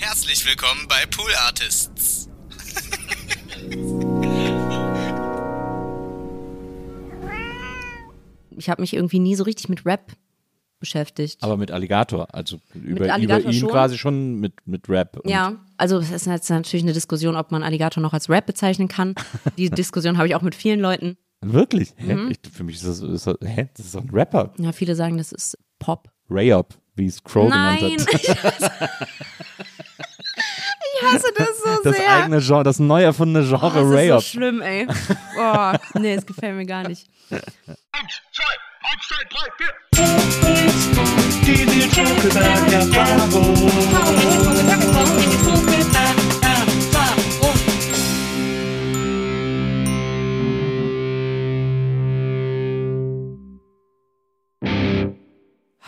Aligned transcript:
Herzlich 0.00 0.46
willkommen 0.46 0.86
bei 0.88 1.04
Pool 1.10 1.30
Artists. 1.46 2.30
ich 8.56 8.70
habe 8.70 8.80
mich 8.80 8.94
irgendwie 8.94 9.18
nie 9.18 9.34
so 9.34 9.44
richtig 9.44 9.68
mit 9.68 9.84
Rap 9.84 10.12
beschäftigt. 10.78 11.42
Aber 11.42 11.58
mit 11.58 11.70
Alligator, 11.70 12.34
also 12.34 12.60
über, 12.72 13.12
Alligator 13.12 13.40
über 13.40 13.50
ihn 13.50 13.60
schon? 13.60 13.68
quasi 13.68 13.98
schon 13.98 14.40
mit, 14.40 14.66
mit 14.66 14.88
Rap. 14.88 15.18
Und 15.18 15.28
ja, 15.28 15.60
also 15.76 15.98
es 15.98 16.10
ist 16.10 16.26
jetzt 16.26 16.48
natürlich 16.48 16.82
eine 16.82 16.94
Diskussion, 16.94 17.36
ob 17.36 17.50
man 17.50 17.62
Alligator 17.62 18.02
noch 18.02 18.14
als 18.14 18.30
Rap 18.30 18.46
bezeichnen 18.46 18.88
kann. 18.88 19.14
Die 19.58 19.68
Diskussion 19.68 20.16
habe 20.16 20.28
ich 20.28 20.34
auch 20.34 20.42
mit 20.42 20.54
vielen 20.54 20.80
Leuten. 20.80 21.18
Wirklich? 21.42 21.94
Mhm. 21.98 22.30
Ich, 22.30 22.50
für 22.50 22.64
mich 22.64 22.76
ist 22.76 22.86
das, 22.86 23.00
ist 23.02 23.26
das, 23.26 23.36
hä? 23.44 23.68
das 23.76 23.84
ist 23.84 23.94
doch 23.94 24.02
ein 24.02 24.10
Rapper. 24.10 24.54
Ja, 24.56 24.72
viele 24.72 24.94
sagen, 24.94 25.18
das 25.18 25.30
ist 25.30 25.58
Pop. 25.78 26.10
Ray-Up, 26.30 26.74
wie 27.00 27.06
es 27.06 27.24
Crow 27.24 27.48
Nein, 27.48 27.78
genannt 27.78 28.06
ich 28.12 28.28
hat. 28.28 28.44
hasse, 28.44 28.70
ich 30.94 31.02
hasse 31.02 31.32
das 31.36 31.48
so 31.64 31.82
Das 31.82 31.96
sehr. 31.96 32.14
eigene 32.14 32.40
Genre, 32.40 32.62
das 32.62 32.78
neu 32.78 33.02
erfundene 33.02 33.44
oh, 33.46 33.48
Genre 33.48 33.90
das 33.90 34.02
ist 34.02 34.08
so 34.08 34.38
schlimm, 34.38 34.60
ey. 34.60 34.86
Oh, 35.38 35.72
nee, 35.98 36.14
es 36.14 36.26
gefällt 36.26 36.56
mir 36.56 36.66
gar 36.66 36.86
nicht. 36.86 37.08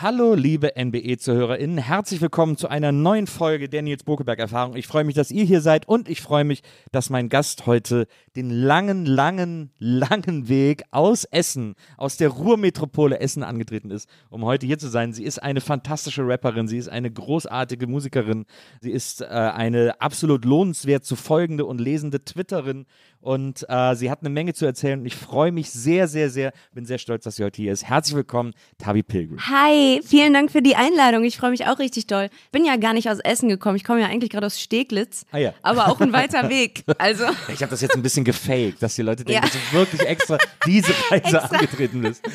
Hallo, 0.03 0.33
liebe 0.33 0.73
NBE-ZuhörerInnen. 0.75 1.77
Herzlich 1.77 2.19
willkommen 2.19 2.57
zu 2.57 2.67
einer 2.67 2.91
neuen 2.91 3.25
Folge 3.25 3.69
der 3.69 3.83
Nils 3.83 4.03
Bokeberg-Erfahrung. 4.03 4.75
Ich 4.75 4.85
freue 4.85 5.05
mich, 5.05 5.15
dass 5.15 5.31
ihr 5.31 5.45
hier 5.45 5.61
seid 5.61 5.87
und 5.87 6.09
ich 6.09 6.19
freue 6.19 6.43
mich, 6.43 6.61
dass 6.91 7.09
mein 7.09 7.29
Gast 7.29 7.67
heute 7.67 8.07
den 8.35 8.49
langen, 8.49 9.05
langen, 9.05 9.71
langen 9.79 10.49
Weg 10.49 10.83
aus 10.91 11.23
Essen, 11.23 11.75
aus 11.95 12.17
der 12.17 12.27
Ruhrmetropole 12.27 13.17
Essen 13.21 13.43
angetreten 13.43 13.91
ist, 13.91 14.09
um 14.29 14.43
heute 14.43 14.65
hier 14.65 14.77
zu 14.77 14.89
sein. 14.89 15.13
Sie 15.13 15.23
ist 15.23 15.41
eine 15.41 15.61
fantastische 15.61 16.27
Rapperin, 16.27 16.67
sie 16.67 16.79
ist 16.79 16.89
eine 16.89 17.09
großartige 17.09 17.87
Musikerin, 17.87 18.45
sie 18.81 18.91
ist 18.91 19.21
äh, 19.21 19.27
eine 19.27 20.01
absolut 20.01 20.43
lohnenswert 20.43 21.05
zu 21.05 21.15
folgende 21.15 21.63
und 21.63 21.79
lesende 21.79 22.25
Twitterin 22.25 22.87
und 23.23 23.65
äh, 23.69 23.95
sie 23.95 24.11
hat 24.11 24.19
eine 24.19 24.29
Menge 24.29 24.53
zu 24.53 24.65
erzählen 24.65 24.99
und 24.99 25.05
ich 25.05 25.15
freue 25.15 25.51
mich 25.53 25.71
sehr, 25.71 26.07
sehr, 26.09 26.29
sehr, 26.29 26.51
bin 26.73 26.85
sehr 26.85 26.97
stolz, 26.97 27.23
dass 27.23 27.37
sie 27.37 27.43
heute 27.45 27.61
hier 27.61 27.71
ist. 27.71 27.85
Herzlich 27.85 28.15
willkommen, 28.15 28.53
Tabi 28.77 29.01
Pilgrim. 29.01 29.39
Hi, 29.47 30.01
vielen 30.05 30.33
Dank 30.33 30.51
für 30.51 30.61
die 30.61 30.75
Einladung. 30.75 31.23
Ich 31.23 31.37
freue 31.37 31.51
mich 31.51 31.65
auch 31.65 31.79
richtig 31.79 32.05
doll. 32.07 32.29
Bin 32.51 32.65
ja 32.65 32.75
gar 32.75 32.93
nicht 32.93 33.09
aus 33.09 33.19
Essen 33.19 33.47
gekommen. 33.47 33.77
Ich 33.77 33.85
komme 33.85 34.01
ja 34.01 34.07
eigentlich 34.07 34.29
gerade 34.29 34.45
aus 34.45 34.59
Steglitz. 34.59 35.25
Ah 35.31 35.37
ja. 35.37 35.53
Aber 35.61 35.87
auch 35.87 36.01
ein 36.01 36.11
weiter 36.11 36.49
Weg. 36.49 36.83
Also. 36.97 37.23
Ich 37.47 37.61
habe 37.61 37.69
das 37.69 37.79
jetzt 37.81 37.95
ein 37.95 38.01
bisschen 38.01 38.25
gefaked, 38.25 38.83
dass 38.83 38.95
die 38.95 39.01
Leute 39.03 39.23
denken, 39.23 39.41
Ja. 39.45 39.49
dass 39.49 39.51
du 39.71 39.77
wirklich 39.77 40.01
extra 40.01 40.37
diese 40.65 40.91
Reise 41.09 41.15
Extra. 41.23 41.37
angetreten 41.39 42.01
bist. 42.01 42.21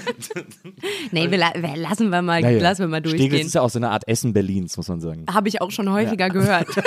Nee, 1.10 1.30
wir, 1.30 1.38
wir 1.38 1.76
lassen 1.76 2.10
wir 2.10 2.22
mal, 2.22 2.40
Ja, 2.42 2.50
ja. 2.50 2.60
lassen 2.60 2.80
wir 2.82 2.88
mal 2.88 2.98
Steglitz 3.00 3.18
durchgehen. 3.20 3.46
ist 3.46 3.54
ja 3.54 3.60
auch 3.62 3.70
so 3.70 3.78
eine 3.78 3.90
Art 3.90 4.06
Essen 4.08 4.32
Berlins, 4.32 4.76
muss 4.76 4.88
man 4.88 5.00
sagen. 5.00 5.26
Habe 5.32 5.48
ich 5.48 5.60
auch 5.60 5.70
schon 5.70 5.90
häufiger 5.90 6.28
gehört. 6.30 6.66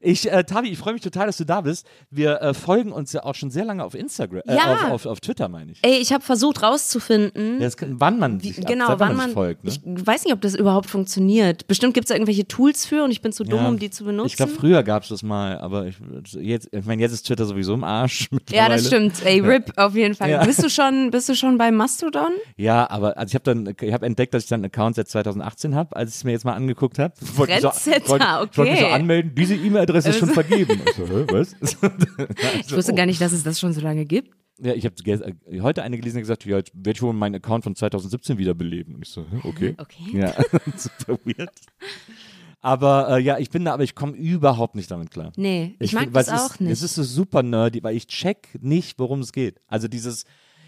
Ich, 0.00 0.30
äh, 0.30 0.44
Tabi, 0.44 0.68
ich 0.68 0.78
freue 0.78 0.92
mich 0.94 1.02
total, 1.02 1.26
dass 1.26 1.36
du 1.38 1.44
da 1.44 1.60
bist. 1.62 1.86
Wir 2.10 2.40
äh, 2.42 2.54
folgen 2.54 2.92
uns 2.92 3.12
ja 3.12 3.24
auch 3.24 3.34
schon 3.34 3.50
sehr 3.50 3.64
lange 3.64 3.84
auf 3.84 3.94
Instagram, 3.94 4.42
äh, 4.46 4.54
Ja. 4.56 4.74
auf, 4.74 4.90
auf, 4.90 5.06
auf 5.06 5.20
Twitter, 5.20 5.48
meine 5.48 5.72
ich. 5.72 5.78
Ey, 5.82 5.96
ich 5.98 6.12
habe 6.12 6.22
versucht 6.24 6.62
rauszufinden, 6.62 7.58
kann, 7.76 8.00
wann 8.00 8.18
man 8.18 8.40
sich, 8.40 8.58
ab- 8.58 8.66
genau, 8.66 8.94
wann 8.98 9.16
man 9.16 9.30
folgt. 9.30 9.64
Ne? 9.64 9.70
Ich 9.72 9.80
weiß 10.06 10.24
nicht, 10.24 10.32
ob 10.34 10.40
das 10.40 10.54
überhaupt 10.54 10.88
funktioniert. 10.90 11.66
Bestimmt 11.66 11.94
gibt 11.94 12.04
es 12.06 12.08
da 12.08 12.14
irgendwelche 12.14 12.46
Tools 12.46 12.86
für 12.86 13.04
und 13.04 13.10
ich 13.10 13.22
bin 13.22 13.32
zu 13.32 13.44
dumm, 13.44 13.60
Ja. 13.60 13.68
um 13.68 13.78
die 13.78 13.90
zu 13.90 14.04
benutzen. 14.04 14.26
Ich 14.26 14.36
glaube, 14.36 14.52
früher 14.52 14.82
gab 14.82 15.02
es 15.04 15.08
das 15.08 15.22
mal, 15.22 15.58
aber 15.58 15.86
ich, 15.86 15.96
jetzt, 16.40 16.68
ich 16.72 16.84
meine, 16.84 17.00
jetzt 17.02 17.12
ist 17.12 17.26
Twitter 17.26 17.44
sowieso 17.46 17.74
im 17.74 17.84
Arsch. 17.84 18.28
ja, 18.50 18.68
das 18.68 18.86
stimmt. 18.86 19.24
Ey, 19.24 19.40
RIP 19.40 19.72
auf 19.76 19.94
jeden 19.94 20.14
Fall. 20.14 20.30
Ja. 20.30 20.44
Bist 20.44 20.62
du 20.62 20.68
schon, 20.68 21.10
bist 21.10 21.28
du 21.28 21.34
schon 21.34 21.58
bei 21.58 21.70
Mastodon? 21.70 22.32
Ja, 22.56 22.88
aber 22.90 23.16
also 23.16 23.30
ich 23.30 23.34
habe 23.34 23.44
dann, 23.44 23.74
ich 23.80 23.92
habe 23.92 24.06
entdeckt, 24.06 24.34
dass 24.34 24.44
ich 24.44 24.48
dann 24.48 24.58
einen 24.60 24.66
Account 24.66 24.96
seit 24.96 25.08
2018 25.08 25.74
habe, 25.74 25.94
als 25.96 26.10
ich 26.10 26.16
es 26.16 26.24
mir 26.24 26.32
jetzt 26.32 26.44
mal 26.44 26.52
angeguckt 26.54 26.98
habe. 26.98 27.14
Ich 27.20 27.36
wollte 27.38 27.52
mich 27.54 27.62
so 27.62 28.62
okay. 28.62 28.92
anmelden. 28.92 29.34
Diese 29.46 29.56
E-Mail-Adresse 29.56 30.10
ist 30.10 30.18
schon 30.18 30.30
vergeben. 30.30 30.80
Ich 30.86 30.94
so, 30.94 31.06
hä, 31.06 31.24
was? 31.30 31.54
Ich 32.66 32.76
wusste 32.76 32.94
gar 32.94 33.06
nicht, 33.06 33.20
dass 33.20 33.32
es 33.32 33.42
das 33.42 33.60
schon 33.60 33.72
so 33.72 33.80
lange 33.80 34.04
gibt. 34.04 34.30
Ja, 34.58 34.72
ich 34.72 34.84
habe 34.84 34.94
heute 35.62 35.82
eine 35.82 35.96
gelesen, 35.96 36.16
die 36.18 36.22
gesagt, 36.22 36.44
ja, 36.44 36.58
ich 36.58 36.70
werde 36.74 36.98
schon 36.98 37.16
meinen 37.16 37.34
Account 37.36 37.64
von 37.64 37.74
2017 37.74 38.38
wiederbeleben. 38.38 38.94
Und 38.94 39.02
ich 39.06 39.10
so, 39.12 39.26
okay. 39.42 39.74
Okay. 39.78 40.18
Ja, 40.18 40.32
super 40.76 41.18
weird. 41.24 41.50
Aber 42.60 43.18
äh, 43.18 43.20
ja, 43.20 43.38
ich 43.38 43.50
bin 43.50 43.64
da, 43.64 43.74
aber 43.74 43.82
ich 43.82 43.94
komme 43.94 44.12
überhaupt 44.16 44.74
nicht 44.74 44.90
damit 44.90 45.10
klar. 45.10 45.32
Nee, 45.36 45.74
ich, 45.80 45.92
mag 45.92 46.04
find- 46.04 46.14
weil 46.14 46.24
das 46.24 46.32
es 46.34 46.40
auch 46.40 46.54
ist, 46.54 46.60
nicht. 46.62 46.70
Es 46.72 46.82
ist 46.82 46.94
so 46.94 47.02
super 47.02 47.42
nerdy, 47.42 47.82
weil 47.82 47.94
ich 47.96 48.06
check 48.06 48.56
nicht, 48.60 48.98
worum 48.98 49.20
es 49.20 49.32
geht. 49.32 49.60
Also 49.66 49.86
dieses, 49.88 50.24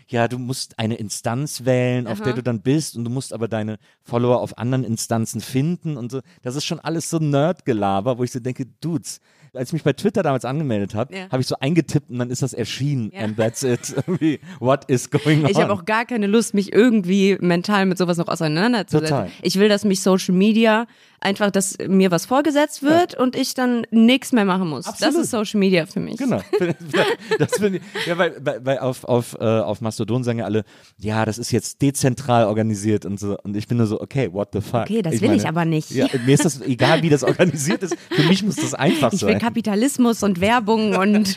ja, 0.09 0.29
du 0.29 0.39
musst 0.39 0.79
eine 0.79 0.95
Instanz 0.97 1.65
wählen, 1.65 2.07
auf 2.07 2.21
der 2.21 2.33
du 2.35 2.43
dann 2.43 2.61
bist 2.61 2.97
und 2.97 3.05
du 3.05 3.11
musst 3.11 3.33
aber 3.33 3.49
deine 3.49 3.79
Follower 4.05 4.41
auf 4.41 4.57
anderen 4.59 4.85
Instanzen 4.85 5.41
finden 5.41 5.97
und 5.97 6.13
so. 6.13 6.21
Das 6.43 6.55
ist 6.57 6.65
schon 6.65 6.79
alles 6.81 7.11
so 7.11 7.19
Nerdgelaber, 7.19 8.19
wo 8.19 8.23
ich 8.25 8.31
so 8.31 8.39
denke, 8.39 8.67
Dudes, 8.81 9.21
als 9.53 9.71
ich 9.71 9.73
mich 9.73 9.83
bei 9.85 9.95
Twitter 9.95 10.23
damals 10.23 10.45
angemeldet 10.45 10.95
habe, 10.95 11.17
Ja. 11.17 11.31
habe 11.31 11.41
ich 11.41 11.47
so 11.49 11.57
eingetippt 11.59 12.11
und 12.11 12.19
dann 12.19 12.31
ist 12.31 12.43
das 12.43 12.53
erschienen 12.53 13.11
Ja. 13.13 13.21
and 13.23 13.37
that's 13.37 13.63
it. 13.63 13.95
What 14.61 14.85
is 14.91 15.11
going 15.11 15.45
on? 15.45 15.51
Ich 15.51 15.57
habe 15.57 15.73
auch 15.73 15.85
gar 15.87 16.05
keine 16.05 16.27
Lust, 16.27 16.53
mich 16.55 16.73
irgendwie 16.73 17.37
mental 17.41 17.87
mit 17.87 17.97
sowas 17.99 18.19
noch 18.19 18.29
auseinanderzusetzen. 18.29 19.09
Total. 19.17 19.31
Ich 19.43 19.59
will, 19.59 19.69
dass 19.69 19.85
mich 19.85 20.03
Social 20.03 20.35
Media 20.35 20.87
einfach, 21.27 21.51
dass 21.51 21.77
mir 21.87 22.11
was 22.11 22.25
vorgesetzt 22.25 22.83
wird 22.83 23.15
und 23.15 23.35
ich 23.35 23.55
dann 23.55 23.85
nichts 23.91 24.33
mehr 24.33 24.45
machen 24.45 24.69
muss. 24.69 24.87
Absolut. 24.87 25.15
Das 25.15 25.23
ist 25.23 25.31
Social 25.31 25.59
Media 25.59 25.85
für 25.87 26.01
mich. 26.01 26.17
Genau. 26.17 26.41
Das 27.39 27.59
finde 27.59 27.79
ich, 27.79 28.07
ja, 28.07 28.17
weil, 28.17 28.35
weil, 28.41 28.79
auf, 28.79 29.05
auf, 29.05 29.37
äh, 29.41 29.45
auf 29.45 29.81
Mastodon 29.81 30.23
sagen 30.25 30.39
ja 30.39 30.45
alle, 30.45 30.65
ja, 30.99 31.25
das 31.25 31.39
ist 31.39 31.51
jetzt 31.51 31.83
dezentral 31.83 32.47
organisiert 32.47 33.05
und 33.05 33.19
so. 33.19 33.37
Und 33.43 33.57
ich 33.57 33.67
bin 33.67 33.79
nur 33.79 33.87
so, 33.87 34.01
okay, 34.01 34.33
what 34.33 34.51
the 34.53 34.61
fuck? 34.61 34.83
Okay, 34.83 35.03
das 35.03 35.21
will 35.21 35.33
ich 35.33 35.47
aber 35.47 35.65
nicht. 35.65 35.91
Ja, 35.91 36.07
mir 36.25 36.35
ist 36.35 36.45
das 36.45 36.61
egal, 36.61 37.03
wie 37.03 37.11
das 37.11 37.25
organisiert 37.25 37.83
ist. 37.83 37.97
Für 38.11 38.23
mich 38.23 38.43
muss 38.43 38.57
das 38.57 38.75
einfach 38.75 39.13
Ich 39.13 39.23
will 39.23 39.33
sein. 39.33 39.41
Kapitalismus 39.41 40.23
und 40.23 40.41
Werbung 40.41 40.95
und. 40.97 41.37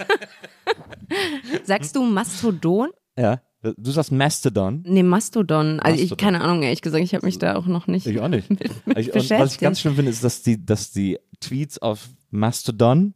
Sagst 1.64 1.96
du 1.96 2.04
Mastodon? 2.04 2.90
Ja. 3.18 3.42
Du 3.62 3.92
sagst 3.92 4.12
Mastodon. 4.12 4.84
Nee, 4.86 5.04
Mastodon. 5.04 5.82
Also 5.82 5.96
ich, 5.96 6.12
Mastodon. 6.12 6.18
keine 6.18 6.42
Ahnung, 6.42 6.64
ehrlich 6.64 6.82
gesagt, 6.82 7.04
ich 7.04 7.14
habe 7.14 7.26
mich 7.26 7.40
da 7.40 7.56
auch 7.56 7.66
noch 7.66 7.88
nicht. 7.88 8.06
Ich 8.06 8.20
auch 8.20 8.30
nicht. 8.30 8.50
mit 8.86 8.98
ich, 8.98 9.14
und 9.14 9.30
was 9.32 9.54
ich 9.54 9.60
ganz 9.60 9.82
schlimm 9.82 9.96
finde, 9.96 10.12
ist, 10.12 10.24
dass 10.24 10.42
die, 10.44 10.66
dass 10.66 10.92
die 10.92 11.20
Tweets 11.42 11.78
auf 11.80 12.08
Mastodon, 12.32 13.14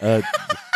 äh, 0.00 0.22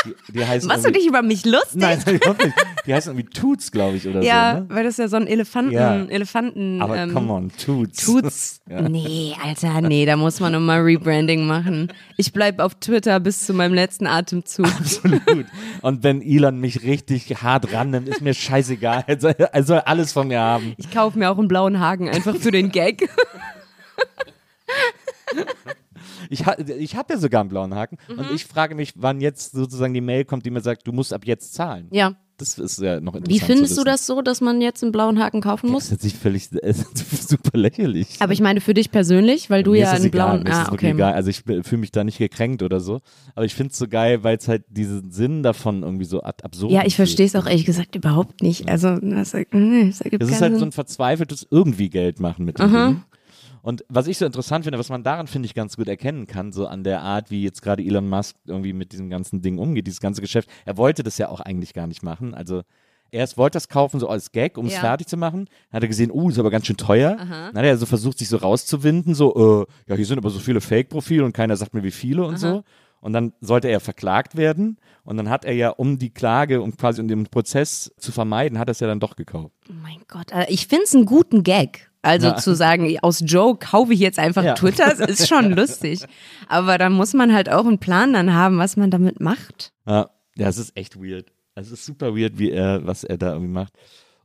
die, 0.04 0.32
die 0.32 0.44
heißen 0.44 0.68
Machst 0.68 0.84
du 0.84 0.92
dich 0.92 1.06
über 1.06 1.22
mich 1.22 1.44
lustig? 1.44 1.72
Nein, 1.74 2.00
überhaupt 2.06 2.44
nicht. 2.44 2.56
Die 2.86 2.94
heißen 2.94 3.12
irgendwie 3.12 3.30
Toots, 3.30 3.72
glaube 3.72 3.96
ich, 3.96 4.06
oder 4.06 4.22
ja, 4.22 4.54
so. 4.54 4.60
Ne? 4.60 4.66
weil 4.68 4.84
das 4.84 4.96
ja 4.96 5.08
so 5.08 5.16
ein 5.16 5.26
Elefanten, 5.26 5.72
Ja. 5.72 6.04
Elefanten. 6.04 6.80
Aber 6.82 6.96
ähm, 6.96 7.12
come 7.12 7.32
on, 7.32 7.50
Toots. 7.56 8.04
Tut's? 8.04 8.60
Nee, 8.94 9.34
Alter, 9.42 9.80
nee, 9.82 10.06
da 10.06 10.16
muss 10.16 10.40
man 10.40 10.52
nochmal 10.52 10.80
Rebranding 10.80 11.46
machen. 11.46 11.92
Ich 12.16 12.32
bleib 12.32 12.60
auf 12.60 12.74
Twitter 12.76 13.20
bis 13.20 13.46
zu 13.46 13.52
meinem 13.54 13.74
letzten 13.74 14.06
Atemzug. 14.06 14.66
Absolut. 14.78 15.46
Und 15.82 16.02
wenn 16.02 16.22
Elon 16.22 16.58
mich 16.58 16.82
richtig 16.82 17.42
hart 17.42 17.72
rannimmt, 17.72 18.08
ist 18.08 18.20
mir 18.20 18.34
scheißegal. 18.34 19.04
Er 19.06 19.20
soll, 19.20 19.32
er 19.32 19.62
soll 19.62 19.78
alles 19.80 20.12
von 20.12 20.28
mir 20.28 20.40
haben. 20.40 20.74
Ich 20.76 20.90
kaufe 20.90 21.18
mir 21.18 21.30
auch 21.30 21.38
einen 21.38 21.48
blauen 21.48 21.80
Haken 21.80 22.08
einfach 22.08 22.36
für 22.36 22.50
den 22.50 22.70
Gag. 22.70 23.08
Ich, 26.30 26.46
ha- 26.46 26.56
ich 26.58 26.96
habe 26.96 27.14
ja 27.14 27.18
sogar 27.18 27.40
einen 27.40 27.50
blauen 27.50 27.74
Haken 27.74 27.98
Mhm. 28.08 28.18
und 28.18 28.32
ich 28.32 28.44
frage 28.44 28.74
mich, 28.74 28.92
wann 28.96 29.20
jetzt 29.20 29.52
sozusagen 29.52 29.94
die 29.94 30.00
Mail 30.00 30.24
kommt, 30.24 30.44
die 30.46 30.50
mir 30.50 30.60
sagt, 30.60 30.86
du 30.86 30.92
musst 30.92 31.12
ab 31.12 31.26
jetzt 31.26 31.54
zahlen. 31.54 31.88
Ja, 31.90 32.14
Das 32.36 32.58
ist 32.58 32.80
ja 32.80 32.98
noch 33.00 33.14
interessant. 33.14 33.28
Wie 33.28 33.38
findest 33.46 33.78
du 33.78 33.84
das 33.84 34.06
so, 34.06 34.20
dass 34.20 34.40
man 34.40 34.60
jetzt 34.60 34.82
einen 34.82 34.90
blauen 34.90 35.20
Haken 35.22 35.40
kaufen 35.40 35.66
Das 35.66 35.72
muss? 35.72 35.92
ist 35.92 36.02
jetzt 36.04 36.16
völlig 36.16 36.50
ist 36.52 37.28
super 37.28 37.56
lächerlich. 37.56 38.08
Aber 38.18 38.32
ich 38.32 38.40
meine 38.40 38.60
für 38.60 38.74
dich 38.74 38.90
persönlich, 38.90 39.50
weil 39.50 39.62
du 39.62 39.70
Mir 39.72 39.78
ja 39.78 39.84
das 39.92 39.96
einen 40.00 40.06
egal, 40.06 40.26
blauen. 40.30 40.42
mir 40.42 40.50
das 40.50 40.68
ah, 40.68 40.72
okay. 40.72 40.90
egal. 40.90 41.12
Also 41.14 41.30
ich 41.30 41.42
fühle 41.42 41.78
mich 41.78 41.92
da 41.92 42.02
nicht 42.02 42.18
gekränkt 42.18 42.62
oder 42.64 42.80
so. 42.80 43.00
Aber 43.36 43.44
ich 43.44 43.54
finde 43.54 43.70
es 43.70 43.78
so 43.78 43.86
geil, 43.86 44.24
weil 44.24 44.36
es 44.36 44.48
halt 44.48 44.64
diesen 44.68 45.10
Sinn 45.12 45.42
davon 45.44 45.82
irgendwie 45.84 46.04
so 46.06 46.22
ad 46.24 46.42
absurd 46.42 46.72
Ja, 46.72 46.84
ich 46.84 46.96
verstehe 46.96 47.26
es 47.26 47.36
auch 47.36 47.46
ehrlich 47.46 47.66
gesagt 47.66 47.94
überhaupt 47.94 48.42
nicht. 48.42 48.68
Also 48.68 48.96
das, 48.98 49.30
das 49.30 50.00
ergibt 50.00 50.22
Es 50.24 50.30
ist 50.30 50.40
halt 50.42 50.54
so 50.54 50.58
Sinn. 50.58 50.68
ein 50.68 50.72
verzweifeltes 50.72 51.46
irgendwie 51.50 51.88
Geld 51.88 52.18
machen 52.18 52.44
mit 52.44 52.58
dem 52.58 52.66
Aha. 52.66 52.86
Ding. 52.88 53.02
Und 53.64 53.82
was 53.88 54.06
ich 54.08 54.18
so 54.18 54.26
interessant 54.26 54.66
finde, 54.66 54.78
was 54.78 54.90
man 54.90 55.02
daran, 55.02 55.26
finde 55.26 55.46
ich, 55.46 55.54
ganz 55.54 55.76
gut 55.78 55.88
erkennen 55.88 56.26
kann, 56.26 56.52
so 56.52 56.66
an 56.66 56.84
der 56.84 57.00
Art, 57.00 57.30
wie 57.30 57.42
jetzt 57.42 57.62
gerade 57.62 57.82
Elon 57.82 58.06
Musk 58.06 58.36
irgendwie 58.44 58.74
mit 58.74 58.92
diesem 58.92 59.08
ganzen 59.08 59.40
Ding 59.40 59.56
umgeht, 59.56 59.86
dieses 59.86 60.00
ganze 60.00 60.20
Geschäft. 60.20 60.50
Er 60.66 60.76
wollte 60.76 61.02
das 61.02 61.16
ja 61.16 61.30
auch 61.30 61.40
eigentlich 61.40 61.72
gar 61.72 61.86
nicht 61.86 62.02
machen. 62.02 62.34
Also 62.34 62.60
erst 63.10 63.38
wollte 63.38 63.56
es 63.56 63.70
kaufen, 63.70 64.00
so 64.00 64.08
als 64.10 64.32
Gag, 64.32 64.58
um 64.58 64.66
es 64.66 64.74
Ja. 64.74 64.80
fertig 64.80 65.06
zu 65.06 65.16
machen. 65.16 65.46
Dann 65.70 65.76
hat 65.78 65.82
er 65.82 65.88
gesehen, 65.88 66.10
uh, 66.12 66.28
ist 66.28 66.38
aber 66.38 66.50
ganz 66.50 66.66
schön 66.66 66.76
teuer. 66.76 67.16
Dann 67.16 67.56
hat 67.56 67.64
er 67.64 67.78
so 67.78 67.86
versucht, 67.86 68.18
sich 68.18 68.28
so 68.28 68.36
rauszuwinden, 68.36 69.14
so, 69.14 69.66
äh, 69.66 69.90
ja, 69.90 69.96
hier 69.96 70.04
sind 70.04 70.18
aber 70.18 70.28
so 70.28 70.40
viele 70.40 70.60
Fake-Profile 70.60 71.24
und 71.24 71.32
keiner 71.32 71.56
sagt 71.56 71.72
mir, 71.72 71.82
wie 71.84 71.90
viele 71.90 72.26
und 72.26 72.38
so. 72.38 72.64
Und 73.00 73.14
dann 73.14 73.32
sollte 73.40 73.68
er 73.68 73.80
verklagt 73.80 74.36
werden. 74.36 74.76
Und 75.04 75.16
dann 75.16 75.30
hat 75.30 75.46
er 75.46 75.54
ja, 75.54 75.70
um 75.70 75.98
die 75.98 76.10
Klage, 76.10 76.60
um 76.60 76.76
quasi 76.76 77.00
um 77.00 77.08
den 77.08 77.24
Prozess 77.24 77.90
zu 77.96 78.12
vermeiden, 78.12 78.58
hat 78.58 78.68
er 78.68 78.72
es 78.72 78.80
ja 78.80 78.86
dann 78.88 79.00
doch 79.00 79.16
gekauft. 79.16 79.54
Oh 79.70 79.72
mein 79.82 80.02
Gott, 80.06 80.32
ich 80.48 80.66
finde 80.66 80.84
es 80.84 80.94
einen 80.94 81.06
guten 81.06 81.42
Gag. 81.44 81.90
Also 82.04 82.28
Ja. 82.28 82.36
zu 82.36 82.54
sagen, 82.54 82.96
aus 83.02 83.22
Joe 83.26 83.56
kaufe 83.56 83.92
ich 83.92 84.00
jetzt 84.00 84.18
einfach 84.18 84.44
Ja. 84.44 84.54
Twitter, 84.54 84.94
das 84.96 85.08
ist 85.20 85.28
schon 85.28 85.50
lustig. 85.56 86.00
Aber 86.48 86.78
da 86.78 86.90
muss 86.90 87.14
man 87.14 87.32
halt 87.34 87.48
auch 87.50 87.66
einen 87.66 87.78
Plan 87.78 88.12
dann 88.12 88.34
haben, 88.34 88.58
was 88.58 88.76
man 88.76 88.90
damit 88.90 89.20
macht. 89.20 89.72
Ja, 89.86 90.10
ja, 90.36 90.48
es 90.48 90.58
ist 90.58 90.76
echt 90.76 90.96
weird. 91.00 91.32
Es 91.54 91.70
ist 91.70 91.84
super 91.86 92.16
weird, 92.16 92.38
wie 92.38 92.50
er, 92.50 92.86
was 92.86 93.04
er 93.04 93.16
da 93.16 93.32
irgendwie 93.32 93.52
macht. 93.52 93.72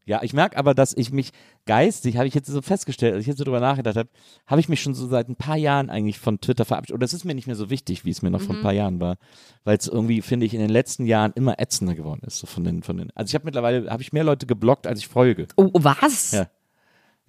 Ja, 0.05 0.23
ich 0.23 0.33
merke 0.33 0.57
aber, 0.57 0.73
dass 0.73 0.97
ich 0.97 1.11
mich 1.11 1.29
geistig, 1.67 2.17
habe 2.17 2.27
ich 2.27 2.33
jetzt 2.33 2.47
so 2.47 2.63
festgestellt, 2.63 3.13
als 3.13 3.21
ich 3.21 3.27
jetzt 3.27 3.37
so 3.37 3.43
drüber 3.43 3.59
nachgedacht 3.59 3.95
habe, 3.95 4.09
habe 4.47 4.59
ich 4.59 4.67
mich 4.67 4.81
schon 4.81 4.95
so 4.95 5.05
seit 5.07 5.29
ein 5.29 5.35
paar 5.35 5.55
Jahren 5.57 5.91
eigentlich 5.91 6.17
von 6.17 6.41
Twitter 6.41 6.65
verabschiedet. 6.65 6.95
Oder 6.95 7.05
es 7.05 7.13
ist 7.13 7.25
mir 7.25 7.35
nicht 7.35 7.45
mehr 7.45 7.55
so 7.55 7.69
wichtig, 7.69 8.05
wie 8.05 8.09
es 8.09 8.23
mir 8.23 8.31
noch 8.31 8.41
vor 8.41 8.55
ein 8.55 8.63
paar 8.63 8.73
Jahren 8.73 8.99
war. 8.99 9.17
Weil 9.65 9.77
es 9.77 9.87
irgendwie, 9.87 10.23
finde 10.23 10.47
ich, 10.47 10.55
in 10.55 10.61
den 10.61 10.71
letzten 10.71 11.05
Jahren 11.05 11.31
immer 11.35 11.59
ätzender 11.59 11.93
geworden 11.93 12.21
ist. 12.25 12.39
So 12.39 12.47
von 12.47 12.63
den, 12.63 12.81
von 12.81 12.97
den, 12.97 13.11
also 13.13 13.29
ich 13.29 13.35
habe 13.35 13.45
mittlerweile, 13.45 13.87
habe 13.91 14.01
ich 14.01 14.11
mehr 14.11 14.23
Leute 14.23 14.47
geblockt, 14.47 14.87
als 14.87 14.97
ich 14.97 15.07
folge. 15.07 15.45
Oh, 15.57 15.69
was? 15.73 16.31
Ja. 16.31 16.47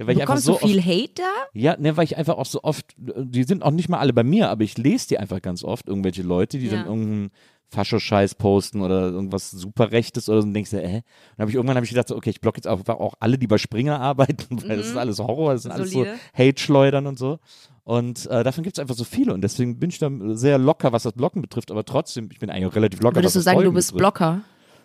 Weil 0.07 0.15
einfach 0.15 0.35
Bekommst 0.35 0.45
so 0.45 0.53
du 0.55 0.67
viel 0.67 0.79
oft, 0.79 0.87
Hate 0.87 1.13
da? 1.17 1.23
ja, 1.53 1.77
ne, 1.79 1.97
weil 1.97 2.05
ich 2.05 2.17
einfach 2.17 2.37
auch 2.37 2.47
so 2.47 2.63
oft, 2.63 2.87
die 2.97 3.45
sind 3.45 3.63
auch 3.63 3.71
nicht 3.71 3.89
mal 3.89 3.99
alle 3.99 4.13
bei 4.13 4.25
mir, 4.25 4.49
aber 4.51 4.65
ich 4.65 4.77
lese 4.79 5.09
die 5.09 5.19
einfach 5.19 5.41
ganz 5.43 5.63
oft, 5.65 5.89
irgendwelche 5.89 6.23
Leute, 6.23 6.59
die 6.59 6.67
Ja. 6.67 6.73
dann 6.77 6.87
irgendeinen 6.87 7.31
Fascho-Scheiß 7.73 8.35
posten 8.35 8.81
oder 8.83 9.03
irgendwas 9.11 9.51
super 9.53 9.93
Rechtes 9.93 10.29
oder 10.29 10.41
so 10.43 10.49
und 10.49 10.55
denkst 10.55 10.71
du, 10.71 10.83
äh? 10.83 11.03
Und 11.37 11.39
hab 11.39 11.49
ich, 11.49 11.55
irgendwann 11.55 11.77
habe 11.77 11.85
ich 11.85 11.91
gedacht, 11.91 12.09
so, 12.09 12.17
okay, 12.17 12.31
ich 12.31 12.41
blocke 12.41 12.59
jetzt 12.59 12.67
einfach 12.67 12.97
auch 12.99 13.15
alle, 13.21 13.39
die 13.39 13.47
bei 13.47 13.59
Springer 13.59 14.01
arbeiten, 14.01 14.61
weil 14.67 14.77
das 14.79 14.89
ist 14.89 14.97
alles 14.97 15.19
Horror, 15.21 15.53
das 15.53 15.63
sind 15.63 15.71
alles 15.73 15.93
so 15.93 16.01
Mhm. 16.01 16.05
Solide. 16.05 16.19
Hate-Schleudern 16.37 17.07
und 17.07 17.19
so. 17.19 17.39
Und 17.85 18.27
äh, 18.27 18.43
davon 18.43 18.65
gibt 18.65 18.77
es 18.77 18.81
einfach 18.81 18.95
so 18.97 19.05
viele 19.05 19.33
und 19.35 19.41
deswegen 19.43 19.79
bin 19.79 19.91
ich 19.91 19.99
da 19.99 20.11
sehr 20.33 20.59
locker, 20.59 20.93
was 20.93 21.05
das 21.05 21.13
Blocken 21.13 21.43
betrifft, 21.43 21.71
aber 21.71 21.85
trotzdem, 21.85 22.29
ich 22.33 22.39
bin 22.41 22.51
eigentlich 22.51 22.75
relativ 22.75 23.01
locker. 23.03 23.17
Würdest 23.17 23.37
du 23.37 23.41
sagen, 23.41 23.63
du 23.63 23.73
bist 23.73 23.93
betrifft. 23.93 23.99
Blocker? 24.15 24.41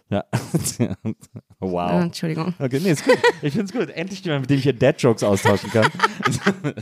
Ja. 0.10 0.24
wow. 1.60 1.92
Ah, 1.92 2.04
Entschuldigung. 2.04 2.54
Okay, 2.60 2.80
nee, 2.80 2.92
ist 2.92 3.04
gut. 3.06 3.18
Ich 3.42 3.54
finde 3.54 3.66
es 3.66 3.72
gut. 3.72 3.90
Endlich 3.90 4.24
jemand, 4.24 4.42
mit 4.42 4.50
dem 4.50 4.57
ich 4.57 4.63
hier 4.63 4.74
Dad-Jokes 4.74 5.24
austauschen 5.24 5.72
kann. 5.72 5.90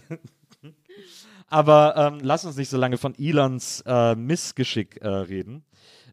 Aber 1.48 1.96
ähm, 1.96 2.20
lass 2.22 2.46
uns 2.46 2.58
nicht 2.58 2.70
so 2.70 2.78
lange 2.78 2.98
von 2.98 3.14
Elons 3.18 3.84
äh, 3.86 4.16
Missgeschick 4.16 4.98
äh, 5.02 5.08
reden. 5.08 5.64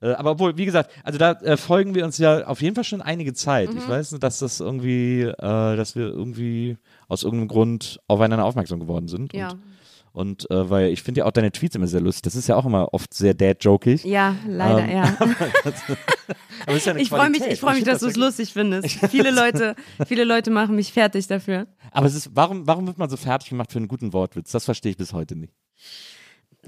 Äh, 0.03 0.13
aber 0.13 0.33
obwohl, 0.33 0.57
wie 0.59 0.67
gesagt, 0.67 0.91
also 1.03 1.19
da 1.19 1.33
äh, 1.33 1.57
folgen 1.57 1.95
wir 1.95 2.05
uns 2.05 2.19
ja 2.19 2.47
auf 2.47 2.61
jeden 2.63 2.75
Fall 2.75 2.85
schon 2.85 3.01
einige 3.01 3.33
Zeit. 3.33 3.73
Mhm. 3.73 3.79
Ich 3.79 3.89
weiß 3.89 4.13
nicht, 4.13 4.23
dass 4.23 4.41
das 4.41 4.61
irgendwie, 4.61 5.23
äh, 5.23 5.33
dass 5.39 5.97
wir 5.97 6.05
irgendwie 6.05 6.77
aus 7.09 7.23
irgendeinem 7.23 7.49
Grund 7.49 8.01
aufeinander 8.07 8.45
aufmerksam 8.45 8.81
geworden 8.81 9.09
sind. 9.09 9.33
Ja. 9.33 9.53
Und, 9.53 9.63
und 10.13 10.51
äh, 10.51 10.69
weil 10.71 10.89
ich 10.91 11.03
finde 11.03 11.21
ja 11.21 11.25
auch 11.27 11.31
deine 11.31 11.53
Tweets 11.53 11.77
immer 11.77 11.87
sehr 11.87 12.01
lustig. 12.01 12.23
Das 12.23 12.35
ist 12.35 12.49
ja 12.49 12.57
auch 12.57 12.67
immer 12.67 12.93
oft 12.93 13.15
sehr 13.15 13.35
dad-jokig. 13.35 14.05
Ja, 14.05 14.35
leider, 14.47 14.85
Ähm, 14.85 14.91
ja. 14.97 15.17
Aber 16.67 16.77
ist 16.77 16.87
ja 16.87 16.93
eine 16.93 17.03
Ich 17.03 17.09
freue 17.09 17.31
mich, 17.31 17.43
ich 17.47 17.61
freue 17.61 17.75
mich, 17.75 17.85
dass 17.85 18.01
du 18.01 18.07
es 18.07 18.17
lustig 18.17 18.53
findest. 18.53 18.89
Viele 19.11 19.31
Leute, 19.31 19.75
viele 20.07 20.25
Leute 20.25 20.51
machen 20.51 20.77
mich 20.77 20.93
fertig 20.93 21.27
dafür. 21.27 21.67
Aber 21.93 22.07
es 22.07 22.15
ist, 22.15 22.31
warum, 22.35 22.67
warum 22.67 22.87
wird 22.87 22.99
man 22.99 23.09
so 23.11 23.17
fertig 23.17 23.51
gemacht 23.51 23.73
für 23.73 23.79
einen 23.79 23.89
guten 23.89 24.13
Wortwitz? 24.13 24.51
Das 24.53 24.65
verstehe 24.65 24.91
ich 24.91 24.97
bis 24.99 25.13
heute 25.13 25.37
nicht. 25.37 25.53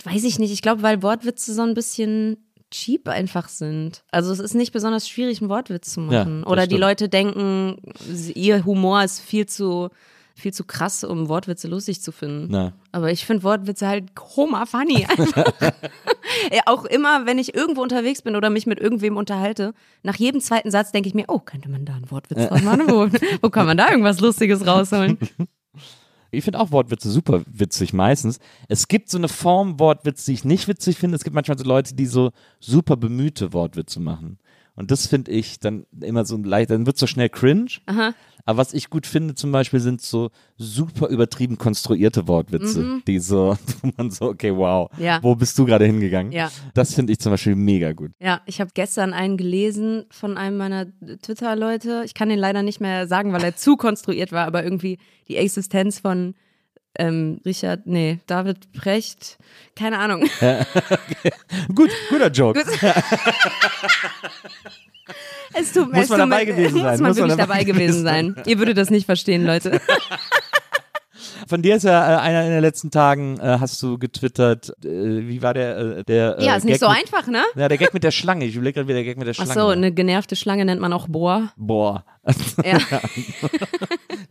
Weiß 0.04 0.24
ich 0.24 0.38
nicht. 0.38 0.52
Ich 0.52 0.62
glaube, 0.62 0.82
weil 0.82 1.02
Wortwitze 1.02 1.52
so 1.54 1.62
ein 1.62 1.74
bisschen 1.74 2.38
cheap 2.70 3.06
einfach 3.08 3.48
sind. 3.48 4.02
Also 4.10 4.32
es 4.32 4.38
ist 4.38 4.54
nicht 4.54 4.72
besonders 4.72 5.06
schwierig, 5.08 5.40
einen 5.42 5.50
Wortwitz 5.50 5.92
zu 5.92 6.00
Ja, 6.02 6.06
machen. 6.24 6.40
das 6.42 6.50
Oder 6.50 6.62
die 6.62 6.76
stimmt. 6.76 6.80
Leute 6.80 7.08
denken, 7.10 7.76
ihr 8.34 8.64
Humor 8.64 9.02
ist 9.04 9.20
viel 9.20 9.44
zu, 9.46 9.90
viel 10.34 10.52
zu 10.52 10.64
krass, 10.64 11.04
um 11.04 11.28
Wortwitze 11.28 11.68
lustig 11.68 12.02
zu 12.02 12.12
finden. 12.12 12.48
Na. 12.50 12.72
Aber 12.90 13.10
ich 13.10 13.24
finde 13.24 13.42
Wortwitze 13.42 13.86
halt 13.86 14.10
Homer 14.36 14.66
funny 14.66 15.06
einfach. 15.06 15.52
ja, 16.52 16.62
auch 16.66 16.84
immer, 16.84 17.26
wenn 17.26 17.38
ich 17.38 17.54
irgendwo 17.54 17.82
unterwegs 17.82 18.22
bin 18.22 18.36
oder 18.36 18.50
mich 18.50 18.66
mit 18.66 18.80
irgendwem 18.80 19.16
unterhalte, 19.16 19.74
nach 20.02 20.16
jedem 20.16 20.40
zweiten 20.40 20.70
Satz 20.70 20.92
denke 20.92 21.08
ich 21.08 21.14
mir, 21.14 21.24
oh, 21.28 21.38
könnte 21.38 21.68
man 21.68 21.84
da 21.84 21.94
einen 21.94 22.10
Wortwitz 22.10 22.48
draus 22.48 22.62
machen? 22.62 22.82
Wo, 22.88 23.08
wo 23.42 23.50
kann 23.50 23.66
man 23.66 23.76
da 23.76 23.90
irgendwas 23.90 24.20
Lustiges 24.20 24.66
rausholen? 24.66 25.18
Ich 26.34 26.44
finde 26.44 26.60
auch 26.60 26.72
Wortwitze 26.72 27.10
super 27.10 27.42
witzig 27.46 27.92
meistens. 27.92 28.38
Es 28.66 28.88
gibt 28.88 29.10
so 29.10 29.18
eine 29.18 29.28
Form 29.28 29.78
Wortwitz, 29.78 30.24
die 30.24 30.32
ich 30.32 30.46
nicht 30.46 30.66
witzig 30.66 30.96
finde. 30.96 31.16
Es 31.16 31.24
gibt 31.24 31.34
manchmal 31.34 31.58
so 31.58 31.64
Leute, 31.64 31.94
die 31.94 32.06
so 32.06 32.30
super 32.58 32.96
bemühte 32.96 33.52
Wortwitze 33.52 34.00
machen. 34.00 34.38
Und 34.74 34.90
das 34.90 35.06
finde 35.06 35.30
ich 35.30 35.60
dann 35.60 35.84
immer 36.00 36.24
so 36.24 36.38
leicht, 36.38 36.70
dann 36.70 36.86
wird 36.86 36.96
so 36.96 37.06
schnell 37.06 37.28
cringe. 37.28 37.72
Aber 38.44 38.58
was 38.58 38.74
ich 38.74 38.90
gut 38.90 39.06
finde 39.06 39.34
zum 39.34 39.52
Beispiel 39.52 39.78
sind 39.80 40.00
so 40.02 40.30
super 40.56 41.08
übertrieben 41.08 41.58
konstruierte 41.58 42.26
Wortwitze, 42.28 43.00
die 43.06 43.18
so, 43.18 43.56
wo 43.82 43.90
man 43.96 44.10
so, 44.10 44.26
okay, 44.26 44.54
wow, 44.56 44.90
Mhm. 44.96 45.04
Ja. 45.04 45.18
wo 45.22 45.34
bist 45.34 45.58
du 45.58 45.64
gerade 45.64 45.86
hingegangen? 45.86 46.32
Ja. 46.32 46.50
Das 46.74 46.94
finde 46.94 47.12
ich 47.12 47.18
zum 47.20 47.30
Beispiel 47.32 47.54
mega 47.54 47.92
gut. 47.92 48.10
Ja, 48.20 48.40
ich 48.46 48.60
habe 48.60 48.70
gestern 48.74 49.12
einen 49.12 49.36
gelesen 49.36 50.04
von 50.10 50.36
einem 50.36 50.56
meiner 50.56 50.86
Twitter-Leute. 51.22 52.02
Ich 52.04 52.14
kann 52.14 52.28
den 52.28 52.38
leider 52.38 52.62
nicht 52.62 52.80
mehr 52.80 53.06
sagen, 53.06 53.32
weil 53.32 53.44
er 53.44 53.56
zu 53.56 53.76
konstruiert 53.76 54.32
war, 54.32 54.46
aber 54.46 54.64
irgendwie 54.64 54.98
die 55.28 55.36
Existenz 55.36 55.98
von 56.00 56.34
ähm, 56.98 57.40
Richard, 57.44 57.86
nee, 57.86 58.20
David 58.26 58.72
Precht, 58.72 59.38
keine 59.76 59.98
Ahnung. 59.98 60.24
Gut, 61.74 61.90
guter 62.10 62.30
Joke. 62.30 62.62
Es 65.54 65.72
tut, 65.72 65.92
Muss 65.92 66.04
es 66.04 66.08
man 66.08 66.20
tut 66.20 66.30
dabei 66.30 66.44
mir- 66.46 66.54
gewesen 66.54 66.80
sein. 66.80 66.90
Muss 66.92 67.00
man 67.00 67.08
Muss 67.10 67.18
man 67.18 67.28
wirklich 67.28 67.36
dabei 67.36 67.54
dabei 67.58 67.64
gewesen 67.64 68.02
sein. 68.04 68.36
Ihr 68.46 68.58
würdet 68.58 68.78
das 68.78 68.88
nicht 68.90 69.04
verstehen, 69.06 69.44
Leute. 69.44 69.80
Von 71.48 71.60
dir 71.60 71.76
ist 71.76 71.82
ja 71.82 72.14
äh, 72.14 72.20
einer 72.20 72.44
in 72.44 72.50
den 72.52 72.62
letzten 72.62 72.90
Tagen, 72.90 73.38
äh, 73.38 73.58
hast 73.60 73.82
du 73.82 73.98
getwittert, 73.98 74.70
äh, 74.84 74.88
wie 75.28 75.42
war 75.42 75.52
der, 75.52 75.76
äh, 75.76 76.04
der 76.04 76.38
äh, 76.38 76.44
Ja, 76.46 76.56
ist 76.56 76.64
nicht 76.64 76.80
Gag 76.80 76.88
so 76.88 76.88
mit, 76.88 76.98
einfach, 76.98 77.26
ne? 77.26 77.42
Ja, 77.56 77.68
der 77.68 77.76
Gag 77.78 77.92
mit 77.92 78.04
der 78.04 78.12
Schlange. 78.12 78.46
Ich 78.46 78.54
überlege 78.54 78.74
gerade, 78.76 78.88
wie 78.88 78.92
der 78.94 79.04
Gag 79.04 79.18
mit 79.18 79.26
der 79.26 79.32
Ach 79.32 79.44
Schlange 79.44 79.52
so, 79.52 79.66
war. 79.66 79.72
eine 79.72 79.92
genervte 79.92 80.36
Schlange 80.36 80.64
nennt 80.64 80.80
man 80.80 80.92
auch 80.94 81.08
Bohr. 81.08 81.52
Boah. 81.56 82.04
Ja, 82.64 82.78
Das 82.88 83.00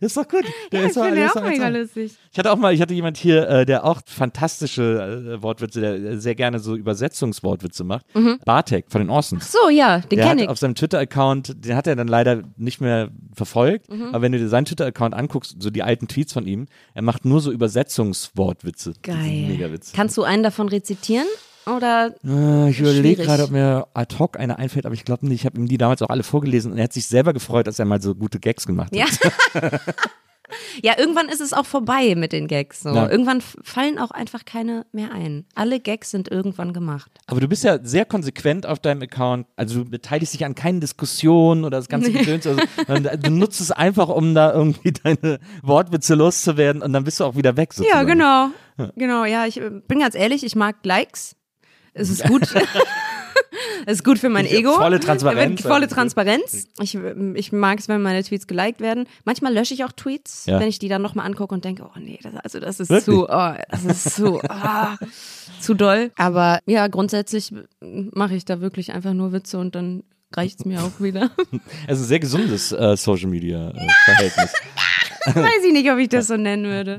ist 0.00 0.16
doch 0.16 0.26
gut. 0.26 0.44
Der 0.72 0.80
ja 0.80 0.86
ich 0.86 0.90
ist 0.90 0.96
doch- 0.96 1.04
finde 1.04 1.30
auch 1.30 1.42
mega 1.42 1.68
lustig. 1.68 2.12
Ich 2.32 2.38
hatte 2.38 2.50
auch 2.50 2.56
mal, 2.56 2.72
ich 2.72 2.80
hatte 2.80 2.94
jemand 2.94 3.16
hier, 3.18 3.46
äh, 3.48 3.66
der 3.66 3.84
auch 3.84 4.00
fantastische 4.06 5.34
äh, 5.38 5.42
Wortwitze, 5.42 5.80
der 5.80 5.94
äh, 5.94 6.16
sehr 6.18 6.34
gerne 6.34 6.58
so 6.58 6.74
Übersetzungswortwitze 6.74 7.84
macht. 7.84 8.06
Bartek 8.44 8.86
von 8.88 9.00
den 9.02 9.10
Orsons. 9.10 9.52
So, 9.52 9.68
ja, 9.68 9.98
den 9.98 10.18
kenne 10.18 10.44
ich. 10.44 10.48
auf 10.48 10.58
seinem 10.58 10.74
Twitter-Account, 10.74 11.64
den 11.66 11.76
hat 11.76 11.86
er 11.86 11.94
dann 11.96 12.08
leider 12.08 12.42
nicht 12.56 12.80
mehr 12.80 13.10
verfolgt, 13.34 13.90
Mhm. 13.90 14.06
aber 14.06 14.22
wenn 14.22 14.32
du 14.32 14.38
dir 14.38 14.48
seinen 14.48 14.64
Twitter-Account 14.64 15.14
anguckst, 15.14 15.56
so 15.60 15.68
die 15.70 15.82
alten 15.82 16.08
Tweets 16.08 16.32
von 16.32 16.46
ihm, 16.46 16.66
er 16.94 17.02
macht 17.02 17.24
nur 17.26 17.40
so 17.40 17.52
Übersetzungswortwitze. 17.52 18.94
Geil. 19.02 19.46
Mega 19.48 19.70
witzig. 19.72 19.94
Kannst 19.94 20.16
du 20.16 20.22
einen 20.22 20.42
davon 20.42 20.68
rezitieren? 20.68 21.26
Oder 21.66 22.14
Äh, 22.24 22.70
ich 22.70 22.80
überlege 22.80 23.22
gerade, 23.22 23.44
ob 23.44 23.50
mir 23.50 23.86
ad 23.94 24.16
hoc 24.18 24.38
eine 24.38 24.58
einfällt, 24.58 24.86
aber 24.86 24.94
ich 24.94 25.04
glaube 25.04 25.26
nicht. 25.26 25.40
Ich 25.40 25.46
habe 25.46 25.58
ihm 25.58 25.66
die 25.66 25.78
damals 25.78 26.02
auch 26.02 26.10
alle 26.10 26.22
vorgelesen 26.22 26.72
und 26.72 26.78
er 26.78 26.84
hat 26.84 26.92
sich 26.92 27.06
selber 27.06 27.32
gefreut, 27.32 27.66
dass 27.66 27.78
er 27.78 27.84
mal 27.84 28.02
so 28.02 28.14
gute 28.14 28.40
Gags 28.40 28.66
gemacht 28.66 28.92
hat. 28.96 29.20
Ja. 29.54 29.70
ja, 30.82 30.98
irgendwann 30.98 31.28
ist 31.28 31.40
es 31.40 31.52
auch 31.52 31.66
vorbei 31.66 32.14
mit 32.14 32.32
den 32.32 32.46
Gags. 32.46 32.82
So. 32.82 32.90
Ja. 32.94 33.08
Irgendwann 33.08 33.40
fallen 33.40 33.98
auch 33.98 34.10
einfach 34.10 34.44
keine 34.44 34.86
mehr 34.92 35.12
ein. 35.12 35.44
Alle 35.54 35.80
Gags 35.80 36.10
sind 36.10 36.30
irgendwann 36.30 36.72
gemacht. 36.72 37.10
Aber 37.26 37.40
du 37.40 37.48
bist 37.48 37.64
ja 37.64 37.78
sehr 37.82 38.04
konsequent 38.04 38.66
auf 38.66 38.78
deinem 38.78 39.02
Account. 39.02 39.46
Also 39.56 39.84
du 39.84 39.90
beteiligst 39.90 40.34
dich 40.34 40.44
an 40.44 40.54
keinen 40.54 40.80
Diskussionen 40.80 41.64
oder 41.64 41.78
das 41.78 41.88
ganze 41.88 42.12
Gedöns. 42.12 42.46
Also, 42.46 42.62
du 43.20 43.30
nutzt 43.30 43.60
es 43.60 43.70
einfach, 43.70 44.08
um 44.08 44.34
da 44.34 44.52
irgendwie 44.52 44.92
deine 45.04 45.38
Wortwitze 45.62 46.14
loszuwerden 46.14 46.82
und 46.82 46.92
dann 46.92 47.04
bist 47.04 47.20
du 47.20 47.24
auch 47.24 47.36
wieder 47.36 47.56
weg. 47.56 47.72
Sozusagen. 47.72 47.98
Ja, 47.98 48.04
genau. 48.04 48.48
Genau, 48.96 49.24
ja, 49.24 49.46
ich 49.46 49.60
äh, 49.60 49.70
bin 49.86 50.00
ganz 50.00 50.14
ehrlich, 50.14 50.44
ich 50.44 50.56
mag 50.56 50.76
Likes. 50.84 51.36
Es 51.94 52.10
ist 52.10 52.24
gut. 52.24 52.42
Es 53.86 53.94
ist 53.94 54.04
gut 54.04 54.18
für 54.18 54.28
mein 54.28 54.46
Ego. 54.46 54.72
volle 54.74 55.00
Transparenz. 55.00 55.62
Volle 55.62 55.88
Transparenz. 55.88 56.68
Ich, 56.80 56.96
ich 57.34 57.52
mag 57.52 57.78
es, 57.80 57.88
wenn 57.88 58.00
meine 58.02 58.22
Tweets 58.22 58.46
geliked 58.46 58.80
werden. 58.80 59.06
Manchmal 59.24 59.52
lösche 59.52 59.74
ich 59.74 59.84
auch 59.84 59.92
Tweets, 59.92 60.46
Ja. 60.46 60.60
wenn 60.60 60.68
ich 60.68 60.78
die 60.78 60.88
dann 60.88 61.02
nochmal 61.02 61.26
angucke 61.26 61.54
und 61.54 61.64
denke, 61.64 61.84
oh 61.84 61.98
nee, 61.98 62.18
das, 62.22 62.34
also 62.36 62.60
das 62.60 62.80
ist 62.80 62.90
Wirklich? 62.90 63.16
zu, 63.16 63.28
oh, 63.28 63.54
das 63.70 63.84
ist 63.84 64.14
zu, 64.14 64.40
ah, 64.48 64.96
zu 65.60 65.74
doll. 65.74 66.12
Aber 66.16 66.60
ja, 66.66 66.86
grundsätzlich 66.88 67.52
mache 67.80 68.34
ich 68.36 68.44
da 68.44 68.60
wirklich 68.60 68.92
einfach 68.92 69.14
nur 69.14 69.32
Witze 69.32 69.58
und 69.58 69.74
dann 69.74 70.04
reicht's 70.32 70.64
mir 70.64 70.82
auch 70.82 71.00
wieder. 71.00 71.30
Also 71.88 72.04
ein 72.04 72.06
sehr 72.06 72.20
gesundes 72.20 72.72
äh, 72.72 72.96
Social 72.96 73.28
Media 73.28 73.70
äh, 73.70 73.88
Verhältnis. 74.04 74.52
Weiß 75.26 75.64
ich 75.66 75.72
nicht, 75.72 75.90
ob 75.90 75.98
ich 75.98 76.08
das 76.08 76.28
so 76.28 76.36
nennen 76.36 76.64
würde. 76.64 76.96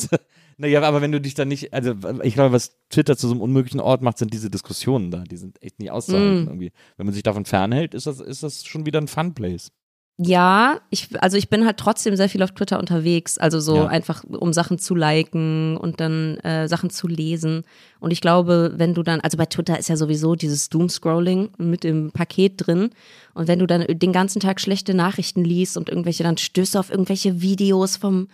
Naja, 0.58 0.82
aber 0.82 1.02
wenn 1.02 1.12
du 1.12 1.20
dich 1.22 1.34
dann 1.34 1.48
nicht, 1.48 1.74
also 1.74 1.94
ich 2.24 2.34
glaube, 2.34 2.54
was 2.54 2.78
Twitter 2.90 3.18
zu 3.18 3.28
so 3.28 3.34
einem 3.34 3.42
unmöglichen 3.42 3.80
Ort 3.80 4.02
macht, 4.02 4.18
sind 4.18 4.34
diese 4.34 4.50
Diskussionen 4.50 5.12
da. 5.12 5.24
Die 5.24 5.38
sind 5.38 5.62
echt 5.62 5.80
nicht 5.80 5.92
auszuhalten 5.92 6.44
Mm. 6.46 6.48
irgendwie. 6.48 6.72
Wenn 6.98 7.06
man 7.06 7.14
sich 7.14 7.24
davon 7.24 7.46
fernhält, 7.46 7.94
ist 7.94 8.08
das, 8.08 8.20
ist 8.20 8.44
das 8.44 8.66
schon 8.66 8.86
wieder 8.86 9.00
ein 9.02 9.08
Fun-Place. 9.08 9.72
Ja, 10.18 10.80
ich, 10.92 11.10
also 11.24 11.38
ich 11.38 11.50
bin 11.50 11.66
halt 11.66 11.78
trotzdem 11.78 12.16
sehr 12.16 12.30
viel 12.30 12.44
auf 12.44 12.52
Twitter 12.52 12.78
unterwegs, 12.78 13.40
also 13.40 13.60
so 13.60 13.78
Ja. 13.78 13.88
einfach, 13.88 14.24
um 14.26 14.54
Sachen 14.54 14.78
zu 14.78 14.94
liken 14.94 15.76
und 15.76 16.00
dann 16.00 16.38
äh, 16.42 16.68
Sachen 16.68 16.92
zu 16.92 17.08
lesen. 17.08 17.64
Und 18.00 18.12
ich 18.12 18.22
glaube, 18.22 18.74
wenn 18.78 18.94
du 18.94 19.02
dann, 19.02 19.22
also 19.22 19.38
bei 19.40 19.48
Twitter 19.48 19.80
ist 19.80 19.90
ja 19.90 19.98
sowieso 19.98 20.36
dieses 20.36 20.70
Doomscrolling 20.70 21.50
mit 21.58 21.84
dem 21.84 22.12
Paket 22.12 22.54
drin. 22.58 22.92
Und 23.34 23.48
wenn 23.48 23.58
du 23.58 23.66
dann 23.66 23.86
den 23.88 24.14
ganzen 24.14 24.40
Tag 24.40 24.62
schlechte 24.62 24.94
Nachrichten 24.94 25.44
liest 25.44 25.78
und 25.78 25.90
irgendwelche, 25.90 26.22
dann 26.22 26.38
stößt 26.38 26.76
du 26.76 26.80
auf 26.80 26.92
irgendwelche 26.92 27.42
Videos 27.42 27.98
vom 27.98 28.28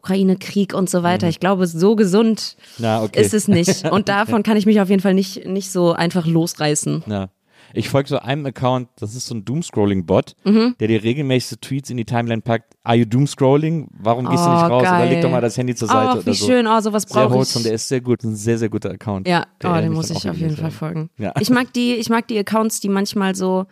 Ukraine-Krieg 0.00 0.74
und 0.74 0.88
so 0.90 1.02
weiter. 1.02 1.28
Ich 1.28 1.40
glaube, 1.40 1.66
so 1.66 1.94
gesund 1.96 2.56
Na, 2.78 3.02
okay. 3.02 3.20
ist 3.20 3.34
es 3.34 3.48
nicht. 3.48 3.84
Und 3.90 4.08
davon 4.08 4.42
kann 4.42 4.56
ich 4.56 4.66
mich 4.66 4.80
auf 4.80 4.88
jeden 4.90 5.02
Fall 5.02 5.14
nicht, 5.14 5.46
nicht 5.46 5.70
so 5.70 5.92
einfach 5.92 6.26
losreißen. 6.26 7.04
Ja. 7.06 7.28
Ich 7.72 7.88
folge 7.88 8.08
so 8.08 8.18
einem 8.18 8.44
Account, 8.46 8.88
das 8.98 9.14
ist 9.14 9.26
so 9.26 9.34
ein 9.36 9.44
Doomscrolling-Bot, 9.44 10.34
Mhm. 10.44 10.74
der 10.80 10.88
dir 10.88 11.04
regelmäßig 11.04 11.50
so 11.50 11.56
Tweets 11.60 11.88
in 11.90 11.98
die 11.98 12.04
Timeline 12.04 12.42
packt. 12.42 12.74
Are 12.82 12.96
you 12.96 13.04
Doomscrolling? 13.04 13.88
Warum 13.92 14.26
gehst 14.28 14.44
du 14.44 14.48
Oh, 14.48 14.52
nicht 14.54 14.62
raus? 14.62 14.82
Oder 14.82 14.90
geil. 14.90 15.08
leg 15.10 15.20
doch 15.22 15.30
mal 15.30 15.40
das 15.40 15.56
Handy 15.56 15.74
zur 15.76 15.86
Seite 15.86 16.16
oder 16.18 16.26
wie 16.26 16.34
so. 16.34 16.46
schön, 16.46 16.66
oh, 16.66 16.80
sowas 16.80 17.06
brauche 17.06 17.26
ich. 17.26 17.30
wholesome, 17.32 17.62
der 17.64 17.74
ist 17.74 17.86
sehr 17.86 18.00
gut, 18.00 18.24
ein 18.24 18.34
sehr, 18.34 18.58
sehr 18.58 18.68
guter 18.70 18.90
Account. 18.90 19.28
Ja, 19.28 19.46
oh, 19.64 19.72
den 19.74 19.92
muss 19.92 20.10
ich 20.10 20.28
auf 20.28 20.36
jeden 20.36 20.56
Fall 20.56 20.72
folgen. 20.72 21.10
Ja. 21.16 21.32
Ich 21.38 21.50
mag 21.50 21.72
die, 21.72 21.94
ich 21.94 22.08
mag 22.08 22.26
die 22.26 22.38
Accounts, 22.38 22.80
die 22.80 22.88
manchmal 22.88 23.36
so 23.36 23.66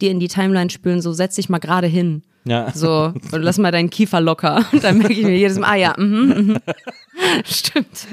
dir 0.00 0.10
in 0.10 0.18
die 0.18 0.26
Timeline 0.28 0.70
spülen, 0.70 1.00
so 1.00 1.12
setz 1.12 1.36
dich 1.36 1.48
mal 1.48 1.58
gerade 1.58 1.86
hin. 1.86 2.22
Ja. 2.44 2.70
So, 2.74 3.12
und 3.32 3.42
lass 3.42 3.58
mal 3.58 3.70
deinen 3.70 3.90
Kiefer 3.90 4.20
locker. 4.20 4.64
Und 4.72 4.84
dann 4.84 4.98
merke 4.98 5.14
ich 5.14 5.22
mir 5.22 5.36
jedes 5.36 5.58
Mal, 5.58 5.68
ah 5.68 5.76
ja, 5.76 5.94
mhm, 5.96 6.28
mhm. 6.28 6.56
Stimmt. 7.44 8.06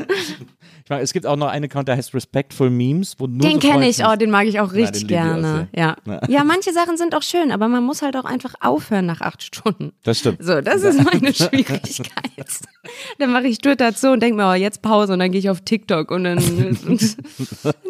Ich 0.84 0.90
mag, 0.90 1.02
es 1.02 1.14
gibt 1.14 1.26
auch 1.26 1.36
noch 1.36 1.48
einen 1.48 1.66
Account, 1.66 1.88
der 1.88 1.98
heißt 1.98 2.14
Respectful 2.14 2.70
Memes, 2.70 3.16
wo 3.20 3.28
nur 3.28 3.40
Den 3.40 3.60
so 3.60 3.68
kenne 3.68 3.88
ich, 3.90 4.04
oh, 4.06 4.16
den 4.16 4.32
mag 4.32 4.48
ich 4.48 4.60
auch 4.60 4.74
richtig 4.74 5.04
auch 5.04 5.08
gerne. 5.08 5.70
sehr. 5.74 5.84
Ja. 5.84 5.98
Ja. 6.06 6.22
ja, 6.28 6.44
manche 6.44 6.72
Sachen 6.72 6.98
sind 6.98 7.14
auch 7.14 7.24
schön, 7.24 7.52
aber 7.52 7.68
man 7.68 7.84
muss 7.84 8.02
halt 8.02 8.16
auch 8.16 8.26
einfach 8.26 8.56
aufhören 8.62 9.06
nach 9.06 9.22
acht 9.22 9.44
Stunden. 9.44 9.92
Das 10.04 10.20
stimmt. 10.20 10.38
So, 10.42 10.62
das 10.62 10.82
ist 10.84 11.04
meine 11.04 11.34
Schwierigkeit. 11.34 12.22
dann 13.20 13.32
mache 13.32 13.48
ich 13.48 13.60
Twitter 13.60 13.94
zu 13.94 14.12
und 14.12 14.22
denke 14.22 14.38
mir, 14.38 14.50
oh, 14.50 14.54
jetzt 14.54 14.82
Pause 14.82 15.14
und 15.14 15.20
dann 15.20 15.32
gehe 15.32 15.40
ich 15.40 15.50
auf 15.50 15.62
TikTok 15.62 16.10
und 16.10 16.24
dann, 16.24 16.38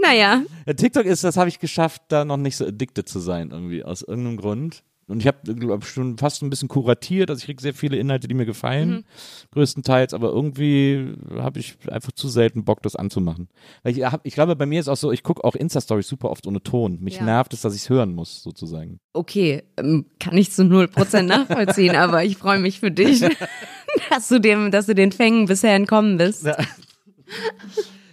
naja. 0.01 0.41
Ja, 0.65 0.73
TikTok 0.73 1.05
ist, 1.05 1.23
das 1.23 1.37
habe 1.37 1.49
ich 1.49 1.59
geschafft, 1.59 2.01
da 2.09 2.25
noch 2.25 2.37
nicht 2.37 2.57
so 2.57 2.65
addicted 2.65 3.07
zu 3.07 3.19
sein, 3.19 3.51
irgendwie, 3.51 3.83
aus 3.83 4.01
irgendeinem 4.01 4.37
Grund. 4.37 4.83
Und 5.07 5.19
ich 5.19 5.27
habe, 5.27 5.39
schon 5.83 6.17
fast 6.17 6.41
ein 6.41 6.49
bisschen 6.49 6.69
kuratiert, 6.69 7.29
also 7.29 7.39
ich 7.39 7.45
kriege 7.45 7.61
sehr 7.61 7.73
viele 7.73 7.97
Inhalte, 7.97 8.27
die 8.29 8.33
mir 8.33 8.45
gefallen, 8.45 8.89
Mhm. 8.89 9.03
größtenteils, 9.51 10.13
aber 10.13 10.29
irgendwie 10.29 11.13
habe 11.37 11.59
ich 11.59 11.75
einfach 11.89 12.13
zu 12.13 12.29
selten 12.29 12.63
Bock, 12.63 12.81
das 12.81 12.95
anzumachen. 12.95 13.49
Weil 13.83 13.97
ich, 13.97 14.03
hab, 14.05 14.25
ich 14.25 14.33
glaube, 14.35 14.55
bei 14.55 14.65
mir 14.65 14.79
ist 14.79 14.87
auch 14.87 14.95
so, 14.95 15.11
ich 15.11 15.23
gucke 15.23 15.43
auch 15.43 15.55
Insta-Stories 15.55 16.07
super 16.07 16.29
oft 16.29 16.47
ohne 16.47 16.63
Ton. 16.63 16.99
Mich 17.01 17.15
Ja. 17.15 17.23
nervt 17.25 17.53
es, 17.53 17.61
dass 17.61 17.75
ich 17.75 17.81
es 17.81 17.89
hören 17.89 18.13
muss, 18.15 18.41
sozusagen. 18.41 18.99
Okay, 19.13 19.63
ähm, 19.77 20.05
kann 20.19 20.37
ich 20.37 20.51
zu 20.51 20.63
0% 20.63 21.23
nachvollziehen, 21.27 21.95
aber 21.97 22.23
ich 22.23 22.37
freue 22.37 22.59
mich 22.59 22.79
für 22.79 22.91
dich, 22.91 23.19
dass 24.09 24.29
du, 24.29 24.39
dem, 24.39 24.71
dass 24.71 24.85
du 24.85 24.95
den 24.95 25.11
Fängen 25.11 25.45
bisher 25.47 25.75
entkommen 25.75 26.17
bist. 26.17 26.45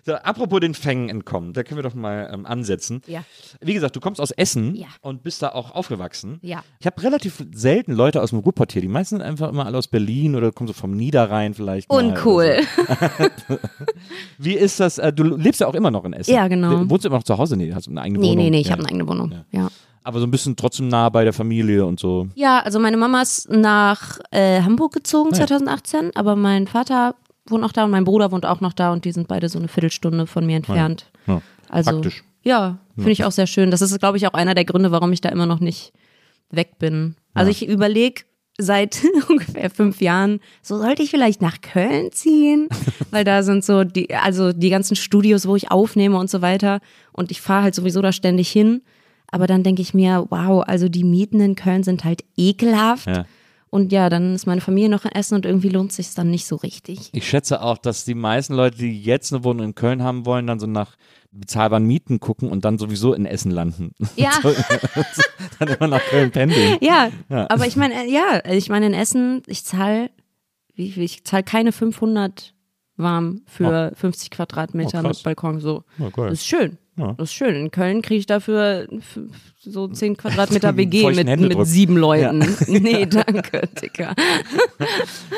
So, 0.08 0.14
apropos 0.14 0.60
den 0.60 0.72
Fängen 0.72 1.10
entkommen, 1.10 1.52
da 1.52 1.62
können 1.62 1.76
wir 1.76 1.82
doch 1.82 1.94
mal 1.94 2.30
ähm, 2.32 2.46
ansetzen. 2.46 3.02
Ja. 3.06 3.24
Wie 3.60 3.74
gesagt, 3.74 3.94
du 3.94 4.00
kommst 4.00 4.22
aus 4.22 4.30
Essen 4.30 4.74
Ja. 4.74 4.86
und 5.02 5.22
bist 5.22 5.42
da 5.42 5.50
auch 5.50 5.72
aufgewachsen. 5.74 6.38
Ja. 6.40 6.62
Ich 6.80 6.86
habe 6.86 7.02
relativ 7.02 7.44
selten 7.52 7.92
Leute 7.92 8.22
aus 8.22 8.30
dem 8.30 8.38
Ruhrpott 8.38 8.72
hier. 8.72 8.80
Die 8.80 8.88
meisten 8.88 9.16
sind 9.16 9.22
einfach 9.22 9.50
immer 9.50 9.66
alle 9.66 9.76
aus 9.76 9.86
Berlin 9.88 10.34
oder 10.34 10.50
kommen 10.50 10.66
so 10.68 10.72
vom 10.72 10.92
Niederrhein 10.96 11.52
vielleicht. 11.52 11.90
Uncool. 11.90 12.60
So. 13.48 13.58
Wie 14.38 14.54
ist 14.54 14.80
das? 14.80 14.96
Äh, 14.96 15.12
du 15.12 15.24
lebst 15.24 15.60
ja 15.60 15.66
auch 15.66 15.74
immer 15.74 15.90
noch 15.90 16.04
in 16.06 16.12
Essen. 16.14 16.32
Ja, 16.32 16.48
genau. 16.48 16.88
Wohnst 16.88 17.04
du 17.04 17.08
immer 17.08 17.18
noch 17.18 17.24
zu 17.24 17.36
Hause? 17.36 17.56
Nee, 17.58 17.72
hast 17.74 17.86
du 17.86 17.90
eine 17.90 18.00
eigene 18.00 18.18
Nee, 18.20 18.28
Wohnung? 18.30 18.44
nee, 18.44 18.50
nee, 18.50 18.60
ich 18.60 18.66
ja. 18.68 18.72
habe 18.72 18.80
eine 18.82 18.88
eigene 18.88 19.06
Wohnung. 19.08 19.34
Ja. 19.52 19.68
Aber 20.04 20.20
so 20.20 20.26
ein 20.26 20.30
bisschen 20.30 20.56
trotzdem 20.56 20.88
nah 20.88 21.10
bei 21.10 21.24
der 21.24 21.34
Familie 21.34 21.84
und 21.84 22.00
so. 22.00 22.28
ja, 22.34 22.60
also 22.60 22.78
meine 22.78 22.96
Mama 22.96 23.20
ist 23.20 23.50
nach 23.50 24.18
äh, 24.30 24.62
Hamburg 24.62 24.94
gezogen 24.94 25.30
Ah, 25.34 25.38
ja. 25.38 25.46
2018, 25.46 26.12
aber 26.14 26.34
mein 26.34 26.66
Vater 26.66 27.14
wohnt 27.50 27.64
auch 27.64 27.72
da 27.72 27.84
und 27.84 27.90
mein 27.90 28.04
Bruder 28.04 28.32
wohnt 28.32 28.46
auch 28.46 28.60
noch 28.60 28.72
da 28.72 28.92
und 28.92 29.04
die 29.04 29.12
sind 29.12 29.28
beide 29.28 29.48
so 29.48 29.58
eine 29.58 29.68
Viertelstunde 29.68 30.26
von 30.26 30.46
mir 30.46 30.56
entfernt. 30.56 31.10
Ja. 31.26 31.42
Also, 31.68 31.92
Praktisch. 31.92 32.24
Ja, 32.42 32.78
finde 32.94 33.12
ich 33.12 33.24
auch 33.24 33.32
sehr 33.32 33.46
schön. 33.46 33.70
Das 33.70 33.82
ist, 33.82 33.98
glaube 33.98 34.16
ich, 34.16 34.26
auch 34.26 34.32
einer 34.32 34.54
der 34.54 34.64
Gründe, 34.64 34.90
warum 34.90 35.12
ich 35.12 35.20
da 35.20 35.28
immer 35.28 35.46
noch 35.46 35.60
nicht 35.60 35.92
weg 36.50 36.78
bin. 36.78 37.14
Also 37.34 37.50
ich 37.50 37.68
überlege 37.68 38.22
seit 38.58 39.02
ungefähr 39.28 39.70
fünf 39.70 40.00
Jahren, 40.00 40.40
so 40.62 40.78
sollte 40.78 41.02
ich 41.02 41.10
vielleicht 41.10 41.40
nach 41.40 41.60
Köln 41.60 42.10
ziehen, 42.12 42.68
weil 43.10 43.24
da 43.24 43.42
sind 43.42 43.64
so 43.64 43.84
die, 43.84 44.14
also 44.14 44.52
die 44.52 44.70
ganzen 44.70 44.96
Studios, 44.96 45.46
wo 45.46 45.56
ich 45.56 45.70
aufnehme 45.70 46.18
und 46.18 46.30
so 46.30 46.42
weiter. 46.42 46.80
Und 47.12 47.30
ich 47.30 47.40
fahre 47.40 47.64
halt 47.64 47.74
sowieso 47.74 48.02
da 48.02 48.12
ständig 48.12 48.50
hin. 48.50 48.82
Aber 49.30 49.46
dann 49.46 49.62
denke 49.62 49.82
ich 49.82 49.92
mir, 49.92 50.26
wow, 50.30 50.64
also 50.66 50.88
die 50.88 51.04
Mieten 51.04 51.40
in 51.40 51.54
Köln 51.54 51.82
sind 51.82 52.04
halt 52.04 52.24
ekelhaft. 52.36 53.06
Ja. 53.06 53.26
Und 53.70 53.92
ja, 53.92 54.08
dann 54.08 54.34
ist 54.34 54.46
meine 54.46 54.60
Familie 54.60 54.88
noch 54.88 55.04
in 55.04 55.12
Essen 55.12 55.34
und 55.34 55.44
irgendwie 55.46 55.68
lohnt 55.68 55.92
sich 55.92 56.14
dann 56.14 56.30
nicht 56.30 56.46
so 56.46 56.56
richtig. 56.56 57.10
Ich 57.12 57.28
schätze 57.28 57.60
auch, 57.62 57.78
dass 57.78 58.04
die 58.04 58.14
meisten 58.14 58.54
Leute, 58.54 58.78
die 58.78 59.02
jetzt 59.02 59.32
eine 59.32 59.44
Wohnung 59.44 59.66
in 59.66 59.74
Köln 59.74 60.02
haben 60.02 60.24
wollen, 60.26 60.46
dann 60.46 60.58
so 60.58 60.66
nach 60.66 60.96
bezahlbaren 61.30 61.84
Mieten 61.84 62.20
gucken 62.20 62.50
und 62.50 62.64
dann 62.64 62.78
sowieso 62.78 63.12
in 63.12 63.26
Essen 63.26 63.50
landen. 63.50 63.92
Ja. 64.16 64.30
dann 65.58 65.68
immer 65.68 65.86
nach 65.88 66.02
Köln 66.08 66.30
pendeln. 66.30 66.78
Ja, 66.80 67.10
Ja. 67.28 67.46
aber 67.50 67.66
ich 67.66 67.76
meine, 67.76 67.94
äh, 68.06 68.10
ja, 68.10 68.42
ich 68.50 68.68
meine 68.70 68.86
in 68.86 68.94
Essen, 68.94 69.42
ich 69.46 69.64
zahle, 69.64 70.10
ich 70.74 71.24
zahle 71.24 71.42
keine 71.42 71.72
500 71.72 72.54
warm 72.96 73.42
für 73.46 73.92
50 73.94 74.30
Quadratmeter 74.30 75.00
Oh, 75.04 75.08
mit 75.08 75.22
Balkon 75.22 75.60
so. 75.60 75.84
Geil. 75.98 76.30
Das 76.30 76.40
ist 76.40 76.46
schön. 76.46 76.78
Ja. 76.98 77.14
Das 77.16 77.30
ist 77.30 77.34
schön. 77.34 77.54
In 77.54 77.70
Köln 77.70 78.02
kriege 78.02 78.18
ich 78.18 78.26
dafür 78.26 78.88
so 79.60 79.86
10 79.86 80.16
Quadratmeter 80.16 80.76
WG 80.76 81.06
mit, 81.06 81.28
Händedruck. 81.28 81.60
mit 81.60 81.68
sieben 81.68 81.96
Leuten. 81.96 82.40
Nee, 82.68 83.06
danke, 83.06 83.68
Dicker. 83.80 84.14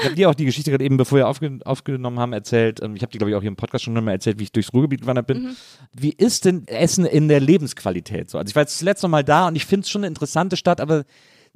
Ich 0.01 0.05
habe 0.05 0.15
dir 0.15 0.31
auch 0.31 0.35
die 0.35 0.45
Geschichte 0.45 0.71
gerade 0.71 0.85
eben, 0.85 0.97
bevor 0.97 1.19
wir 1.19 1.29
aufge 1.29 1.59
aufgenommen 1.65 2.19
haben, 2.19 2.33
erzählt. 2.33 2.83
Ähm, 2.83 2.97
ich 2.97 3.03
habe 3.03 3.13
dir, 3.13 3.19
glaube 3.19 3.31
ich, 3.31 3.37
auch 3.37 3.41
hier 3.41 3.49
im 3.49 3.57
Podcast 3.57 3.85
schon 3.85 3.95
mal 3.95 4.11
erzählt, 4.11 4.39
wie 4.39 4.45
ich 4.45 4.53
durchs 4.53 4.73
Ruhrgebiet 4.73 5.03
gewandert 5.03 5.27
bin. 5.27 5.43
Mhm. 5.43 5.57
Wie 5.93 6.13
ist 6.13 6.45
denn 6.45 6.67
Essen 6.67 7.05
in 7.05 7.29
der 7.29 7.41
Lebensqualität 7.41 8.31
so? 8.31 8.39
Also 8.39 8.49
ich 8.49 8.57
war 8.57 8.63
jetzt 8.63 8.79
zuletzt 8.79 9.03
noch 9.03 9.11
mal 9.11 9.25
da 9.25 9.49
und 9.49 9.57
ich 9.57 9.67
finde 9.67 9.85
es 9.85 9.91
schon 9.91 10.01
eine 10.01 10.09
interessante 10.09 10.57
Stadt, 10.57 10.81
aber 10.81 11.05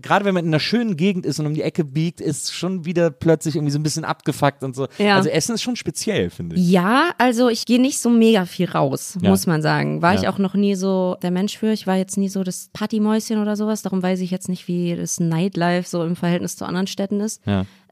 gerade 0.03 0.25
wenn 0.25 0.35
man 0.35 0.45
in 0.45 0.51
einer 0.51 0.61
schönen 0.61 0.97
Gegend 0.97 1.25
ist 1.25 1.39
und 1.39 1.47
um 1.47 1.55
die 1.55 1.63
Ecke 1.63 1.85
biegt, 1.85 2.21
ist 2.21 2.53
schon 2.53 2.85
wieder 2.85 3.11
plötzlich 3.11 3.55
irgendwie 3.57 3.71
so 3.73 3.79
ein 3.79 3.83
bisschen 3.85 4.05
abgefuckt 4.05 4.63
und 4.65 4.75
so. 4.75 4.89
Ja. 4.99 5.17
Also 5.17 5.29
Essen 5.29 5.55
ist 5.55 5.63
schon 5.63 5.77
speziell, 5.77 6.31
finde 6.31 6.57
ich. 6.57 6.69
Ja, 6.71 7.13
also 7.19 7.49
ich 7.49 7.65
gehe 7.65 7.81
nicht 7.81 7.99
so 8.01 8.11
mega 8.11 8.45
viel 8.45 8.69
raus, 8.69 9.17
Ja. 9.21 9.31
muss 9.31 9.47
man 9.47 9.63
sagen. 9.63 10.03
War 10.03 10.15
ich 10.15 10.23
Ja. 10.23 10.33
auch 10.33 10.39
noch 10.39 10.55
nie 10.55 10.75
so 10.75 11.17
der 11.23 11.31
Mensch 11.31 11.57
für. 11.59 11.73
Ich 11.73 11.87
war 11.87 11.97
jetzt 11.97 12.17
nie 12.17 12.29
so 12.29 12.43
das 12.43 12.71
Partymäuschen 12.73 13.41
oder 13.41 13.55
sowas. 13.57 13.83
Darum 13.83 14.03
weiß 14.03 14.21
ich 14.21 14.31
jetzt 14.31 14.49
nicht, 14.49 14.67
wie 14.69 14.97
das 14.97 15.21
Nightlife 15.21 15.89
so 15.89 16.03
im 16.05 16.17
Verhältnis 16.17 16.57
zu 16.57 16.65
anderen 16.65 16.87
Städten 16.89 17.21
ist. 17.21 17.41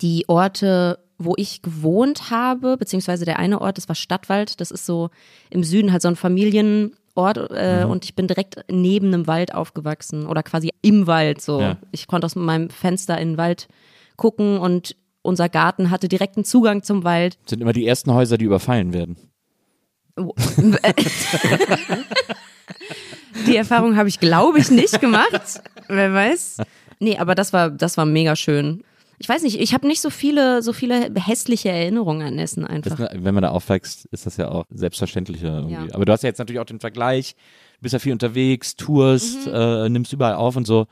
Die 0.00 0.24
Orte, 0.28 0.98
wo 1.18 1.34
ich 1.36 1.62
gewohnt 1.62 2.30
habe, 2.30 2.76
beziehungsweise 2.76 3.24
der 3.24 3.38
eine 3.38 3.60
Ort, 3.60 3.78
das 3.78 3.88
war 3.88 3.94
Stadtwald. 3.94 4.60
Das 4.60 4.72
ist 4.72 4.86
so 4.86 5.10
im 5.50 5.62
Süden 5.62 5.92
halt 5.92 6.02
so 6.02 6.08
ein 6.08 6.16
Familienort 7.14 7.50
äh, 7.52 7.84
Mhm. 7.84 7.90
und 7.90 8.04
ich 8.04 8.14
bin 8.14 8.26
direkt 8.26 8.64
neben 8.70 9.08
einem 9.08 9.26
Wald 9.26 9.54
aufgewachsen 9.54 10.26
oder 10.26 10.42
quasi 10.42 10.70
im 10.82 11.06
Wald. 11.06 11.40
So, 11.40 11.60
Ja. 11.60 11.76
ich 11.90 12.06
konnte 12.06 12.24
aus 12.26 12.36
meinem 12.36 12.70
Fenster 12.70 13.18
in 13.18 13.32
den 13.32 13.38
Wald 13.38 13.68
gucken 14.16 14.58
und 14.58 14.96
unser 15.22 15.48
Garten 15.48 15.90
hatte 15.90 16.08
direkten 16.08 16.44
Zugang 16.44 16.82
zum 16.82 17.04
Wald. 17.04 17.38
Sind 17.46 17.60
immer 17.62 17.72
die 17.72 17.86
ersten 17.86 18.12
Häuser, 18.12 18.38
die 18.38 18.44
überfallen 18.44 18.92
werden. 18.92 19.16
Die 23.46 23.56
Erfahrung 23.56 23.96
habe 23.96 24.08
ich, 24.08 24.20
glaube 24.20 24.58
ich, 24.58 24.70
nicht 24.70 25.00
gemacht. 25.00 25.62
Wer 25.88 26.12
weiß. 26.12 26.58
Nee, 27.00 27.16
aber 27.18 27.34
das 27.34 27.52
war, 27.52 27.70
das 27.70 27.96
war 27.96 28.04
mega 28.04 28.36
schön. 28.36 28.84
Ich 29.22 29.28
weiß 29.28 29.42
nicht, 29.44 29.60
ich 29.60 29.72
habe 29.72 29.86
nicht 29.86 30.00
so 30.00 30.10
viele, 30.10 30.62
so 30.62 30.72
viele 30.72 31.12
hässliche 31.14 31.68
Erinnerungen 31.68 32.26
an 32.26 32.38
Essen 32.40 32.66
einfach. 32.66 32.96
Das, 32.98 33.08
wenn 33.12 33.34
man 33.34 33.42
da 33.42 33.50
aufwächst, 33.50 34.06
ist 34.06 34.26
das 34.26 34.36
ja 34.36 34.48
auch 34.50 34.64
selbstverständlicher 34.70 35.58
irgendwie. 35.60 35.74
Ja. 35.88 35.94
Aber 35.94 36.04
du 36.04 36.12
hast 36.12 36.22
ja 36.24 36.28
jetzt 36.28 36.38
natürlich 36.38 36.58
auch 36.60 36.64
den 36.66 36.80
Vergleich, 36.80 37.36
du 37.76 37.82
bist 37.82 37.92
ja 37.92 38.00
viel 38.00 38.12
unterwegs, 38.12 38.74
tourst, 38.74 39.46
Mhm. 39.46 39.52
äh, 39.54 39.88
nimmst 39.90 40.12
überall 40.12 40.34
auf 40.34 40.56
und 40.56 40.66
so. 40.66 40.86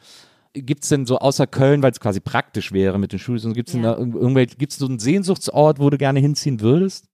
Gibt 0.54 0.84
es 0.84 0.90
denn 0.90 1.06
so 1.06 1.18
außer 1.18 1.48
Köln, 1.48 1.82
weil 1.82 1.90
es 1.90 1.98
quasi 1.98 2.20
praktisch 2.20 2.70
wäre 2.72 2.98
mit 3.00 3.10
den 3.12 3.18
Schulen, 3.18 3.52
gibt 3.52 3.68
es 3.68 3.74
Ja. 3.74 3.96
irgendwelche, 3.98 4.56
gibt 4.56 4.72
es 4.72 4.78
so 4.78 4.86
einen 4.86 5.00
Sehnsuchtsort, 5.00 5.80
wo 5.80 5.90
du 5.90 5.98
gerne 5.98 6.20
hinziehen 6.20 6.60
würdest? 6.60 7.06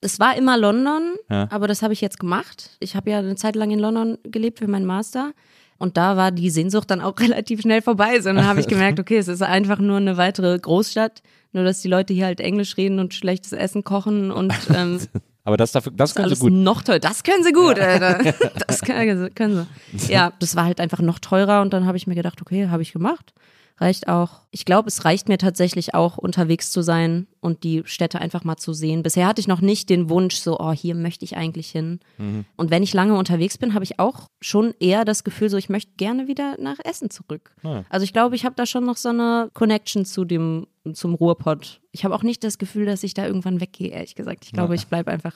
Es 0.00 0.18
war 0.20 0.36
immer 0.36 0.58
London, 0.58 1.14
Ja. 1.30 1.46
aber 1.50 1.68
das 1.68 1.82
habe 1.82 1.92
ich 1.92 2.00
jetzt 2.00 2.18
gemacht. 2.18 2.76
Ich 2.80 2.96
habe 2.96 3.10
ja 3.10 3.18
eine 3.20 3.36
Zeit 3.36 3.54
lang 3.56 3.70
in 3.70 3.78
London 3.78 4.18
gelebt 4.24 4.58
für 4.58 4.66
meinen 4.68 4.84
Master. 4.86 5.32
Und 5.78 5.96
da 5.96 6.16
war 6.16 6.30
die 6.32 6.50
Sehnsucht 6.50 6.90
dann 6.90 7.00
auch 7.00 7.14
relativ 7.20 7.60
schnell 7.62 7.82
vorbei. 7.82 8.20
So, 8.20 8.32
dann 8.32 8.46
habe 8.46 8.60
ich 8.60 8.66
gemerkt, 8.68 9.00
okay, 9.00 9.18
es 9.18 9.28
ist 9.28 9.42
einfach 9.42 9.78
nur 9.78 9.98
eine 9.98 10.16
weitere 10.16 10.58
Großstadt. 10.58 11.22
Nur, 11.52 11.64
dass 11.64 11.80
die 11.80 11.88
Leute 11.88 12.12
hier 12.12 12.26
halt 12.26 12.40
Englisch 12.40 12.76
reden 12.76 12.98
und 12.98 13.14
schlechtes 13.14 13.52
Essen 13.52 13.84
kochen 13.84 14.30
und 14.30 14.52
ähm, 14.74 15.00
Aber 15.44 15.56
das, 15.56 15.72
dafür, 15.72 15.92
das 15.94 16.10
ist 16.10 16.16
können 16.16 16.34
sie 16.34 16.40
gut. 16.40 16.52
noch 16.52 16.82
teurer. 16.82 16.98
Das 16.98 17.22
können 17.22 17.44
sie 17.44 17.52
gut, 17.52 17.78
Alter. 17.78 18.18
Das 18.66 18.82
können 18.82 19.34
können 19.34 19.66
sie. 19.94 20.12
Ja, 20.12 20.32
das 20.38 20.56
war 20.56 20.64
halt 20.64 20.80
einfach 20.80 21.00
noch 21.00 21.18
teurer 21.18 21.62
und 21.62 21.72
dann 21.72 21.86
habe 21.86 21.96
ich 21.96 22.06
mir 22.06 22.14
gedacht, 22.14 22.42
okay, 22.42 22.68
habe 22.68 22.82
ich 22.82 22.92
gemacht. 22.92 23.32
Reicht 23.78 24.08
auch. 24.08 24.40
Ich 24.50 24.64
glaube, 24.64 24.88
es 24.88 25.04
reicht 25.04 25.28
mir 25.28 25.36
tatsächlich 25.36 25.94
auch, 25.94 26.16
unterwegs 26.16 26.70
zu 26.70 26.80
sein 26.80 27.26
und 27.40 27.62
die 27.62 27.82
Städte 27.84 28.20
einfach 28.20 28.42
mal 28.42 28.56
zu 28.56 28.72
sehen. 28.72 29.02
Bisher 29.02 29.26
hatte 29.26 29.40
ich 29.40 29.48
noch 29.48 29.60
nicht 29.60 29.90
den 29.90 30.08
Wunsch, 30.08 30.36
so, 30.36 30.58
oh, 30.58 30.72
hier 30.72 30.94
möchte 30.94 31.26
ich 31.26 31.36
eigentlich 31.36 31.68
hin. 31.68 32.00
Mhm. 32.16 32.46
Und 32.56 32.70
wenn 32.70 32.82
ich 32.82 32.94
lange 32.94 33.14
unterwegs 33.18 33.58
bin, 33.58 33.74
habe 33.74 33.84
ich 33.84 33.98
auch 33.98 34.28
schon 34.40 34.72
eher 34.80 35.04
das 35.04 35.24
Gefühl, 35.24 35.50
so, 35.50 35.58
ich 35.58 35.68
möchte 35.68 35.92
gerne 35.98 36.26
wieder 36.26 36.56
nach 36.58 36.78
Essen 36.84 37.10
zurück. 37.10 37.54
Ja. 37.62 37.84
Also 37.90 38.04
ich 38.04 38.14
glaube, 38.14 38.34
ich 38.34 38.46
habe 38.46 38.54
da 38.56 38.64
schon 38.64 38.84
noch 38.86 38.96
so 38.96 39.10
eine 39.10 39.50
Connection 39.52 40.06
zu 40.06 40.24
dem, 40.24 40.66
zum 40.94 41.14
Ruhrpott. 41.14 41.82
Ich 41.92 42.06
habe 42.06 42.14
auch 42.14 42.22
nicht 42.22 42.44
das 42.44 42.56
Gefühl, 42.56 42.86
dass 42.86 43.02
ich 43.02 43.12
da 43.12 43.26
irgendwann 43.26 43.60
weggehe, 43.60 43.88
ehrlich 43.88 44.14
gesagt. 44.14 44.46
Ich 44.46 44.52
glaube, 44.52 44.74
ich 44.74 44.86
bleibe 44.86 45.10
einfach, 45.10 45.34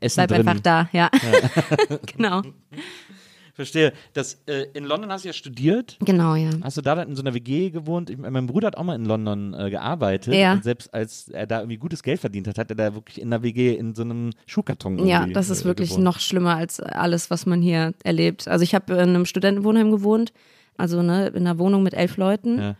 Essen 0.00 0.16
bleib 0.16 0.28
drin. 0.28 0.46
einfach 0.46 0.60
da, 0.60 0.90
ja. 0.92 1.10
genau. 2.16 2.42
Verstehe. 3.58 3.92
Das, 4.12 4.38
äh, 4.46 4.66
in 4.74 4.84
London 4.84 5.10
hast 5.10 5.24
du 5.24 5.30
ja 5.30 5.32
studiert. 5.32 5.96
Genau, 5.98 6.36
ja. 6.36 6.50
Hast 6.62 6.76
du 6.76 6.80
da 6.80 6.94
dann 6.94 7.08
in 7.08 7.16
so 7.16 7.22
einer 7.22 7.34
WG 7.34 7.70
gewohnt? 7.70 8.08
Ich, 8.08 8.16
mein 8.16 8.46
Bruder 8.46 8.68
hat 8.68 8.76
auch 8.76 8.84
mal 8.84 8.94
in 8.94 9.04
London 9.04 9.52
äh, 9.52 9.68
gearbeitet. 9.68 10.32
Ja. 10.32 10.52
Und 10.52 10.62
selbst 10.62 10.94
als 10.94 11.28
er 11.28 11.48
da 11.48 11.58
irgendwie 11.58 11.76
gutes 11.76 12.04
Geld 12.04 12.20
verdient 12.20 12.46
hat, 12.46 12.56
hat 12.56 12.70
er 12.70 12.76
da 12.76 12.94
wirklich 12.94 13.20
in 13.20 13.26
einer 13.32 13.42
WG 13.42 13.74
in 13.74 13.96
so 13.96 14.02
einem 14.02 14.30
Schuhkarton 14.46 15.04
Ja, 15.04 15.22
irgendwie, 15.22 15.32
das 15.32 15.50
ist 15.50 15.62
äh, 15.62 15.64
wirklich 15.64 15.88
gewohnt. 15.88 16.04
noch 16.04 16.20
schlimmer 16.20 16.54
als 16.54 16.78
alles, 16.78 17.30
was 17.32 17.46
man 17.46 17.60
hier 17.60 17.94
erlebt. 18.04 18.46
Also 18.46 18.62
ich 18.62 18.76
habe 18.76 18.92
in 18.92 19.00
einem 19.00 19.26
Studentenwohnheim 19.26 19.90
gewohnt, 19.90 20.32
also 20.76 21.02
ne, 21.02 21.26
in 21.26 21.44
einer 21.44 21.58
Wohnung 21.58 21.82
mit 21.82 21.94
elf 21.94 22.16
Leuten. 22.16 22.58
Ja. 22.60 22.76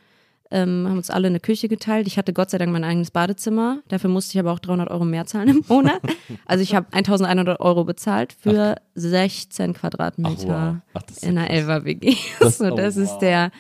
Ähm, 0.51 0.87
haben 0.89 0.97
uns 0.97 1.11
alle 1.11 1.27
eine 1.29 1.41
Küche 1.41 1.69
geteilt. 1.69 2.07
Ich 2.07 2.17
hatte 2.17 2.33
Gott 2.33 2.49
sei 2.51 2.57
Dank 2.59 2.73
mein 2.73 2.83
eigenes 2.85 3.11
Badezimmer. 3.11 3.81
Dafür 3.89 4.09
musste 4.09 4.33
ich 4.35 4.41
aber 4.41 4.53
auch 4.53 4.59
300 4.59 4.91
Euro 4.91 5.05
mehr 5.05 5.27
zahlen 5.27 5.49
im 5.49 5.65
Monat. 5.69 6.01
Also 6.47 6.63
ich 6.63 6.75
habe 6.75 6.87
1100 6.93 7.61
Euro 7.61 7.85
bezahlt 7.85 8.35
für 8.39 8.77
16 8.95 9.75
Quadratmeter 9.75 10.81
Ach, 10.95 10.95
wow. 10.95 11.03
Ach, 11.11 11.23
in 11.23 11.37
einer. 11.39 11.51
Elfer 11.51 11.85
WG. 11.85 12.17
Das- 12.41 12.59
so, 12.59 12.67
oh, 12.73 12.77
das 12.77 12.97
wow. 12.97 13.03
ist 13.05 13.19
der, 13.19 13.51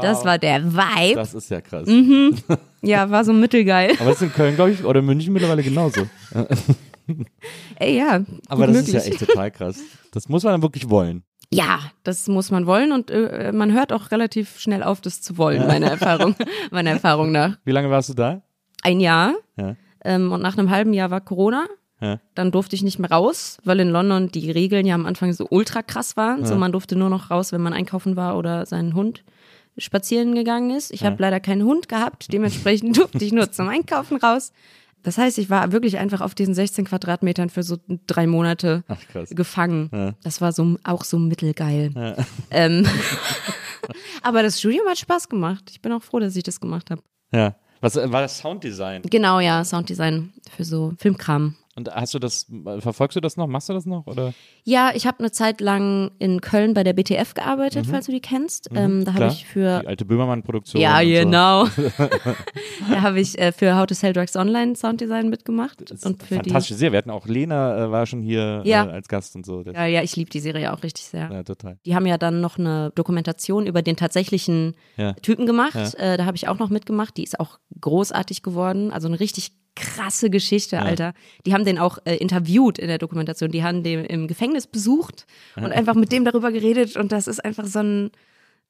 das 0.00 0.18
Wow. 0.18 0.24
war 0.24 0.38
der 0.38 0.64
Vibe. 0.72 1.14
Das 1.16 1.34
ist 1.34 1.50
ja 1.50 1.60
krass. 1.60 1.86
Mhm. 1.86 2.36
Ja, 2.80 3.10
war 3.10 3.24
so 3.24 3.32
mittelgeil. 3.32 3.90
Aber 3.98 4.10
das 4.10 4.18
ist 4.18 4.22
in 4.22 4.32
Köln, 4.32 4.54
glaube 4.54 4.70
ich, 4.70 4.84
oder 4.84 5.02
München 5.02 5.32
mittlerweile 5.32 5.64
genauso. 5.64 6.02
Ey, 7.80 7.96
ja, 7.96 8.22
Aber 8.48 8.66
das 8.68 8.76
möglich. 8.76 8.94
ist 8.94 9.06
ja 9.06 9.12
echt 9.12 9.26
total 9.26 9.50
krass. 9.50 9.78
Das 10.12 10.28
muss 10.28 10.44
man 10.44 10.52
dann 10.52 10.62
wirklich 10.62 10.88
wollen. 10.90 11.24
Ja, 11.52 11.78
das 12.02 12.28
muss 12.28 12.50
man 12.50 12.66
wollen 12.66 12.92
und 12.92 13.10
äh, 13.10 13.52
man 13.54 13.72
hört 13.72 13.92
auch 13.92 14.10
relativ 14.10 14.58
schnell 14.58 14.82
auf, 14.82 15.00
das 15.00 15.22
zu 15.22 15.38
wollen, 15.38 15.66
meiner 15.66 15.86
Erfahrung, 15.88 16.34
meiner 16.70 16.90
Erfahrung 16.90 17.32
nach. 17.32 17.56
Wie 17.64 17.72
lange 17.72 17.88
warst 17.90 18.10
du 18.10 18.14
da? 18.14 18.42
Ein 18.82 19.00
Jahr 19.00 19.34
Ja. 19.56 19.74
ähm, 20.04 20.30
und 20.32 20.42
nach 20.42 20.58
einem 20.58 20.68
halben 20.70 20.92
Jahr 20.92 21.10
war 21.10 21.20
Corona. 21.22 21.66
Ja. 22.00 22.20
Dann 22.34 22.52
durfte 22.52 22.76
ich 22.76 22.82
nicht 22.82 22.98
mehr 23.00 23.10
raus, 23.10 23.58
weil 23.64 23.80
in 23.80 23.88
London 23.90 24.30
die 24.30 24.50
Regeln 24.50 24.86
ja 24.86 24.94
am 24.94 25.06
Anfang 25.06 25.32
so 25.32 25.46
ultra 25.50 25.82
krass 25.82 26.16
waren. 26.16 26.44
So 26.46 26.54
man 26.54 26.70
durfte 26.70 26.94
nur 26.96 27.08
noch 27.08 27.30
raus, 27.30 27.50
wenn 27.50 27.60
man 27.62 27.72
einkaufen 27.72 28.14
war 28.14 28.36
oder 28.36 28.66
seinen 28.66 28.94
Hund 28.94 29.24
spazieren 29.78 30.34
gegangen 30.34 30.70
ist. 30.70 30.92
Ich 30.92 31.04
habe 31.04 31.16
leider 31.18 31.40
keinen 31.40 31.62
Hund 31.64 31.88
gehabt, 31.88 32.32
dementsprechend 32.32 32.96
durfte 32.98 33.24
ich 33.24 33.32
nur 33.32 33.50
zum 33.50 33.68
Einkaufen 33.68 34.16
raus. 34.18 34.52
Das 35.02 35.18
heißt, 35.18 35.38
ich 35.38 35.48
war 35.48 35.72
wirklich 35.72 35.98
einfach 35.98 36.20
auf 36.20 36.34
diesen 36.34 36.54
16 36.54 36.86
Quadratmetern 36.86 37.50
für 37.50 37.62
so 37.62 37.76
drei 38.06 38.26
Monate 38.26 38.84
Ach, 38.88 38.98
gefangen. 39.30 39.90
Ja. 39.92 40.14
Das 40.22 40.40
war 40.40 40.52
so 40.52 40.76
auch 40.84 41.04
so 41.04 41.18
mittelgeil. 41.18 42.16
Ähm, 42.50 42.86
aber 44.22 44.42
das 44.42 44.58
Studium 44.58 44.86
hat 44.88 44.98
Spaß 44.98 45.28
gemacht. 45.28 45.64
Ich 45.70 45.80
bin 45.80 45.92
auch 45.92 46.02
froh, 46.02 46.18
dass 46.18 46.36
ich 46.36 46.42
das 46.42 46.60
gemacht 46.60 46.90
habe. 46.90 47.02
Ja. 47.32 47.54
Was 47.80 47.96
äh, 47.96 48.10
war 48.10 48.22
das 48.22 48.38
Sounddesign? 48.38 49.02
Genau, 49.02 49.40
ja, 49.40 49.64
Sounddesign 49.64 50.32
für 50.56 50.64
so 50.64 50.94
Filmkram. 50.98 51.54
Und 51.78 51.94
hast 51.94 52.12
du 52.12 52.18
das, 52.18 52.46
äh, 52.66 52.80
verfolgst 52.80 53.14
du 53.16 53.20
das 53.20 53.36
noch? 53.36 53.46
Machst 53.46 53.68
du 53.68 53.72
das 53.72 53.86
noch? 53.86 54.06
Oder? 54.08 54.34
Ja, 54.64 54.90
ich 54.94 55.06
habe 55.06 55.20
eine 55.20 55.30
Zeit 55.30 55.60
lang 55.60 56.10
in 56.18 56.40
Köln 56.40 56.74
bei 56.74 56.82
der 56.82 56.92
BTF 56.92 57.34
gearbeitet, 57.34 57.86
falls 57.88 58.06
du 58.06 58.12
die 58.12 58.20
kennst. 58.20 58.68
ähm, 58.74 59.04
da 59.04 59.14
habe 59.14 59.28
ich 59.28 59.46
für 59.46 59.80
Die 59.80 59.86
alte 59.86 60.04
Böhmermann-Produktion. 60.04 60.82
ja, 60.82 60.98
und 60.98 61.06
so. 61.06 61.12
genau. 61.12 61.64
da 62.90 63.02
habe 63.02 63.20
ich 63.20 63.38
äh, 63.38 63.52
für 63.52 63.76
How 63.76 63.86
to 63.86 63.94
Sell 63.94 64.12
Drugs 64.12 64.34
Online 64.36 64.74
Sounddesign 64.74 65.28
mitgemacht 65.28 65.90
Das 65.90 66.02
und 66.04 66.22
für 66.22 66.34
fantastische 66.36 66.74
Serie. 66.74 66.92
Wir 66.92 66.98
hatten 66.98 67.10
auch 67.10 67.26
Lena, 67.26 67.84
äh, 67.84 67.90
war 67.90 68.06
schon 68.06 68.22
hier 68.22 68.62
Ja. 68.64 68.86
äh, 68.86 68.90
als 68.90 69.08
Gast 69.08 69.36
und 69.36 69.46
so. 69.46 69.62
Das, 69.62 69.72
die. 69.74 69.78
Ja, 69.78 69.86
ja, 69.86 70.02
ich 70.02 70.16
liebe 70.16 70.30
die 70.30 70.40
Serie 70.40 70.72
auch 70.72 70.82
richtig 70.82 71.04
sehr. 71.04 71.30
ja, 71.30 71.42
total. 71.44 71.78
Die 71.86 71.94
haben 71.94 72.06
ja 72.06 72.18
dann 72.18 72.40
noch 72.40 72.58
eine 72.58 72.90
Dokumentation 72.96 73.66
über 73.66 73.82
den 73.82 73.96
tatsächlichen 73.96 74.74
Ja. 74.96 75.12
Typen 75.14 75.46
gemacht. 75.46 75.94
Äh, 75.94 76.16
da 76.16 76.24
habe 76.24 76.36
ich 76.36 76.48
auch 76.48 76.58
noch 76.58 76.70
mitgemacht. 76.70 77.16
Die 77.16 77.22
ist 77.22 77.38
auch 77.38 77.60
großartig 77.80 78.42
geworden. 78.42 78.90
Also 78.90 79.06
eine 79.06 79.20
richtig 79.20 79.52
krasse 79.78 80.30
Geschichte, 80.30 80.80
Alter. 80.80 81.14
Die 81.46 81.54
haben 81.54 81.64
den 81.64 81.78
auch 81.78 81.98
äh, 82.04 82.16
interviewt 82.16 82.78
in 82.78 82.88
der 82.88 82.98
Dokumentation. 82.98 83.50
Die 83.50 83.62
haben 83.62 83.82
den 83.82 84.04
im 84.04 84.28
Gefängnis 84.28 84.66
besucht 84.66 85.26
und 85.56 85.72
einfach 85.72 85.94
mit 85.94 86.12
dem 86.12 86.24
darüber 86.24 86.52
geredet. 86.52 86.96
Und 86.96 87.12
das 87.12 87.26
ist 87.26 87.44
einfach 87.44 87.66
so 87.66 87.78
ein, 87.78 88.10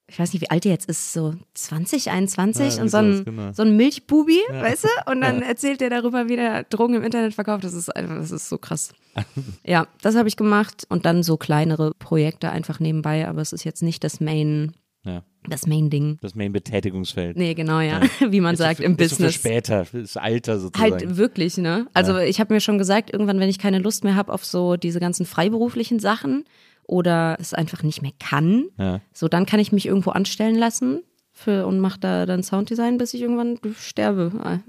ich 0.06 0.18
weiß 0.18 0.32
nicht, 0.32 0.42
wie 0.42 0.50
alt 0.50 0.64
der 0.64 0.72
jetzt 0.72 0.88
ist, 0.88 1.12
so 1.12 1.34
20, 1.54 2.10
21 2.10 2.76
Ja, 2.76 2.82
und 2.82 2.88
so 2.88 2.96
ein, 2.98 3.24
genau. 3.24 3.52
so 3.52 3.62
ein 3.62 3.76
Milchbubi, 3.76 4.38
weißt 4.50 4.84
du? 4.84 5.10
Und 5.10 5.20
dann 5.20 5.42
erzählt 5.42 5.80
der 5.80 5.90
darüber, 5.90 6.28
wie 6.28 6.36
der 6.36 6.64
Drogen 6.64 6.94
im 6.94 7.02
Internet 7.02 7.34
verkauft. 7.34 7.64
Das 7.64 7.74
ist 7.74 7.94
einfach, 7.94 8.16
das 8.16 8.30
ist 8.30 8.48
so 8.48 8.58
krass. 8.58 8.92
ja, 9.64 9.86
das 10.02 10.16
habe 10.16 10.28
ich 10.28 10.36
gemacht 10.36 10.84
und 10.88 11.04
dann 11.04 11.22
so 11.22 11.36
kleinere 11.36 11.92
Projekte 11.98 12.50
einfach 12.50 12.80
nebenbei, 12.80 13.28
aber 13.28 13.42
es 13.42 13.52
ist 13.52 13.64
jetzt 13.64 13.82
nicht 13.82 14.04
das 14.04 14.20
Main, 14.20 14.72
Ja. 15.04 15.22
das 15.48 15.66
Main-Ding. 15.66 16.18
Das 16.20 16.34
Main-Betätigungsfeld. 16.34 17.36
Nee, 17.36 17.54
genau, 17.54 17.80
ja. 17.80 18.00
Wie 18.28 18.40
man 18.40 18.54
Ist 18.54 18.58
sagt 18.58 18.78
für- 18.78 18.82
im 18.84 18.92
ist 18.92 18.98
Business. 18.98 19.34
Für 19.36 19.38
später, 19.40 19.84
fürs 19.84 20.16
Alter 20.16 20.58
sozusagen. 20.58 20.92
Halt 20.92 21.16
wirklich, 21.16 21.56
ne? 21.56 21.86
Also 21.94 22.18
ich 22.18 22.40
habe 22.40 22.52
mir 22.52 22.60
schon 22.60 22.78
gesagt, 22.78 23.10
irgendwann, 23.12 23.40
wenn 23.40 23.48
ich 23.48 23.58
keine 23.58 23.78
Lust 23.78 24.04
mehr 24.04 24.16
habe 24.16 24.32
auf 24.32 24.44
so 24.44 24.76
diese 24.76 25.00
ganzen 25.00 25.24
freiberuflichen 25.24 25.98
Sachen 26.00 26.44
oder 26.84 27.36
es 27.40 27.54
einfach 27.54 27.82
nicht 27.82 28.02
mehr 28.02 28.12
kann, 28.18 28.64
Ja. 28.78 29.00
so 29.12 29.28
dann 29.28 29.46
kann 29.46 29.60
ich 29.60 29.72
mich 29.72 29.86
irgendwo 29.86 30.10
anstellen 30.10 30.56
lassen 30.56 31.02
für, 31.32 31.66
und 31.66 31.78
mache 31.80 32.00
da 32.00 32.26
dann 32.26 32.42
Sounddesign, 32.42 32.98
bis 32.98 33.14
ich 33.14 33.20
irgendwann 33.22 33.58
sterbe. 33.78 34.32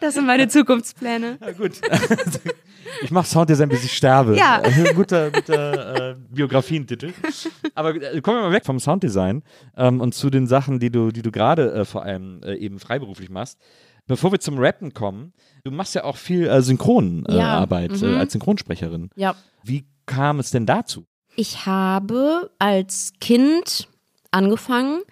Das 0.00 0.14
sind 0.14 0.26
meine 0.26 0.48
Zukunftspläne. 0.48 1.38
Ja, 1.40 1.52
gut. 1.52 1.80
ich 3.02 3.10
mache 3.10 3.26
Sounddesign, 3.26 3.68
bis 3.68 3.84
ich 3.84 3.92
sterbe. 3.92 4.36
Ja. 4.36 4.62
Guter 4.94 5.30
guter 5.30 6.10
äh, 6.10 6.16
Biografientitel. 6.30 7.12
Aber 7.74 7.94
äh, 7.94 8.20
kommen 8.20 8.38
wir 8.38 8.42
mal 8.42 8.52
weg 8.52 8.64
vom 8.64 8.78
Sounddesign 8.78 9.42
ähm, 9.76 10.00
und 10.00 10.14
zu 10.14 10.30
den 10.30 10.46
Sachen, 10.46 10.78
die 10.78 10.90
du, 10.90 11.10
die 11.10 11.22
du 11.22 11.30
gerade 11.30 11.72
äh, 11.72 11.84
vor 11.84 12.02
allem 12.02 12.40
äh, 12.42 12.54
eben 12.56 12.78
freiberuflich 12.78 13.30
machst. 13.30 13.58
Bevor 14.06 14.32
wir 14.32 14.40
zum 14.40 14.58
Rappen 14.58 14.92
kommen, 14.94 15.32
du 15.64 15.70
machst 15.70 15.94
ja 15.94 16.04
auch 16.04 16.16
viel 16.16 16.46
äh, 16.46 16.60
Synchronarbeit 16.60 17.92
Ja, 17.92 18.08
mhm. 18.08 18.14
äh, 18.14 18.18
als 18.18 18.32
Synchronsprecherin. 18.32 19.10
Ja. 19.14 19.36
Wie 19.62 19.86
kam 20.06 20.40
es 20.40 20.50
denn 20.50 20.66
dazu? 20.66 21.06
Ich 21.36 21.66
habe 21.66 22.50
als 22.58 23.12
Kind 23.20 23.88
angefangen. 24.30 25.02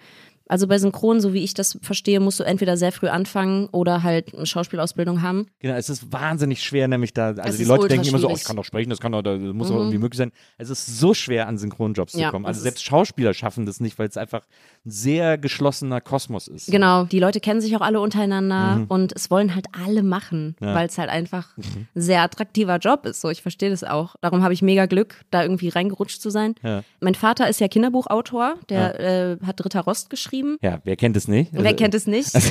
Also 0.51 0.67
bei 0.67 0.77
Synchron, 0.77 1.21
so 1.21 1.33
wie 1.33 1.45
ich 1.45 1.53
das 1.53 1.79
verstehe, 1.81 2.19
musst 2.19 2.41
du 2.41 2.43
entweder 2.43 2.75
sehr 2.75 2.91
früh 2.91 3.07
anfangen 3.07 3.69
oder 3.71 4.03
halt 4.03 4.35
eine 4.35 4.45
Schauspielausbildung 4.45 5.21
haben. 5.21 5.47
Genau, 5.59 5.75
es 5.75 5.89
ist 5.89 6.11
wahnsinnig 6.11 6.61
schwer, 6.61 6.89
nämlich 6.89 7.13
da, 7.13 7.27
also 7.27 7.41
Es 7.43 7.57
die 7.57 7.63
Leute 7.63 7.87
denken 7.87 8.07
immer 8.07 8.19
so, 8.19 8.29
oh, 8.29 8.35
ich 8.35 8.43
kann 8.43 8.57
doch 8.57 8.65
sprechen, 8.65 8.89
das 8.89 8.99
kann 8.99 9.13
doch, 9.13 9.21
das 9.21 9.39
muss 9.39 9.69
doch 9.69 9.77
irgendwie 9.77 9.97
möglich 9.97 10.17
sein. 10.17 10.33
Es 10.57 10.69
ist 10.69 10.99
so 10.99 11.13
schwer, 11.13 11.47
an 11.47 11.57
Synchronjobs 11.57 12.15
Ja, 12.15 12.27
zu 12.27 12.31
kommen. 12.31 12.45
Also 12.45 12.59
selbst 12.59 12.83
Schauspieler 12.83 13.33
schaffen 13.33 13.65
das 13.65 13.79
nicht, 13.79 13.97
weil 13.97 14.09
es 14.09 14.17
einfach 14.17 14.41
ein 14.85 14.91
sehr 14.91 15.37
geschlossener 15.37 16.01
Kosmos 16.01 16.49
ist. 16.49 16.69
Genau, 16.69 17.05
die 17.05 17.19
Leute 17.19 17.39
kennen 17.39 17.61
sich 17.61 17.73
auch 17.77 17.81
alle 17.81 18.01
untereinander 18.01 18.85
und 18.89 19.13
es 19.15 19.31
wollen 19.31 19.55
halt 19.55 19.67
alle 19.71 20.03
machen, 20.03 20.57
weil 20.59 20.87
es 20.87 20.97
halt 20.97 21.09
einfach 21.09 21.55
ein 21.55 21.87
sehr 21.95 22.23
attraktiver 22.23 22.75
Job 22.75 23.05
ist. 23.05 23.21
So, 23.21 23.29
ich 23.29 23.41
verstehe 23.41 23.69
das 23.69 23.85
auch. 23.85 24.15
Darum 24.19 24.43
habe 24.43 24.53
ich 24.53 24.61
mega 24.61 24.85
Glück, 24.85 25.15
da 25.31 25.43
irgendwie 25.43 25.69
reingerutscht 25.69 26.21
zu 26.21 26.29
sein. 26.29 26.55
Ja. 26.61 26.83
Mein 26.99 27.15
Vater 27.15 27.47
ist 27.47 27.61
ja 27.61 27.69
Kinderbuchautor, 27.69 28.55
der 28.67 28.99
äh, 28.99 29.37
hat 29.45 29.63
Ritter 29.63 29.79
Rost 29.79 30.09
geschrieben. 30.41 30.57
Ja, 30.61 30.79
wer 30.83 30.95
kennt 30.95 31.17
es 31.17 31.27
nicht? 31.27 31.51
Wer 31.53 31.73
kennt 31.73 31.93
es 31.93 32.07
nicht? 32.07 32.31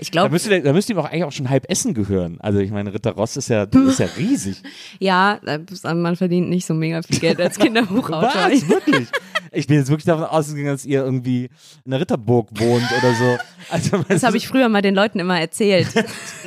Ich 0.00 0.10
Da 0.10 0.12
glaube, 0.12 0.30
müsste, 0.32 0.62
da 0.62 0.72
müsste 0.72 0.92
ihm 0.92 0.98
auch 0.98 1.04
eigentlich 1.06 1.24
auch 1.24 1.32
schon 1.32 1.50
halb 1.50 1.68
Essen 1.70 1.94
gehören. 1.94 2.38
Also 2.40 2.58
ich 2.58 2.70
meine, 2.70 2.92
Ritter 2.94 3.12
Ross 3.12 3.36
ist 3.36 3.48
ja, 3.48 3.64
ist 3.64 3.98
ja 3.98 4.06
riesig. 4.16 4.62
ja, 4.98 5.40
man 5.84 6.16
verdient 6.16 6.48
nicht 6.48 6.66
so 6.66 6.74
mega 6.74 7.02
viel 7.02 7.18
Geld 7.18 7.40
als 7.40 7.58
Kinderbuchautor. 7.58 8.22
Was? 8.34 8.68
Wirklich? 8.68 9.08
Ich 9.52 9.66
bin 9.66 9.78
jetzt 9.78 9.88
wirklich 9.88 10.04
davon 10.04 10.24
ausgegangen, 10.24 10.68
dass 10.74 10.84
ihr 10.84 11.02
irgendwie 11.02 11.50
in 11.84 11.90
der 11.90 12.00
Ritterburg 12.00 12.48
wohnt 12.52 12.84
oder 12.98 13.14
so. 13.14 13.38
Also, 13.68 14.04
Das 14.08 14.22
habe 14.22 14.36
ich 14.36 14.46
früher 14.46 14.68
mal 14.68 14.80
den 14.82 14.94
Leuten 14.94 15.18
immer 15.18 15.40
erzählt, 15.40 15.88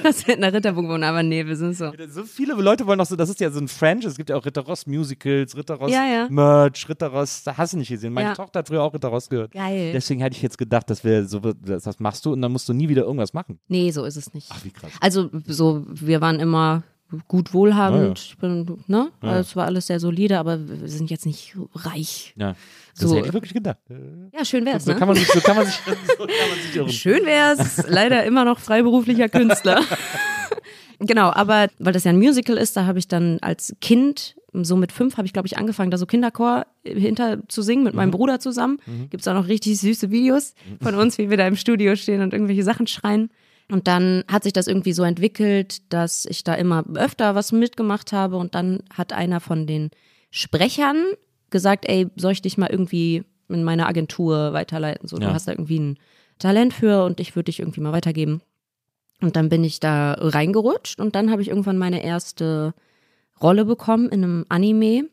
dass 0.04 0.26
wir 0.26 0.36
in 0.36 0.42
der 0.42 0.54
Ritterburg 0.54 0.88
wohnen, 0.88 1.04
aber 1.04 1.22
nee, 1.22 1.46
wir 1.46 1.56
sind 1.56 1.76
so. 1.76 1.92
So 2.10 2.24
viele 2.24 2.54
Leute 2.54 2.88
wollen 2.88 3.00
auch 3.02 3.06
so, 3.06 3.16
das 3.16 3.30
ist 3.30 3.40
ja 3.40 3.52
so 3.52 3.60
ein 3.60 3.68
Franchise, 3.68 4.10
es 4.10 4.18
gibt 4.18 4.30
ja 4.30 4.38
auch 4.38 4.46
Ritter 4.46 4.62
Ross 4.62 4.88
Musicals, 4.88 5.56
Ritter 5.56 5.76
Ross 5.76 5.92
Ja, 5.92 6.06
ja. 6.06 6.28
Merch, 6.30 6.88
Ritter 6.88 7.08
Ross, 7.08 7.44
da 7.44 7.58
hast 7.58 7.74
du 7.74 7.78
nicht 7.78 7.90
gesehen. 7.90 8.14
Meine 8.14 8.30
Ja. 8.30 8.36
Tochter 8.36 8.60
hat 8.60 8.68
früher 8.70 8.82
auch 8.82 8.94
Ritter 8.94 9.10
Ross 9.10 9.30
gehört. 9.30 9.52
Geil. 9.52 9.92
Deswegen 9.94 10.22
hätte 10.22 10.36
ich 10.38 10.42
jetzt 10.42 10.58
gedacht, 10.58 10.83
dass 10.90 11.04
wir 11.04 11.26
so, 11.26 11.40
das, 11.40 11.84
das 11.84 12.00
machst 12.00 12.26
du 12.26 12.34
und 12.34 12.42
dann 12.42 12.52
musst 12.52 12.68
du 12.70 12.74
nie 12.74 12.90
wieder 12.90 13.04
irgendwas 13.04 13.34
machen. 13.34 13.60
Nee, 13.68 13.92
so 13.92 14.04
ist 14.06 14.16
es 14.18 14.34
nicht. 14.34 14.48
Ach, 14.52 14.64
wie 14.64 14.72
krass. 14.72 14.92
Also 15.00 15.30
so, 15.48 15.86
wir 15.88 16.22
waren 16.22 16.40
immer 16.40 16.84
gut 17.28 17.54
wohlhabend. 17.54 18.36
Ja, 18.42 18.48
ja. 18.48 18.64
Bin, 18.64 18.84
ne? 18.88 19.12
Also, 19.22 19.40
es 19.40 19.56
war 19.56 19.66
alles 19.66 19.88
sehr 19.88 20.00
solide, 20.00 20.40
aber 20.40 20.68
wir 20.68 20.90
sind 20.90 21.12
jetzt 21.12 21.26
nicht 21.28 21.56
reich. 21.76 22.34
Ja. 22.38 22.56
Das 22.98 23.10
So. 23.10 23.16
hätte 23.16 23.28
ich 23.28 23.34
wirklich 23.34 23.54
gedacht. 23.54 23.78
Ja, 24.36 24.44
schön 24.44 24.66
wär's, 24.66 24.86
So 24.86 24.94
ne? 24.94 24.98
kann 24.98 25.08
man 25.08 25.18
sich, 25.18 25.28
so 25.28 25.40
kann 25.42 25.56
man 25.58 25.66
sich, 25.66 25.76
so 25.86 26.26
kann 26.26 26.80
man 26.80 26.88
sich. 26.88 27.00
Schön 27.00 27.26
wär's. 27.26 27.88
Leider 27.88 28.24
immer 28.24 28.46
noch 28.46 28.60
freiberuflicher 28.60 29.30
Künstler. 29.30 29.82
Genau, 31.00 31.32
aber 31.34 31.68
weil 31.80 31.92
das 31.92 32.06
ja 32.06 32.12
ein 32.12 32.18
Musical 32.20 32.56
ist, 32.58 32.78
da 32.78 32.86
habe 32.86 32.98
ich 33.00 33.08
dann 33.10 33.38
als 33.42 33.76
Kind, 33.82 34.36
so 34.62 34.76
mit 34.78 34.92
fünf, 34.92 35.18
habe 35.18 35.26
ich, 35.26 35.34
glaube 35.34 35.48
ich, 35.48 35.58
angefangen, 35.58 35.90
da 35.92 35.98
so 35.98 36.06
Kinderchor 36.06 36.66
hinter 36.84 37.40
zu 37.48 37.62
singen 37.62 37.84
mit 37.84 37.94
meinem 37.96 38.12
Bruder 38.12 38.40
zusammen. 38.40 38.80
Gibt 39.10 39.22
es 39.22 39.28
auch 39.28 39.34
noch 39.34 39.48
richtig 39.48 39.80
süße 39.80 40.12
Videos 40.12 40.54
von 40.82 40.96
uns, 40.96 41.18
wie 41.18 41.30
wir 41.30 41.38
da 41.38 41.48
im 41.48 41.56
Studio 41.56 41.96
stehen 41.96 42.22
und 42.22 42.34
irgendwelche 42.34 42.64
Sachen 42.64 42.86
schreien. 42.88 43.30
Und 43.72 43.88
dann 43.88 44.24
hat 44.28 44.44
sich 44.44 44.54
das 44.54 44.68
irgendwie 44.68 44.94
so 44.94 45.04
entwickelt, 45.04 45.92
dass 45.92 46.26
ich 46.26 46.44
da 46.44 46.54
immer 46.54 46.84
öfter 46.96 47.34
was 47.34 47.52
mitgemacht 47.52 48.12
habe. 48.12 48.38
Und 48.38 48.54
dann 48.56 48.84
hat 48.94 49.14
einer 49.14 49.40
von 49.40 49.66
den 49.66 49.90
Sprechern 50.30 50.98
gesagt, 51.50 51.86
ey, 51.88 52.08
soll 52.16 52.34
ich 52.34 52.42
dich 52.42 52.58
mal 52.58 52.70
irgendwie 52.70 53.24
in 53.50 53.64
meine 53.64 53.88
Agentur 53.88 54.54
weiterleiten? 54.54 55.08
So, 55.08 55.18
Ja. 55.18 55.28
du 55.30 55.34
hast 55.34 55.48
da 55.48 55.52
irgendwie 55.54 55.80
ein 55.80 55.98
Talent 56.40 56.74
für 56.74 57.06
und 57.06 57.20
ich 57.20 57.36
würde 57.36 57.46
dich 57.46 57.60
irgendwie 57.60 57.82
mal 57.82 57.94
weitergeben. 57.94 58.42
Und 59.22 59.36
dann 59.36 59.48
bin 59.50 59.64
ich 59.64 59.80
da 59.80 60.14
reingerutscht 60.14 61.00
und 61.00 61.16
dann 61.16 61.32
habe 61.32 61.42
ich 61.42 61.48
irgendwann 61.50 61.78
meine 61.78 62.04
erste 62.04 62.74
Rolle 63.44 63.66
bekommen 63.66 64.10
in 64.10 64.24
einem 64.24 64.46
Anime. 64.50 65.10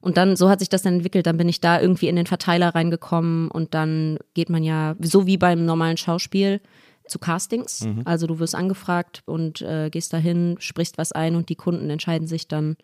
Und 0.00 0.18
dann, 0.18 0.36
so 0.36 0.50
hat 0.50 0.58
sich 0.58 0.68
das 0.68 0.82
dann 0.82 0.96
entwickelt, 0.96 1.26
dann 1.26 1.38
bin 1.38 1.48
ich 1.48 1.60
da 1.60 1.80
irgendwie 1.80 2.08
in 2.08 2.16
den 2.16 2.26
Verteiler 2.26 2.74
reingekommen 2.74 3.50
und 3.50 3.72
dann 3.72 4.18
geht 4.34 4.50
man 4.50 4.62
ja, 4.62 4.96
so 5.00 5.26
wie 5.26 5.38
beim 5.38 5.64
normalen 5.64 5.96
Schauspiel, 5.96 6.60
zu 7.08 7.18
Castings. 7.18 7.86
Also 8.04 8.26
du 8.26 8.38
wirst 8.38 8.54
angefragt 8.54 9.22
und 9.26 9.60
äh, 9.62 9.90
gehst 9.90 10.12
dahin, 10.12 10.56
sprichst 10.58 10.98
was 10.98 11.12
ein 11.12 11.36
und 11.36 11.48
die 11.48 11.54
Kunden 11.54 11.90
entscheiden 11.90 12.26
sich 12.26 12.48
dann 12.48 12.76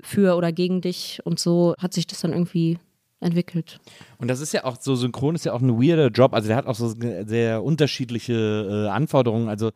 für 0.00 0.36
oder 0.36 0.52
gegen 0.52 0.80
dich. 0.80 1.20
Und 1.24 1.38
so 1.38 1.74
hat 1.78 1.92
sich 1.92 2.06
das 2.06 2.20
dann 2.20 2.32
irgendwie 2.32 2.78
entwickelt. 3.20 3.78
Und 4.18 4.28
das 4.28 4.40
ist 4.40 4.52
ja 4.52 4.64
auch 4.64 4.76
so, 4.80 4.96
synchron 4.96 5.34
ist 5.34 5.44
ja 5.44 5.52
auch 5.52 5.60
ein 5.60 5.80
weirder 5.80 6.08
Job. 6.08 6.34
Also 6.34 6.48
der 6.48 6.56
hat 6.56 6.66
auch 6.66 6.74
so 6.74 6.88
sehr 6.88 7.62
unterschiedliche 7.62 8.86
äh, 8.86 8.88
Anforderungen. 8.88 9.48
Also 9.48 9.70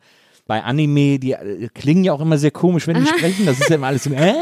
bei 0.47 0.63
Anime, 0.63 1.19
die 1.19 1.33
äh, 1.33 1.67
klingen 1.73 2.03
ja 2.03 2.13
auch 2.13 2.21
immer 2.21 2.37
sehr 2.37 2.51
komisch, 2.51 2.87
wenn 2.87 2.95
die 2.99 3.05
sprechen. 3.17 3.45
Das 3.45 3.59
ist 3.59 3.69
ja 3.69 3.75
immer 3.75 3.87
alles 3.87 4.03
so, 4.05 4.11
äh, 4.11 4.33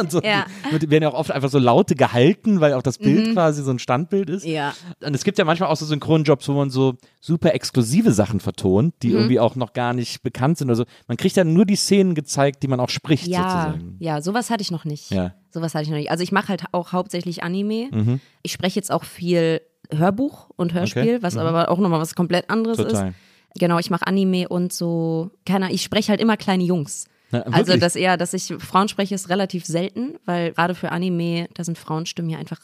und 0.00 0.10
so. 0.10 0.20
Ja. 0.22 0.46
Die 0.80 0.90
werden 0.90 1.02
ja 1.02 1.10
auch 1.10 1.14
oft 1.18 1.30
einfach 1.30 1.50
so 1.50 1.58
Laute 1.58 1.94
gehalten, 1.94 2.60
weil 2.60 2.72
auch 2.74 2.82
das 2.82 2.96
Bild 2.98 3.32
quasi 3.34 3.62
so 3.62 3.70
ein 3.70 3.78
Standbild 3.78 4.30
ist. 4.30 4.46
Ja. 4.46 4.72
Und 5.04 5.14
es 5.14 5.24
gibt 5.24 5.38
ja 5.38 5.44
manchmal 5.44 5.68
auch 5.68 5.76
so 5.76 5.84
Synchronjobs, 5.84 6.48
wo 6.48 6.52
man 6.52 6.70
so 6.70 6.94
super 7.20 7.54
exklusive 7.54 8.12
Sachen 8.12 8.40
vertont, 8.40 8.94
die 9.02 9.10
irgendwie 9.10 9.38
auch 9.40 9.56
noch 9.56 9.72
gar 9.74 9.92
nicht 9.92 10.22
bekannt 10.22 10.56
sind. 10.58 10.70
Also 10.70 10.84
man 11.08 11.16
kriegt 11.16 11.36
ja 11.36 11.44
nur 11.44 11.66
die 11.66 11.76
Szenen 11.76 12.14
gezeigt, 12.14 12.62
die 12.62 12.68
man 12.68 12.80
auch 12.80 12.88
spricht, 12.88 13.26
Ja, 13.26 13.38
sozusagen. 13.42 13.96
ja, 13.98 14.22
sowas 14.22 14.48
hatte 14.50 14.62
ich 14.62 14.70
noch 14.70 14.84
nicht. 14.86 15.10
Ja. 15.10 15.34
Sowas 15.50 15.74
hatte 15.74 15.84
ich 15.84 15.90
noch 15.90 15.96
nicht. 15.98 16.10
Also 16.10 16.22
ich 16.22 16.32
mache 16.32 16.48
halt 16.48 16.62
auch 16.72 16.92
hauptsächlich 16.92 17.42
Anime. 17.42 18.18
Ich 18.42 18.52
spreche 18.52 18.76
jetzt 18.76 18.90
auch 18.90 19.04
viel 19.04 19.60
Hörbuch 19.92 20.48
und 20.56 20.72
Hörspiel, 20.72 21.02
Okay. 21.02 21.18
was 21.20 21.36
aber 21.36 21.68
auch 21.68 21.78
nochmal 21.78 22.00
was 22.00 22.14
komplett 22.14 22.48
anderes 22.48 22.76
Total. 22.78 23.08
ist. 23.08 23.14
Genau, 23.58 23.78
ich 23.78 23.90
mache 23.90 24.06
Anime 24.06 24.48
und 24.48 24.72
so, 24.72 25.30
keine 25.44 25.66
Ahnung, 25.66 25.74
ich 25.74 25.82
spreche 25.82 26.10
halt 26.10 26.20
immer 26.20 26.36
kleine 26.36 26.62
Jungs. 26.64 27.06
Na, 27.32 27.40
Also 27.42 27.68
wirklich? 27.68 27.80
das 27.80 27.96
eher, 27.96 28.16
dass 28.16 28.32
ich 28.34 28.54
Frauen 28.58 28.88
spreche, 28.88 29.14
ist 29.14 29.28
relativ 29.28 29.64
selten, 29.64 30.14
weil 30.24 30.52
gerade 30.52 30.74
für 30.74 30.92
Anime, 30.92 31.48
da 31.54 31.64
sind 31.64 31.78
Frauenstimmen 31.78 32.30
ja 32.30 32.38
einfach 32.38 32.60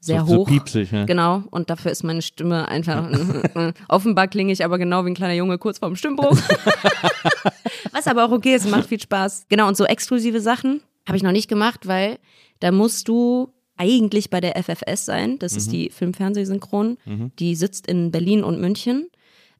sehr 0.00 0.20
So- 0.20 0.26
so 0.26 0.36
hoch. 0.40 0.48
piepsig, 0.48 0.92
ne? 0.92 1.06
Genau, 1.06 1.42
und 1.50 1.70
dafür 1.70 1.90
ist 1.90 2.02
meine 2.04 2.20
Stimme 2.22 2.68
einfach. 2.68 3.08
offenbar 3.88 4.28
klinge 4.28 4.52
ich 4.52 4.62
aber 4.64 4.78
genau 4.78 5.04
wie 5.04 5.10
ein 5.10 5.14
kleiner 5.14 5.32
Junge 5.34 5.56
kurz 5.58 5.78
vorm 5.78 5.96
Stimmbruch. 5.96 6.36
Was 7.92 8.06
aber 8.06 8.24
auch 8.24 8.32
okay 8.32 8.54
ist, 8.54 8.68
macht 8.70 8.88
viel 8.88 9.00
Spaß. 9.00 9.46
Genau, 9.48 9.68
und 9.68 9.76
so 9.76 9.84
exklusive 9.84 10.40
Sachen 10.40 10.82
habe 11.06 11.16
ich 11.16 11.22
noch 11.22 11.32
nicht 11.32 11.48
gemacht, 11.48 11.86
weil 11.86 12.18
da 12.60 12.70
musst 12.72 13.08
du 13.08 13.52
eigentlich 13.76 14.30
bei 14.30 14.40
der 14.40 14.56
FFS 14.62 15.04
sein. 15.04 15.38
Das 15.38 15.56
ist 15.56 15.72
die 15.72 15.90
Film-Fernsehsynchron. 15.90 16.96
Die 17.38 17.54
sitzt 17.56 17.86
in 17.86 18.10
Berlin 18.10 18.44
und 18.44 18.60
München. 18.60 19.08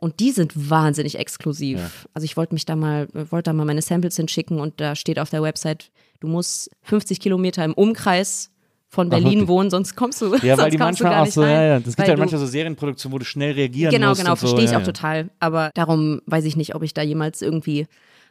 Und 0.04 0.20
die 0.20 0.32
sind 0.32 0.52
wahnsinnig 0.70 1.18
exklusiv. 1.18 2.06
Also 2.12 2.26
ich 2.26 2.36
wollte 2.36 2.52
mich 2.54 2.66
da 2.66 2.76
mal, 2.76 3.08
wollte 3.30 3.44
da 3.50 3.52
mal 3.54 3.64
meine 3.64 3.80
Samples 3.80 4.16
hinschicken 4.16 4.60
und 4.60 4.78
da 4.78 4.94
steht 4.96 5.18
auf 5.18 5.30
der 5.30 5.42
Website, 5.42 5.90
du 6.20 6.28
musst 6.28 6.70
50 6.82 7.20
Kilometer 7.20 7.64
im 7.64 7.72
Umkreis 7.72 8.50
von 8.90 9.08
Berlin 9.08 9.26
wirklich? 9.32 9.48
wohnen, 9.48 9.70
sonst 9.70 9.96
kommst 9.96 10.20
du, 10.20 10.36
Ja, 10.42 10.58
weil 10.58 10.70
die 10.70 10.76
manchmal 10.76 11.14
auch 11.14 11.24
nicht 11.24 11.32
so, 11.32 11.40
rein. 11.40 11.50
ja, 11.50 11.62
ja. 11.64 11.80
Das 11.80 11.96
gibt 11.96 12.06
ja 12.06 12.16
manchmal 12.18 12.38
so 12.40 12.46
Serienproduktionen, 12.46 13.14
wo 13.14 13.18
du 13.18 13.24
schnell 13.24 13.52
reagieren 13.52 13.90
Genau, 13.92 14.10
musst. 14.10 14.20
genau, 14.20 14.34
so, 14.34 14.40
verstehe 14.46 14.64
ich 14.66 14.72
ja, 14.72 14.76
auch 14.76 14.82
ja. 14.82 14.86
total. 14.86 15.30
Aber 15.40 15.70
darum 15.74 16.20
weiß 16.26 16.44
ich 16.44 16.56
nicht, 16.56 16.74
ob 16.74 16.82
ich 16.82 16.92
da 16.92 17.00
jemals 17.00 17.40
irgendwie 17.40 17.86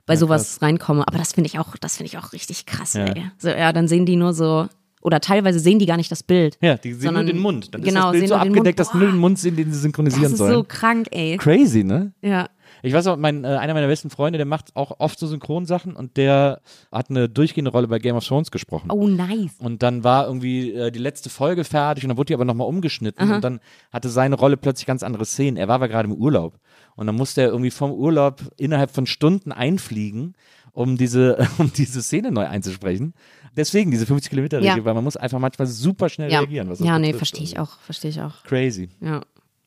bei 0.06 0.16
sowas 0.16 0.62
reinkomme. 0.62 1.08
Aber 1.08 1.18
das 1.18 1.34
finde 1.34 1.48
ich 1.48 1.58
auch, 1.58 1.76
das 1.78 1.98
finde 1.98 2.08
ich 2.08 2.20
auch 2.20 2.34
richtig 2.34 2.68
krass, 2.68 2.94
Ja. 2.94 3.06
ey. 3.06 3.32
So, 3.40 3.50
ja, 3.50 3.74
dann 3.74 3.88
sehen 3.88 4.06
die 4.06 4.16
nur 4.16 4.34
so, 4.34 4.68
oder 5.04 5.20
teilweise 5.20 5.60
sehen 5.60 5.80
die 5.80 5.86
gar 5.86 5.98
nicht 5.98 6.12
das 6.12 6.24
Bild. 6.24 6.58
Ja, 6.62 6.76
die 6.78 6.94
sehen 6.94 7.02
Sondern- 7.02 7.26
nur 7.26 7.34
den 7.34 7.42
Mund. 7.42 7.74
Dann 7.74 7.82
genau, 7.84 8.00
ist 8.00 8.04
das 8.06 8.12
Bild 8.12 8.22
sehen 8.22 8.28
so 8.30 8.36
abgedeckt, 8.36 8.80
dass 8.80 8.94
nur 8.94 9.06
den 9.08 9.18
Mund 9.18 9.38
sehen, 9.40 9.56
den 9.56 9.72
sie 9.72 9.80
synchronisieren 9.80 10.24
Das 10.24 10.32
ist 10.34 10.38
sollen. 10.40 10.54
so 10.54 10.64
krank, 10.64 11.08
ey. 11.12 11.38
Crazy, 11.38 11.84
ne? 11.84 12.14
Ja. 12.22 12.48
Ich 12.86 12.92
weiß 12.94 13.08
auch, 13.08 13.16
mein, 13.18 13.46
äh, 13.46 13.48
einer 13.48 13.74
meiner 13.74 13.88
besten 13.88 14.10
Freunde, 14.10 14.38
der 14.38 14.46
macht 14.46 14.76
auch 14.76 15.00
oft 15.00 15.18
so 15.18 15.26
Synchronsachen 15.28 15.96
und 15.96 16.18
der 16.18 16.60
hat 16.92 17.10
eine 17.10 17.30
durchgehende 17.30 17.72
Rolle 17.72 17.88
bei 17.88 18.00
Game 18.00 18.16
of 18.18 18.26
Thrones 18.28 18.52
gesprochen. 18.52 18.90
Oh, 18.92 19.08
nice. 19.08 19.54
Und 19.60 19.84
dann 19.84 20.04
war 20.04 20.28
irgendwie 20.28 20.74
äh, 20.74 20.92
die 20.92 21.00
letzte 21.00 21.30
Folge 21.30 21.64
fertig 21.64 22.04
und 22.04 22.10
dann 22.10 22.18
wurde 22.18 22.28
die 22.28 22.34
aber 22.34 22.44
nochmal 22.46 22.68
umgeschnitten 22.68 23.32
und 23.32 23.42
dann 23.44 23.60
hatte 23.92 24.10
seine 24.10 24.36
Rolle 24.36 24.58
plötzlich 24.58 24.86
ganz 24.86 25.02
andere 25.04 25.26
Szenen. 25.26 25.56
Er 25.56 25.70
war 25.70 25.76
aber 25.76 25.88
gerade 25.88 26.10
im 26.10 26.14
Urlaub 26.16 26.60
und 26.96 27.08
dann 27.08 27.16
musste 27.16 27.42
er 27.42 27.48
irgendwie 27.50 27.72
vom 27.72 27.92
Urlaub 27.92 28.42
innerhalb 28.58 28.92
von 28.92 29.06
Stunden 29.06 29.54
einfliegen, 29.54 30.34
um 30.74 30.98
diese, 30.98 31.38
um 31.60 31.72
diese 31.72 32.02
Szene 32.02 32.32
neu 32.32 32.48
einzusprechen. 32.48 33.14
Deswegen 33.56 33.92
diese 33.92 34.06
50 34.06 34.30
Kilometer 34.30 34.58
Regel, 34.58 34.78
Ja. 34.78 34.86
weil 34.86 34.94
man 34.94 35.04
muss 35.04 35.16
einfach 35.18 35.40
manchmal 35.40 35.68
super 35.68 36.10
schnell 36.10 36.32
Ja, 36.32 36.40
reagieren. 36.40 36.70
Was 36.70 36.80
das 36.80 36.88
ja 36.88 36.98
nee, 37.00 37.14
verstehe 37.14 37.44
ich 37.44 37.60
auch, 37.60 37.80
verstehe 37.82 38.10
ich 38.12 38.22
auch. 38.22 38.44
Crazy. 38.44 38.90
Ja. 39.00 39.22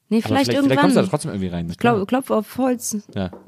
Nee, 0.08 0.22
vielleicht, 0.22 0.26
vielleicht, 0.26 0.48
irgendwann. 0.50 0.64
vielleicht 0.68 0.80
kommst 0.80 0.96
du 0.96 1.00
da 1.02 1.06
trotzdem 1.08 1.30
irgendwie 1.32 1.48
rein. 1.48 1.66
ne? 1.66 1.74
Klopf, 1.76 2.06
klopf 2.06 2.30
auf 2.30 2.58
Holz. 2.58 2.96
Ja. 3.14 3.30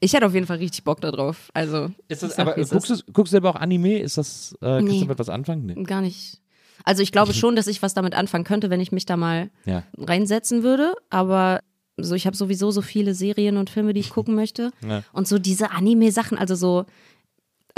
Ich 0.00 0.12
hätte 0.12 0.26
auf 0.26 0.34
jeden 0.34 0.46
Fall 0.46 0.58
richtig 0.58 0.84
Bock 0.84 1.00
da 1.00 1.10
drauf. 1.10 1.48
Also, 1.54 1.88
Ist 2.08 2.22
das, 2.22 2.32
ich 2.34 2.38
aber 2.38 2.52
guckst 2.56 2.90
ist. 2.90 3.06
du, 3.08 3.12
guckst 3.12 3.32
du 3.32 3.34
selber 3.36 3.48
auch 3.50 3.54
Anime? 3.56 3.98
Ist 3.98 4.18
das, 4.18 4.54
äh, 4.60 4.66
kannst 4.66 4.84
Nee. 4.92 4.98
du 4.98 5.04
damit 5.06 5.18
was 5.18 5.30
anfangen? 5.30 5.64
Nee. 5.64 5.82
Gar 5.84 6.02
nicht. 6.02 6.40
Also 6.84 7.02
ich 7.02 7.10
glaube 7.10 7.32
schon, 7.32 7.56
dass 7.56 7.66
ich 7.66 7.80
was 7.80 7.94
damit 7.94 8.14
anfangen 8.14 8.44
könnte, 8.44 8.68
wenn 8.68 8.80
ich 8.80 8.92
mich 8.92 9.06
da 9.06 9.16
mal 9.16 9.48
Ja. 9.64 9.82
reinsetzen 9.96 10.62
würde. 10.62 10.92
Aber 11.08 11.60
so, 11.96 12.14
ich 12.14 12.26
habe 12.26 12.36
sowieso 12.36 12.70
so 12.70 12.82
viele 12.82 13.14
Serien 13.14 13.56
und 13.56 13.70
Filme, 13.70 13.94
die 13.94 14.00
ich 14.00 14.10
gucken 14.14 14.34
möchte. 14.34 14.72
Ja. 14.86 15.02
Und 15.14 15.26
so 15.26 15.38
diese 15.38 15.70
Anime-Sachen, 15.70 16.36
also 16.36 16.54
so, 16.54 16.84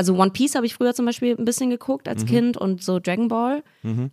also 0.02 0.16
One 0.16 0.32
Piece 0.32 0.56
habe 0.56 0.66
ich 0.66 0.74
früher 0.74 0.94
zum 0.94 1.06
Beispiel 1.06 1.36
ein 1.38 1.44
bisschen 1.44 1.70
geguckt 1.70 2.06
Mhm. 2.06 2.10
als 2.12 2.26
Kind 2.26 2.56
und 2.56 2.82
so 2.82 2.98
Dragon 2.98 3.28
Ball. 3.28 3.62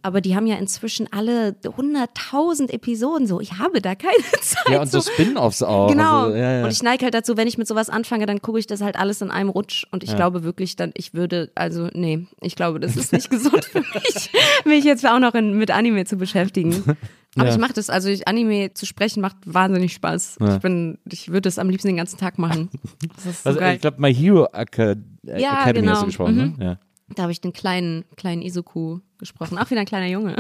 Aber 0.04 0.22
die 0.22 0.36
haben 0.36 0.46
ja 0.48 0.56
inzwischen 0.58 1.12
alle 1.12 1.56
100.000 1.64 2.70
Episoden 2.72 3.26
so. 3.28 3.40
Ich 3.42 3.54
habe 3.60 3.82
da 3.82 3.96
keine 3.96 4.14
Zeit. 4.42 4.70
Ja, 4.70 4.82
und 4.82 4.92
so 4.92 5.00
so. 5.00 5.12
Spin-Offs 5.12 5.64
auch. 5.64 5.90
Genau. 5.90 6.26
Also, 6.26 6.38
ja, 6.38 6.52
ja. 6.60 6.64
Und 6.64 6.72
ich 6.72 6.84
neige 6.84 7.04
halt 7.06 7.14
dazu, 7.14 7.38
wenn 7.38 7.48
ich 7.48 7.58
mit 7.58 7.68
sowas 7.68 7.90
anfange, 7.90 8.26
dann 8.26 8.42
gucke 8.42 8.60
ich 8.60 8.68
das 8.68 8.82
halt 8.82 8.98
alles 8.98 9.22
in 9.22 9.32
einem 9.32 9.50
Rutsch. 9.50 9.86
Und 9.92 10.04
ich 10.04 10.16
glaube 10.16 10.44
wirklich 10.44 10.76
dann, 10.76 10.92
ich 10.96 11.14
würde, 11.14 11.52
also 11.56 11.90
nee, 11.94 12.28
ich 12.42 12.56
glaube, 12.56 12.80
das 12.80 12.96
ist 12.96 13.12
nicht 13.14 13.30
gesund 13.32 13.66
für 13.66 13.80
mich, 13.80 14.32
mich 14.66 14.84
jetzt 14.84 15.06
auch 15.08 15.20
noch 15.20 15.34
in, 15.36 15.58
mit 15.58 15.72
Anime 15.72 16.06
zu 16.06 16.18
beschäftigen. 16.18 16.84
Aber 17.40 17.48
Ja. 17.50 17.56
ich 17.56 17.60
mache 17.60 17.74
das, 17.74 17.90
also 17.90 18.10
ich, 18.10 18.28
Anime 18.28 18.74
zu 18.74 18.86
sprechen 18.86 19.22
macht 19.22 19.38
wahnsinnig 19.46 19.94
Spaß. 19.94 20.38
Ja. 20.40 20.56
Ich 20.56 20.62
bin, 20.62 20.98
ich 21.12 21.30
würde 21.30 21.42
das 21.42 21.58
am 21.60 21.70
liebsten 21.70 21.88
den 21.90 21.98
ganzen 21.98 22.18
Tag 22.18 22.38
machen. 22.38 22.70
So 23.18 23.30
also, 23.50 23.60
ich 23.62 23.82
glaube, 23.82 24.00
My 24.02 24.14
Hero 24.14 24.46
Acad 24.52 24.98
äh, 25.26 25.42
Ja, 25.42 25.62
Academy 25.62 25.88
hast 25.88 25.94
genau. 25.96 26.00
du 26.02 26.06
gesprochen, 26.08 26.36
Mhm. 26.36 26.56
ne? 26.58 26.66
Ja. 26.66 26.80
Da 27.16 27.24
habe 27.24 27.32
ich 27.32 27.42
den 27.42 27.54
kleinen, 27.54 28.06
kleinen 28.18 28.42
Isoku 28.44 29.00
gesprochen. 29.18 29.58
Auch 29.58 29.70
wieder 29.72 29.80
ein 29.82 29.88
kleiner 29.88 30.08
Junge. 30.08 30.36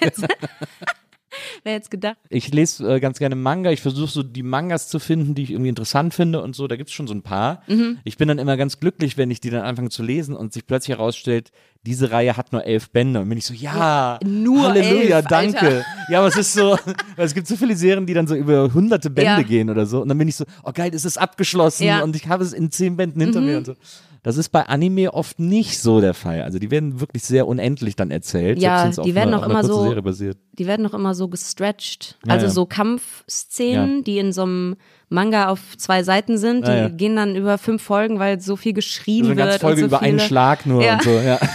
Jetzt, 0.00 0.24
wer 1.64 1.72
jetzt 1.74 1.90
gedacht? 1.90 2.16
Ich 2.28 2.52
lese 2.52 2.94
äh, 2.96 3.00
ganz 3.00 3.18
gerne 3.18 3.34
Manga. 3.36 3.70
Ich 3.70 3.80
versuche 3.80 4.10
so 4.10 4.22
die 4.22 4.42
Mangas 4.42 4.88
zu 4.88 4.98
finden, 4.98 5.34
die 5.34 5.42
ich 5.44 5.50
irgendwie 5.50 5.68
interessant 5.68 6.14
finde 6.14 6.42
und 6.42 6.54
so. 6.56 6.66
Da 6.68 6.76
gibt 6.76 6.90
es 6.90 6.94
schon 6.94 7.06
so 7.06 7.14
ein 7.14 7.22
paar. 7.22 7.62
Mhm. 7.66 7.98
Ich 8.04 8.16
bin 8.16 8.28
dann 8.28 8.38
immer 8.38 8.56
ganz 8.56 8.80
glücklich, 8.80 9.16
wenn 9.16 9.30
ich 9.30 9.40
die 9.40 9.50
dann 9.50 9.62
anfange 9.62 9.90
zu 9.90 10.02
lesen 10.02 10.34
und 10.36 10.52
sich 10.52 10.66
plötzlich 10.66 10.96
herausstellt, 10.96 11.50
diese 11.84 12.10
Reihe 12.12 12.36
hat 12.36 12.52
nur 12.52 12.64
elf 12.64 12.90
Bände. 12.90 13.20
Und 13.20 13.28
bin 13.28 13.38
ich 13.38 13.44
so, 13.46 13.54
ja, 13.54 14.18
nur 14.24 14.68
Halleluja, 14.68 15.18
elf, 15.18 15.26
danke. 15.28 15.58
Alter. 15.60 15.84
Ja, 16.10 16.18
aber 16.20 16.28
es 16.28 16.36
ist 16.36 16.52
so, 16.52 16.76
weil 17.16 17.26
es 17.26 17.34
gibt 17.34 17.46
so 17.48 17.56
viele 17.56 17.74
Serien, 17.76 18.06
die 18.06 18.14
dann 18.14 18.26
so 18.26 18.34
über 18.36 18.72
hunderte 18.72 19.10
Bände 19.10 19.40
Ja. 19.40 19.42
gehen 19.42 19.68
oder 19.70 19.86
so. 19.86 20.02
Und 20.02 20.08
dann 20.08 20.18
bin 20.18 20.28
ich 20.28 20.36
so, 20.36 20.44
oh 20.64 20.70
geil, 20.72 20.92
es 20.94 21.04
ist 21.04 21.16
abgeschlossen 21.18 21.84
Ja. 21.84 21.96
Mhm. 21.98 22.02
und 22.04 22.16
ich 22.16 22.28
habe 22.28 22.44
es 22.44 22.52
in 22.52 22.70
zehn 22.70 22.96
Bänden 22.96 23.20
hinter 23.20 23.40
mir 23.40 23.58
und 23.58 23.66
so. 23.66 23.74
Das 24.24 24.36
ist 24.36 24.50
bei 24.50 24.62
Anime 24.66 25.12
oft 25.14 25.40
nicht 25.40 25.80
so 25.80 26.00
der 26.00 26.14
Fall. 26.14 26.42
Also 26.42 26.60
die 26.60 26.70
werden 26.70 27.00
wirklich 27.00 27.24
sehr 27.24 27.48
unendlich 27.48 27.96
dann 27.96 28.12
erzählt. 28.12 28.60
Ja, 28.60 28.88
die 28.88 29.14
werden 29.16 29.34
auch 29.34 29.42
immer 29.44 29.64
so- 29.64 29.92
die 30.58 30.66
werden 30.66 30.82
noch 30.82 30.94
immer 30.94 31.14
so 31.14 31.26
gestretched. 31.28 32.18
Ja, 32.24 32.34
also 32.34 32.46
ja. 32.46 32.52
so 32.52 32.64
Kampfszenen, 32.66 34.04
die 34.04 34.18
in 34.18 34.32
so 34.32 34.42
einem 34.42 34.76
Manga 35.08 35.48
auf 35.48 35.76
zwei 35.76 36.04
Seiten 36.04 36.38
sind, 36.38 36.66
die 36.66 36.70
Ja, 36.70 36.76
ja. 36.82 36.88
gehen 36.88 37.16
dann 37.16 37.34
über 37.34 37.58
fünf 37.58 37.82
Folgen, 37.82 38.18
weil 38.20 38.40
so 38.40 38.54
viel 38.56 38.72
geschrien 38.74 39.24
So 39.24 39.30
eine 39.32 39.38
wird. 39.40 39.48
ganze 39.48 39.60
Folge 39.60 39.74
und 39.84 39.90
so 39.90 39.96
über 39.96 39.98
viele. 39.98 40.10
einen 40.10 40.20
Schlag 40.20 40.66
nur 40.66 40.84
Ja. 40.84 40.94
und 40.94 41.02
so, 41.02 41.10
ja. 41.10 41.38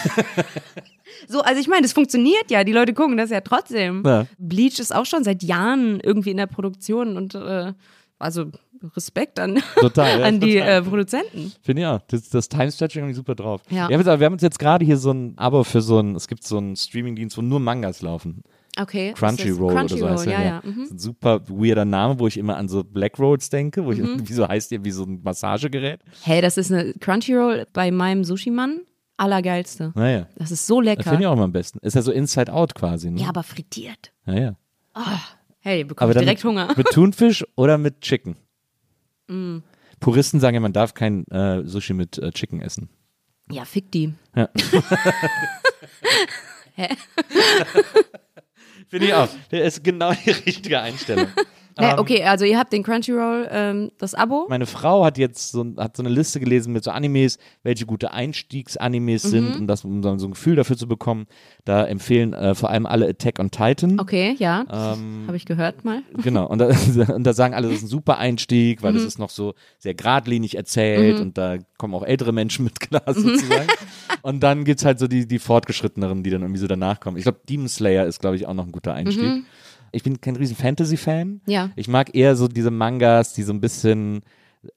So, 1.30 1.42
also 1.42 1.60
ich 1.60 1.68
meine, 1.68 1.82
das 1.82 1.94
funktioniert 1.94 2.50
ja. 2.52 2.64
Die 2.64 2.72
Leute 2.72 2.94
gucken 2.94 3.18
das 3.18 3.32
ja 3.32 3.42
trotzdem. 3.42 4.04
Ja. 4.06 4.28
Bleach 4.38 4.80
ist 4.80 4.96
auch 4.96 5.06
schon 5.06 5.24
seit 5.24 5.44
Jahren 5.44 6.00
irgendwie 6.00 6.32
in 6.32 6.38
der 6.38 6.46
Produktion 6.48 7.18
und 7.18 7.34
äh, 7.36 7.74
also 8.20 8.52
Respekt 8.96 9.40
an, 9.40 9.60
Total, 9.80 10.20
ja, 10.20 10.26
an 10.26 10.40
die 10.40 10.58
äh, 10.58 10.82
Produzenten. 10.82 11.52
Finde 11.62 11.82
ich 11.82 11.84
ja. 11.84 12.02
Das, 12.08 12.30
das 12.30 12.50
Time-Stretching 12.50 13.02
irgendwie 13.02 13.16
super 13.16 13.36
drauf. 13.36 13.62
Ja. 13.70 13.90
Wir 13.90 13.98
haben, 13.98 14.06
jetzt, 14.06 14.20
wir 14.20 14.26
haben 14.26 14.34
uns 14.34 14.42
jetzt 14.42 14.60
gerade 14.60 14.86
hier 14.86 14.98
so 14.98 15.12
ein 15.12 15.38
Abo 15.38 15.64
für 15.64 15.82
so 15.82 16.00
ein, 16.00 16.16
es 16.16 16.28
gibt 16.28 16.44
so 16.44 16.58
einen 16.58 16.76
Streaming-Dienst, 16.76 17.38
wo 17.38 17.42
nur 17.42 17.60
Mangas 17.60 18.02
laufen. 18.02 18.44
Okay. 18.80 19.14
Crunchyroll 19.14 19.86
ist 19.86 19.94
oder 19.94 20.00
so 20.00 20.10
heißt 20.10 20.26
der, 20.28 20.34
ja, 20.34 20.44
ja. 20.44 20.62
Mhm. 20.64 20.88
Ein 20.92 21.00
super 21.00 21.42
weirder 21.50 21.86
Name, 21.86 22.20
wo 22.20 22.28
ich 22.28 22.38
immer 22.38 22.58
an 22.58 22.68
so 22.68 22.84
Black 22.84 23.18
Rolls 23.18 23.50
denke, 23.50 23.84
wo 23.84 23.92
ich, 23.92 24.00
wie 24.30 24.34
so 24.34 24.48
heißt 24.48 24.70
der, 24.72 24.84
wie 24.86 24.92
so 24.92 25.04
ein 25.04 25.22
Massagegerät. 25.24 26.02
Hey, 26.22 26.42
das 26.42 26.58
ist 26.58 26.72
eine 26.72 26.94
Crunchyroll 26.94 27.66
bei 27.74 27.90
meinem 27.92 28.24
Sushi-Mann. 28.24 28.82
Allergeilste. 29.20 29.94
Naja, 29.96 30.28
Das 30.36 30.52
ist 30.52 30.68
so 30.68 30.80
das 30.80 30.86
lecker. 30.86 31.04
finde 31.10 31.24
ich 31.24 31.28
auch 31.28 31.34
immer 31.34 31.46
am 31.46 31.52
besten. 31.52 31.80
Ist 31.80 31.96
ja 31.96 32.04
so 32.04 32.12
Inside 32.12 32.54
Out 32.54 32.76
quasi, 32.76 33.10
ne? 33.10 33.22
ja, 33.22 33.30
aber 33.30 33.42
frittiert. 33.42 34.12
Naja. 34.26 34.56
Hey, 35.68 35.84
bekomme 35.84 36.14
ich 36.14 36.18
direkt 36.18 36.46
mit, 36.46 36.50
Hunger. 36.50 36.74
mit 36.78 36.88
Thunfisch 36.92 37.44
oder 37.58 37.78
mit 37.78 38.00
Chicken? 38.02 38.38
Mm. 39.30 39.58
Puristen 40.00 40.40
sagen 40.40 40.56
ja, 40.56 40.62
man 40.62 40.72
darf 40.72 40.94
kein 40.94 41.26
äh, 41.28 41.62
Sushi 41.66 41.92
mit 41.92 42.18
äh, 42.18 42.32
Chicken 42.32 42.62
essen. 42.62 42.88
Ja, 43.52 43.66
fick 43.66 43.92
die. 43.92 44.14
Finde 48.88 49.08
ich 49.08 49.14
auch. 49.14 49.28
Das 49.50 49.60
ist 49.60 49.84
genau 49.84 50.14
die 50.14 50.32
richtige 50.32 50.80
Einstellung. 50.80 51.28
Nee, 51.80 51.86
Ähm, 51.92 52.00
okay, 52.00 52.24
also 52.24 52.44
ihr 52.46 52.58
habt 52.58 52.74
den 52.74 52.84
Crunchyroll, 52.84 53.48
ähm, 53.52 53.92
das 54.00 54.14
Abo. 54.16 54.48
Meine 54.50 54.66
Frau 54.66 55.06
hat 55.06 55.18
jetzt 55.18 55.52
so, 55.52 55.66
hat 55.78 55.96
so 55.96 56.02
eine 56.04 56.10
Liste 56.10 56.40
gelesen 56.40 56.74
mit 56.74 56.84
so 56.84 56.92
Animes, 56.92 57.38
welche 57.64 57.86
gute 57.86 58.12
Einstiegsanimes 58.12 59.26
Mhm. 59.26 59.30
sind, 59.30 59.56
um, 59.58 59.68
das, 59.68 59.84
um 59.86 60.02
so 60.04 60.10
ein 60.28 60.32
Gefühl 60.32 60.56
dafür 60.56 60.78
zu 60.78 60.88
bekommen. 60.88 61.28
Da 61.66 61.86
empfehlen 61.86 62.34
äh, 62.34 62.56
vor 62.56 62.70
allem 62.70 62.86
alle 62.86 63.08
Attack 63.08 63.40
on 63.40 63.52
Titan. 63.52 64.00
Okay, 64.00 64.36
ja. 64.40 64.66
Ähm, 64.72 65.26
Habe 65.28 65.38
ich 65.38 65.46
gehört 65.46 65.86
mal. 65.86 66.02
Genau, 66.24 66.48
und 66.48 66.60
da, 66.60 66.68
und 67.14 67.24
da 67.24 67.34
sagen 67.34 67.54
alle, 67.54 67.68
das 67.68 67.78
ist 67.78 67.84
ein 67.84 67.88
super 67.88 68.18
Einstieg, 68.18 68.82
weil 68.82 68.94
das 68.94 69.04
Mhm. 69.04 69.08
ist 69.08 69.20
noch 69.20 69.30
so 69.30 69.54
sehr 69.78 69.94
geradlinig 69.94 70.56
erzählt 70.56 71.20
und 71.20 71.38
da 71.38 71.58
kommen 71.78 71.94
auch 71.94 72.04
ältere 72.04 72.32
Menschen 72.32 72.66
mit 72.66 72.80
klar 72.80 73.04
Mhm. 73.08 73.14
sozusagen. 73.14 73.70
und 74.24 74.42
dann 74.42 74.64
gibt's 74.66 74.84
halt 74.86 75.00
so 75.00 75.08
die, 75.08 75.28
die 75.28 75.40
Fortgeschritteneren, 75.40 76.24
die 76.24 76.30
dann 76.32 76.42
irgendwie 76.42 76.60
so 76.60 76.68
danach 76.68 77.00
kommen. 77.00 77.18
Ich 77.18 77.24
glaube, 77.24 77.40
Demon 77.48 77.68
Slayer 77.68 78.06
ist, 78.06 78.20
glaube 78.20 78.36
ich, 78.36 78.48
auch 78.48 78.54
noch 78.54 78.66
ein 78.66 78.72
guter 78.72 78.94
Einstieg. 78.94 79.44
Ich 79.92 80.04
bin 80.04 80.20
kein 80.22 80.36
riesen 80.36 80.56
Fantasy-Fan. 80.56 81.42
Ja. 81.48 81.72
Ich 81.76 81.88
mag 81.88 82.16
eher 82.16 82.36
so 82.36 82.48
diese 82.48 82.72
Mangas, 82.72 83.34
die 83.34 83.44
so 83.44 83.54
ein 83.54 83.62
bisschen, 83.62 84.22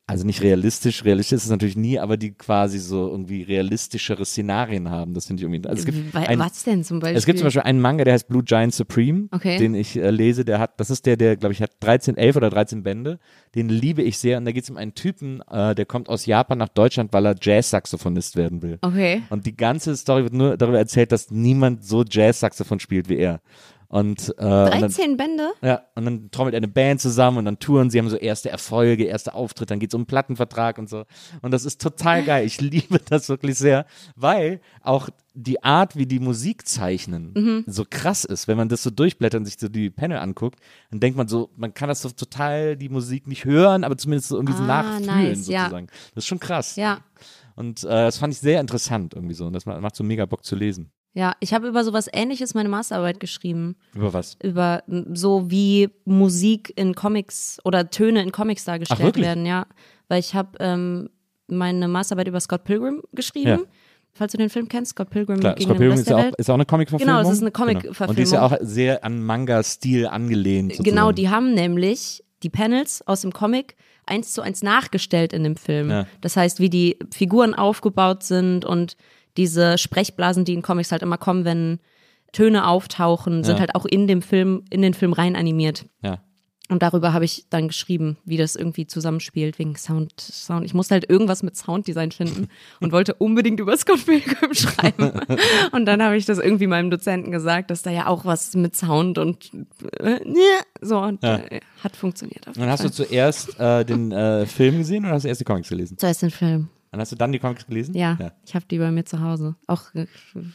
also 0.07 0.25
nicht 0.25 0.43
realistisch, 0.43 1.05
realistisch 1.05 1.37
ist 1.39 1.45
es 1.45 1.51
natürlich 1.51 1.77
nie, 1.77 1.99
aber 1.99 2.17
die 2.17 2.33
quasi 2.33 2.79
so 2.79 3.09
irgendwie 3.09 3.43
realistischere 3.43 4.25
Szenarien 4.25 4.89
haben. 4.89 5.15
Das 5.15 5.27
finde 5.27 5.41
ich 5.41 5.45
irgendwie. 5.51 5.69
Also 5.69 5.81
es 5.81 5.87
gibt 5.87 6.15
Wa- 6.15 6.21
ein, 6.21 6.39
Was 6.39 6.63
denn 6.63 6.85
zum 6.85 7.01
Beispiel? 7.01 7.17
es 7.19 7.27
gibt 7.27 7.39
zum 7.39 7.47
Beispiel 7.47 7.63
einen 7.63 7.81
Manga, 7.81 8.05
der 8.05 8.15
heißt 8.15 8.29
Blue 8.29 8.45
Giant 8.45 8.73
Supreme, 8.75 9.29
Okay. 9.33 9.59
den 9.59 9.75
ich 9.75 9.97
äh, 9.97 10.11
lese. 10.11 10.45
Der 10.45 10.59
hat, 10.61 10.79
das 10.79 10.91
ist 10.91 11.07
der, 11.07 11.17
der, 11.17 11.37
glaube 11.37 11.55
ich, 11.55 11.63
hat 11.63 11.73
13, 11.81 12.17
11 12.17 12.37
oder 12.37 12.51
13 12.51 12.83
Bände. 12.85 13.19
Den 13.57 13.69
liebe 13.69 14.03
ich 14.03 14.19
sehr. 14.19 14.39
Und 14.39 14.45
da 14.45 14.53
geht 14.53 14.63
es 14.65 14.71
um 14.71 14.77
einen 14.77 14.95
Typen, 14.95 15.43
äh, 15.51 15.75
der 15.75 15.87
kommt 15.87 16.09
aus 16.09 16.25
Japan 16.27 16.59
nach 16.59 16.69
Deutschland, 16.69 17.13
weil 17.13 17.27
er 17.27 17.35
Jazz-Saxophonist 17.41 18.37
werden 18.37 18.63
will. 18.63 18.79
Okay. 18.83 19.23
Und 19.31 19.45
die 19.47 19.57
ganze 19.57 19.97
Story 19.97 20.23
wird 20.25 20.35
nur 20.35 20.57
darüber 20.57 20.79
erzählt, 20.79 21.11
dass 21.11 21.31
niemand 21.33 21.85
so 21.85 22.05
Jazz-Saxophon 22.09 22.79
spielt 22.79 23.09
wie 23.09 23.17
er. 23.17 23.41
Und, 23.93 24.29
äh, 24.39 24.43
und 24.45 24.71
dann, 24.71 24.81
13 24.83 25.17
Bände? 25.17 25.51
ja, 25.63 25.83
und 25.97 26.05
dann 26.05 26.31
trommelt 26.31 26.55
eine 26.55 26.69
Band 26.69 27.01
zusammen 27.01 27.39
und 27.39 27.45
dann 27.45 27.59
touren 27.59 27.91
sie, 27.91 27.99
haben 27.99 28.09
so 28.09 28.15
erste 28.17 28.49
Erfolge, 28.49 29.03
erste 29.05 29.35
Auftritte, 29.35 29.67
dann 29.71 29.81
geht 29.81 29.91
es 29.91 29.95
um 29.97 30.03
einen 30.03 30.07
Plattenvertrag 30.07 30.79
und 30.79 30.89
so. 30.89 31.07
Und 31.43 31.51
das 31.51 31.65
ist 31.65 31.81
total 31.81 32.23
geil. 32.23 32.47
Ich 32.47 32.61
liebe 32.61 33.01
das 33.01 33.29
wirklich 33.29 33.59
sehr, 33.59 33.87
weil 34.15 34.61
auch 34.83 35.09
die 35.35 35.65
Art, 35.65 35.97
wie 35.97 36.07
die 36.07 36.21
Musik 36.21 36.69
zeichnen, 36.69 37.33
Mhm. 37.35 37.65
so 37.67 37.85
krass 37.89 38.25
ist. 38.25 38.47
Wenn 38.47 38.57
man 38.57 38.69
das 38.69 38.85
so 38.85 38.91
durchblättert 38.91 39.41
und 39.41 39.47
sich 39.47 39.57
so 39.59 39.69
die 39.69 39.91
Panel 39.91 40.19
anguckt, 40.19 40.61
dann 40.93 41.01
denkt 41.01 41.17
man 41.17 41.27
so, 41.27 41.51
man 41.57 41.75
kann 41.75 41.89
das 41.89 42.03
so 42.03 42.11
total 42.11 42.77
die 42.77 42.89
Musik 42.91 43.27
nicht 43.27 43.45
hören, 43.45 43.83
aber 43.83 43.97
zumindest 43.97 44.29
so 44.29 44.37
irgendwie 44.37 44.55
so 44.57 44.63
Ah, 44.63 44.67
nachfühlen 44.67 45.07
nice, 45.07 45.49
ja. 45.49 45.63
sozusagen. 45.65 45.89
Das 46.15 46.23
ist 46.25 46.29
schon 46.29 46.39
krass. 46.39 46.77
Ja. 46.77 47.01
Und 47.57 47.83
äh, 47.83 47.89
das 47.89 48.19
fand 48.19 48.33
ich 48.35 48.39
sehr 48.39 48.61
interessant 48.61 49.15
irgendwie 49.15 49.35
so. 49.35 49.47
Und 49.47 49.53
das 49.53 49.67
macht 49.67 49.97
so 49.97 50.05
mega 50.05 50.27
Bock 50.27 50.45
zu 50.45 50.55
lesen. 50.55 50.93
Ja, 51.13 51.35
ich 51.41 51.53
habe 51.53 51.67
über 51.67 51.83
sowas 51.83 52.09
ähnliches 52.13 52.55
meine 52.55 52.69
Masterarbeit 52.69 53.19
geschrieben. 53.19 53.77
Über 53.95 54.13
was? 54.13 54.37
Über 54.43 54.85
so 55.13 55.51
wie 55.51 55.89
Musik 56.05 56.73
in 56.77 56.95
Comics 56.95 57.59
oder 57.65 57.91
Töne 57.91 58.23
in 58.23 58.31
Comics 58.31 58.65
dargestellt 58.65 59.01
wirklich? 59.01 59.25
werden, 59.25 59.45
ja. 59.45 59.67
Weil 60.09 60.21
ich 60.21 60.35
habe 60.35 60.51
ähm, 60.61 61.11
meine 61.49 61.89
Masterarbeit 61.89 62.29
über 62.29 62.39
Scott 62.41 62.65
Pilgrim 62.65 63.03
geschrieben. 63.13 63.49
Ja. 63.49 63.59
Falls 64.13 64.33
du 64.33 64.39
den 64.39 64.51
Film 64.51 64.69
kennst, 64.69 64.93
Scott 64.93 65.11
Pilgrim 65.11 65.41
Klar, 65.41 65.55
gegen 65.55 65.65
Scott 65.69 65.77
den 65.77 65.79
Pilgrim 65.79 65.91
Rest 65.93 66.01
ist 66.03 66.09
der 66.09 66.17
ja 66.17 66.21
auch, 66.21 66.27
Welt. 66.27 66.35
ist 66.37 66.51
auch 66.51 66.55
eine 66.55 66.67
Comic-Verfilmung. 66.67 67.17
Genau, 67.17 67.29
das 67.29 67.33
ist 67.33 67.43
eine. 67.43 67.51
Comic-Verfilmung. 67.51 68.11
Und 68.11 68.19
die 68.19 68.23
ist 68.23 68.33
ja 68.33 68.43
auch 68.43 68.57
sehr 68.61 69.05
an 69.05 69.23
Manga-Stil 69.23 70.07
angelehnt. 70.07 70.73
Sozusagen. 70.73 70.97
Genau, 70.97 71.13
die 71.13 71.29
haben 71.29 71.55
nämlich 71.55 72.25
die 72.43 72.51
Panels 72.51 73.07
aus 73.07 73.21
dem 73.21 73.33
Comic 73.33 73.77
eins 74.07 74.33
zu 74.33 74.43
eins 74.43 74.63
nachgestellt 74.63 75.33
in 75.33 75.45
dem 75.45 75.57
Film. 75.57 75.91
Ja. 75.91 76.07
Das 76.21 76.37
heißt, 76.37 76.59
wie 76.59 76.71
die 76.71 76.99
Figuren 77.13 77.55
aufgebaut 77.55 78.23
sind 78.23 78.65
und 78.65 78.97
diese 79.41 79.79
Sprechblasen, 79.79 80.45
die 80.45 80.53
in 80.55 80.63
Comics 80.63 80.93
halt 80.93 81.03
immer 81.03 81.17
kommen, 81.19 81.45
wenn 81.47 81.81
Töne 82.33 82.69
auftauchen, 82.69 83.43
sind 83.43 83.55
Ja. 83.55 83.61
halt 83.61 83.75
auch 83.75 83.87
in 83.87 84.07
dem 84.07 84.21
Film, 84.23 84.65
in 84.71 84.83
den 84.83 84.95
Film 84.95 85.13
rein 85.15 85.35
animiert. 85.35 85.87
Ja. 86.03 86.19
Und 86.69 86.85
darüber 86.85 87.13
habe 87.13 87.25
ich 87.25 87.47
dann 87.51 87.67
geschrieben, 87.67 88.17
wie 88.25 88.37
das 88.37 88.55
irgendwie 88.55 88.87
zusammenspielt, 88.87 89.59
wegen 89.59 89.75
Sound, 89.75 90.13
Sound. 90.21 90.65
Ich 90.65 90.73
musste 90.73 90.95
halt 90.95 91.11
irgendwas 91.11 91.43
mit 91.43 91.57
Sounddesign 91.57 92.13
finden 92.13 92.47
und 92.81 92.93
wollte 92.93 93.15
unbedingt 93.15 93.59
über 93.59 93.77
Scott 93.77 94.07
Pilgrim 94.07 94.55
schreiben. 94.55 95.11
Und 95.73 95.87
dann 95.87 96.01
habe 96.01 96.17
ich 96.17 96.27
das 96.27 96.39
irgendwie 96.39 96.69
meinem 96.69 96.91
Dozenten 96.93 97.33
gesagt, 97.33 97.73
dass 97.73 97.83
da 97.83 97.91
ja 97.91 98.07
auch 98.07 98.25
was 98.25 98.55
mit 98.55 98.77
Sound 98.77 99.19
und 99.19 99.51
äh, 99.99 100.21
so 100.81 100.99
und 101.01 101.21
Ja. 101.25 101.39
äh, 101.39 101.61
hat 101.83 101.97
funktioniert. 101.97 102.47
Und 102.47 102.63
hast 102.69 102.85
du 102.85 102.91
zuerst 102.93 103.59
äh, 103.59 103.85
den 103.85 104.13
äh, 104.13 104.47
Film 104.47 104.79
gesehen 104.79 105.05
oder 105.05 105.15
hast 105.15 105.25
du 105.25 105.29
erst 105.29 105.41
die 105.41 105.45
Comics 105.45 105.69
gelesen? 105.71 105.99
zuerst 105.99 106.23
den 106.23 106.31
Film? 106.31 106.69
Und 106.93 106.99
hast 106.99 107.13
du 107.13 107.17
dann 107.17 107.31
die 107.31 107.39
Comics 107.39 107.67
gelesen? 107.67 107.95
Ja, 107.95 108.17
ja. 108.21 108.33
ich 108.45 108.55
habe 108.55 108.65
die 108.67 108.79
bei 108.79 108.91
mir 108.91 109.05
zu 109.05 109.21
Hause. 109.21 109.55
Auch 109.69 109.83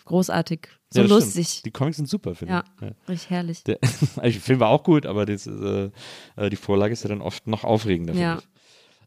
großartig, 0.03 0.67
so 0.89 1.01
Ja, 1.01 1.07
lustig. 1.07 1.47
stimmt. 1.47 1.65
Die 1.65 1.71
Comics 1.71 1.97
sind 1.97 2.09
super, 2.09 2.35
finde 2.35 2.63
ich. 2.79 2.81
Ja. 2.81 2.91
richtig 3.07 3.29
herrlich. 3.29 3.63
Der, 3.63 3.79
also 4.17 4.39
Film 4.39 4.59
war 4.59 4.69
auch 4.69 4.83
gut, 4.83 5.05
aber 5.05 5.25
das, 5.25 5.47
äh, 5.47 5.89
äh, 6.35 6.49
die 6.49 6.57
Vorlage 6.57 6.93
ist 6.93 7.03
ja 7.03 7.09
dann 7.09 7.21
oft 7.21 7.47
noch 7.47 7.63
aufregender. 7.63 8.13
finde 8.13 8.27
Ja. 8.27 8.37
Ich. 8.39 8.47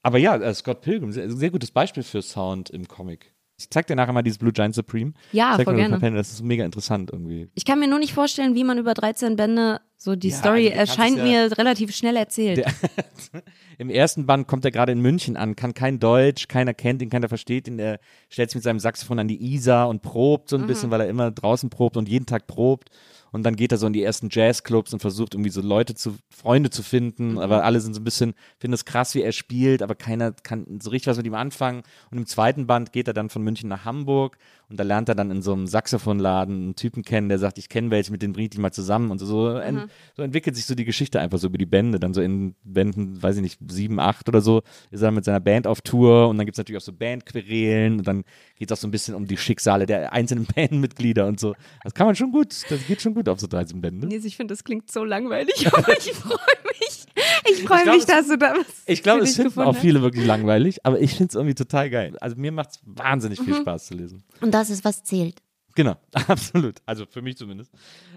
Aber 0.03 0.19
ja, 0.19 0.37
äh, 0.37 0.55
Scott 0.55 0.81
Pilgrim, 0.81 1.13
sehr, 1.13 1.31
sehr 1.31 1.51
gutes 1.51 1.71
Beispiel 1.71 2.03
für 2.03 2.23
Sound 2.23 2.71
im 2.71 2.89
Comic. 2.89 3.35
Ich 3.61 3.69
zeig 3.71 3.89
dir 3.89 3.97
nachher 3.97 4.13
mal 4.13 4.23
dieses 4.23 4.39
Blue 4.39 4.53
Giant 4.53 4.75
Supreme. 4.75 5.13
Ja, 5.33 5.55
zeig 5.57 5.65
voll 5.65 5.75
mir 5.75 5.89
gerne. 5.89 6.17
Das 6.17 6.31
ist 6.31 6.43
mega 6.43 6.65
interessant 6.65 7.11
irgendwie. 7.13 7.51
Ich 7.55 7.65
kann 7.65 7.81
mir 7.81 7.89
nur 7.89 7.99
nicht 7.99 8.15
vorstellen, 8.15 8.55
wie 8.55 8.63
man 8.63 8.79
über 8.79 8.95
13 8.95 9.35
Bände 9.37 9.81
so 10.01 10.15
die 10.17 10.29
Ja, 10.29 10.37
Story 10.37 10.69
also 10.69 10.71
du 10.71 10.77
kannst 10.77 10.99
erscheint 10.99 11.17
ja- 11.19 11.25
mir 11.25 11.59
relativ 11.59 11.95
schnell 11.95 12.17
erzählt. 12.17 12.59
Der- 12.59 12.73
Im 13.79 13.91
ersten 13.91 14.27
Band 14.27 14.49
kommt 14.49 14.65
er 14.65 14.71
gerade 14.71 14.93
in 14.93 15.01
München 15.01 15.37
an, 15.37 15.55
kann 15.55 15.75
kein 15.75 16.01
Deutsch, 16.01 16.49
keiner 16.49 16.73
kennt 16.75 17.03
ihn, 17.03 17.11
keiner 17.11 17.29
versteht 17.29 17.69
ihn. 17.69 17.79
Er 17.79 18.01
stellt 18.29 18.51
sich 18.51 18.57
mit 18.57 18.65
seinem 18.65 18.81
Saxophon 18.81 19.19
an 19.21 19.29
die 19.29 19.55
Isar 19.55 19.89
und 19.89 20.03
probt 20.03 20.49
so 20.49 20.57
ein 20.57 20.67
bisschen, 20.67 20.91
weil 20.91 21.01
er 21.03 21.09
immer 21.09 21.31
draußen 21.31 21.69
probt 21.71 21.97
und 21.97 22.09
jeden 22.09 22.27
Tag 22.27 22.47
probt. 22.47 22.91
Und 23.31 23.43
dann 23.45 23.57
geht 23.57 23.73
er 23.73 23.79
so 23.79 23.87
in 23.87 23.93
die 23.93 24.03
ersten 24.03 24.29
Jazzclubs 24.33 24.95
und 24.95 25.01
versucht 25.01 25.35
irgendwie 25.35 25.51
so 25.51 25.61
Leute 25.61 25.95
zu, 25.95 26.17
Freunde 26.31 26.71
zu 26.71 26.83
finden, 26.83 27.39
aber 27.39 27.63
alle 27.63 27.79
sind 27.81 27.93
so 27.93 28.01
ein 28.01 28.05
bisschen, 28.05 28.33
finden 28.59 28.73
es 28.73 28.87
krass, 28.87 29.15
wie 29.15 29.21
er 29.23 29.33
spielt, 29.33 29.83
aber 29.83 29.95
keiner 29.95 30.33
kann 30.33 30.79
so 30.83 30.89
richtig 30.91 31.09
was 31.09 31.19
mit 31.19 31.27
ihm 31.27 31.35
anfangen. 31.35 31.83
Und 32.11 32.17
im 32.19 32.27
zweiten 32.27 32.67
Band 32.67 32.91
geht 32.93 33.07
er 33.07 33.13
dann 33.15 33.29
von 33.29 33.43
München 33.43 33.69
nach 33.69 33.85
Hamburg 33.85 34.39
und 34.71 34.79
da 34.79 34.85
lernt 34.85 35.09
er 35.09 35.15
dann 35.15 35.31
in 35.31 35.41
so 35.43 35.53
einem 35.53 35.67
Saxophonladen 35.67 36.55
einen 36.55 36.75
Typen 36.77 37.03
kennen, 37.03 37.29
der 37.29 37.39
sagt, 37.39 37.57
ich 37.59 37.69
kenne 37.69 37.91
welche, 37.91 38.13
mit 38.13 38.21
denen 38.23 38.33
bringe 38.35 38.45
ich 38.45 38.51
dich 38.51 38.61
mal 38.61 38.73
zusammen 38.73 39.11
und 39.11 39.19
so, 39.19 39.27
so, 39.27 39.57
en, 39.57 39.89
so 40.17 40.23
entwickelt 40.23 40.57
sich 40.57 40.67
so 40.67 40.75
die 40.75 40.85
Geschichte 40.85 41.21
einfach 41.21 41.39
so 41.39 41.47
über 41.47 41.59
die 41.59 41.67
Bände. 41.67 41.99
Dann 41.99 42.13
so 42.15 42.21
in 42.21 42.55
Bänden, 42.65 43.23
weiß 43.23 43.37
ich 43.37 43.43
nicht, 43.43 43.59
sieben, 43.69 43.99
acht 43.99 44.29
oder 44.29 44.41
so, 44.41 44.63
ist 44.91 45.03
er 45.03 45.11
mit 45.11 45.25
seiner 45.25 45.41
Band 45.41 45.67
auf 45.67 45.81
Tour 45.81 46.29
und 46.29 46.37
dann 46.39 46.45
gibt 46.47 46.57
es 46.57 46.59
natürlich 46.59 46.81
auch 46.83 46.85
so 46.85 46.93
Bandquerelen 46.93 47.99
und 47.99 48.07
dann 48.07 48.25
geht 48.57 48.71
es 48.71 48.77
auch 48.77 48.81
so 48.81 48.89
ein 48.89 48.91
bisschen 48.91 49.15
um 49.15 49.27
die 49.27 49.37
Schicksale 49.37 49.87
der 49.87 50.13
einzelnen 50.13 50.47
Bandmitglieder 50.55 51.27
und 51.27 51.41
so. 51.41 51.55
Das 51.83 51.95
kann 51.95 52.07
man 52.07 52.17
schon 52.17 52.33
gut, 52.33 52.55
das 52.69 52.87
geht 52.87 53.01
schon 53.01 53.15
gut 53.15 53.29
auf 53.29 53.41
so 53.41 53.47
13 53.47 53.81
Bände. 53.81 54.07
Nils, 54.07 54.25
ich 54.25 54.37
finde, 54.37 54.53
das 54.53 54.65
klingt 54.65 54.91
so 54.91 55.05
langweilig, 55.05 55.67
aber 55.73 55.97
ich 55.97 56.13
freue 56.13 56.37
mich. 56.79 57.07
Ich 57.51 57.63
freue 57.65 57.85
mich, 57.87 57.97
es- 58.01 58.07
dass 58.07 58.29
du 58.29 58.37
da 58.39 58.53
was 58.53 58.67
Ich 58.87 59.03
glaube, 59.03 59.23
es 59.23 59.37
finden 59.37 59.59
auch 59.61 59.75
viele 59.77 60.03
wirklich 60.03 60.25
langweilig, 60.27 60.85
aber 60.85 61.01
ich 61.01 61.13
finde 61.15 61.29
es 61.31 61.35
irgendwie 61.35 61.55
total 61.55 61.91
geil. 61.91 62.17
Also 62.21 62.37
mir 62.37 62.53
macht 62.53 62.71
es 62.71 62.81
wahnsinnig 62.85 63.41
Mhm. 63.41 63.45
viel 63.45 63.55
Spaß 63.57 63.87
zu 63.87 63.95
lesen. 63.95 64.23
Und 64.41 64.53
das 64.59 64.71
ist, 64.71 64.85
was 64.85 65.03
zählt. 65.05 65.41
Genau, 65.75 65.97
absolut. 66.29 66.77
Also 66.87 67.07
für 67.07 67.23
mich 67.23 67.37
zumindest. 67.37 67.71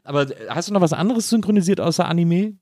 Aber 0.04 0.27
hast 0.49 0.69
du 0.69 0.73
noch 0.73 0.82
was 0.82 0.93
anderes 0.93 1.30
synchronisiert 1.30 1.80
außer 1.80 2.06
Anime? 2.08 2.58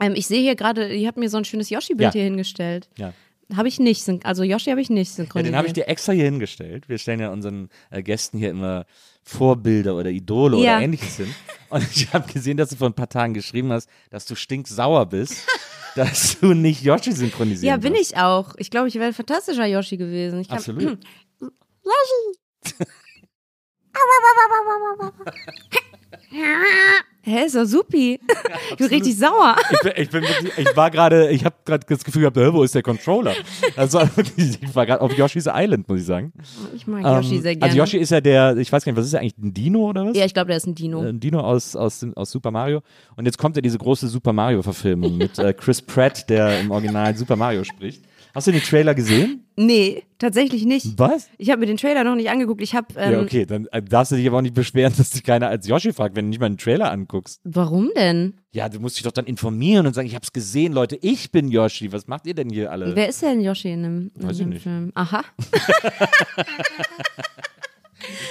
Ähm, 0.00 0.14
ich 0.14 0.26
sehe 0.26 0.40
hier 0.42 0.56
gerade, 0.56 0.92
ihr 0.94 1.08
habt 1.08 1.18
mir 1.18 1.28
so 1.30 1.36
ein 1.38 1.44
schönes 1.44 1.70
Yoshi-Bild 1.70 2.08
Ja. 2.08 2.12
hier 2.12 2.24
hingestellt. 2.24 2.88
Ja. 2.96 3.12
Habe 3.54 3.68
ich 3.68 3.78
nicht, 3.78 4.06
also 4.24 4.42
Yoshi 4.42 4.70
habe 4.70 4.80
ich 4.80 4.88
nicht 4.88 5.10
Ja, 5.10 5.16
synchronisiert. 5.16 5.52
den 5.52 5.58
habe 5.58 5.66
ich 5.66 5.72
dir 5.74 5.86
extra 5.88 6.12
hier 6.12 6.24
hingestellt. 6.24 6.88
Wir 6.88 6.96
stellen 6.98 7.20
ja 7.20 7.30
unseren 7.30 7.68
äh, 7.90 8.02
Gästen 8.02 8.38
hier 8.38 8.50
immer 8.50 8.86
Vorbilder 9.22 9.94
oder 9.94 10.10
Idole 10.10 10.56
Ja. 10.58 10.76
oder 10.76 10.84
ähnliches 10.84 11.16
hin. 11.18 11.34
Und 11.68 11.86
ich 11.94 12.12
habe 12.12 12.30
gesehen, 12.32 12.56
dass 12.56 12.70
du 12.70 12.76
vor 12.76 12.88
ein 12.88 12.94
paar 12.94 13.08
Tagen 13.10 13.34
geschrieben 13.34 13.70
hast, 13.72 13.88
dass 14.10 14.24
du 14.26 14.34
stinksauer 14.34 15.06
bist, 15.06 15.46
dass 15.96 16.38
du 16.40 16.54
nicht 16.54 16.82
Yoshi 16.82 17.12
synchronisieren 17.12 17.68
ja, 17.68 17.76
bin 17.76 17.92
wirst. 17.94 18.12
ich 18.12 18.16
auch. 18.18 18.54
Ich 18.56 18.70
glaube, 18.70 18.88
ich 18.88 18.94
wäre 18.94 19.06
ein 19.06 19.12
fantastischer 19.14 19.66
Yoshi 19.66 19.96
gewesen. 19.98 20.40
Ich 20.40 20.50
Absolut. 20.50 20.98
Oh, 23.94 25.12
Hä, 27.24 27.46
ist 27.46 27.54
doch 27.54 27.64
supi. 27.64 28.18
ich 28.70 28.76
bin 28.76 28.86
richtig 28.88 29.16
sauer. 29.16 29.54
Ich, 29.70 29.80
bin, 29.80 29.92
ich, 29.96 30.10
bin 30.10 30.22
wirklich, 30.22 30.58
ich 30.58 30.76
war 30.76 30.90
gerade, 30.90 31.30
ich 31.30 31.44
habe 31.44 31.54
gerade 31.64 31.86
das 31.88 32.02
Gefühl 32.04 32.22
gehabt, 32.22 32.36
wo 32.36 32.64
ist 32.64 32.74
der 32.74 32.82
Controller? 32.82 33.34
Also 33.76 34.00
ich 34.36 34.74
war 34.74 34.86
gerade 34.86 35.00
auf 35.00 35.16
Yoshi's 35.16 35.46
Island, 35.46 35.88
muss 35.88 36.00
ich 36.00 36.06
sagen. 36.06 36.32
Ich 36.74 36.86
mag 36.86 37.02
Yoshi 37.02 37.36
Ähm, 37.36 37.42
sehr 37.42 37.56
gerne. 37.56 37.64
Also 37.64 37.76
Yoshi 37.76 37.98
ist 37.98 38.10
ja 38.10 38.20
der, 38.20 38.56
ich 38.56 38.72
weiß 38.72 38.84
gar 38.84 38.92
nicht, 38.92 38.98
was 38.98 39.06
ist 39.06 39.14
er 39.14 39.20
eigentlich, 39.20 39.38
ein 39.38 39.54
Dino 39.54 39.88
oder 39.88 40.06
was? 40.06 40.16
ja, 40.16 40.24
ich 40.24 40.34
glaube, 40.34 40.48
der 40.48 40.56
ist 40.56 40.66
ein 40.66 40.74
Dino. 40.74 41.00
Ein 41.00 41.20
Dino 41.20 41.40
aus, 41.40 41.76
aus, 41.76 42.04
aus 42.16 42.30
Super 42.32 42.50
Mario. 42.50 42.82
Und 43.16 43.26
jetzt 43.26 43.38
kommt 43.38 43.54
ja 43.54 43.62
diese 43.62 43.78
große 43.78 44.08
Super 44.08 44.32
Mario-Verfilmung 44.32 45.16
mit 45.16 45.38
äh, 45.38 45.52
Chris 45.52 45.80
Pratt, 45.80 46.28
der 46.28 46.60
im 46.60 46.72
Original 46.72 47.16
Super 47.16 47.36
Mario 47.36 47.62
spricht. 47.62 48.02
Hast 48.34 48.46
du 48.46 48.52
den 48.52 48.62
Trailer 48.62 48.94
gesehen? 48.94 49.44
Nee, 49.56 50.04
tatsächlich 50.18 50.64
nicht. 50.64 50.98
Was? 50.98 51.28
Ich 51.36 51.50
habe 51.50 51.60
mir 51.60 51.66
den 51.66 51.76
Trailer 51.76 52.02
noch 52.02 52.14
nicht 52.14 52.30
angeguckt. 52.30 52.62
Ich 52.62 52.74
habe. 52.74 52.86
Ähm, 52.96 53.12
ja, 53.12 53.20
okay, 53.20 53.44
dann 53.44 53.66
äh, 53.66 53.82
darfst 53.82 54.12
du 54.12 54.16
dich 54.16 54.26
aber 54.26 54.38
auch 54.38 54.42
nicht 54.42 54.54
beschweren, 54.54 54.94
dass 54.96 55.10
dich 55.10 55.22
keiner 55.22 55.48
als 55.48 55.68
Yoshi 55.68 55.92
fragt, 55.92 56.16
wenn 56.16 56.24
du 56.26 56.28
nicht 56.30 56.40
mal 56.40 56.46
einen 56.46 56.56
Trailer 56.56 56.90
anguckst. 56.90 57.11
Warum 57.44 57.90
denn? 57.96 58.34
Ja, 58.52 58.68
du 58.68 58.80
musst 58.80 58.96
dich 58.96 59.02
doch 59.02 59.12
dann 59.12 59.26
informieren 59.26 59.86
und 59.86 59.94
sagen, 59.94 60.06
ich 60.08 60.14
hab's 60.14 60.32
gesehen, 60.32 60.72
Leute, 60.72 60.96
ich 61.00 61.30
bin 61.30 61.48
Yoshi. 61.48 61.92
Was 61.92 62.06
macht 62.06 62.26
ihr 62.26 62.34
denn 62.34 62.50
hier 62.50 62.70
alle? 62.72 62.94
Wer 62.96 63.08
ist 63.08 63.22
denn 63.22 63.40
Yoshi 63.40 63.72
in 63.72 63.82
dem, 63.82 64.10
in 64.18 64.22
Weiß 64.24 64.32
ich 64.32 64.38
dem 64.38 64.48
nicht. 64.50 64.62
Film? 64.62 64.90
Aha. 64.94 65.22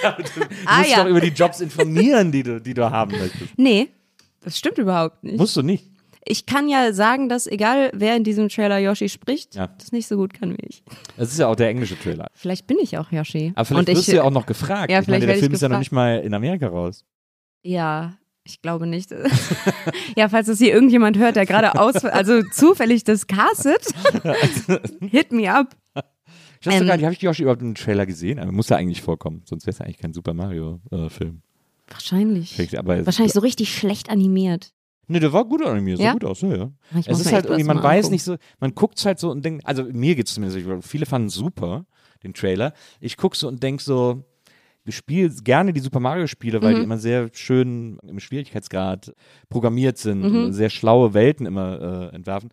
du 0.01 0.41
Ah, 0.65 0.79
musst 0.79 0.91
ja. 0.91 1.03
doch 1.03 1.09
über 1.09 1.21
die 1.21 1.29
Jobs 1.29 1.61
informieren, 1.61 2.31
die 2.31 2.43
du, 2.43 2.59
die 2.61 2.73
du 2.73 2.89
haben 2.89 3.11
möchtest. 3.17 3.57
Nee, 3.57 3.89
das 4.43 4.57
stimmt 4.57 4.77
überhaupt 4.77 5.23
nicht. 5.23 5.37
Musst 5.37 5.55
du 5.55 5.61
nicht. 5.61 5.85
Ich 6.23 6.45
kann 6.45 6.69
ja 6.69 6.93
sagen, 6.93 7.29
dass 7.29 7.47
egal 7.47 7.89
wer 7.95 8.15
in 8.15 8.23
diesem 8.23 8.47
Trailer 8.47 8.77
Yoshi 8.77 9.09
spricht, 9.09 9.55
Ja. 9.55 9.67
das 9.79 9.91
nicht 9.91 10.07
so 10.07 10.17
gut 10.17 10.33
kann 10.35 10.51
wie 10.51 10.65
ich. 10.67 10.83
Das 11.17 11.31
ist 11.31 11.39
ja 11.39 11.47
auch 11.47 11.55
der 11.55 11.69
englische 11.69 11.97
Trailer. 11.99 12.27
Vielleicht 12.35 12.67
bin 12.67 12.77
ich 12.79 12.95
auch 12.99 13.11
Yoshi. 13.11 13.53
Aber 13.55 13.65
vielleicht 13.65 13.89
Und 13.89 13.95
wirst 13.95 14.07
ich, 14.07 14.11
du 14.11 14.17
ja 14.17 14.23
auch 14.27 14.29
noch 14.31 14.45
gefragt. 14.45 14.91
Ja, 14.91 14.99
ich 15.01 15.07
meine, 15.07 15.21
vielleicht 15.21 15.21
der 15.23 15.27
werde 15.29 15.39
ich 15.39 15.43
Film 15.45 15.53
ist 15.53 15.61
ja 15.61 15.69
noch 15.69 15.79
gefragt. 15.79 15.81
nicht 15.81 15.91
mal 15.93 16.19
in 16.19 16.33
Amerika 16.35 16.67
raus. 16.67 17.05
Ja, 17.63 18.13
ich 18.43 18.61
glaube 18.61 18.87
nicht. 18.87 19.11
ja, 20.15 20.29
falls 20.29 20.47
das 20.47 20.57
hier 20.59 20.73
irgendjemand 20.73 21.17
hört, 21.17 21.35
der 21.35 21.45
gerade 21.45 21.79
aus, 21.79 22.03
also 22.05 22.41
zufällig 22.51 23.03
das 23.03 23.27
castet, 23.27 23.85
hit 25.01 25.31
me 25.31 25.51
up. 25.51 25.75
Ich 26.59 26.67
weiß 26.67 26.75
Ähm, 26.75 26.79
sogar, 26.81 27.01
habe 27.01 27.13
ich 27.13 27.21
Yoshi 27.21 27.43
überhaupt 27.43 27.61
im 27.61 27.75
Trailer 27.75 28.05
gesehen? 28.05 28.39
Aber 28.39 28.51
muss 28.51 28.69
ja 28.69 28.77
eigentlich 28.77 29.01
vorkommen, 29.01 29.41
sonst 29.45 29.65
wäre 29.65 29.71
es 29.71 29.79
ja 29.79 29.85
eigentlich 29.85 29.97
kein 29.97 30.13
Super 30.13 30.33
Mario-Film. 30.33 31.41
Wahrscheinlich. 31.89 32.77
aber 32.77 33.05
Wahrscheinlich 33.05 33.33
so 33.33 33.39
richtig 33.41 33.75
schlecht 33.75 34.09
animiert. 34.09 34.71
Nee, 35.07 35.19
der 35.19 35.33
war 35.33 35.43
gut 35.43 35.65
animiert, 35.65 35.97
sah 35.97 36.05
Ja? 36.05 36.13
gut 36.13 36.23
aus, 36.23 36.41
ja, 36.41 36.55
ja. 36.55 36.71
Ich 36.97 37.07
Es 37.07 37.19
ist 37.19 37.33
halt 37.33 37.45
irgendwie, 37.45 37.65
man 37.65 37.83
weiß 37.83 38.05
angucken. 38.05 38.13
nicht 38.13 38.23
so, 38.23 38.37
man 38.59 38.73
guckt 38.75 39.03
halt 39.05 39.19
so 39.19 39.29
und 39.29 39.43
denkt, 39.43 39.65
also 39.65 39.83
mir 39.83 40.15
geht 40.15 40.27
es 40.27 40.35
zumindest, 40.35 40.65
so, 40.65 40.81
viele 40.81 41.05
fanden 41.05 41.29
super, 41.29 41.85
den 42.23 42.33
Trailer. 42.33 42.73
Ich 43.01 43.17
gucke 43.17 43.35
so 43.35 43.47
und 43.47 43.61
denke 43.61 43.83
so, 43.83 44.23
spiele 44.89 45.29
gerne 45.43 45.73
die 45.73 45.79
Super 45.79 45.99
Mario-Spiele, 45.99 46.61
weil 46.61 46.73
Mhm. 46.73 46.77
die 46.77 46.83
immer 46.83 46.97
sehr 46.97 47.29
schön 47.33 47.99
im 48.07 48.19
Schwierigkeitsgrad 48.19 49.13
programmiert 49.49 49.97
sind 49.97 50.21
Mhm. 50.21 50.43
und 50.45 50.53
sehr 50.53 50.69
schlaue 50.69 51.13
Welten 51.13 51.45
immer 51.45 52.09
äh, 52.11 52.15
entwerfen. 52.15 52.49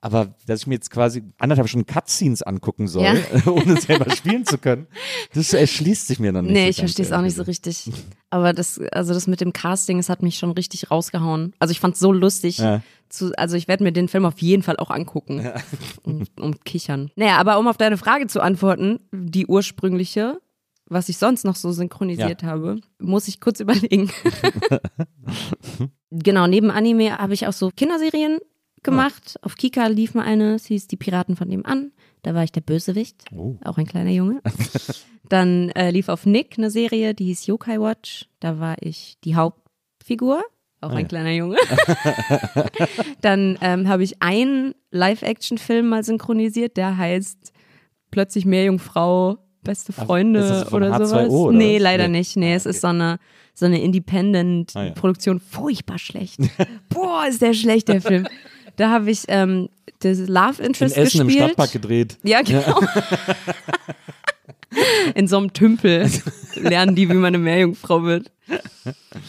Aber 0.00 0.32
dass 0.46 0.60
ich 0.60 0.66
mir 0.68 0.74
jetzt 0.74 0.90
quasi 0.92 1.24
anderthalb 1.38 1.68
Stunden 1.68 1.86
Cutscenes 1.92 2.42
angucken 2.42 2.86
soll, 2.86 3.02
Ja. 3.02 3.14
ohne 3.46 3.80
selber 3.80 4.08
spielen 4.14 4.44
zu 4.46 4.56
können, 4.56 4.86
das 5.34 5.52
erschließt 5.52 6.06
sich 6.06 6.20
mir 6.20 6.32
dann 6.32 6.44
nicht. 6.44 6.54
Nee, 6.54 6.64
so 6.66 6.70
ich 6.70 6.76
verstehe 6.78 7.04
es 7.04 7.10
auch 7.12 7.20
nicht 7.20 7.34
so 7.34 7.42
richtig. 7.42 7.90
Aber 8.30 8.52
das, 8.52 8.80
also 8.92 9.12
das 9.12 9.26
mit 9.26 9.40
dem 9.40 9.52
Casting, 9.52 9.98
es 9.98 10.08
hat 10.08 10.22
mich 10.22 10.38
schon 10.38 10.52
richtig 10.52 10.90
rausgehauen. 10.92 11.52
Also 11.58 11.72
ich 11.72 11.80
fand 11.80 11.94
es 11.94 12.00
so 12.00 12.12
lustig. 12.12 12.58
Ja. 12.58 12.80
Zu, 13.08 13.32
also 13.36 13.56
ich 13.56 13.66
werde 13.66 13.82
mir 13.82 13.90
den 13.90 14.06
Film 14.06 14.24
auf 14.24 14.38
jeden 14.40 14.62
Fall 14.62 14.76
auch 14.76 14.90
angucken. 14.90 15.44
Und, 16.04 16.28
und 16.38 16.64
kichern. 16.64 17.10
Naja, 17.16 17.36
aber 17.38 17.58
um 17.58 17.66
auf 17.66 17.76
deine 17.78 17.96
Frage 17.96 18.26
zu 18.28 18.40
antworten, 18.40 19.00
die 19.12 19.46
ursprüngliche, 19.46 20.38
was 20.88 21.08
ich 21.08 21.18
sonst 21.18 21.44
noch 21.44 21.56
so 21.56 21.70
synchronisiert 21.72 22.42
habe, 22.42 22.80
muss 22.98 23.28
ich 23.28 23.40
kurz 23.40 23.60
überlegen. 23.60 24.10
genau, 26.10 26.46
neben 26.46 26.70
Anime 26.70 27.18
habe 27.18 27.34
ich 27.34 27.46
auch 27.46 27.52
so 27.52 27.70
Kinderserien 27.70 28.38
gemacht. 28.82 29.38
Auf 29.42 29.56
Kika 29.56 29.86
lief 29.86 30.14
mal 30.14 30.24
eine, 30.24 30.54
es 30.54 30.66
hieß 30.66 30.86
Die 30.88 30.96
Piraten 30.96 31.36
von 31.36 31.48
nebenan. 31.48 31.92
Da 32.22 32.34
war 32.34 32.42
ich 32.42 32.52
der 32.52 32.60
Bösewicht, 32.62 33.24
Oh. 33.32 33.56
auch 33.64 33.78
ein 33.78 33.86
kleiner 33.86 34.10
Junge. 34.10 34.40
Dann 35.28 35.68
äh, 35.70 35.90
lief 35.90 36.08
auf 36.08 36.26
Nick 36.26 36.54
eine 36.58 36.70
Serie, 36.70 37.14
die 37.14 37.26
hieß 37.26 37.46
Yokai 37.46 37.78
Watch. 37.80 38.28
Da 38.40 38.58
war 38.58 38.76
ich 38.80 39.18
die 39.24 39.36
Hauptfigur, 39.36 40.42
auch 40.80 40.90
ein 40.92 41.06
kleiner 41.08 41.32
Junge. 41.32 41.56
Dann 43.20 43.58
ähm, 43.60 43.88
habe 43.88 44.02
ich 44.04 44.22
einen 44.22 44.74
Live-Action-Film 44.90 45.88
mal 45.88 46.02
synchronisiert, 46.04 46.76
der 46.76 46.96
heißt 46.96 47.52
Plötzlich 48.10 48.46
Meerjungfrau, 48.46 49.36
beste 49.68 49.92
Ach, 49.96 50.06
Freunde 50.06 50.40
ist 50.40 50.48
das 50.50 50.68
von 50.68 50.82
oder 50.82 50.96
H2O 50.96 51.06
sowas. 51.06 51.28
oder 51.28 51.56
nee, 51.58 51.78
leider 51.78 52.08
Nee. 52.08 52.18
nicht. 52.18 52.36
Nee, 52.36 52.54
es 52.54 52.66
ist 52.66 52.80
so 52.80 52.88
eine, 52.88 53.18
so 53.54 53.66
eine 53.66 53.76
Ah, 53.76 53.78
ja. 53.78 53.84
Independent-Produktion. 53.84 55.40
Furchtbar 55.40 55.98
schlecht. 55.98 56.38
Boah, 56.88 57.26
ist 57.28 57.40
der 57.42 57.54
schlecht, 57.54 57.88
der 57.88 58.00
Film. 58.00 58.26
Da 58.76 58.90
habe 58.90 59.10
ich 59.10 59.22
ähm, 59.28 59.68
das 60.00 60.18
Love 60.28 60.60
In 60.60 60.66
Interest 60.66 60.96
Essen 60.96 61.20
im 61.22 61.26
gespielt. 61.28 61.44
Stadtpark 61.46 61.72
gedreht. 61.72 62.16
Ja, 62.22 62.42
genau. 62.42 62.80
In 65.14 65.26
so 65.26 65.38
einem 65.38 65.52
Tümpel 65.52 66.08
lernen 66.56 66.94
die, 66.94 67.08
wie 67.08 67.14
man 67.14 67.26
eine 67.26 67.38
Meerjungfrau 67.38 68.02
wird. 68.04 68.30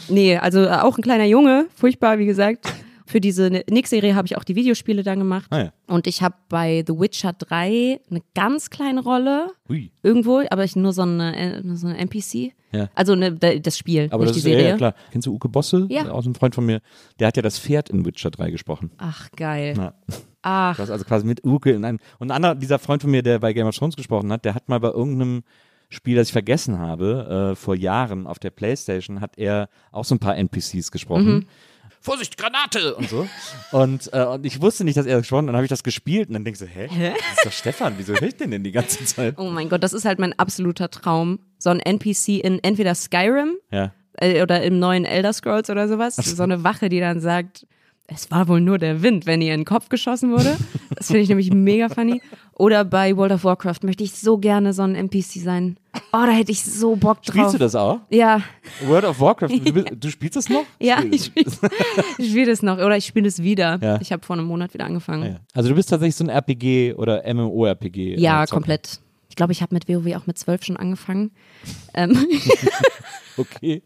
Nee, 0.09 0.37
also 0.37 0.63
äh, 0.63 0.69
auch 0.69 0.97
ein 0.97 1.01
kleiner 1.01 1.25
Junge, 1.25 1.65
furchtbar, 1.75 2.19
wie 2.19 2.25
gesagt. 2.25 2.67
Für 3.09 3.19
diese 3.19 3.49
Nick-Serie 3.67 4.13
habe 4.13 4.27
ich 4.27 4.37
auch 4.37 4.43
die 4.43 4.55
Videospiele 4.55 5.01
dann 5.01 5.17
gemacht. 5.17 5.47
Ah 5.49 5.57
ja. 5.63 5.73
Und 5.87 6.05
ich 6.05 6.21
habe 6.21 6.35
bei 6.47 6.83
The 6.85 6.93
Witcher 6.93 7.33
3 7.33 7.99
eine 8.07 8.21
ganz 8.35 8.69
kleine 8.69 9.01
Rolle 9.01 9.47
Hui. 9.67 9.91
irgendwo, 10.03 10.43
aber 10.51 10.63
ich 10.63 10.75
nur 10.75 10.93
so 10.93 11.01
eine, 11.01 11.35
äh, 11.35 11.75
so 11.75 11.87
eine 11.87 11.97
NPC. 11.97 12.53
Ja. 12.71 12.87
Also 12.93 13.15
ne, 13.15 13.31
das 13.33 13.79
Spiel, 13.79 14.09
Aber 14.11 14.25
nicht 14.25 14.35
das 14.35 14.43
die 14.43 14.49
ist 14.51 14.55
Serie. 14.55 14.69
ja 14.69 14.77
klar. 14.77 14.93
Kennst 15.11 15.25
du 15.25 15.33
Uke 15.33 15.49
Bosse? 15.49 15.87
Ja. 15.89 16.07
Aus 16.11 16.25
einem 16.25 16.35
Freund 16.35 16.53
von 16.53 16.67
mir. 16.67 16.81
Der 17.19 17.27
hat 17.29 17.35
ja 17.35 17.41
das 17.41 17.57
Pferd 17.57 17.89
in 17.89 18.05
Witcher 18.05 18.29
3 18.29 18.51
gesprochen. 18.51 18.91
Ach, 18.99 19.27
geil. 19.31 19.73
Ja. 19.75 19.93
Ach, 20.43 20.75
Du 20.75 20.83
hast 20.83 20.91
also 20.91 21.03
quasi 21.03 21.25
mit 21.25 21.43
Uke 21.43 21.71
in 21.71 21.83
einem. 21.85 21.97
Und 22.19 22.29
ein 22.29 22.35
anderer, 22.35 22.53
dieser 22.53 22.77
Freund 22.77 23.01
von 23.01 23.09
mir, 23.09 23.23
der 23.23 23.39
bei 23.39 23.53
Game 23.53 23.65
of 23.65 23.75
Thrones 23.75 23.95
gesprochen 23.95 24.31
hat, 24.31 24.45
der 24.45 24.53
hat 24.53 24.69
mal 24.69 24.79
bei 24.79 24.89
irgendeinem 24.91 25.41
Spiel, 25.89 26.15
das 26.15 26.27
ich 26.27 26.33
vergessen 26.33 26.77
habe, 26.77 27.53
äh, 27.53 27.55
vor 27.55 27.73
Jahren 27.75 28.27
auf 28.27 28.37
der 28.37 28.51
Playstation, 28.51 29.19
hat 29.19 29.35
er 29.39 29.67
auch 29.91 30.05
so 30.05 30.13
ein 30.13 30.19
paar 30.19 30.37
NPCs 30.37 30.91
gesprochen. 30.91 31.25
Mhm. 31.33 31.45
Vorsicht, 32.01 32.37
Granate! 32.37 32.95
Und 32.95 33.09
so. 33.09 33.27
Und, 33.71 34.09
äh, 34.13 34.23
und 34.25 34.45
ich 34.45 34.61
wusste 34.61 34.83
nicht, 34.83 34.97
dass 34.97 35.05
er 35.05 35.15
das 35.17 35.23
gesprochen 35.23 35.43
hat. 35.43 35.49
Dann 35.49 35.55
habe 35.57 35.65
ich 35.65 35.69
das 35.69 35.83
gespielt 35.83 36.29
und 36.29 36.33
dann 36.33 36.45
denkst 36.45 36.59
du, 36.61 36.65
hä? 36.65 36.87
Hä? 36.89 37.13
Das 37.13 37.37
ist 37.37 37.45
doch 37.45 37.51
Stefan, 37.51 37.95
wieso 37.97 38.13
höre 38.13 38.23
ich 38.23 38.37
den 38.37 38.51
denn 38.51 38.63
die 38.63 38.71
ganze 38.71 39.03
Zeit? 39.05 39.35
oh 39.37 39.49
mein 39.49 39.67
Gott, 39.69 39.83
das 39.83 39.93
ist 39.93 40.05
halt 40.05 40.17
mein 40.19 40.37
absoluter 40.39 40.89
Traum. 40.89 41.39
So 41.57 41.69
ein 41.69 41.79
NPC 41.79 42.39
in 42.43 42.59
entweder 42.63 42.95
Skyrim 42.95 43.57
Ja. 43.71 43.91
äh, 44.17 44.41
oder 44.41 44.63
im 44.63 44.79
neuen 44.79 45.03
Elder 45.05 45.33
Scrolls 45.33 45.69
oder 45.69 45.87
sowas. 45.87 46.15
So 46.15 46.43
eine 46.43 46.63
Wache, 46.63 46.87
die 46.89 46.99
dann 47.01 47.19
sagt, 47.19 47.65
es 48.11 48.31
war 48.31 48.47
wohl 48.47 48.61
nur 48.61 48.77
der 48.77 49.01
Wind, 49.03 49.25
wenn 49.25 49.41
ihr 49.41 49.53
in 49.53 49.61
den 49.61 49.65
Kopf 49.65 49.89
geschossen 49.89 50.31
wurde. 50.31 50.57
Das 50.95 51.07
finde 51.07 51.21
ich 51.21 51.29
nämlich 51.29 51.53
mega 51.53 51.89
funny. 51.89 52.21
Oder 52.53 52.83
bei 52.83 53.15
World 53.15 53.31
of 53.31 53.43
Warcraft 53.43 53.77
möchte 53.83 54.03
ich 54.03 54.13
so 54.13 54.37
gerne 54.37 54.73
so 54.73 54.81
ein 54.81 54.95
NPC 54.95 55.41
sein. 55.41 55.77
Oh, 56.11 56.25
da 56.25 56.31
hätte 56.31 56.51
ich 56.51 56.63
so 56.63 56.95
Bock 56.95 57.21
drauf. 57.21 57.35
Spielst 57.35 57.53
du 57.53 57.57
das 57.57 57.75
auch? 57.75 57.99
Ja, 58.09 58.41
World 58.85 59.05
of 59.05 59.19
Warcraft, 59.19 59.49
du, 59.49 59.83
du 59.95 60.09
spielst 60.09 60.35
das 60.35 60.49
noch? 60.49 60.63
ja, 60.79 61.01
ich 61.09 61.25
spiele 61.25 61.51
spiel 62.19 62.45
das 62.45 62.61
noch. 62.61 62.77
Oder 62.77 62.97
ich 62.97 63.05
spiele 63.05 63.27
es 63.27 63.41
wieder. 63.41 63.79
Ja. 63.81 64.01
Ich 64.01 64.11
habe 64.11 64.25
vor 64.25 64.35
einem 64.35 64.45
Monat 64.45 64.73
wieder 64.73 64.85
angefangen. 64.85 65.37
Ah. 65.37 65.41
Also 65.53 65.69
du 65.69 65.75
bist 65.75 65.89
tatsächlich 65.89 66.15
so 66.15 66.25
ein 66.25 66.29
RPG 66.29 66.95
oder 66.95 67.23
MMORPG. 67.33 68.19
Ja, 68.19 68.43
äh, 68.43 68.47
komplett. 68.47 68.99
Ich 69.29 69.35
glaube, 69.35 69.51
ich 69.53 69.61
habe 69.61 69.73
mit 69.75 69.87
WoW 69.87 70.15
auch 70.15 70.27
mit 70.27 70.37
zwölf 70.37 70.63
schon 70.63 70.75
angefangen. 70.77 71.31
Ähm, 71.93 72.25
Okay. 73.37 73.81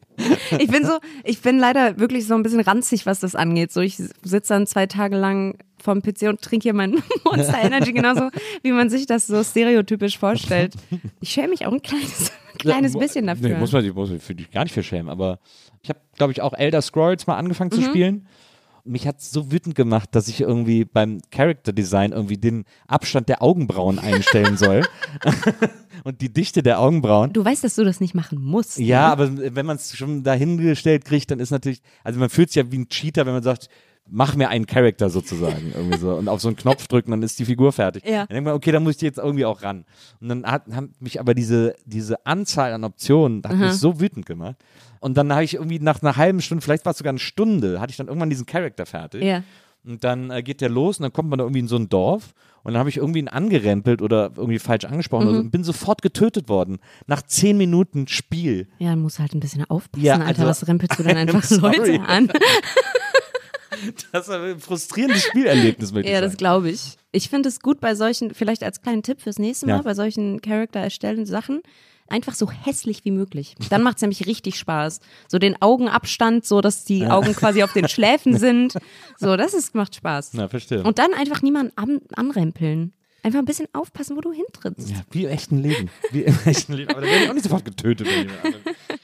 ich 0.58 0.68
bin 0.68 0.84
so, 0.84 0.98
ich 1.24 1.40
bin 1.42 1.60
leider 1.60 2.00
wirklich 2.00 2.26
so 2.26 2.34
ein 2.34 2.42
bisschen 2.42 2.62
ranzig, 2.62 3.06
was 3.06 3.20
das 3.20 3.36
angeht. 3.36 3.72
So, 3.72 3.82
ich 3.82 3.98
sitze 3.98 4.48
dann 4.54 4.66
zwei 4.66 4.88
Tage 4.88 5.16
lang 5.16 5.60
vorm 5.80 6.02
PC 6.02 6.24
und 6.24 6.42
trinke 6.42 6.64
hier 6.64 6.74
mein 6.74 7.04
Monster 7.24 7.60
Energy, 7.62 7.94
genauso 7.94 8.30
wie 8.64 8.72
man 8.72 8.90
sich 8.90 9.06
das 9.06 9.28
so 9.28 9.44
stereotypisch 9.44 10.18
vorstellt. 10.18 10.74
Ich 11.22 11.30
schäme 11.30 11.50
mich 11.50 11.68
auch 11.68 11.72
ein 11.72 11.84
kleines, 11.84 12.32
kleines 12.58 12.94
Ja, 12.94 13.00
bisschen 13.00 13.28
dafür. 13.28 13.50
Nee, 13.50 13.56
muss 13.56 13.72
man 13.72 13.84
sich 13.84 14.24
für 14.24 14.34
dich 14.34 14.50
gar 14.50 14.64
nicht 14.64 14.74
verschämen, 14.74 15.10
aber 15.10 15.38
ich 15.84 15.90
habe, 15.90 16.00
glaube 16.18 16.32
ich, 16.32 16.42
auch 16.42 16.54
Elder 16.54 16.82
Scrolls 16.82 17.28
mal 17.28 17.36
angefangen 17.38 17.70
Mhm. 17.72 17.76
zu 17.76 17.84
spielen. 17.84 18.28
Mich 18.86 19.08
hat 19.08 19.22
so 19.22 19.52
wütend 19.52 19.76
gemacht, 19.76 20.10
dass 20.12 20.28
ich 20.28 20.42
irgendwie 20.42 20.84
beim 20.84 21.22
Character 21.32 21.72
Design 21.72 22.12
irgendwie 22.12 22.38
den 22.38 22.66
Abstand 22.88 23.30
der 23.30 23.42
Augenbrauen 23.42 23.98
einstellen 23.98 24.58
soll. 24.58 24.82
und 26.04 26.20
die 26.22 26.34
Dichte 26.34 26.64
der 26.64 26.80
Augenbrauen. 26.80 27.32
du 27.32 27.46
weißt, 27.46 27.64
dass 27.64 27.76
du 27.76 27.86
das 27.86 28.02
nicht 28.02 28.14
machen 28.14 28.42
musst. 28.42 28.80
Ja, 28.80 29.08
ne? 29.08 29.12
aber 29.12 29.56
wenn 29.56 29.66
man 29.66 29.78
es 29.78 29.96
schon 29.96 30.24
dahingestellt 30.24 31.06
kriegt, 31.06 31.32
dann 31.32 31.40
ist 31.40 31.52
natürlich, 31.52 31.82
also 32.04 32.20
man 32.20 32.30
fühlt 32.30 32.50
sich 32.50 32.58
ja 32.58 32.72
wie 32.72 32.80
ein 32.80 32.90
Cheater, 32.90 33.26
wenn 33.26 33.34
man 33.34 33.44
sagt, 33.44 33.70
mach 34.10 34.36
mir 34.36 34.50
einen 34.50 34.66
Charakter 34.66 35.10
sozusagen 35.10 35.72
irgendwie 35.74 35.98
so 35.98 36.14
und 36.16 36.28
auf 36.28 36.42
so 36.42 36.48
einen 36.50 36.58
Knopf 36.58 36.88
drücken, 36.88 37.12
dann 37.12 37.24
ist 37.24 37.40
die 37.40 37.46
Figur 37.46 37.72
fertig. 37.72 38.04
Ja. 38.06 38.20
Dann 38.26 38.28
denkt 38.36 38.46
man, 38.46 38.54
okay, 38.54 38.72
dann 38.72 38.84
muss 38.84 38.96
ich 38.98 39.02
jetzt 39.02 39.18
irgendwie 39.18 39.46
auch 39.46 39.64
ran. 39.64 39.86
Und 40.22 40.30
dann 40.30 40.46
hat, 40.46 40.64
hat 40.72 40.86
mich 41.00 41.20
aber 41.20 41.34
diese, 41.34 41.76
diese 41.86 42.26
Anzahl 42.26 42.74
an 42.74 42.84
Optionen, 42.84 43.42
hat 43.46 43.56
mich 43.56 43.74
so 43.74 44.00
wütend 44.00 44.26
gemacht. 44.26 44.56
Und 45.00 45.16
dann 45.18 45.32
habe 45.34 45.44
ich 45.44 45.56
irgendwie 45.56 45.80
nach 45.80 46.02
einer 46.02 46.16
halben 46.16 46.42
Stunde, 46.42 46.62
vielleicht 46.64 46.86
war 46.86 46.92
es 46.92 46.98
sogar 46.98 47.12
eine 47.12 47.20
Stunde, 47.20 47.80
hatte 47.82 47.92
ich 47.92 47.98
dann 47.98 48.08
irgendwann 48.08 48.30
diesen 48.30 48.46
Charakter 48.46 48.86
fertig. 48.86 49.24
Ja. 49.24 49.44
Und 49.86 50.04
dann 50.06 50.32
äh, 50.32 50.42
geht 50.44 50.62
der 50.62 50.70
los 50.70 50.98
und 51.00 51.04
dann 51.04 51.12
kommt 51.12 51.30
man 51.30 51.40
da 51.40 51.44
irgendwie 51.44 51.60
in 51.60 51.68
so 51.68 51.76
ein 51.76 51.90
Dorf 51.90 52.34
und 52.64 52.72
dann 52.74 52.80
habe 52.80 52.88
ich 52.88 52.96
irgendwie 52.98 53.20
ihn 53.20 53.28
angerempelt 53.28 54.02
oder 54.02 54.32
irgendwie 54.38 54.60
falsch 54.60 54.86
angesprochen 54.86 55.28
oder 55.28 55.36
so, 55.36 55.42
und 55.42 55.52
bin 55.52 55.66
sofort 55.66 56.02
getötet 56.02 56.48
worden. 56.48 56.80
Nach 57.06 57.22
zehn 57.22 57.58
Minuten 57.58 58.08
Spiel. 58.08 58.70
Ja, 58.80 58.96
du 58.96 59.10
halt 59.20 59.34
ein 59.36 59.42
bisschen 59.42 59.66
aufpassen, 59.70 60.06
Ja, 60.06 60.14
Alter. 60.16 60.28
also- 60.28 60.44
Was 60.46 60.68
rempelst 60.70 60.98
du 61.00 61.04
dann 61.04 61.18
einfach 61.18 61.44
sorry. 61.44 61.76
Leute 61.78 62.02
an? 62.02 62.30
Das 64.12 64.28
ist 64.28 64.34
ein 64.34 64.60
frustrierendes 64.60 65.24
Spielerlebnis, 65.24 65.92
möchte 65.92 66.12
Ja, 66.12 66.22
das 66.22 66.38
glaube 66.38 66.70
ich. 66.70 66.98
Ich 67.12 67.30
finde 67.30 67.50
es 67.50 67.60
gut 67.60 67.80
bei 67.80 67.96
solchen, 67.96 68.34
vielleicht 68.34 68.64
als 68.64 68.82
kleinen 68.82 69.04
Tipp 69.04 69.22
fürs 69.22 69.40
nächste 69.40 69.66
Mal, 69.68 69.78
Ja. 69.78 69.82
bei 69.82 69.94
solchen 69.94 70.42
Charakter 70.42 70.80
erstellenden 70.80 71.26
Sachen, 71.26 71.62
einfach 72.08 72.36
so 72.36 72.50
hässlich 72.52 73.06
wie 73.06 73.12
möglich. 73.12 73.56
Dann 73.70 73.82
macht 73.84 73.98
es 73.98 74.02
nämlich 74.02 74.26
richtig 74.28 74.58
Spaß. 74.58 75.00
So 75.28 75.40
den 75.40 75.60
Augenabstand, 75.62 76.46
so 76.46 76.62
dass 76.62 76.84
die 76.86 77.06
Augen 77.08 77.34
quasi 77.36 77.64
auf 77.64 77.74
den 77.74 77.88
Schläfen 77.88 78.38
sind. 78.38 78.74
So, 79.18 79.36
das 79.38 79.54
ist, 79.54 79.74
macht 79.76 79.96
Spaß. 79.96 80.32
Na, 80.34 80.48
verstehe. 80.48 80.84
Und 80.84 81.00
dann 81.00 81.14
einfach 81.14 81.42
niemanden 81.42 81.72
an, 81.78 82.02
anrempeln. 82.16 82.94
Einfach 83.26 83.40
ein 83.40 83.46
bisschen 83.46 83.68
aufpassen, 83.72 84.18
wo 84.18 84.22
du 84.22 84.34
hintrittst. 84.34 84.90
ja, 84.90 84.98
wie 85.12 85.24
im 85.24 85.30
echten 85.30 85.58
Leben. 85.58 85.90
Wie 86.12 86.24
im 86.24 86.38
echten 86.46 86.74
Leben. 86.74 86.92
Aber 86.92 87.00
da 87.02 87.08
werde 87.08 87.24
ich 87.24 87.30
auch 87.30 87.34
nicht 87.34 87.44
sofort 87.44 87.64
getötet. 87.64 88.06
Wenn 88.08 88.28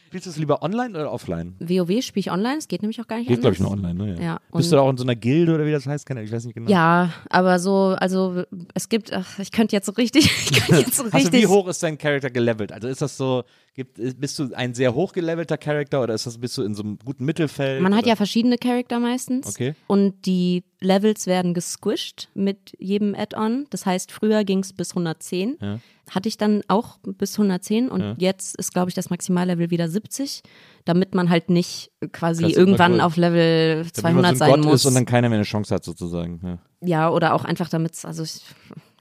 Spielst 0.10 0.26
du 0.26 0.32
es 0.32 0.38
lieber 0.38 0.64
online 0.64 0.98
oder 0.98 1.12
offline? 1.12 1.54
WoW 1.60 2.02
spiele 2.02 2.22
ich 2.22 2.32
online, 2.32 2.58
es 2.58 2.68
geht 2.68 2.82
nämlich 2.82 3.00
auch 3.00 3.06
gar 3.06 3.18
nicht 3.18 3.28
Geht, 3.28 3.42
glaube 3.42 3.54
ich, 3.54 3.60
nur 3.60 3.70
online, 3.70 3.94
ne? 3.94 4.16
Ja. 4.16 4.24
Ja, 4.24 4.40
Bist 4.52 4.72
du 4.72 4.76
da 4.76 4.82
auch 4.82 4.90
in 4.90 4.98
so 4.98 5.04
einer 5.04 5.16
Gilde 5.16 5.54
oder 5.54 5.68
wie 5.68 5.72
das 5.72 5.86
heißt? 5.86 6.10
Ich 6.10 6.32
weiß 6.32 6.46
nicht 6.46 6.56
genau. 6.56 6.68
Ja, 6.68 7.14
aber 7.30 7.60
so, 7.60 7.96
also 8.00 8.42
es 8.74 8.90
gibt, 8.90 9.14
ach, 9.14 9.38
ich 9.38 9.52
könnte 9.52 9.76
jetzt 9.76 9.86
so 9.86 9.92
richtig, 9.92 10.26
ich 10.50 10.66
könnte 10.66 10.82
jetzt 10.82 10.96
so 10.96 11.04
Also 11.12 11.18
richtig. 11.18 11.44
wie 11.44 11.46
hoch 11.46 11.68
ist 11.68 11.84
dein 11.84 12.00
Charakter 12.00 12.32
gelevelt? 12.32 12.72
Also 12.72 12.88
ist 12.88 13.04
das 13.04 13.18
so, 13.18 13.44
gibt, 13.76 14.00
bist 14.20 14.40
du 14.40 14.52
ein 14.56 14.74
sehr 14.74 14.96
hoch 14.96 15.14
gelevelter 15.14 15.60
Charakter 15.60 16.02
oder 16.02 16.16
ist 16.16 16.26
das, 16.26 16.40
bist 16.40 16.58
du 16.58 16.64
in 16.64 16.74
so 16.74 16.82
einem 16.82 16.98
guten 17.06 17.24
Mittelfeld? 17.24 17.80
Man 17.80 17.94
hat 17.94 18.02
oder? 18.02 18.10
ja 18.10 18.16
verschiedene 18.16 18.58
Charakter 18.58 19.00
meistens. 19.00 19.46
Okay. 19.46 19.76
Und 19.86 20.26
die 20.26 20.64
Levels 20.82 21.28
werden 21.28 21.54
gesquished 21.54 22.30
mit 22.34 22.74
jedem 22.80 23.14
Add-on. 23.16 23.68
Das 23.70 23.86
heißt, 23.86 24.12
früher 24.12 24.44
ging 24.44 24.60
es 24.60 24.74
bis 24.74 24.92
110. 24.92 25.58
Ja. 25.62 25.80
Hatte 26.10 26.30
ich 26.30 26.38
dann 26.38 26.64
auch 26.68 26.98
bis 27.04 27.34
110 27.34 27.90
und 27.90 28.16
jetzt 28.18 28.56
ist, 28.56 28.74
glaube 28.74 28.90
ich, 28.90 28.96
das 28.96 29.12
Maximallevel 29.12 29.70
wieder 29.70 29.88
70, 29.88 30.42
damit 30.86 31.14
man 31.14 31.30
halt 31.30 31.50
nicht 31.50 31.92
quasi 32.12 32.44
Krass, 32.46 32.54
irgendwann 32.54 33.00
auf 33.00 33.16
Level 33.16 33.86
Damit 33.96 34.22
man 34.22 34.24
200 34.24 34.26
so 34.26 34.30
ein 34.30 34.36
sein 34.36 34.50
Gott 34.52 34.72
muss. 34.72 34.86
und 34.86 34.96
dann 34.96 35.06
keiner 35.06 35.30
mehr 35.30 35.38
eine 35.38 35.44
Chance 35.46 35.76
hat 35.76 35.84
sozusagen. 35.84 36.40
Ja. 36.44 36.58
Ja, 36.82 37.10
oder 37.10 37.34
auch 37.34 37.44
einfach 37.44 37.70
damit, 37.70 37.94
also 38.06 38.24
ich 38.24 38.42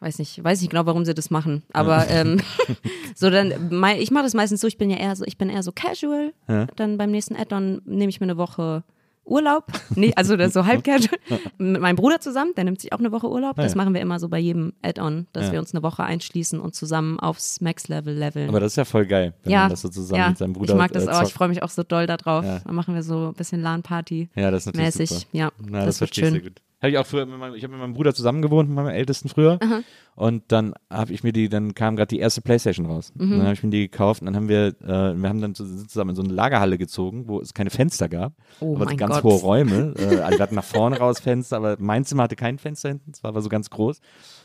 weiß 0.01 0.19
nicht, 0.19 0.43
weiß 0.43 0.61
nicht 0.61 0.71
genau, 0.71 0.85
warum 0.85 1.05
sie 1.05 1.15
das 1.15 1.31
machen. 1.31 1.63
Aber 1.73 2.09
ähm, 2.09 2.41
so 3.15 3.31
dann, 3.31 3.73
ich 3.99 4.11
mache 4.11 4.25
das 4.25 4.35
meistens 4.35 4.61
so, 4.61 4.67
ich 4.67 4.79
bin 4.79 4.91
ja 4.91 4.97
eher 4.97 5.15
so, 5.17 5.25
ich 5.25 5.39
bin 5.39 5.49
eher 5.49 5.63
so 5.63 5.73
casual. 5.73 6.35
Ja. 6.49 6.67
Dann 6.77 6.99
beim 6.99 7.11
nächsten 7.11 7.37
Add-on 7.37 7.81
nehme 7.85 8.11
ich 8.11 8.21
mir 8.21 8.27
eine 8.27 8.37
Woche 8.37 8.83
Urlaub. 9.29 9.65
Nee, 9.95 10.13
also 10.17 10.37
das 10.37 10.49
ist 10.49 10.55
so 10.55 10.67
halb 10.67 10.85
casual. 10.85 11.19
Mit 11.59 11.81
meinem 11.81 11.97
Bruder 11.97 12.21
zusammen, 12.21 12.53
der 12.57 12.65
nimmt 12.65 12.81
sich 12.81 12.93
auch 12.93 12.99
eine 12.99 13.13
Woche 13.13 13.29
Urlaub. 13.29 13.57
Das 13.57 13.73
ja. 13.73 13.77
machen 13.77 13.95
wir 13.95 14.01
immer 14.01 14.19
so 14.19 14.29
bei 14.29 14.39
jedem 14.39 14.73
Add-on, 14.83 15.27
dass 15.33 15.47
Ja. 15.47 15.53
wir 15.53 15.59
uns 15.59 15.75
eine 15.75 15.83
Woche 15.83 16.05
einschließen 16.05 16.61
und 16.61 16.75
zusammen 16.75 17.19
aufs 17.21 17.61
Max-Level 17.61 18.15
leveln. 18.15 18.49
Aber 18.49 18.61
das 18.61 18.73
ist 18.73 18.77
ja 18.77 18.85
voll 18.85 19.07
geil, 19.07 19.35
wenn 19.43 19.53
ja, 19.53 19.61
man 19.63 19.71
das 19.71 19.83
so 19.83 19.89
zusammen 19.89 20.21
ja, 20.21 20.29
mit 20.29 20.39
seinem 20.39 20.53
Bruder 20.53 20.73
ich 20.75 20.79
mag 20.79 20.93
das 20.93 21.07
äh, 21.07 21.11
auch. 21.11 21.23
Ich 21.23 21.33
freue 21.33 21.49
mich 21.49 21.63
auch 21.63 21.71
so 21.71 21.83
doll 21.83 22.07
darauf. 22.07 22.45
Dann 22.45 22.75
machen 22.75 22.95
wir 22.95 23.03
so 23.03 23.29
ein 23.29 23.35
bisschen 23.35 23.61
LAN-Party. 23.63 24.29
Ja, 24.35 24.51
das 24.51 24.63
ist 24.63 24.67
natürlich 24.67 24.87
mäßig. 24.97 25.11
super. 25.11 25.27
Ja, 25.33 25.53
Na, 25.59 25.85
das, 25.85 25.99
das, 25.99 26.01
wird 26.01 26.17
ich 26.17 26.25
schön. 26.25 26.55
Habe 26.81 26.91
ich 26.93 26.99
auch 26.99 27.07
früher, 27.07 27.27
meinem, 27.27 27.55
ich 27.55 27.65
habe 27.65 27.73
mit 27.73 27.81
meinem 27.81 27.95
Bruder 27.95 28.15
zusammen 28.15 28.41
gewohnt, 28.41 28.69
mit 28.69 28.77
meinem 28.77 28.89
Ältesten 28.95 29.29
früher. 29.29 29.59
Und 30.15 30.45
dann 30.49 30.75
habe 30.91 31.13
ich 31.13 31.25
mir 31.25 31.33
die, 31.33 31.49
dann 31.49 31.75
kam 31.75 31.97
gerade 31.97 32.09
die 32.09 32.19
erste 32.21 32.41
Playstation 32.41 32.87
raus. 32.87 33.13
Mhm. 33.17 33.31
Dann 33.31 33.43
habe 33.43 33.53
ich 33.55 33.63
mir 33.65 33.71
die 33.71 33.89
gekauft 33.89 34.21
und 34.23 34.27
dann 34.27 34.37
haben 34.37 34.49
wir, 34.49 34.69
äh, 34.83 35.15
wir 35.17 35.29
haben 35.29 35.41
dann 35.41 35.55
zusammen 35.57 36.11
in 36.11 36.17
so 36.17 36.23
eine 36.23 36.33
Lagerhalle 36.33 36.79
gezogen, 36.79 37.27
wo 37.27 37.41
es 37.41 37.53
keine 37.53 37.71
Fenster 37.71 38.09
gab. 38.09 38.33
Oh 38.61 38.77
aber 38.77 38.87
ganz 38.95 39.17
Gott. 39.17 39.25
hohe 39.25 39.41
Räume. 39.41 39.95
Äh, 39.99 40.21
also 40.21 40.39
wir 40.39 40.43
hatten 40.43 40.55
nach 40.55 40.65
vorne 40.65 40.99
raus 40.99 41.19
Fenster, 41.21 41.57
aber 41.57 41.77
mein 41.81 42.05
Zimmer 42.05 42.25
hatte 42.25 42.37
kein 42.37 42.59
Fenster 42.59 42.91
hinten, 42.91 43.11
es 43.13 43.23
war 43.25 43.31
aber 43.31 43.43
so 43.43 43.49
ganz 43.49 43.71
groß. 43.71 44.01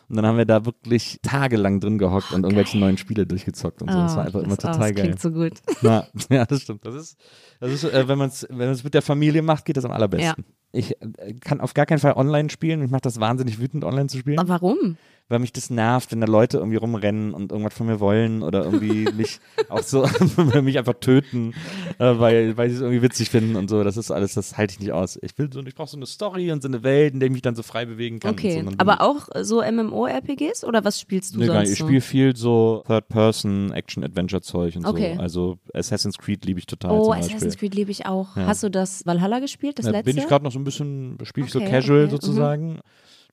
Und 0.09 0.15
dann 0.15 0.25
haben 0.25 0.37
wir 0.37 0.45
da 0.45 0.65
wirklich 0.65 1.19
tagelang 1.21 1.79
drin 1.79 1.97
gehockt 1.99 2.31
und 2.33 2.43
irgendwelche 2.43 2.77
neuen 2.79 2.97
Spiele 2.97 3.25
durchgezockt 3.27 3.81
und 3.83 3.91
so. 3.91 3.97
das 3.97 4.15
war 4.15 4.25
einfach 4.25 4.39
Oh, 4.41 4.43
immer 4.43 4.55
das, 4.55 4.65
oh, 4.65 4.71
total 4.73 4.89
das 4.89 4.95
geil. 4.95 5.05
klingt 5.05 5.21
so 5.21 5.31
gut. 5.31 5.53
Na, 5.81 6.07
ja, 6.29 6.45
das 6.45 6.61
stimmt. 6.63 6.85
Das 6.85 6.95
ist, 6.95 7.17
das 7.59 7.71
ist 7.71 7.83
äh, 7.83 8.07
wenn 8.07 8.17
man 8.17 8.29
es 8.29 8.45
wenn 8.49 8.67
man's 8.67 8.83
mit 8.83 8.93
der 8.95 9.01
Familie 9.03 9.41
macht, 9.43 9.65
geht 9.65 9.77
das 9.77 9.85
am 9.85 9.91
allerbesten. 9.91 10.43
Ich 10.73 10.99
äh, 11.01 11.33
kann 11.39 11.61
auf 11.61 11.73
gar 11.73 11.85
keinen 11.85 11.99
Fall 11.99 12.13
online 12.13 12.49
spielen. 12.49 12.83
Ich 12.83 12.91
mache 12.91 13.01
das 13.01 13.19
wahnsinnig 13.19 13.59
wütend, 13.59 13.85
online 13.85 14.07
zu 14.07 14.17
spielen, 14.17 14.39
Aber 14.39 14.49
warum? 14.49 14.97
Weil 15.29 15.39
mich 15.39 15.53
das 15.53 15.69
nervt, 15.69 16.11
wenn 16.11 16.21
da 16.21 16.27
Leute 16.27 16.57
irgendwie 16.57 16.77
rumrennen 16.77 17.33
und 17.33 17.51
irgendwas 17.51 17.73
von 17.73 17.87
mir 17.87 17.99
wollen 17.99 18.43
oder 18.43 18.65
irgendwie 18.65 19.09
mich 19.15 19.39
auch 19.69 19.81
so 19.81 20.07
mich 20.61 20.77
einfach 20.77 20.93
töten, 20.99 21.53
äh, 21.97 22.19
weil, 22.19 22.55
weil 22.57 22.69
sie 22.69 22.75
es 22.75 22.81
irgendwie 22.81 23.01
witzig 23.01 23.29
finden 23.29 23.55
und 23.55 23.69
so. 23.69 23.83
Das 23.83 23.97
ist 23.97 24.11
alles, 24.11 24.33
das 24.33 24.57
halte 24.57 24.73
ich 24.73 24.79
nicht 24.79 24.91
aus. 24.91 25.17
Ich 25.21 25.37
will 25.37 25.49
so, 25.51 25.61
ich 25.61 25.73
brauche 25.75 25.89
so 25.89 25.97
eine 25.97 26.05
Story 26.05 26.51
und 26.51 26.61
so 26.61 26.67
eine 26.67 26.83
Welt, 26.83 27.13
in 27.13 27.19
der 27.19 27.27
ich 27.27 27.33
mich 27.33 27.41
dann 27.41 27.55
so 27.55 27.63
frei 27.63 27.85
bewegen 27.85 28.19
kann. 28.19 28.31
so. 28.31 28.33
Okay, 28.33 28.63
bin 28.63 28.79
aber 28.79 29.01
auch 29.01 29.27
so 29.41 29.61
MMO-RPGs 29.63 30.63
oder 30.65 30.83
was 30.83 30.99
spielst 30.99 31.35
du 31.35 31.39
Nee, 31.39 31.47
gar 31.47 31.55
sonst 31.55 31.69
nicht. 31.69 31.73
Ich 31.73 31.79
so? 31.79 31.85
spiele 31.85 32.01
viel 32.01 32.35
so 32.35 32.83
Third-Person, 32.87 33.71
Action-Adventure-Zeug 33.71 34.75
und 34.75 34.85
Okay. 34.85 35.13
so. 35.15 35.21
Also 35.21 35.57
Assassin's 35.73 36.17
Creed 36.17 36.45
liebe 36.45 36.59
ich 36.59 36.65
total 36.65 36.91
Oh. 36.91 37.11
Assassin's 37.13 37.57
Creed 37.57 37.75
liebe 37.75 37.91
ich 37.91 38.05
auch. 38.05 38.35
Ja. 38.35 38.47
Hast 38.47 38.63
du 38.63 38.69
das 38.69 39.05
Valhalla 39.05 39.39
gespielt, 39.39 39.79
das 39.79 39.85
Da 39.85 39.91
letzte? 39.91 40.11
bin 40.13 40.17
ich 40.21 40.27
gerade 40.27 40.43
noch 40.43 40.51
so 40.51 40.59
ein 40.59 40.63
bisschen, 40.63 41.17
spiele 41.23 41.47
ich 41.47 41.55
Okay, 41.55 41.65
so 41.65 41.71
casual 41.71 42.01
okay, 42.03 42.11
sozusagen. 42.11 42.79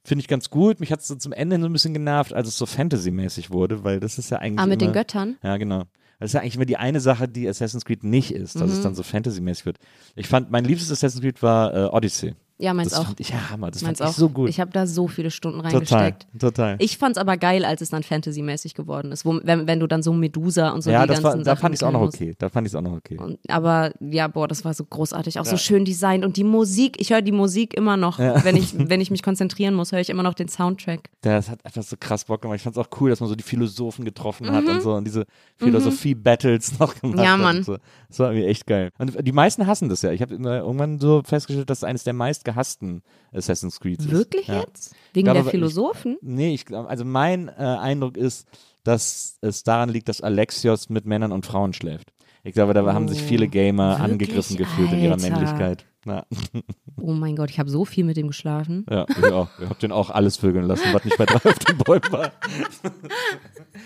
Finde 0.05 0.22
ich 0.22 0.28
ganz 0.28 0.48
gut. 0.51 0.80
Mich 0.80 0.90
hat 0.92 1.01
es 1.01 1.09
so 1.09 1.14
zum 1.14 1.32
Ende 1.32 1.61
so 1.61 1.66
ein 1.66 1.72
bisschen 1.72 1.92
genervt, 1.92 2.32
als 2.32 2.48
es 2.48 2.57
so 2.57 2.64
Fantasy-mäßig 2.66 3.51
wurde, 3.51 3.84
weil 3.84 4.01
das 4.01 4.18
ist 4.18 4.30
ja 4.30 4.38
eigentlich. 4.38 4.59
ah, 4.61 4.66
mit 4.66 4.80
immer, 4.80 4.90
den 4.92 4.94
Göttern? 4.94 5.36
Ja, 5.42 5.57
genau. 5.59 5.84
Das 6.18 6.30
ist 6.30 6.34
ja 6.34 6.40
eigentlich 6.40 6.57
immer 6.57 6.66
die 6.66 6.76
eine 6.76 7.01
Sache, 7.01 7.28
die 7.28 7.48
Assassin's 7.48 7.84
Creed 7.84 8.05
nicht 8.05 8.32
ist, 8.32 8.55
dass 8.57 8.70
Mhm. 8.70 8.76
es 8.76 8.80
dann 8.82 8.94
so 8.94 9.03
Fantasy-mäßig 9.03 9.66
wird. 9.66 9.78
Ich 10.16 10.28
fand, 10.28 10.51
mein 10.51 10.64
liebstes 10.64 10.90
Assassin's 10.90 11.22
Creed 11.22 11.42
war 11.42 11.74
äh, 11.74 11.84
Odyssey. 11.86 12.34
Ja, 12.61 12.74
meins 12.74 12.90
das 12.90 12.98
auch. 13.00 13.06
fand 13.06 13.20
ich 13.20 13.30
ja 13.30 13.50
Hammer. 13.50 13.70
Das 13.70 13.82
Meins 13.82 13.98
fand 13.98 14.08
auch. 14.08 14.12
ich 14.12 14.18
so 14.18 14.28
gut. 14.28 14.48
Ich 14.50 14.61
habe 14.61 14.70
da 14.70 14.86
so 14.86 15.08
viele 15.08 15.30
Stunden 15.30 15.58
total, 15.62 15.72
reingesteckt. 15.72 16.26
total. 16.38 16.76
Ich 16.78 16.98
fand's 16.98 17.16
aber 17.18 17.36
geil, 17.38 17.64
als 17.64 17.80
es 17.80 17.88
dann 17.90 18.02
Fantasy-mäßig 18.02 18.74
geworden 18.74 19.12
ist, 19.12 19.24
wo, 19.24 19.40
wenn, 19.42 19.66
wenn 19.66 19.80
du 19.80 19.86
dann 19.86 20.02
so 20.02 20.12
Medusa 20.12 20.70
und 20.70 20.82
so 20.82 20.90
ja, 20.90 21.02
die 21.02 21.08
das 21.08 21.22
war, 21.22 21.30
ganzen 21.32 21.44
da 21.44 21.52
Sachen 21.52 21.61
fand 21.62 21.74
ich 21.74 21.78
es 21.80 21.82
auch 21.82 21.92
noch 21.92 22.02
okay. 22.02 22.34
Da 22.38 22.48
fand 22.50 22.66
ich 22.66 22.72
es 22.72 22.76
auch 22.76 22.82
noch 22.82 22.92
okay. 22.92 23.16
Und, 23.18 23.38
aber 23.48 23.92
ja, 24.00 24.28
boah, 24.28 24.46
das 24.46 24.64
war 24.64 24.74
so 24.74 24.84
großartig, 24.84 25.38
auch 25.40 25.44
Ja. 25.46 25.50
so 25.50 25.56
schön 25.56 25.84
designt 25.84 26.24
und 26.24 26.36
die 26.36 26.44
Musik, 26.44 27.00
ich 27.00 27.11
höre 27.11 27.22
die 27.22 27.32
Musik 27.32 27.72
immer 27.74 27.96
noch, 27.96 28.18
wenn 28.18 28.56
ich 28.56 28.74
wenn 28.90 29.00
ich 29.00 29.11
mich 29.11 29.22
konzentrieren 29.22 29.74
muss, 29.74 29.92
höre 29.92 30.00
ich 30.00 30.11
immer 30.11 30.22
noch 30.22 30.34
den 30.34 30.48
Soundtrack. 30.48 31.08
Das 31.22 31.48
hat 31.48 31.64
einfach 31.64 31.82
so 31.82 31.96
krass 31.98 32.24
Bock 32.26 32.42
gemacht. 32.42 32.56
Ich 32.56 32.62
fand 32.62 32.76
es 32.76 32.78
auch 32.84 32.88
cool, 33.00 33.08
dass 33.11 33.20
man 33.20 33.28
so 33.30 33.34
die 33.36 33.42
Philosophen 33.44 34.04
getroffen 34.04 34.46
Mhm. 34.48 34.52
hat 34.52 34.66
und 34.66 34.82
so 34.82 34.94
und 34.94 35.04
diese 35.06 35.24
Philosophie-Battles 35.58 36.78
noch 36.78 36.94
gemacht 37.00 37.18
Ja, 37.24 37.32
hat. 37.32 37.40
Mann. 37.40 37.62
So. 37.62 37.76
Das 38.08 38.18
war 38.18 38.30
irgendwie 38.32 38.48
echt 38.48 38.66
geil. 38.66 38.90
Und 38.98 39.16
die 39.26 39.32
meisten 39.32 39.66
hassen 39.66 39.88
das 39.88 40.02
ja. 40.02 40.12
Ich 40.12 40.22
habe 40.22 40.34
irgendwann 40.34 40.98
so 40.98 41.22
festgestellt, 41.24 41.70
dass 41.70 41.78
es 41.78 41.84
eines 41.84 42.04
der 42.04 42.12
meist 42.12 42.44
gehassten 42.51 43.03
Assassin's 43.32 43.80
Creed 43.80 44.01
ist. 44.01 44.11
Wirklich 44.11 44.48
ja. 44.48 44.61
jetzt? 44.61 44.94
Wegen 45.12 45.24
glaube, 45.26 45.34
der 45.34 45.40
aber 45.42 45.48
ich- 45.48 45.51
Philosophen? 45.53 46.16
Nee, 46.22 46.55
ich 46.55 46.66
glaube, 46.66 46.88
also 46.88 47.05
mein 47.05 47.48
äh, 47.48 47.53
Eindruck 47.53 48.16
ist, 48.16 48.46
dass 48.84 49.36
es 49.40 49.62
daran 49.62 49.88
liegt, 49.88 50.09
dass 50.09 50.20
Alexios 50.20 50.88
mit 50.88 51.05
Männern 51.07 51.32
und 51.32 51.46
Frauen 51.46 51.72
schläft. 51.72 52.12
Ich 52.42 52.55
glaube, 52.55 52.72
da 52.72 52.90
haben 52.94 53.07
sich 53.09 53.20
viele 53.22 53.48
Gamer 53.48 53.96
Oh, 53.96 54.01
wirklich? 54.01 54.12
angegriffen 54.12 54.57
gefühlt 54.57 54.92
in 54.92 55.01
ihrer 55.01 55.12
Alter. 55.14 55.30
Männlichkeit. 55.30 55.84
Ja, 56.07 56.24
Oh 56.96 57.12
mein 57.12 57.36
Gott, 57.36 57.51
ich 57.51 57.59
habe 57.59 57.68
so 57.68 57.84
viel 57.84 58.05
mit 58.05 58.16
dem 58.16 58.28
geschlafen. 58.28 58.86
ja 58.88 59.05
ich 59.11 59.24
auch. 59.26 59.48
Ich 59.59 59.68
habe 59.68 59.78
den 59.80 59.92
auch 59.92 60.09
alles 60.09 60.38
vögeln 60.38 60.64
lassen, 60.66 60.84
was 60.92 61.05
nicht 61.05 61.18
bei 61.18 61.26
drei 61.26 61.36
auf 61.51 61.59
den 61.59 61.76
Bäumen 61.78 62.11
war. 62.12 62.32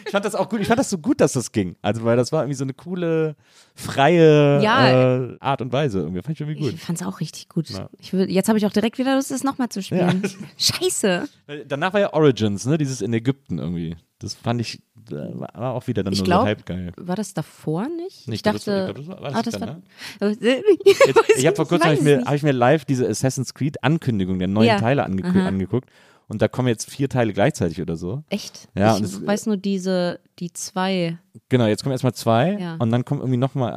Ich 0.06 0.10
fand 0.12 0.24
das 0.24 0.34
auch 0.34 0.48
gut. 0.48 0.60
Ich 0.60 0.68
fand 0.68 0.78
das 0.78 0.90
so 0.90 0.98
gut, 0.98 1.20
dass 1.20 1.32
das 1.32 1.50
ging. 1.52 1.76
Also, 1.82 2.04
weil 2.04 2.16
das 2.16 2.30
war 2.32 2.42
irgendwie 2.42 2.56
so 2.56 2.64
eine 2.64 2.74
coole, 2.74 3.36
freie 3.74 4.60
Ja. 4.62 5.16
äh, 5.24 5.36
Art 5.40 5.60
und 5.60 5.72
Weise. 5.72 5.98
Irgendwie. 6.00 6.22
Fand 6.22 6.36
ich 6.36 6.40
irgendwie 6.40 6.60
gut. 6.60 6.74
Ich 6.74 6.80
fand's 6.80 7.02
auch 7.02 7.20
richtig 7.20 7.48
gut. 7.48 7.68
Ja. 7.70 7.88
Ich 7.98 8.12
will, 8.12 8.30
jetzt 8.30 8.48
habe 8.48 8.58
ich 8.58 8.66
auch 8.66 8.72
direkt 8.72 8.98
wieder 8.98 9.16
Lust, 9.16 9.30
das 9.30 9.42
nochmal 9.44 9.68
zu 9.68 9.82
spielen. 9.82 10.22
Scheiße. 10.58 11.28
Weil 11.46 11.64
Danach 11.66 11.92
war 11.92 12.00
ja 12.00 12.12
Origins, 12.12 12.66
ne? 12.66 12.78
Dieses 12.78 13.02
in 13.02 13.12
Ägypten 13.12 13.58
irgendwie. 13.58 13.96
Das 14.20 14.34
fand 14.34 14.60
ich, 14.60 14.80
äh, 15.10 15.14
war 15.14 15.72
auch 15.74 15.86
wieder 15.86 16.02
dann 16.04 16.12
Ich 16.12 16.20
nur 16.20 16.26
glaub, 16.26 16.40
so 16.42 16.46
halb 16.46 16.64
geil. 16.66 16.92
War 16.96 17.16
das 17.16 17.34
davor 17.34 17.88
nicht? 17.88 18.28
Nicht, 18.28 18.36
ich 18.36 18.42
das 18.42 18.64
dachte. 18.64 18.86
ich 18.88 18.94
glaub, 18.94 18.96
das 18.96 19.06
war- 19.08 19.22
war 19.22 19.30
das 19.32 19.38
ah, 19.38 19.42
das 19.42 19.54
dann, 19.58 19.82
war, 20.20 20.28
Jetzt, 20.30 21.16
Weiß 21.16 21.36
ich 21.38 21.46
habe 21.46 21.56
vor 21.56 21.66
kurzem 21.68 21.88
hab 21.90 21.94
ich, 21.94 22.00
mir, 22.02 22.24
hab 22.24 22.34
ich 22.34 22.42
mir 22.42 22.52
live 22.52 22.84
diese 22.84 23.08
Assassin's 23.08 23.52
Creed 23.54 23.82
Ankündigung 23.82 24.38
der 24.38 24.48
neuen 24.48 24.68
Ja. 24.68 24.78
Teile 24.78 25.04
ange 25.04 25.24
Aha. 25.24 25.46
angeguckt 25.48 25.90
und 26.28 26.40
da 26.42 26.48
kommen 26.48 26.68
jetzt 26.68 26.90
vier 26.90 27.08
Teile 27.08 27.32
gleichzeitig 27.32 27.80
oder 27.82 27.96
so. 27.96 28.22
Echt? 28.30 28.68
Ja, 28.76 28.96
ich 28.96 29.02
es- 29.02 29.26
weiß 29.26 29.46
nur 29.46 29.56
diese, 29.56 30.20
die 30.38 30.52
zwei. 30.52 31.18
Genau, 31.48 31.66
jetzt 31.66 31.82
kommen 31.82 31.92
erstmal 31.92 32.14
zwei 32.14 32.58
Ja. 32.58 32.76
und 32.78 32.90
dann 32.90 33.04
kommen 33.04 33.20
irgendwie 33.20 33.36
nochmal, 33.38 33.72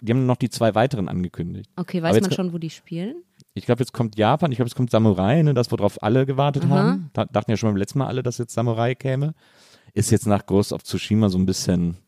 die 0.00 0.12
haben 0.12 0.26
noch 0.26 0.36
die 0.36 0.50
zwei 0.50 0.74
weiteren 0.74 1.08
angekündigt. 1.08 1.70
Okay, 1.76 2.02
weiß 2.02 2.20
man 2.20 2.32
schon, 2.32 2.52
wo 2.52 2.58
die 2.58 2.70
spielen? 2.70 3.22
Ich 3.54 3.66
glaube, 3.66 3.80
jetzt 3.80 3.92
kommt 3.92 4.16
Japan, 4.16 4.50
ich 4.50 4.56
glaube, 4.56 4.68
jetzt 4.68 4.76
kommt 4.76 4.90
Samurai, 4.90 5.42
ne, 5.42 5.52
das, 5.54 5.70
worauf 5.70 6.02
alle 6.02 6.24
gewartet 6.26 6.64
Aha. 6.64 6.70
haben. 6.74 7.10
Da, 7.12 7.26
dachten 7.26 7.50
ja 7.50 7.56
schon 7.56 7.68
beim 7.70 7.76
letzten 7.76 7.98
Mal 7.98 8.06
alle, 8.06 8.22
dass 8.22 8.38
jetzt 8.38 8.54
Samurai 8.54 8.94
käme. 8.94 9.34
Ist 9.94 10.10
jetzt 10.10 10.26
nach 10.26 10.46
Ghost 10.46 10.72
of 10.72 10.82
Tsushima 10.84 11.28
so 11.28 11.36
ein 11.36 11.44
bisschen, 11.44 11.98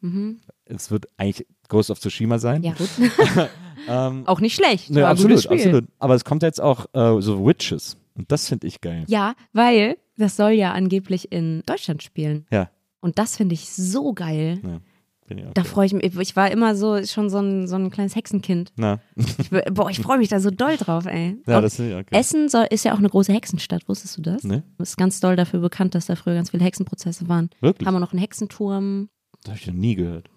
es 0.64 0.90
wird 0.90 1.04
eigentlich 1.18 1.46
Ghost 1.68 1.90
of 1.90 2.00
Tsushima 2.00 2.38
sein. 2.38 2.60
Mhm. 2.62 2.64
Ja, 2.66 2.72
gut. 2.72 2.88
Ähm, 3.86 4.26
auch 4.26 4.40
nicht 4.40 4.54
schlecht. 4.54 4.88
ne, 4.88 5.06
absolut, 5.06 5.46
absolut. 5.46 5.84
Aber 5.98 6.14
es 6.14 6.24
kommt 6.24 6.42
jetzt 6.42 6.58
auch 6.58 6.86
äh, 6.94 7.20
so 7.20 7.44
Witches. 7.46 7.98
Und 8.16 8.30
das 8.30 8.48
finde 8.48 8.66
ich 8.66 8.80
geil. 8.80 9.04
Ja, 9.08 9.34
weil 9.52 9.96
das 10.16 10.36
soll 10.36 10.52
ja 10.52 10.72
angeblich 10.72 11.32
in 11.32 11.62
Deutschland 11.66 12.02
spielen. 12.02 12.46
Ja. 12.50 12.70
Und 13.00 13.18
das 13.18 13.36
finde 13.36 13.54
ich 13.54 13.70
so 13.70 14.14
geil. 14.14 14.60
Ja. 14.62 14.80
Bin 15.26 15.38
ich 15.38 15.46
auch 15.46 15.54
Da 15.54 15.64
freue 15.64 15.86
ich 15.86 15.92
mich. 15.94 16.16
Ich 16.18 16.36
war 16.36 16.50
immer 16.50 16.76
so 16.76 17.02
schon 17.04 17.30
so 17.30 17.38
ein, 17.38 17.66
so 17.66 17.76
ein 17.76 17.90
kleines 17.90 18.14
Hexenkind. 18.14 18.72
Na, 18.76 19.00
Ich, 19.16 19.50
boah, 19.72 19.90
ich 19.90 20.00
freue 20.00 20.18
mich 20.18 20.28
da 20.28 20.38
so 20.38 20.50
doll 20.50 20.76
drauf, 20.76 21.06
ey. 21.06 21.40
ja, 21.46 21.60
das 21.60 21.78
ich 21.78 21.94
okay. 21.94 22.06
Essen 22.16 22.48
soll, 22.48 22.66
ist 22.70 22.84
ja 22.84 22.92
auch 22.94 22.98
eine 22.98 23.08
große 23.08 23.32
Hexenstadt, 23.32 23.88
wusstest 23.88 24.18
du 24.18 24.22
das? 24.22 24.44
Nee. 24.44 24.62
Ist 24.78 24.96
ganz 24.96 25.20
doll 25.20 25.36
dafür 25.36 25.60
bekannt, 25.60 25.94
dass 25.94 26.06
da 26.06 26.16
früher 26.16 26.34
ganz 26.34 26.50
viele 26.50 26.64
Hexenprozesse 26.64 27.28
waren. 27.28 27.50
Wirklich? 27.60 27.86
Haben 27.86 27.94
wir 27.94 28.00
noch 28.00 28.12
einen 28.12 28.20
Hexenturm. 28.20 29.08
Das 29.42 29.50
habe 29.52 29.58
ich 29.60 29.66
noch 29.66 29.74
nie 29.74 29.94
gehört. 29.94 30.30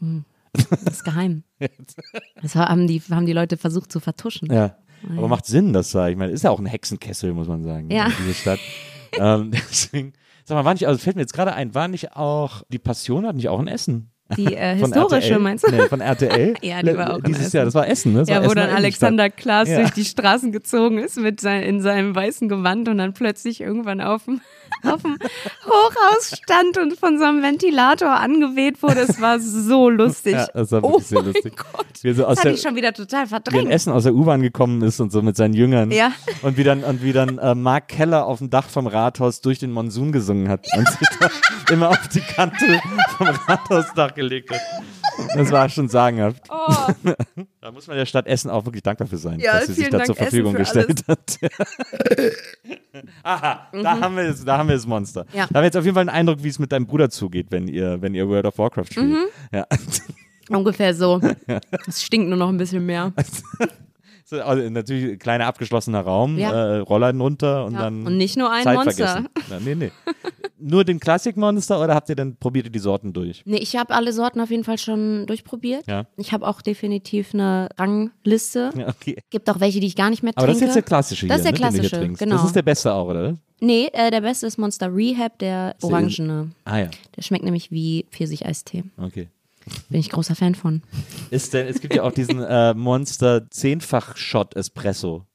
Das 0.53 0.93
ist 0.93 1.03
geheim. 1.03 1.43
Das 2.41 2.55
haben 2.55 2.85
die, 2.87 3.01
haben 3.01 3.25
die 3.25 3.33
Leute 3.33 3.57
versucht 3.57 3.91
zu 3.91 3.99
vertuschen. 3.99 4.53
Ja. 4.53 4.77
Aber 5.17 5.27
macht 5.27 5.45
Sinn, 5.45 5.73
das 5.73 5.91
da. 5.91 6.07
Ich 6.09 6.17
meine, 6.17 6.31
ist 6.31 6.43
ja 6.43 6.49
auch 6.49 6.59
ein 6.59 6.65
Hexenkessel, 6.65 7.33
muss 7.33 7.47
man 7.47 7.63
sagen. 7.63 7.89
Ja. 7.91 8.09
Diese 8.19 8.33
Stadt. 8.33 8.59
ähm, 9.19 9.51
deswegen, 9.51 10.13
sag 10.43 10.55
mal, 10.55 10.65
war 10.65 10.73
nicht, 10.73 10.87
also 10.87 10.99
fällt 10.99 11.15
mir 11.15 11.21
jetzt 11.21 11.33
gerade 11.33 11.53
ein, 11.53 11.73
war 11.75 11.87
nicht 11.87 12.15
auch, 12.15 12.63
die 12.69 12.79
Passion 12.79 13.25
hat 13.25 13.35
nicht 13.35 13.49
auch 13.49 13.59
ein 13.59 13.67
Essen? 13.67 14.11
Die 14.35 14.53
äh, 14.53 14.75
historische, 14.77 15.29
RTL? 15.29 15.39
meinst 15.39 15.67
du? 15.67 15.71
Nee, 15.71 15.87
von 15.87 16.01
RTL. 16.01 16.55
Ja, 16.61 16.81
die 16.81 16.97
war 16.97 17.15
auch 17.15 17.21
Dieses. 17.21 17.53
Jahr, 17.53 17.65
das 17.65 17.73
war 17.75 17.87
Essen, 17.87 18.13
ne? 18.13 18.19
Das 18.19 18.29
Ja, 18.29 18.45
wo 18.45 18.53
dann 18.53 18.69
Alexander 18.69 19.29
Klaas 19.29 19.69
Ja. 19.69 19.79
durch 19.79 19.91
die 19.91 20.03
Straßen 20.05 20.51
gezogen 20.51 20.97
ist 20.97 21.17
mit 21.17 21.39
sein, 21.39 21.63
in 21.63 21.81
seinem 21.81 22.13
weißen 22.13 22.49
Gewand 22.49 22.89
und 22.89 22.97
dann 22.97 23.13
plötzlich 23.13 23.61
irgendwann 23.61 24.01
auf 24.01 24.25
dem, 24.25 24.41
auf 24.83 25.01
dem 25.01 25.17
Hochhaus 25.65 26.37
stand 26.37 26.77
und 26.77 26.97
von 26.97 27.17
so 27.17 27.25
einem 27.25 27.41
Ventilator 27.41 28.09
angeweht 28.09 28.81
wurde. 28.81 29.01
Es 29.01 29.19
war 29.21 29.39
so 29.39 29.89
lustig. 29.89 30.33
Ja, 30.33 30.47
das 30.53 30.71
war 30.71 30.83
oh 30.83 30.93
wirklich 30.93 31.07
sehr 31.07 31.21
mein 31.21 31.33
lustig. 31.33 31.53
Gott. 31.57 31.85
Wie 32.01 32.13
so 32.13 32.25
aus 32.25 32.35
Das 32.35 32.45
hatte 32.45 32.55
ich 32.55 32.61
schon 32.61 32.75
wieder 32.75 32.93
total 32.93 33.21
wie 33.21 33.23
in 33.23 33.29
verdrängt. 33.29 33.71
Essen 33.71 33.91
aus 33.93 34.03
der 34.03 34.13
U-Bahn 34.13 34.41
gekommen 34.41 34.81
ist 34.81 34.99
und 34.99 35.11
so 35.11 35.21
mit 35.21 35.35
seinen 35.35 35.53
Jüngern. 35.53 35.91
Ja. 35.91 36.11
Und 36.41 36.57
wie 36.57 36.63
dann, 36.63 36.83
und 36.83 37.03
wie 37.03 37.13
dann 37.13 37.37
äh, 37.37 37.55
Mark 37.55 37.87
Keller 37.87 38.25
auf 38.25 38.39
dem 38.39 38.49
Dach 38.49 38.69
vom 38.69 38.87
Rathaus 38.87 39.41
durch 39.41 39.59
den 39.59 39.71
Monsun 39.71 40.11
gesungen 40.11 40.49
hat 40.49 40.65
und 40.75 40.87
sich 40.87 41.07
da 41.19 41.29
immer 41.73 41.89
auf 41.89 42.07
die 42.09 42.21
Kante 42.21 42.79
vom 43.17 43.27
Rathausdach 43.27 44.13
gelegt 44.13 44.51
hat. 44.51 44.61
Das 45.35 45.51
war 45.51 45.67
schon 45.69 45.89
sagenhaft. 45.89 46.43
Oh, 46.49 47.13
Da 47.67 47.73
muss 47.73 47.85
man 47.85 47.97
der 47.97 48.05
Stadt 48.05 48.27
Essen 48.27 48.49
auch 48.49 48.63
wirklich 48.63 48.81
dankbar 48.81 49.09
für 49.09 49.17
sein, 49.17 49.41
Ja, 49.41 49.59
dass 49.59 49.67
sie 49.67 49.73
sich 49.73 49.89
da 49.89 49.97
Dank, 49.97 50.05
zur 50.05 50.15
Verfügung 50.15 50.53
gestellt 50.53 51.03
hat. 51.05 51.37
Aha, 53.23 53.67
da 53.73 53.99
haben 53.99 54.15
wir 54.15 54.23
es, 54.23 54.45
da 54.45 54.57
haben 54.57 54.69
wir 54.69 54.75
das 54.75 54.87
Monster. 54.87 55.25
Mhm. 55.25 55.37
Ja. 55.37 55.47
Da 55.47 55.55
haben 55.55 55.63
wir 55.63 55.65
jetzt 55.65 55.75
auf 55.75 55.83
jeden 55.83 55.95
Fall 55.95 56.07
einen 56.07 56.17
Eindruck, 56.17 56.41
wie 56.43 56.47
es 56.47 56.59
mit 56.59 56.71
deinem 56.71 56.87
Bruder 56.87 57.09
zugeht, 57.09 57.47
wenn 57.49 57.67
ihr, 57.67 58.01
wenn 58.01 58.15
ihr 58.15 58.25
World 58.29 58.45
of 58.45 58.57
Warcraft 58.57 58.85
spielt. 58.85 59.07
Mhm. 59.07 59.25
Ja. 59.51 59.67
ungefähr 60.49 60.95
so. 60.95 61.19
Es 61.85 62.01
stinkt 62.01 62.29
nur 62.29 62.37
noch 62.37 62.47
ein 62.47 62.55
bisschen 62.55 62.85
mehr. 62.85 63.11
So, 64.29 64.41
also 64.41 64.69
natürlich 64.69 65.13
ein 65.13 65.19
kleiner 65.19 65.45
abgeschlossener 65.45 66.01
Raum, 66.01 66.37
Ja. 66.37 66.51
äh, 66.51 66.77
Rollladen 66.79 67.21
runter 67.21 67.63
und 67.65 67.75
Ja. 67.75 67.83
dann 67.83 68.05
Und 68.05 68.17
nicht 68.17 68.35
nur 68.37 68.51
ein 68.51 68.63
Zeit 68.63 68.75
Monster. 68.75 69.07
vergessen. 69.07 69.29
Na, 69.49 69.59
nee, 69.61 69.73
nee. 69.75 69.91
Nur 70.59 70.83
den 70.83 70.99
Classic 70.99 71.37
Monster 71.37 71.79
oder 71.81 71.93
habt 71.93 72.09
ihr 72.09 72.15
dann 72.15 72.35
probiert 72.35 72.65
ihr 72.65 72.71
die 72.71 72.79
Sorten 72.79 73.13
durch? 73.13 73.43
Nee, 73.45 73.57
ich 73.59 73.75
habe 73.77 73.93
alle 73.93 74.11
Sorten 74.11 74.41
auf 74.41 74.49
jeden 74.49 74.63
Fall 74.63 74.79
schon 74.79 75.25
durchprobiert. 75.27 75.85
Ja. 75.87 76.07
Ich 76.17 76.33
habe 76.33 76.47
auch 76.47 76.61
definitiv 76.63 77.33
eine 77.35 77.69
Rangliste. 77.77 78.71
Ja, 78.75 78.87
okay. 78.89 79.17
Gibt 79.29 79.49
auch 79.49 79.59
welche, 79.59 79.79
die 79.79 79.87
ich 79.87 79.95
gar 79.95 80.09
nicht 80.09 80.23
mehr 80.23 80.33
trinke. 80.33 80.43
Aber 80.43 80.47
das 80.47 80.57
ist 80.57 80.63
jetzt 80.63 80.75
der 80.75 80.81
klassische 80.83 81.27
Das 81.27 81.37
ist 81.41 81.43
hier, 81.43 81.51
der 81.53 81.71
ne, 81.71 81.79
hier 81.79 81.89
klassische, 81.89 82.13
genau. 82.17 82.35
Das 82.37 82.45
ist 82.45 82.55
der 82.55 82.63
beste 82.63 82.91
auch, 82.91 83.07
oder? 83.07 83.37
Nee, 83.61 83.89
äh, 83.93 84.09
der 84.11 84.21
beste 84.21 84.47
ist 84.47 84.57
Monster 84.57 84.93
Rehab, 84.93 85.37
der 85.39 85.75
orangene. 85.81 86.49
Ah 86.65 86.79
ja, 86.79 86.89
Der 87.15 87.21
schmeckt 87.21 87.45
nämlich 87.45 87.71
wie 87.71 88.05
Pfirsich-Eistee. 88.11 88.83
okay. 88.97 89.29
Bin 89.89 89.99
ich 89.99 90.09
großer 90.09 90.35
Fan 90.35 90.55
von. 90.55 90.81
Ist 91.29 91.53
denn, 91.53 91.67
es 91.67 91.81
gibt 91.81 91.93
ja 91.95 92.03
auch 92.03 92.11
diesen 92.11 92.41
äh, 92.41 92.73
Monster 92.73 93.49
zehnfach 93.49 94.17
Shot 94.17 94.55
Espresso. 94.55 95.25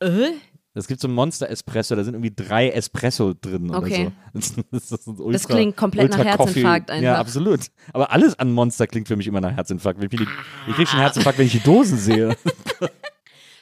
Äh? 0.00 0.30
Es 0.76 0.88
gibt 0.88 1.00
so 1.00 1.06
einen 1.06 1.14
Monster 1.14 1.48
Espresso, 1.48 1.94
da 1.94 2.02
sind 2.02 2.14
irgendwie 2.14 2.34
drei 2.34 2.68
Espresso 2.70 3.32
drin 3.40 3.72
Okay. 3.72 4.10
oder 4.32 4.42
so. 4.42 4.62
Das, 4.72 4.90
ist 4.92 5.06
ein 5.06 5.18
ultra, 5.20 5.54
klingt 5.54 5.76
komplett 5.76 6.10
nach. 6.10 6.24
Herzinfarkt 6.24 6.90
Ja, 6.90 6.96
einfach. 6.96 7.18
absolut. 7.18 7.60
Aber 7.92 8.10
alles 8.10 8.36
an 8.40 8.50
Monster 8.52 8.88
klingt 8.88 9.06
für 9.06 9.14
mich 9.14 9.28
immer 9.28 9.40
nach 9.40 9.52
Herzinfarkt. 9.56 10.02
Ich, 10.02 10.10
die, 10.10 10.26
ich 10.68 10.74
krieg 10.74 10.88
schon 10.88 10.98
Herzinfarkt, 10.98 11.38
wenn 11.38 11.46
ich 11.46 11.52
die 11.52 11.60
Dosen 11.60 11.98
sehe. 11.98 12.36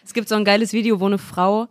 Es 0.04 0.12
gibt 0.14 0.28
so 0.28 0.34
ein 0.34 0.44
geiles 0.44 0.72
Video, 0.72 0.98
wo 0.98 1.06
eine 1.06 1.16
Frau 1.16 1.68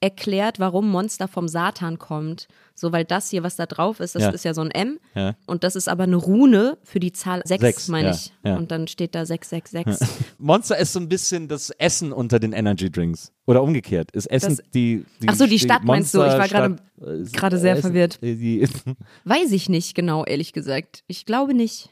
erklärt, 0.00 0.58
warum 0.58 0.90
Monster 0.90 1.28
vom 1.28 1.48
Satan 1.48 1.98
kommt. 1.98 2.46
So, 2.74 2.90
weil 2.92 3.04
das 3.04 3.30
hier, 3.30 3.42
was 3.44 3.54
da 3.56 3.66
drauf 3.66 4.00
ist, 4.00 4.14
das 4.16 4.22
Ja. 4.24 4.30
ist 4.30 4.44
ja 4.44 4.52
so 4.52 4.60
ein 4.60 4.70
M. 4.72 4.98
Ja. 5.14 5.36
Und 5.46 5.62
das 5.64 5.76
ist 5.76 5.88
aber 5.88 6.02
eine 6.02 6.16
Rune 6.16 6.76
für 6.82 6.98
die 7.00 7.12
Zahl 7.12 7.40
6, 7.44 7.60
Sechs, 7.60 7.88
meine 7.88 8.08
ja, 8.08 8.14
ich. 8.14 8.32
Und 8.58 8.70
dann 8.72 8.88
steht 8.88 9.14
da 9.14 9.24
666. 9.24 10.08
Monster 10.38 10.76
ist 10.78 10.92
so 10.92 10.98
ein 11.00 11.08
bisschen 11.08 11.46
das 11.48 11.70
Essen 11.70 12.12
unter 12.12 12.40
den 12.40 12.52
Energy 12.52 12.90
Drinks. 12.90 13.32
Oder 13.46 13.62
umgekehrt. 13.62 14.10
Ist 14.10 14.26
Essen 14.26 14.56
Das- 14.56 14.64
die, 14.74 15.04
die 15.22 15.28
Ach 15.28 15.34
so, 15.36 15.46
die 15.46 15.58
Stadt 15.60 15.84
meinst 15.84 16.12
du? 16.14 16.18
Ich 16.24 16.32
war 16.32 16.48
gerade- 16.48 17.58
sehr 17.58 17.72
Essen- 17.74 17.80
verwirrt. 17.82 18.18
äh, 18.22 18.34
Die, 18.34 18.66
Weiß 19.24 19.52
ich 19.52 19.68
nicht 19.68 19.94
genau, 19.94 20.24
ehrlich 20.24 20.52
gesagt. 20.52 21.04
Ich 21.06 21.24
glaube 21.26 21.54
nicht. 21.54 21.90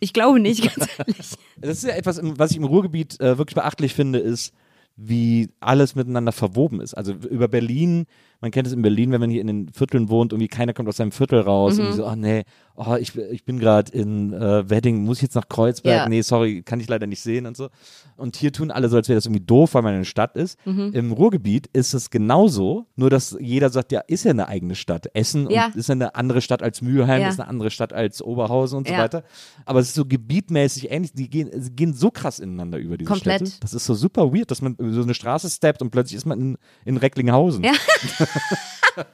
Ich 0.00 0.12
glaube 0.12 0.40
nicht, 0.40 0.62
ganz 0.76 0.88
ehrlich. 0.98 1.30
Das 1.56 1.78
ist 1.78 1.84
ja 1.84 1.94
etwas, 1.94 2.20
was 2.22 2.50
ich 2.50 2.56
im 2.58 2.64
Ruhrgebiet 2.64 3.20
äh, 3.20 3.38
wirklich 3.38 3.54
beachtlich 3.54 3.94
finde, 3.94 4.18
ist, 4.18 4.52
wie 5.00 5.48
alles 5.60 5.94
miteinander 5.94 6.32
verwoben 6.32 6.80
ist. 6.80 6.94
Also 6.94 7.12
über 7.12 7.46
Berlin, 7.46 8.06
man 8.40 8.50
kennt 8.50 8.66
es 8.66 8.72
in 8.72 8.82
Berlin, 8.82 9.10
wenn 9.12 9.20
man 9.20 9.30
hier 9.30 9.40
in 9.40 9.46
den 9.48 9.68
Vierteln 9.72 10.08
wohnt, 10.08 10.32
irgendwie 10.32 10.48
keiner 10.48 10.72
kommt 10.72 10.88
aus 10.88 10.96
seinem 10.96 11.12
Viertel 11.12 11.40
raus 11.40 11.76
Mhm. 11.78 11.86
und 11.86 11.92
so, 11.94 12.06
oh 12.06 12.14
nee, 12.14 12.44
oh, 12.76 12.94
ich, 13.00 13.16
ich 13.16 13.44
bin 13.44 13.58
gerade 13.58 13.90
in 13.92 14.32
äh, 14.32 14.68
Wedding, 14.70 15.04
muss 15.04 15.18
ich 15.18 15.22
jetzt 15.22 15.34
nach 15.34 15.48
Kreuzberg? 15.48 15.96
Ja. 16.04 16.08
Nee, 16.08 16.20
sorry, 16.22 16.62
kann 16.62 16.78
ich 16.80 16.88
leider 16.88 17.06
nicht 17.08 17.20
sehen 17.20 17.46
und 17.46 17.56
so. 17.56 17.68
Und 18.16 18.36
hier 18.36 18.52
tun 18.52 18.70
alle 18.70 18.88
so, 18.88 18.96
als 18.96 19.08
wäre 19.08 19.16
das 19.16 19.26
irgendwie 19.26 19.44
doof, 19.44 19.74
weil 19.74 19.82
man 19.82 19.94
in 19.94 20.00
der 20.00 20.04
Stadt 20.04 20.36
ist. 20.36 20.56
Mhm. 20.66 20.90
Im 20.92 21.12
Ruhrgebiet 21.12 21.68
ist 21.72 21.94
es 21.94 22.10
genauso, 22.10 22.86
nur 22.96 23.10
dass 23.10 23.36
jeder 23.40 23.70
sagt, 23.70 23.90
ja, 23.92 24.00
ist 24.06 24.24
ja 24.24 24.30
eine 24.30 24.48
eigene 24.48 24.74
Stadt. 24.76 25.08
Essen 25.14 25.46
und 25.46 25.52
Ja. 25.52 25.70
ist 25.74 25.88
ja 25.88 25.94
eine 25.94 26.14
andere 26.14 26.40
Stadt 26.40 26.62
als 26.62 26.80
Mülheim, 26.82 27.20
Ja. 27.22 27.28
ist 27.28 27.40
eine 27.40 27.48
andere 27.48 27.70
Stadt 27.70 27.92
als 27.92 28.22
Oberhausen 28.22 28.78
und 28.78 28.88
so 28.88 28.94
weiter. 28.94 29.24
Aber 29.64 29.80
es 29.80 29.88
ist 29.88 29.94
so 29.94 30.04
gebietmäßig 30.04 30.90
ähnlich, 30.90 31.12
die 31.12 31.28
gehen, 31.28 31.50
sie 31.60 31.70
gehen 31.72 31.92
so 31.94 32.10
krass 32.12 32.38
ineinander 32.38 32.78
über 32.78 32.96
diese 32.96 33.08
Komplett. 33.10 33.40
Städte. 33.48 33.60
Das 33.60 33.74
ist 33.74 33.84
so 33.84 33.94
super 33.94 34.32
weird, 34.32 34.50
dass 34.50 34.62
man 34.62 34.76
so 34.78 35.02
eine 35.02 35.14
Straße 35.14 35.48
steppt 35.50 35.82
und 35.82 35.90
plötzlich 35.90 36.16
ist 36.16 36.26
man 36.26 36.40
in, 36.40 36.58
in 36.84 36.96
Recklinghausen. 36.96 37.64
Ja. 37.64 37.72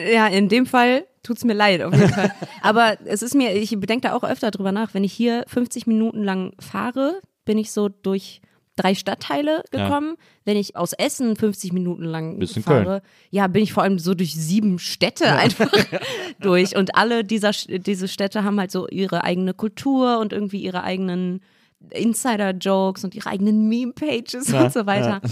Ja, 0.00 0.26
in 0.26 0.48
dem 0.48 0.66
Fall 0.66 1.06
tut's 1.22 1.44
mir 1.44 1.52
leid, 1.54 1.82
auf 1.82 1.94
jeden 1.94 2.08
Fall. 2.08 2.32
Aber 2.62 2.96
es 3.04 3.22
ist 3.22 3.34
mir, 3.34 3.54
ich 3.54 3.78
bedenke 3.78 4.08
da 4.08 4.14
auch 4.14 4.24
öfter 4.24 4.50
drüber 4.50 4.72
nach, 4.72 4.94
wenn 4.94 5.04
ich 5.04 5.12
hier 5.12 5.44
50 5.46 5.86
Minuten 5.86 6.24
lang 6.24 6.54
fahre, 6.58 7.20
bin 7.44 7.58
ich 7.58 7.70
so 7.70 7.88
durch 7.88 8.40
drei 8.76 8.94
Stadtteile 8.94 9.62
gekommen. 9.70 10.16
Wenn 10.44 10.56
ich 10.56 10.76
aus 10.76 10.92
Essen 10.94 11.36
50 11.36 11.72
Minuten 11.72 12.04
lang 12.04 12.38
Bist 12.38 12.56
in 12.56 12.62
fahre, 12.62 13.02
ja, 13.30 13.46
bin 13.46 13.62
ich 13.62 13.72
vor 13.72 13.82
allem 13.82 13.98
so 13.98 14.14
durch 14.14 14.34
sieben 14.34 14.78
Städte 14.78 15.32
einfach 15.32 15.70
durch. 16.40 16.76
Und 16.76 16.96
alle 16.96 17.22
dieser, 17.22 17.52
diese 17.52 18.08
Städte 18.08 18.44
haben 18.44 18.58
halt 18.58 18.70
so 18.70 18.88
ihre 18.88 19.24
eigene 19.24 19.54
Kultur 19.54 20.18
und 20.18 20.32
irgendwie 20.32 20.62
ihre 20.62 20.82
eigenen 20.82 21.42
Insider-Jokes 21.90 23.04
und 23.04 23.14
ihre 23.14 23.28
eigenen 23.28 23.68
Meme-Pages 23.68 24.48
Ja, 24.48 24.64
und 24.64 24.72
so 24.72 24.86
weiter. 24.86 25.20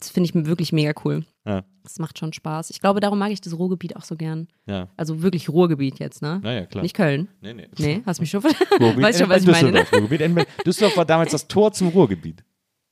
Das 0.00 0.10
finde 0.10 0.30
ich 0.30 0.46
wirklich 0.46 0.72
mega 0.72 0.92
cool. 1.04 1.24
Ja. 1.44 1.64
Das 1.88 1.98
macht 1.98 2.18
schon 2.18 2.34
Spaß. 2.34 2.68
Ich 2.68 2.80
glaube, 2.80 3.00
darum 3.00 3.18
mag 3.18 3.30
ich 3.30 3.40
das 3.40 3.56
Ruhrgebiet 3.58 3.96
auch 3.96 4.04
so 4.04 4.14
gern. 4.14 4.46
Ja. 4.66 4.88
Also 4.98 5.22
wirklich 5.22 5.48
Ruhrgebiet 5.48 5.98
jetzt, 5.98 6.20
ne? 6.20 6.38
Naja, 6.44 6.66
klar. 6.66 6.82
Nicht 6.82 6.94
Köln. 6.94 7.28
Nee, 7.40 7.54
nee. 7.54 7.66
Nee, 7.78 8.02
hast 8.04 8.20
mich 8.20 8.28
schon. 8.30 8.42
Ruhrgebiet 8.80 9.04
weißt 9.04 9.20
schon, 9.20 9.28
was 9.30 9.40
ich 9.42 9.48
meine, 9.48 9.72
ne? 9.72 9.80
Düsseldorf. 9.80 9.92
Ruhrgebiet, 10.10 10.34
bei- 10.34 10.46
Düsseldorf 10.66 10.96
war 10.98 11.06
damals 11.06 11.32
das 11.32 11.48
Tor 11.48 11.72
zum 11.72 11.88
Ruhrgebiet. 11.88 12.44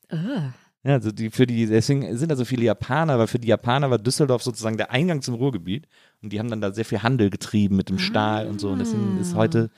Ah. 0.09 0.53
Ja, 0.83 0.95
also 0.95 1.13
die, 1.13 1.29
für 1.29 1.47
die, 1.47 1.67
deswegen 1.67 2.17
sind 2.17 2.31
da 2.31 2.37
so 2.37 2.47
viele 2.47 2.65
Japaner, 2.65 3.19
weil 3.19 3.27
für 3.27 3.39
die 3.39 3.49
Japaner 3.49 3.91
war 3.91 3.99
Düsseldorf 3.99 4.43
sozusagen 4.43 4.79
der 4.79 4.91
Eingang 4.93 5.21
zum 5.21 5.35
Ruhrgebiet. 5.35 5.87
Und 6.23 6.33
die 6.33 6.39
haben 6.39 6.49
dann 6.49 6.63
da 6.63 6.73
sehr 6.73 6.87
viel 6.87 7.03
Handel 7.03 7.29
getrieben 7.29 7.77
mit 7.77 7.91
dem 7.91 7.99
Stahl 7.99 8.47
und 8.47 8.63
so. 8.63 8.71
Und 8.71 8.79
deswegen 8.79 9.19
ist 9.21 9.35
heute 9.35 9.71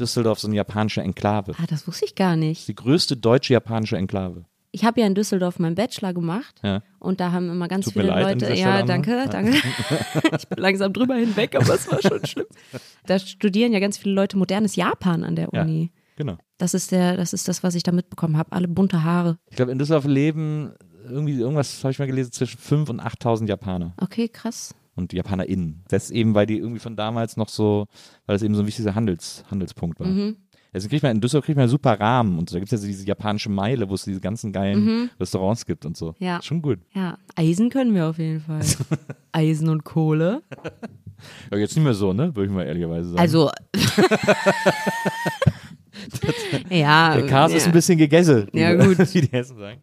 Düsseldorf 0.00 0.38
so 0.40 0.46
eine 0.48 0.56
japanische 0.56 1.02
Enklave. 1.02 1.52
Ah, 1.60 1.66
das 1.68 1.86
wusste 1.86 2.06
ich 2.06 2.14
gar 2.14 2.36
nicht. 2.36 2.68
Die 2.68 2.74
größte 2.74 3.18
deutsche 3.18 3.52
japanische 3.52 3.98
Enklave. 3.98 4.46
Ich 4.74 4.84
habe 4.84 5.00
ja 5.00 5.06
in 5.06 5.14
Düsseldorf 5.14 5.58
meinen 5.58 5.74
Bachelor 5.74 6.14
gemacht 6.14 6.58
Ja. 6.62 6.82
und 6.98 7.20
da 7.20 7.30
haben 7.30 7.50
immer 7.50 7.68
ganz 7.68 7.84
Tut 7.84 7.92
viele 7.92 8.06
leid 8.06 8.40
Leute. 8.40 8.54
Ja, 8.54 8.82
danke, 8.82 9.28
danke. 9.30 9.52
ich 10.38 10.48
bin 10.48 10.58
langsam 10.58 10.92
drüber 10.94 11.14
hinweg, 11.16 11.54
aber 11.54 11.74
es 11.74 11.90
war 11.92 12.00
schon 12.00 12.24
schlimm. 12.24 12.46
Da 13.06 13.18
studieren 13.18 13.72
ja 13.72 13.80
ganz 13.80 13.98
viele 13.98 14.14
Leute 14.14 14.36
modernes 14.38 14.74
Japan 14.76 15.24
an 15.24 15.36
der 15.36 15.48
Ja. 15.52 15.62
Uni. 15.62 15.92
Genau. 16.16 16.36
Das 16.58 16.74
ist 16.74 16.90
der, 16.92 17.16
das 17.16 17.32
ist 17.32 17.48
das, 17.48 17.62
was 17.62 17.74
ich 17.74 17.82
da 17.82 17.92
mitbekommen 17.92 18.36
habe. 18.36 18.52
Alle 18.52 18.68
bunte 18.68 19.02
Haare. 19.04 19.38
Ich 19.50 19.56
glaube, 19.56 19.72
in 19.72 19.78
Düsseldorf 19.78 20.06
leben 20.06 20.72
irgendwie 21.08 21.38
irgendwas, 21.38 21.82
habe 21.84 21.92
ich 21.92 21.98
mal 21.98 22.06
gelesen, 22.06 22.32
zwischen 22.32 22.58
5.000 22.58 22.90
und 22.90 23.00
8.000 23.02 23.48
Japaner 23.48 23.92
Okay, 24.00 24.28
krass. 24.28 24.74
und 24.94 25.12
JapanerInnen. 25.12 25.84
Das 25.88 26.04
ist 26.04 26.10
eben, 26.12 26.34
weil 26.34 26.46
die 26.46 26.58
irgendwie 26.58 26.78
von 26.78 26.96
damals 26.96 27.36
noch 27.36 27.48
so, 27.48 27.86
weil 28.26 28.34
das 28.36 28.42
eben 28.42 28.54
so 28.54 28.62
ein 28.62 28.66
wichtiger 28.66 28.94
Handels, 28.94 29.44
Handelspunkt 29.50 29.98
war. 30.00 30.06
Mhm. 30.06 30.36
Deswegen 30.74 30.90
kriegt 30.90 31.02
man 31.02 31.16
in 31.16 31.20
Düsseldorf 31.20 31.44
kriegt 31.44 31.58
man 31.58 31.68
super 31.68 32.00
Rahmen 32.00 32.38
und 32.38 32.48
so. 32.48 32.54
Da 32.56 32.60
gibt 32.60 32.72
es 32.72 32.78
ja 32.78 32.78
so 32.78 32.86
diese 32.86 33.06
japanische 33.06 33.50
Meile, 33.50 33.88
wo 33.88 33.94
es 33.94 34.04
diese 34.04 34.20
ganzen 34.20 34.52
geilen 34.52 35.10
Restaurants 35.20 35.66
gibt 35.66 35.84
und 35.84 35.96
so. 35.96 36.08
Mhm. 36.18 36.26
Ja. 36.26 36.40
Schon 36.42 36.62
gut. 36.62 36.78
Ja, 36.94 37.18
Eisen 37.34 37.68
können 37.68 37.94
wir 37.94 38.06
auf 38.06 38.18
jeden 38.18 38.40
Fall. 38.40 38.60
Eisen 39.32 39.68
und 39.68 39.84
Kohle. 39.84 40.42
Ja, 41.50 41.58
jetzt 41.58 41.76
nicht 41.76 41.84
mehr 41.84 41.94
so, 41.94 42.12
ne? 42.12 42.34
Würde 42.34 42.46
ich 42.46 42.52
mal 42.52 42.66
ehrlicherweise 42.66 43.10
sagen. 43.10 43.20
Also. 43.20 43.50
ja. 46.70 47.16
der 47.16 47.26
Kars 47.26 47.52
ja. 47.52 47.58
ist 47.58 47.66
ein 47.66 47.72
bisschen 47.72 47.98
gegesselt. 47.98 48.50
Ja, 48.54 48.74
gut. 48.74 48.98
Wie 48.98 49.20
die 49.20 49.30
Hessen 49.30 49.58
sagen. 49.58 49.82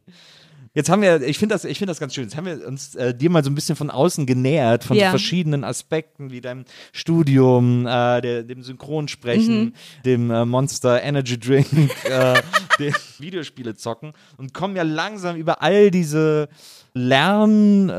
Jetzt 0.74 0.90
haben 0.90 1.02
wir, 1.02 1.22
ich 1.22 1.40
finde 1.40 1.56
das, 1.56 1.66
ich 1.66 1.78
finde 1.80 1.92
das 1.92 2.00
ganz 2.00 2.14
schön. 2.14 2.26
Jetzt 2.26 2.38
haben 2.38 2.46
wir 2.46 2.66
uns 2.68 2.94
äh, 2.96 3.14
dir 3.16 3.30
mal 3.30 3.44
so 3.44 3.50
ein 3.50 3.56
bisschen 3.56 3.76
von 3.76 3.90
außen 3.90 4.26
genähert, 4.26 4.84
von 4.84 4.96
Ja. 4.98 5.10
verschiedenen 5.10 5.64
Aspekten, 5.64 6.30
wie 6.32 6.42
deinem 6.42 6.64
Studium, 6.94 7.88
äh, 7.88 8.22
der, 8.22 8.44
dem 8.44 8.62
Synchronsprechen, 8.62 9.60
Mhm. 9.66 9.74
dem 10.06 10.32
äh, 10.32 10.46
Monster 10.46 11.02
Energy 11.02 11.40
Drink, 11.40 11.68
äh, 12.10 12.42
dem 12.80 12.94
Videospiele 13.18 13.76
zocken 13.76 14.14
und 14.38 14.54
kommen 14.54 14.76
ja 14.76 14.84
langsam 14.84 15.36
über 15.36 15.62
all 15.64 15.90
diese 15.92 16.50
Lernstationen 16.94 17.90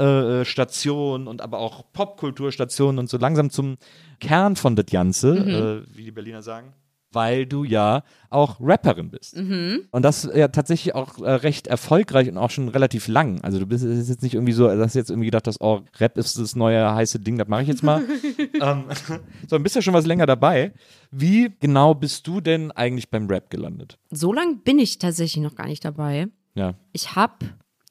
äh, 0.40 0.44
Stationen 0.44 1.26
und 1.28 1.40
aber 1.42 1.58
auch 1.58 1.84
Popkulturstationen 1.92 2.98
und 2.98 3.08
so 3.10 3.18
langsam 3.18 3.50
zum 3.50 3.76
Kern 4.20 4.56
von 4.56 4.76
das 4.76 4.86
Ganze, 4.86 5.34
Mhm. 5.34 5.48
äh, 5.94 5.96
wie 5.96 6.04
die 6.04 6.10
Berliner 6.12 6.42
sagen. 6.42 6.72
Weil 7.12 7.46
du 7.46 7.64
ja 7.64 8.02
auch 8.28 8.58
Rapperin 8.60 9.10
bist. 9.10 9.36
Mhm. 9.36 9.88
Und 9.90 10.02
das 10.02 10.28
ja 10.34 10.48
tatsächlich 10.48 10.94
auch 10.94 11.18
äh, 11.18 11.30
recht 11.30 11.66
erfolgreich 11.66 12.28
und 12.28 12.38
auch 12.38 12.50
schon 12.50 12.68
relativ 12.68 13.08
lang. 13.08 13.40
Also 13.42 13.58
du 13.58 13.66
bist 13.66 13.84
jetzt 13.84 14.22
nicht 14.22 14.34
irgendwie 14.34 14.52
so, 14.52 14.68
dass 14.68 14.92
du 14.92 14.98
jetzt 14.98 15.10
irgendwie 15.10 15.26
gedacht 15.26 15.46
hast, 15.46 15.60
oh, 15.60 15.80
Rap 15.98 16.16
ist 16.16 16.38
das 16.38 16.54
neue 16.54 16.94
heiße 16.94 17.18
Ding, 17.18 17.38
das 17.38 17.48
mache 17.48 17.62
ich 17.62 17.68
jetzt 17.68 17.82
mal. 17.82 18.02
ähm, 18.60 18.84
sondern 19.48 19.62
bist 19.62 19.74
ja 19.74 19.82
schon 19.82 19.94
was 19.94 20.06
länger 20.06 20.26
dabei. 20.26 20.72
Wie 21.10 21.52
genau 21.58 21.94
bist 21.94 22.26
du 22.26 22.40
denn 22.40 22.70
eigentlich 22.70 23.10
beim 23.10 23.26
Rap 23.26 23.50
gelandet? 23.50 23.98
So 24.10 24.32
lange 24.32 24.56
bin 24.56 24.78
ich 24.78 24.98
tatsächlich 24.98 25.42
noch 25.42 25.56
gar 25.56 25.66
nicht 25.66 25.84
dabei. 25.84 26.28
Ja. 26.54 26.74
Ich 26.92 27.16
habe 27.16 27.34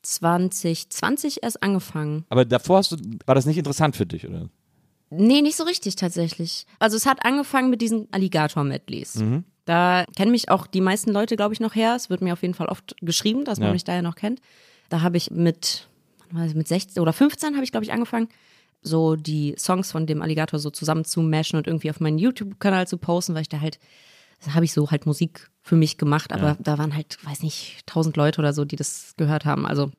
2020 0.01 1.43
erst 1.43 1.61
angefangen. 1.63 2.25
Aber 2.29 2.45
davor 2.45 2.77
hast 2.77 2.91
du, 2.91 2.97
war 3.25 3.35
das 3.35 3.45
nicht 3.45 3.57
interessant 3.57 3.95
für 3.95 4.05
dich, 4.05 4.27
oder? 4.27 4.49
Nee, 5.09 5.41
nicht 5.41 5.55
so 5.57 5.63
richtig 5.63 5.95
tatsächlich. 5.95 6.65
Also 6.79 6.95
es 6.97 7.05
hat 7.05 7.25
angefangen 7.25 7.69
mit 7.69 7.81
diesen 7.81 8.07
Alligator-Medleys. 8.11 9.23
Da 9.65 10.05
kennen 10.15 10.31
mich 10.31 10.49
auch 10.49 10.67
die 10.67 10.81
meisten 10.81 11.11
Leute, 11.11 11.35
glaube 11.35 11.53
ich, 11.53 11.59
noch 11.59 11.75
her. 11.75 11.95
Es 11.95 12.09
wird 12.09 12.21
mir 12.21 12.33
auf 12.33 12.41
jeden 12.41 12.53
Fall 12.53 12.67
oft 12.67 12.95
geschrieben, 13.01 13.45
dass 13.45 13.59
man 13.59 13.67
Ja. 13.69 13.73
mich 13.73 13.83
daher 13.83 14.01
noch 14.01 14.15
kennt. 14.15 14.39
Da 14.89 15.01
habe 15.01 15.17
ich 15.17 15.29
mit, 15.31 15.87
das, 16.33 16.53
mit 16.55 16.67
16 16.67 17.01
oder 17.01 17.13
15 17.13 17.55
habe 17.55 17.63
ich, 17.63 17.71
glaube 17.71 17.83
ich, 17.83 17.91
angefangen, 17.91 18.29
so 18.81 19.15
die 19.15 19.55
Songs 19.57 19.91
von 19.91 20.07
dem 20.07 20.21
Alligator 20.21 20.57
so 20.59 20.69
zusammen 20.69 21.05
zu 21.05 21.21
mashen 21.21 21.57
und 21.57 21.67
irgendwie 21.67 21.89
auf 21.89 21.99
meinen 21.99 22.17
YouTube-Kanal 22.17 22.87
zu 22.87 22.97
posten, 22.97 23.35
weil 23.35 23.41
ich 23.43 23.49
da 23.49 23.59
halt, 23.61 23.77
da 24.45 24.53
habe 24.53 24.65
ich 24.65 24.73
so 24.73 24.89
halt 24.89 25.05
Musik 25.05 25.49
für 25.61 25.75
mich 25.75 25.97
gemacht, 25.97 26.31
aber 26.31 26.55
da 26.59 26.77
waren 26.77 26.95
halt, 26.95 27.17
weiß 27.25 27.43
nicht, 27.43 27.81
tausend 27.85 28.15
Leute 28.15 28.39
oder 28.39 28.53
so, 28.53 28.63
die 28.65 28.77
das 28.77 29.13
gehört 29.17 29.43
haben. 29.45 29.65
Also 29.67 29.91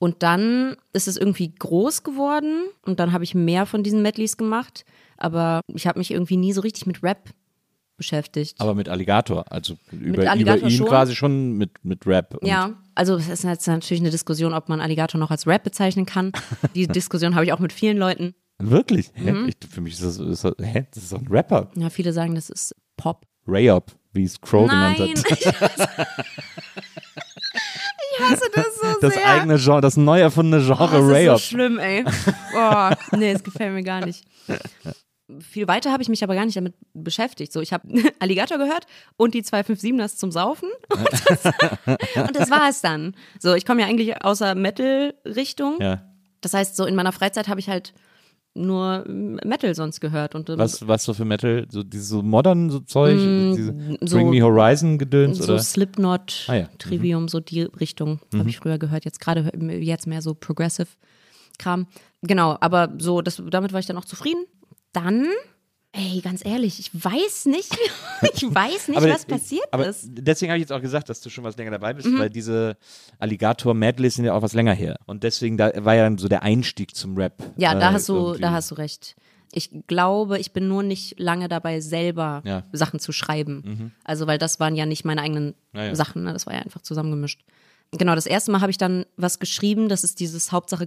und 0.00 0.22
dann 0.22 0.76
ist 0.94 1.08
es 1.08 1.18
irgendwie 1.18 1.54
groß 1.54 2.02
geworden 2.02 2.64
und 2.86 2.98
dann 2.98 3.12
habe 3.12 3.22
ich 3.22 3.34
mehr 3.34 3.66
von 3.66 3.82
diesen 3.82 4.00
Medleys 4.00 4.38
gemacht, 4.38 4.86
aber 5.18 5.60
ich 5.68 5.86
habe 5.86 5.98
mich 5.98 6.10
irgendwie 6.10 6.38
nie 6.38 6.54
so 6.54 6.62
richtig 6.62 6.86
mit 6.86 7.02
Rap 7.02 7.28
beschäftigt. 7.98 8.58
Aber 8.58 8.74
mit 8.74 8.88
Alligator, 8.88 9.44
also 9.52 9.76
über, 9.92 10.28
Alligator 10.30 10.60
über 10.60 10.68
ihn 10.68 10.76
schon. 10.78 10.88
quasi 10.88 11.14
schon 11.14 11.58
mit, 11.58 11.84
mit 11.84 12.06
Rap. 12.06 12.38
Ja, 12.42 12.78
also 12.94 13.16
es 13.16 13.28
ist 13.28 13.44
jetzt 13.44 13.66
natürlich 13.66 14.00
eine 14.00 14.10
Diskussion, 14.10 14.54
ob 14.54 14.70
man 14.70 14.80
Alligator 14.80 15.20
noch 15.20 15.30
als 15.30 15.46
Rap 15.46 15.64
bezeichnen 15.64 16.06
kann. 16.06 16.32
Die 16.74 16.86
Diskussion 16.86 17.34
habe 17.34 17.44
ich 17.44 17.52
auch 17.52 17.58
mit 17.58 17.74
vielen 17.74 17.98
Leuten. 17.98 18.34
Wirklich? 18.58 19.12
Mhm. 19.16 19.48
Ich, 19.48 19.68
für 19.68 19.82
mich 19.82 19.92
ist 19.92 20.02
das, 20.02 20.18
ist 20.18 20.44
das, 20.44 20.54
hä? 20.62 20.86
das 20.94 21.04
ist 21.04 21.12
doch 21.12 21.20
ein 21.20 21.28
Rapper. 21.28 21.70
Ja, 21.76 21.90
viele 21.90 22.14
sagen, 22.14 22.34
das 22.34 22.48
ist 22.48 22.74
Pop. 22.96 23.26
Rayop, 23.46 23.92
wie 24.12 24.24
es 24.24 24.40
Crow 24.40 24.66
Nein, 24.66 24.96
genannt 24.96 25.24
ich 25.30 25.46
hat. 25.46 25.60
hasse, 25.60 25.88
ich 28.12 28.20
hasse 28.20 28.50
das 28.54 28.66
so 28.76 29.00
Das 29.00 29.14
sehr. 29.14 29.26
eigene 29.26 29.56
Genre, 29.58 29.80
das 29.80 29.96
neu 29.96 30.20
erfundene 30.20 30.62
Oh, 30.62 30.66
Genre 30.74 31.12
das 31.12 31.18
ist 31.20 31.26
so 31.48 31.56
schlimm, 31.56 31.78
ey. 31.78 32.04
Boah, 32.52 32.96
nee, 33.12 33.32
das 33.32 33.42
gefällt 33.42 33.72
mir 33.72 33.82
gar 33.82 34.04
nicht. 34.04 34.24
Viel 35.40 35.68
weiter 35.68 35.92
habe 35.92 36.02
ich 36.02 36.08
mich 36.08 36.24
aber 36.24 36.34
gar 36.34 36.44
nicht 36.44 36.56
damit 36.56 36.74
beschäftigt. 36.92 37.52
So, 37.52 37.60
ich 37.60 37.72
habe 37.72 37.86
Alligator 38.18 38.58
gehört 38.58 38.86
und 39.16 39.32
die 39.34 39.42
257ers 39.44 40.16
zum 40.16 40.32
Saufen. 40.32 40.68
Und 40.90 41.08
das, 41.28 41.44
und 42.26 42.36
das 42.36 42.50
war 42.50 42.68
es 42.68 42.80
dann. 42.80 43.14
So, 43.38 43.54
ich 43.54 43.64
komme 43.64 43.82
ja 43.82 43.86
eigentlich 43.86 44.24
aus 44.24 44.38
der 44.38 44.54
Metal-Richtung. 44.56 45.78
ja. 45.80 46.02
Das 46.42 46.54
heißt, 46.54 46.74
so 46.74 46.86
in 46.86 46.94
meiner 46.94 47.12
Freizeit 47.12 47.48
habe 47.48 47.60
ich 47.60 47.68
halt 47.68 47.92
nur 48.54 49.04
Metal 49.08 49.74
sonst 49.74 50.00
gehört. 50.00 50.34
Und 50.34 50.50
ähm, 50.50 50.58
Was, 50.58 50.86
was 50.86 51.04
so 51.04 51.14
für 51.14 51.24
Metal? 51.24 51.66
So 51.70 51.82
dieses 51.82 52.08
so 52.08 52.22
modern 52.22 52.68
so 52.70 52.80
Zeug? 52.80 53.16
diese 53.16 53.72
Mm, 53.72 53.96
so- 54.02 54.16
Bring 54.16 54.30
Me 54.30 54.42
Horizon 54.42 54.98
Gedöns? 54.98 55.38
so 55.38 55.44
oder? 55.52 55.62
Slipknot, 55.62 56.46
Ah 56.48 56.54
ja, 56.54 56.62
mhm. 56.64 56.78
Trivium, 56.78 57.28
so 57.28 57.40
die 57.40 57.62
Richtung 57.62 58.20
habe 58.34 58.48
ich 58.48 58.58
früher 58.58 58.78
gehört. 58.78 59.04
Jetzt 59.04 59.20
gerade 59.20 59.50
jetzt 59.80 60.06
mehr 60.06 60.20
so 60.22 60.34
Progressive 60.34 60.88
Kram. 61.58 61.86
Genau, 62.22 62.56
aber 62.60 62.92
so, 62.98 63.20
das, 63.22 63.42
damit 63.50 63.72
war 63.72 63.80
ich 63.80 63.86
dann 63.86 63.96
auch 63.98 64.04
zufrieden. 64.04 64.44
Dann, 64.92 65.26
ey, 65.92 66.20
ganz 66.20 66.44
ehrlich, 66.44 66.78
ich 66.78 66.90
weiß 66.92 67.46
nicht, 67.46 67.76
ich 68.34 68.42
weiß 68.42 68.88
nicht, 68.88 69.02
was 69.02 69.24
passiert 69.24 69.66
aber 69.72 69.86
ist. 69.88 70.06
Mhm. 70.06 70.24
Deswegen 70.24 70.50
habe 70.52 70.58
ich 70.58 70.62
jetzt 70.62 70.72
auch 70.72 70.80
gesagt, 70.80 71.08
dass 71.08 71.20
du 71.20 71.30
schon 71.30 71.44
was 71.44 71.56
länger 71.56 71.72
dabei 71.72 71.92
bist, 71.94 72.08
weil 72.18 72.30
diese 72.30 72.76
Alligator-Medleys 73.18 74.14
sind 74.16 74.24
ja 74.24 74.34
auch 74.34 74.42
was 74.42 74.52
länger 74.52 74.74
her. 74.74 74.96
Und 75.06 75.22
deswegen 75.22 75.56
da 75.56 75.72
war 75.84 75.94
ja 75.94 76.04
dann 76.04 76.18
so 76.18 76.28
der 76.28 76.42
Einstieg 76.42 76.94
zum 76.94 77.16
Rap. 77.16 77.34
Ja, 77.56 77.74
da 77.74 77.90
äh, 77.90 77.92
hast 77.94 78.08
du, 78.08 78.16
irgendwie. 78.16 78.40
da 78.42 78.50
hast 78.52 78.70
du 78.70 78.74
recht. 78.76 79.16
Ich 79.52 79.70
glaube, 79.88 80.38
ich 80.38 80.52
bin 80.52 80.68
nur 80.68 80.84
nicht 80.84 81.18
lange 81.18 81.48
dabei, 81.48 81.80
selber 81.80 82.42
Ja. 82.44 82.60
Mhm. 82.60 82.76
Sachen 82.76 83.00
zu 83.00 83.10
schreiben. 83.12 83.92
Also, 84.04 84.26
weil 84.26 84.38
das 84.38 84.60
waren 84.60 84.76
ja 84.76 84.86
nicht 84.86 85.04
meine 85.04 85.22
eigenen 85.22 85.54
Ja. 85.72 85.94
Sachen, 85.94 86.22
ne? 86.22 86.32
das 86.32 86.46
war 86.46 86.54
ja 86.54 86.60
einfach 86.60 86.82
zusammengemischt. 86.82 87.40
Genau, 87.92 88.14
das 88.14 88.26
erste 88.26 88.52
Mal 88.52 88.60
habe 88.60 88.70
ich 88.70 88.78
dann 88.78 89.04
was 89.16 89.40
geschrieben, 89.40 89.88
das 89.88 90.04
ist 90.04 90.20
dieses 90.20 90.52
Hauptsache 90.52 90.86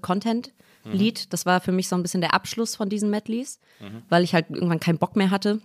Content-Lied. 0.84 1.34
Das 1.34 1.45
war 1.45 1.61
für 1.61 1.71
mich 1.71 1.88
so 1.88 1.95
ein 1.95 2.01
bisschen 2.01 2.21
der 2.21 2.34
Abschluss 2.34 2.75
von 2.75 2.89
diesen 2.89 3.09
Medleys, 3.09 3.59
weil 4.09 4.23
ich 4.23 4.34
halt 4.34 4.49
irgendwann 4.49 4.79
keinen 4.79 4.97
Bock 4.97 5.15
mehr 5.15 5.31
hatte. 5.31 5.59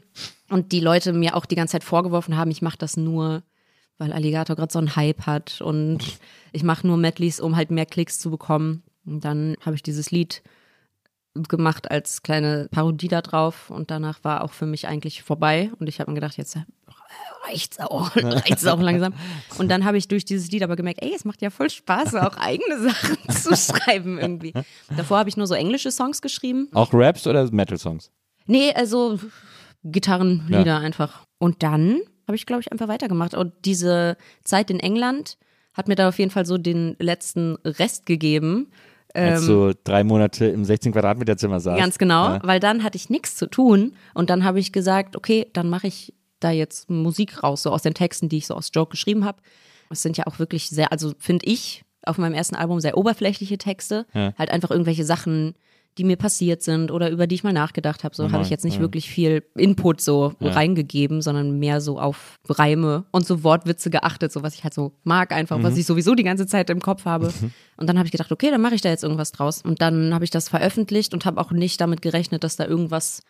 Und 0.49 0.73
die 0.73 0.81
Leute 0.81 1.13
mir 1.13 1.37
auch 1.37 1.47
die 1.47 1.57
ganze 1.57 1.73
Zeit 1.73 1.85
vorgeworfen 1.85 2.37
haben, 2.37 2.51
ich 2.51 2.63
mache 2.63 2.79
das 2.79 2.97
nur, 2.97 3.43
weil 3.99 4.13
Alligator 4.13 4.57
gerade 4.57 4.73
so 4.73 4.79
einen 4.79 4.97
Hype 4.97 5.27
hat 5.27 5.61
und 5.61 5.99
ich 6.53 6.63
mache 6.63 6.87
nur 6.87 6.97
Medleys, 6.97 7.41
um 7.41 7.57
halt 7.57 7.71
mehr 7.71 7.87
Klicks 7.87 8.19
zu 8.19 8.31
bekommen. 8.31 8.83
Und 9.05 9.25
dann 9.25 9.57
habe 9.65 9.77
ich 9.77 9.83
dieses 9.83 10.11
Lied 10.11 10.43
gemacht 11.35 11.91
als 11.91 12.23
kleine 12.23 12.69
Parodie 12.71 13.09
da 13.09 13.23
drauf 13.23 13.71
und 13.71 13.91
danach 13.91 14.25
war 14.25 14.43
auch 14.43 14.53
für 14.53 14.67
mich 14.67 14.89
eigentlich 14.89 15.23
vorbei 15.23 15.71
und 15.79 15.89
ich 15.89 16.01
habe 16.01 16.11
mir 16.11 16.17
gedacht, 16.17 16.37
jetzt 16.37 16.57
reicht's 17.47 17.79
auch, 17.81 18.15
reicht's 18.17 18.67
auch 18.67 18.81
langsam. 18.81 19.15
Und 19.59 19.69
dann 19.71 19.85
habe 19.85 19.97
ich 19.99 20.09
durch 20.09 20.25
dieses 20.25 20.51
Lied 20.51 20.63
aber 20.63 20.77
gemerkt, 20.77 21.03
ey, 21.03 21.13
es 21.15 21.25
macht 21.25 21.41
ja 21.43 21.51
voll 21.51 21.71
Spaß, 21.71 22.15
auch 22.17 22.37
eigene 22.37 22.79
Sachen 22.81 23.17
zu 23.31 23.57
schreiben 23.57 24.19
irgendwie. 24.19 24.53
Davor 24.97 25.19
habe 25.19 25.29
ich 25.29 25.37
nur 25.37 25.47
so 25.47 25.55
englische 25.55 25.91
Songs 25.91 26.21
geschrieben. 26.23 26.69
Auch 26.75 26.91
Raps 26.93 27.27
oder 27.27 27.51
Metal-Songs? 27.51 28.11
Nee, 28.47 28.73
also 28.75 29.19
Gitarrenlieder 29.85 30.79
einfach. 30.79 31.25
Und 31.39 31.63
dann 31.63 32.01
habe 32.27 32.37
ich, 32.37 32.47
glaube 32.47 32.61
ich, 32.63 32.73
einfach 32.73 32.89
weitergemacht. 32.89 33.35
Und 33.35 33.53
diese 33.65 34.17
Zeit 34.45 34.71
in 34.71 34.81
England 34.81 35.39
hat 35.73 35.89
mir 35.89 35.95
da 35.95 36.09
auf 36.09 36.19
jeden 36.19 36.31
Fall 36.31 36.45
so 36.47 36.59
den 36.59 36.97
letzten 36.99 37.57
Rest 37.65 38.05
gegeben. 38.07 38.71
Als 39.15 39.47
du 39.47 39.73
drei 39.85 40.05
Monate 40.05 40.47
im 40.47 40.65
16 40.65 40.93
Quadratmeter 40.93 41.37
Zimmer 41.37 41.61
saß. 41.61 41.75
Ähm, 41.77 41.81
Ganz 41.81 41.99
genau, 41.99 42.35
Ja. 42.35 42.41
weil 42.43 42.61
dann 42.61 42.83
hatte 42.85 42.97
ich 42.97 43.09
nichts 43.09 43.37
zu 43.37 43.47
tun 43.49 43.95
und 44.13 44.29
dann 44.29 44.45
habe 44.45 44.61
ich 44.61 44.73
gesagt, 44.73 45.17
okay, 45.17 45.47
dann 45.55 45.71
mache 45.71 45.87
ich 45.87 46.13
da 46.41 46.51
jetzt 46.51 46.89
Musik 46.91 47.43
raus, 47.43 47.63
so 47.63 47.71
aus 47.71 47.83
den 47.83 47.95
Texten, 47.95 48.29
die 48.29 48.39
ich 48.39 48.47
so 48.47 48.55
aus 48.55 48.71
Joke 48.75 48.91
geschrieben 48.91 49.25
habe. 49.25 49.43
Das 49.89 50.03
sind 50.03 50.17
ja 50.17 50.27
auch 50.27 50.39
wirklich 50.39 50.69
sehr, 50.69 50.93
also 50.93 51.13
finde 51.19 51.47
ich 51.47 51.85
auf 52.05 52.19
meinem 52.19 52.35
ersten 52.35 52.55
Album 52.57 52.81
sehr 52.81 52.97
oberflächliche 52.97 53.59
Texte, 53.59 54.07
Ja. 54.15 54.33
halt 54.39 54.51
einfach 54.51 54.71
irgendwelche 54.71 55.05
Sachen, 55.05 55.55
die 55.97 56.05
mir 56.05 56.17
passiert 56.17 56.63
sind 56.63 56.93
oder 56.93 57.11
über 57.11 57.27
die 57.27 57.35
ich 57.35 57.43
mal 57.43 57.53
nachgedacht 57.53 58.05
habe. 58.05 58.15
So 58.15 58.31
habe 58.31 58.45
ich 58.45 58.51
jetzt 58.51 58.65
nicht 58.65 58.79
wirklich 58.79 59.11
viel 59.11 59.43
Input 59.57 60.01
so 60.01 60.33
reingegeben, 60.41 61.23
sondern 61.23 61.59
mehr 61.59 61.81
so 61.81 61.99
auf 61.99 62.39
Reime 62.49 63.05
und 63.11 63.27
so 63.27 63.43
Wortwitze 63.43 63.91
geachtet, 63.91 64.31
so 64.31 64.45
was 64.45 64.55
ich 64.55 64.63
halt 64.63 64.75
so 64.75 64.93
mag 65.03 65.33
einfach, 65.33 65.61
was 65.61 65.77
ich 65.77 65.87
sowieso 65.87 66.15
die 66.15 66.23
ganze 66.23 66.47
Zeit 66.47 66.71
im 66.71 66.81
Kopf 66.81 67.05
habe. 67.05 67.33
Und 67.79 67.89
dann 67.89 67.99
habe 67.99 68.07
ich 68.07 68.13
gedacht, 68.13 68.31
okay, 68.31 68.53
dann 68.53 68.61
mache 68.61 68.77
ich 68.77 68.81
da 68.81 68.91
jetzt 68.91 69.03
irgendwas 69.03 69.33
draus. 69.33 69.61
Und 69.63 69.83
dann 69.83 70.15
habe 70.15 70.25
ich 70.25 70.31
das 70.31 70.49
veröffentlicht 70.49 71.15
und 71.15 71.25
habe 71.25 71.41
auch 71.41 71.51
nicht 71.51 71.81
damit 71.81 72.01
gerechnet, 72.01 72.45
dass 72.45 72.55
da 72.55 72.65
irgendwas 72.65 73.23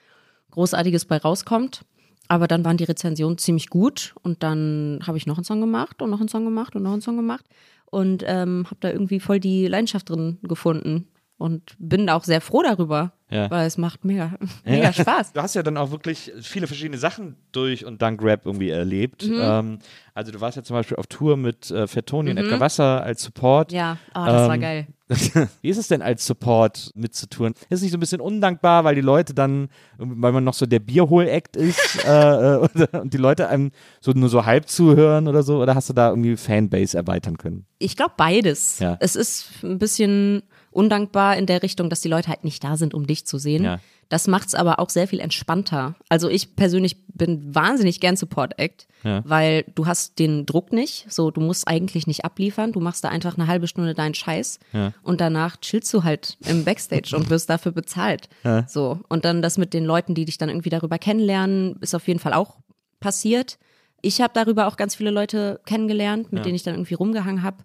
Großartiges 0.51 1.07
bei 1.07 1.17
rauskommt. 1.17 1.83
Aber 2.29 2.47
dann 2.47 2.65
waren 2.65 2.77
die 2.77 2.85
Rezensionen 2.85 3.39
ziemlich 3.39 3.71
gut 3.71 4.15
und 4.23 4.43
dann 4.43 5.01
habe 5.07 5.17
ich 5.17 5.27
noch 5.27 5.39
einen 5.39 5.45
Song 5.45 5.61
gemacht 5.61 6.03
und 6.03 6.11
noch 6.11 6.21
einen 6.21 6.29
Song 6.29 6.45
gemacht 6.45 6.77
und 6.77 6.83
noch 6.83 6.93
einen 6.93 7.01
Song 7.01 7.17
gemacht 7.17 7.47
und 7.87 8.23
ähm, 8.27 8.67
habe 8.67 8.77
da 8.81 8.91
irgendwie 8.91 9.19
voll 9.19 9.41
die 9.41 9.67
Leidenschaft 9.67 10.11
drin 10.11 10.39
gefunden 10.43 11.09
und 11.39 11.63
bin 11.79 12.11
auch 12.11 12.25
sehr 12.25 12.41
froh 12.41 12.63
darüber, 12.63 13.13
Ja. 13.31 13.49
weil 13.51 13.67
es 13.67 13.79
macht 13.79 14.05
mega, 14.05 14.33
mega 14.65 14.93
Spaß. 14.93 15.33
Du 15.33 15.41
hast 15.41 15.55
ja 15.55 15.63
dann 15.63 15.77
auch 15.77 15.91
wirklich 15.93 16.33
viele 16.43 16.67
verschiedene 16.67 16.99
Sachen 16.99 17.37
durch 17.53 17.85
und 17.85 18.03
dank 18.03 18.21
Rap 18.23 18.45
irgendwie 18.45 18.71
erlebt. 18.71 19.27
Mhm. 19.27 19.39
Ähm, 19.41 19.79
also 20.15 20.33
du 20.33 20.41
warst 20.41 20.57
ja 20.57 20.63
zum 20.65 20.75
Beispiel 20.75 20.97
auf 20.97 21.07
Tour 21.07 21.37
mit 21.37 21.71
äh, 21.71 21.87
Fettoni 21.87 22.31
und 22.33 22.39
Edgar 22.39 22.59
Wasser 22.61 23.03
als 23.05 23.23
Support. 23.23 23.71
Mhm. 23.71 23.77
Ja, 23.77 23.99
oh, 24.11 24.25
das 24.27 24.49
war 24.49 24.55
Ähm, 24.57 24.61
geil. 24.61 24.87
Wie 25.63 25.69
ist 25.71 25.79
es 25.79 25.89
denn 25.89 26.03
als 26.03 26.27
Support 26.27 26.91
mitzutouren? 26.95 27.55
Ist 27.71 27.79
es 27.79 27.83
nicht 27.83 27.93
so 27.93 27.97
ein 27.97 28.01
bisschen 28.01 28.21
undankbar, 28.21 28.85
weil 28.85 28.95
die 28.95 29.01
Leute 29.01 29.33
dann, 29.33 29.69
weil 29.97 30.33
man 30.33 30.45
noch 30.45 30.53
so 30.53 30.67
der 30.67 30.81
Bierhol-Act 30.81 31.57
ist 31.57 32.05
äh, 32.05 32.11
äh, 32.11 32.57
oder, 32.59 33.01
und 33.01 33.15
die 33.15 33.17
Leute 33.19 33.49
einem 33.49 33.71
so 34.01 34.11
nur 34.11 34.29
so 34.29 34.45
halb 34.45 34.69
zuhören 34.69 35.27
oder 35.29 35.43
so? 35.43 35.63
Oder 35.63 35.75
hast 35.77 35.89
du 35.89 35.95
da 35.95 36.11
irgendwie 36.11 36.37
Fanbase 36.37 36.97
erweitern 36.99 37.39
können? 37.39 37.65
Ich 37.79 37.97
glaube 37.97 38.15
beides. 38.19 38.81
Ja. 38.81 38.97
Es 39.01 39.15
ist 39.17 39.51
ein 39.63 39.79
bisschen 39.79 40.43
undankbar 40.79 41.37
in 41.37 41.47
der 41.47 41.63
Richtung, 41.63 41.91
dass 41.91 42.01
die 42.01 42.09
Leute 42.09 42.29
halt 42.29 42.45
nicht 42.45 42.63
da 42.65 42.77
sind, 42.77 42.95
um 42.95 43.07
dich 43.07 43.27
zu 43.27 43.37
sehen. 43.39 43.65
Ja. 43.65 43.81
Das 44.09 44.27
macht's 44.27 44.55
aber 44.55 44.79
auch 44.79 44.89
sehr 44.89 45.07
viel 45.07 45.21
entspannter. 45.21 45.95
Also 46.09 46.31
ich 46.31 46.57
persönlich 46.57 46.97
bin 47.09 47.55
wahnsinnig 47.55 48.01
gern 48.01 48.17
Support 48.17 48.59
Act, 48.59 48.87
Ja. 49.05 49.23
weil 49.27 49.65
du 49.75 49.87
hast 49.87 50.19
den 50.19 50.47
Druck 50.47 50.73
nicht. 50.73 51.05
So, 51.13 51.31
du 51.31 51.43
musst 51.43 51.69
eigentlich 51.69 52.07
nicht 52.07 52.25
abliefern. 52.25 52.73
Du 52.73 52.81
machst 52.81 53.05
da 53.05 53.11
einfach 53.11 53.37
eine 53.37 53.49
halbe 53.49 53.67
Stunde 53.67 53.93
deinen 53.95 54.15
Scheiß 54.15 54.61
Ja. 54.73 54.95
und 55.03 55.21
danach 55.21 55.59
chillst 55.61 55.93
du 55.93 56.05
halt 56.05 56.39
im 56.47 56.65
Backstage 56.65 57.15
und 57.15 57.29
wirst 57.29 57.51
dafür 57.51 57.73
bezahlt. 57.73 58.29
So. 58.67 59.01
Und 59.11 59.27
dann 59.27 59.43
das 59.43 59.59
mit 59.59 59.75
den 59.75 59.85
Leuten, 59.85 60.15
die 60.15 60.25
dich 60.25 60.39
dann 60.39 60.49
irgendwie 60.49 60.71
darüber 60.71 60.99
kennenlernen, 60.99 61.77
ist 61.83 61.95
auf 61.95 62.09
jeden 62.09 62.21
Fall 62.21 62.33
auch 62.33 62.57
passiert. 63.01 63.59
Ich 64.01 64.21
habe 64.21 64.33
darüber 64.33 64.69
auch 64.69 64.77
ganz 64.77 64.95
viele 64.95 65.11
Leute 65.11 65.61
kennengelernt, 65.67 66.33
mit 66.33 66.45
denen 66.47 66.55
ich 66.55 66.63
dann 66.63 66.75
irgendwie 66.75 66.95
rumgehangen 66.95 67.43
habe. 67.43 67.59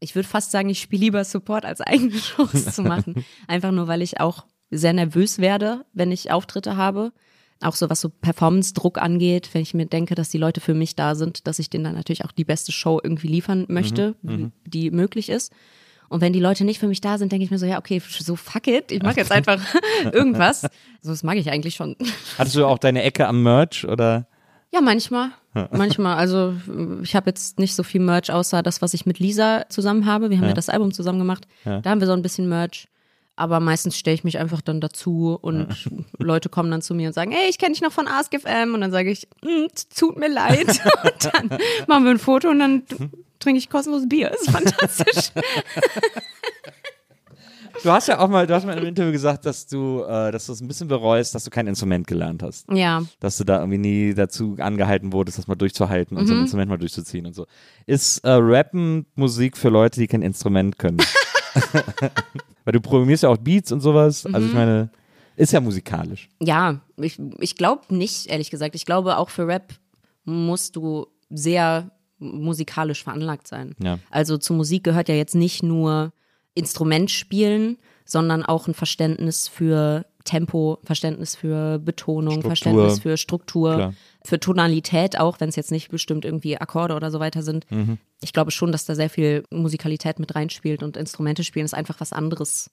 Ich 0.00 0.14
würde 0.14 0.28
fast 0.28 0.50
sagen, 0.50 0.68
ich 0.68 0.80
spiele 0.80 1.00
lieber 1.04 1.24
Support 1.24 1.64
als 1.64 1.80
eigene 1.82 2.18
Shows 2.18 2.74
zu 2.74 2.82
machen. 2.82 3.24
Einfach 3.48 3.72
nur, 3.72 3.88
weil 3.88 4.02
ich 4.02 4.20
auch 4.20 4.44
sehr 4.70 4.92
nervös 4.92 5.38
werde, 5.38 5.84
wenn 5.92 6.10
ich 6.12 6.30
Auftritte 6.30 6.76
habe. 6.76 7.12
Auch 7.62 7.74
so 7.74 7.88
was 7.88 8.02
so 8.02 8.10
Performance-Druck 8.10 8.98
angeht, 9.00 9.48
wenn 9.54 9.62
ich 9.62 9.72
mir 9.72 9.86
denke, 9.86 10.14
dass 10.14 10.28
die 10.28 10.36
Leute 10.38 10.60
für 10.60 10.74
mich 10.74 10.94
da 10.96 11.14
sind, 11.14 11.46
dass 11.46 11.58
ich 11.58 11.70
denen 11.70 11.84
dann 11.84 11.94
natürlich 11.94 12.24
auch 12.26 12.32
die 12.32 12.44
beste 12.44 12.70
Show 12.72 13.00
irgendwie 13.02 13.28
liefern 13.28 13.64
möchte, 13.68 14.14
wie- 14.22 14.50
die 14.66 14.90
möglich 14.90 15.30
ist. 15.30 15.52
Und 16.08 16.20
wenn 16.20 16.32
die 16.34 16.40
Leute 16.40 16.64
nicht 16.64 16.78
für 16.78 16.86
mich 16.86 17.00
da 17.00 17.16
sind, 17.16 17.32
denke 17.32 17.44
ich 17.44 17.50
mir 17.50 17.58
so, 17.58 17.64
ja, 17.66 17.78
okay, 17.78 18.00
so 18.06 18.36
fuck 18.36 18.66
it, 18.66 18.92
ich 18.92 19.02
mache 19.02 19.16
jetzt 19.16 19.32
einfach 19.32 19.58
irgendwas. 20.12 20.60
So, 21.00 21.10
das 21.10 21.22
mag 21.22 21.36
ich 21.38 21.50
eigentlich 21.50 21.74
schon. 21.76 21.96
Hattest 22.36 22.56
du 22.56 22.66
auch 22.66 22.78
deine 22.78 23.02
Ecke 23.02 23.26
am 23.26 23.42
Merch 23.42 23.86
oder? 23.86 24.28
Ja, 24.72 24.80
manchmal. 24.82 25.30
Manchmal. 25.72 26.16
Also 26.16 26.54
ich 27.02 27.14
habe 27.16 27.30
jetzt 27.30 27.58
nicht 27.58 27.74
so 27.74 27.82
viel 27.82 28.00
Merch, 28.00 28.30
außer 28.32 28.62
das, 28.62 28.82
was 28.82 28.94
ich 28.94 29.06
mit 29.06 29.18
Lisa 29.18 29.64
zusammen 29.68 30.06
habe. 30.06 30.30
Wir 30.30 30.38
haben 30.38 30.48
ja, 30.48 30.54
das 30.54 30.68
Album 30.68 30.92
zusammen 30.92 31.18
gemacht. 31.18 31.46
Da 31.64 31.90
haben 31.90 32.00
wir 32.00 32.06
so 32.06 32.12
ein 32.12 32.22
bisschen 32.22 32.48
Merch. 32.48 32.88
Aber 33.38 33.60
meistens 33.60 33.98
stelle 33.98 34.14
ich 34.14 34.24
mich 34.24 34.38
einfach 34.38 34.62
dann 34.62 34.80
dazu 34.80 35.38
und 35.40 35.68
Leute 36.18 36.48
kommen 36.48 36.70
dann 36.70 36.80
zu 36.80 36.94
mir 36.94 37.08
und 37.08 37.12
sagen, 37.12 37.32
hey, 37.32 37.50
ich 37.50 37.58
kenne 37.58 37.72
dich 37.72 37.82
noch 37.82 37.92
von 37.92 38.08
AskFM. 38.08 38.72
Und 38.72 38.80
dann 38.80 38.90
sage 38.90 39.10
ich, 39.10 39.28
"Mm, 39.42 39.66
t- 39.74 39.84
tut 39.94 40.16
mir 40.18 40.28
leid. 40.28 40.68
Und 41.04 41.24
dann 41.34 41.58
machen 41.86 42.04
wir 42.04 42.12
ein 42.12 42.18
Foto 42.18 42.48
und 42.48 42.58
dann 42.60 42.82
trinke 43.38 43.58
ich 43.58 43.68
kostenlos 43.68 44.08
Bier. 44.08 44.30
Ist 44.32 44.50
fantastisch. 44.50 45.30
Du 47.82 47.90
hast 47.90 48.08
ja 48.08 48.18
auch 48.18 48.28
mal, 48.28 48.46
du 48.46 48.54
hast 48.54 48.64
mal 48.64 48.72
in 48.72 48.78
einem 48.78 48.88
Interview 48.88 49.12
gesagt, 49.12 49.46
dass 49.46 49.66
du, 49.66 50.02
äh, 50.02 50.32
dass 50.32 50.46
du 50.46 50.52
es 50.52 50.60
ein 50.60 50.68
bisschen 50.68 50.88
bereust, 50.88 51.34
dass 51.34 51.44
du 51.44 51.50
kein 51.50 51.66
Instrument 51.66 52.06
gelernt 52.06 52.42
hast. 52.42 52.66
ja. 52.72 53.02
Dass 53.20 53.36
du 53.36 53.44
da 53.44 53.58
irgendwie 53.60 53.78
nie 53.78 54.14
dazu 54.14 54.56
angehalten 54.58 55.12
wurdest, 55.12 55.38
das 55.38 55.46
mal 55.46 55.54
durchzuhalten 55.54 56.16
und 56.16 56.24
Mhm. 56.24 56.28
so 56.28 56.34
ein 56.34 56.40
Instrument 56.40 56.68
mal 56.70 56.78
durchzuziehen 56.78 57.26
und 57.26 57.34
so. 57.34 57.46
Ist 57.86 58.18
äh, 58.24 58.30
Rappen 58.30 59.06
Musik 59.14 59.56
für 59.56 59.68
Leute, 59.68 60.00
die 60.00 60.06
kein 60.06 60.22
Instrument 60.22 60.78
können? 60.78 60.98
Weil 62.64 62.72
du 62.72 62.80
programmierst 62.80 63.22
ja 63.22 63.28
auch 63.28 63.36
Beats 63.36 63.72
und 63.72 63.80
sowas. 63.80 64.26
Also 64.26 64.46
ich 64.46 64.52
Mhm. 64.52 64.58
meine, 64.58 64.90
ist 65.36 65.52
ja 65.52 65.60
musikalisch. 65.60 66.28
Ja, 66.40 66.80
ich, 66.96 67.18
ich 67.40 67.56
glaube 67.56 67.94
nicht, 67.94 68.26
ehrlich 68.26 68.50
gesagt. 68.50 68.74
Ich 68.74 68.86
glaube, 68.86 69.18
auch 69.18 69.28
für 69.30 69.46
Rap 69.46 69.74
musst 70.24 70.76
du 70.76 71.06
sehr 71.30 71.90
musikalisch 72.18 73.04
veranlagt 73.04 73.46
sein. 73.46 73.74
Ja. 73.82 73.98
Also 74.10 74.38
zu 74.38 74.54
Musik 74.54 74.84
gehört 74.84 75.08
ja 75.08 75.14
jetzt 75.14 75.34
nicht 75.34 75.62
nur 75.62 76.12
Instrument 76.56 77.10
spielen, 77.10 77.78
sondern 78.04 78.44
auch 78.44 78.66
ein 78.66 78.74
Verständnis 78.74 79.46
für 79.46 80.06
Tempo, 80.24 80.78
Verständnis 80.82 81.36
für 81.36 81.78
Betonung, 81.78 82.32
Struktur. 82.32 82.48
Verständnis 82.50 82.98
für 83.00 83.16
Struktur, 83.16 83.74
Klar. 83.74 83.94
für 84.24 84.40
Tonalität 84.40 85.18
auch, 85.18 85.38
wenn 85.38 85.48
es 85.48 85.56
jetzt 85.56 85.70
nicht 85.70 85.90
bestimmt 85.90 86.24
irgendwie 86.24 86.58
Akkorde 86.58 86.94
oder 86.94 87.10
so 87.10 87.20
weiter 87.20 87.42
sind. 87.42 87.70
Mhm. 87.70 87.98
Ich 88.20 88.32
glaube 88.32 88.50
schon, 88.50 88.72
dass 88.72 88.84
da 88.86 88.94
sehr 88.94 89.10
viel 89.10 89.44
Musikalität 89.50 90.18
mit 90.18 90.34
reinspielt 90.34 90.82
und 90.82 90.96
Instrumente 90.96 91.44
spielen 91.44 91.64
ist 91.64 91.74
einfach 91.74 92.00
was 92.00 92.12
anderes. 92.12 92.70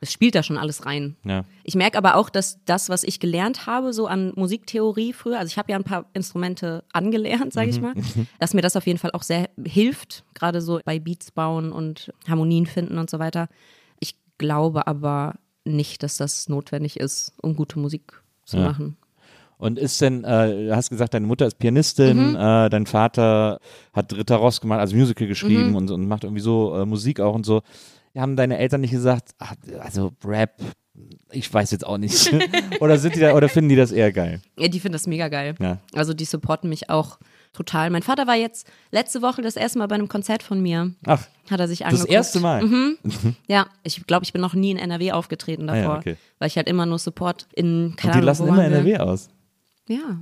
Es 0.00 0.12
spielt 0.12 0.34
da 0.34 0.42
schon 0.42 0.58
alles 0.58 0.84
rein. 0.84 1.16
Ja. 1.24 1.44
Ich 1.64 1.74
merke 1.74 1.96
aber 1.96 2.16
auch, 2.16 2.28
dass 2.28 2.58
das, 2.66 2.88
was 2.90 3.02
ich 3.02 3.18
gelernt 3.18 3.66
habe, 3.66 3.92
so 3.92 4.06
an 4.06 4.32
Musiktheorie 4.36 5.12
früher, 5.12 5.38
also 5.38 5.50
ich 5.50 5.58
habe 5.58 5.72
ja 5.72 5.78
ein 5.78 5.84
paar 5.84 6.06
Instrumente 6.12 6.84
angelernt, 6.92 7.52
sage 7.52 7.70
ich 7.70 7.80
mal, 7.80 7.94
dass 8.38 8.52
mir 8.54 8.60
das 8.62 8.76
auf 8.76 8.86
jeden 8.86 8.98
Fall 8.98 9.12
auch 9.12 9.22
sehr 9.22 9.48
hilft, 9.64 10.24
gerade 10.34 10.60
so 10.60 10.80
bei 10.84 10.98
Beats 10.98 11.30
bauen 11.30 11.72
und 11.72 12.12
Harmonien 12.28 12.66
finden 12.66 12.98
und 12.98 13.08
so 13.08 13.18
weiter. 13.18 13.48
Ich 14.00 14.16
glaube 14.38 14.86
aber 14.86 15.36
nicht, 15.64 16.02
dass 16.02 16.16
das 16.18 16.48
notwendig 16.48 17.00
ist, 17.00 17.32
um 17.40 17.56
gute 17.56 17.78
Musik 17.78 18.20
zu 18.44 18.58
Ja. 18.58 18.64
machen. 18.64 18.96
Und 19.58 19.78
ist 19.78 19.98
denn, 20.02 20.22
äh, 20.24 20.66
du 20.66 20.76
hast 20.76 20.90
gesagt, 20.90 21.14
deine 21.14 21.26
Mutter 21.26 21.46
ist 21.46 21.58
Pianistin, 21.58 22.32
Mhm. 22.32 22.36
äh, 22.36 22.68
dein 22.68 22.84
Vater 22.84 23.58
hat 23.94 24.12
Ritter 24.12 24.36
Ross 24.36 24.60
gemacht, 24.60 24.80
also 24.80 24.94
Musical 24.94 25.26
geschrieben 25.26 25.70
Mhm. 25.70 25.74
und, 25.76 25.90
und 25.90 26.06
macht 26.06 26.24
irgendwie 26.24 26.42
so 26.42 26.76
äh, 26.76 26.84
Musik 26.84 27.20
auch 27.20 27.34
und 27.34 27.46
so. 27.46 27.62
Haben 28.16 28.36
deine 28.36 28.58
Eltern 28.58 28.80
nicht 28.80 28.90
gesagt, 28.92 29.30
ach, 29.38 29.54
also 29.80 30.12
Rap, 30.24 30.60
ich 31.30 31.52
weiß 31.52 31.70
jetzt 31.70 31.86
auch 31.86 31.98
nicht. 31.98 32.32
oder 32.80 32.98
sind 32.98 33.14
die 33.14 33.20
da, 33.20 33.34
oder 33.34 33.48
finden 33.48 33.68
die 33.68 33.76
das 33.76 33.92
eher 33.92 34.12
geil? 34.12 34.40
Ja, 34.58 34.68
die 34.68 34.80
finden 34.80 34.94
das 34.94 35.06
mega 35.06 35.28
geil. 35.28 35.54
Ja. 35.60 35.78
Also 35.92 36.14
die 36.14 36.24
supporten 36.24 36.70
mich 36.70 36.88
auch 36.88 37.18
total. 37.52 37.90
Mein 37.90 38.02
Vater 38.02 38.26
war 38.26 38.34
jetzt 38.36 38.66
letzte 38.90 39.22
Woche 39.22 39.42
das 39.42 39.56
erste 39.56 39.78
Mal 39.78 39.88
bei 39.88 39.94
einem 39.96 40.08
Konzert 40.08 40.42
von 40.42 40.60
mir. 40.60 40.92
Ach, 41.04 41.22
Hat 41.50 41.60
er 41.60 41.68
sich 41.68 41.80
das 41.80 41.88
angeguckt. 41.88 42.12
erste 42.12 42.40
Mal. 42.40 42.62
Ja, 43.48 43.66
ich 43.82 44.06
glaube, 44.06 44.24
ich 44.24 44.32
bin 44.32 44.40
noch 44.42 44.54
nie 44.54 44.70
in 44.70 44.78
NRW 44.78 45.12
aufgetreten 45.12 45.68
Ah 45.68 45.76
ja, 45.76 45.82
davor, 45.82 45.98
okay. 45.98 46.16
weil 46.38 46.48
ich 46.48 46.56
halt 46.56 46.68
immer 46.68 46.86
nur 46.86 46.98
Support 46.98 47.48
in 47.54 47.64
keine 47.64 47.84
Und 47.94 48.00
die 48.02 48.08
Ahnung, 48.10 48.22
lassen 48.24 48.48
immer? 48.48 48.64
NRW 48.64 48.96
aus. 48.98 49.28
Ja, 49.88 50.18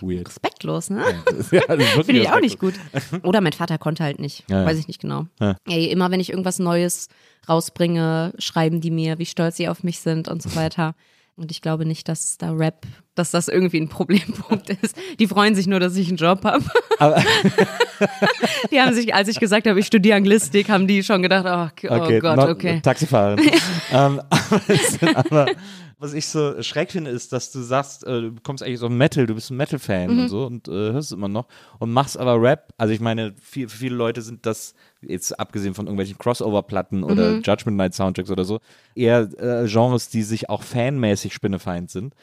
Weird. 0.00 0.28
respektlos, 0.28 0.90
ne? 0.90 1.04
ja, 1.50 1.62
Finde 2.02 2.20
ich 2.20 2.30
auch 2.30 2.40
nicht 2.40 2.58
gut. 2.58 2.74
Oder 3.22 3.40
mein 3.40 3.52
Vater 3.52 3.78
konnte 3.78 4.02
halt 4.02 4.18
nicht. 4.18 4.44
Ja, 4.50 4.60
ja. 4.60 4.66
Weiß 4.66 4.78
ich 4.78 4.88
nicht 4.88 5.00
genau. 5.00 5.26
Ey, 5.66 5.86
immer 5.86 6.10
wenn 6.10 6.20
ich 6.20 6.30
irgendwas 6.30 6.58
Neues 6.58 7.08
rausbringe, 7.48 8.32
schreiben 8.38 8.80
die 8.80 8.90
mir, 8.90 9.18
wie 9.18 9.26
stolz 9.26 9.56
sie 9.56 9.68
auf 9.68 9.82
mich 9.82 10.00
sind 10.00 10.28
und 10.28 10.42
so 10.42 10.54
weiter. 10.56 10.94
Und 11.36 11.50
ich 11.50 11.60
glaube 11.62 11.84
nicht, 11.84 12.08
dass 12.08 12.38
da 12.38 12.52
Rap, 12.52 12.86
dass 13.16 13.32
das 13.32 13.48
irgendwie 13.48 13.80
ein 13.80 13.88
Problempunkt 13.88 14.70
ist. 14.70 14.96
Die 15.18 15.26
freuen 15.26 15.56
sich 15.56 15.66
nur, 15.66 15.80
dass 15.80 15.96
ich 15.96 16.06
einen 16.06 16.16
Job 16.16 16.44
habe. 16.44 16.64
Die 18.70 18.80
haben 18.80 18.94
sich, 18.94 19.12
als 19.14 19.28
ich 19.28 19.40
gesagt 19.40 19.66
habe, 19.66 19.80
ich 19.80 19.86
studiere 19.86 20.16
Anglistik, 20.16 20.68
haben 20.68 20.86
die 20.86 21.02
schon 21.02 21.22
gedacht, 21.22 21.44
oh, 21.46 21.88
oh 21.90 22.02
Okay, 22.04 22.20
Gott, 22.20 22.38
okay. 22.38 22.80
Taxifahrerin. 22.80 23.50
ähm, 23.92 24.20
aber 25.14 25.46
was 26.04 26.12
ich 26.12 26.26
so 26.28 26.62
schräg 26.62 26.92
finde, 26.92 27.10
ist, 27.10 27.32
dass 27.32 27.50
du 27.50 27.60
sagst, 27.60 28.04
äh, 28.04 28.20
du 28.20 28.34
kommst 28.42 28.62
eigentlich 28.62 28.80
dem 28.80 28.96
Metal, 28.96 29.26
du 29.26 29.34
bist 29.34 29.50
ein 29.50 29.56
Metal-Fan 29.56 30.12
Mhm. 30.12 30.18
und 30.20 30.28
so 30.28 30.44
und 30.46 30.68
äh, 30.68 30.70
hörst 30.92 31.10
es 31.10 31.12
immer 31.16 31.28
noch 31.28 31.46
und 31.78 31.92
machst 31.92 32.16
aber 32.18 32.40
Rap. 32.40 32.72
Also 32.76 32.92
ich 32.92 33.00
meine, 33.00 33.34
viel, 33.40 33.68
für 33.68 33.78
viele 33.78 33.96
Leute 33.96 34.22
sind 34.22 34.44
das, 34.46 34.74
jetzt 35.00 35.38
abgesehen 35.40 35.74
von 35.74 35.86
irgendwelchen 35.86 36.18
Crossover-Platten 36.18 37.02
oder 37.04 37.32
Mhm. 37.32 37.42
Judgment 37.42 37.76
Night 37.76 37.94
Soundtracks 37.94 38.30
oder 38.30 38.44
so, 38.44 38.60
eher 38.94 39.20
äh, 39.38 39.66
Genres, 39.66 40.08
die 40.08 40.22
sich 40.22 40.48
auch 40.50 40.62
fanmäßig 40.62 41.32
spinnefeind 41.34 41.90
sind. 41.90 42.14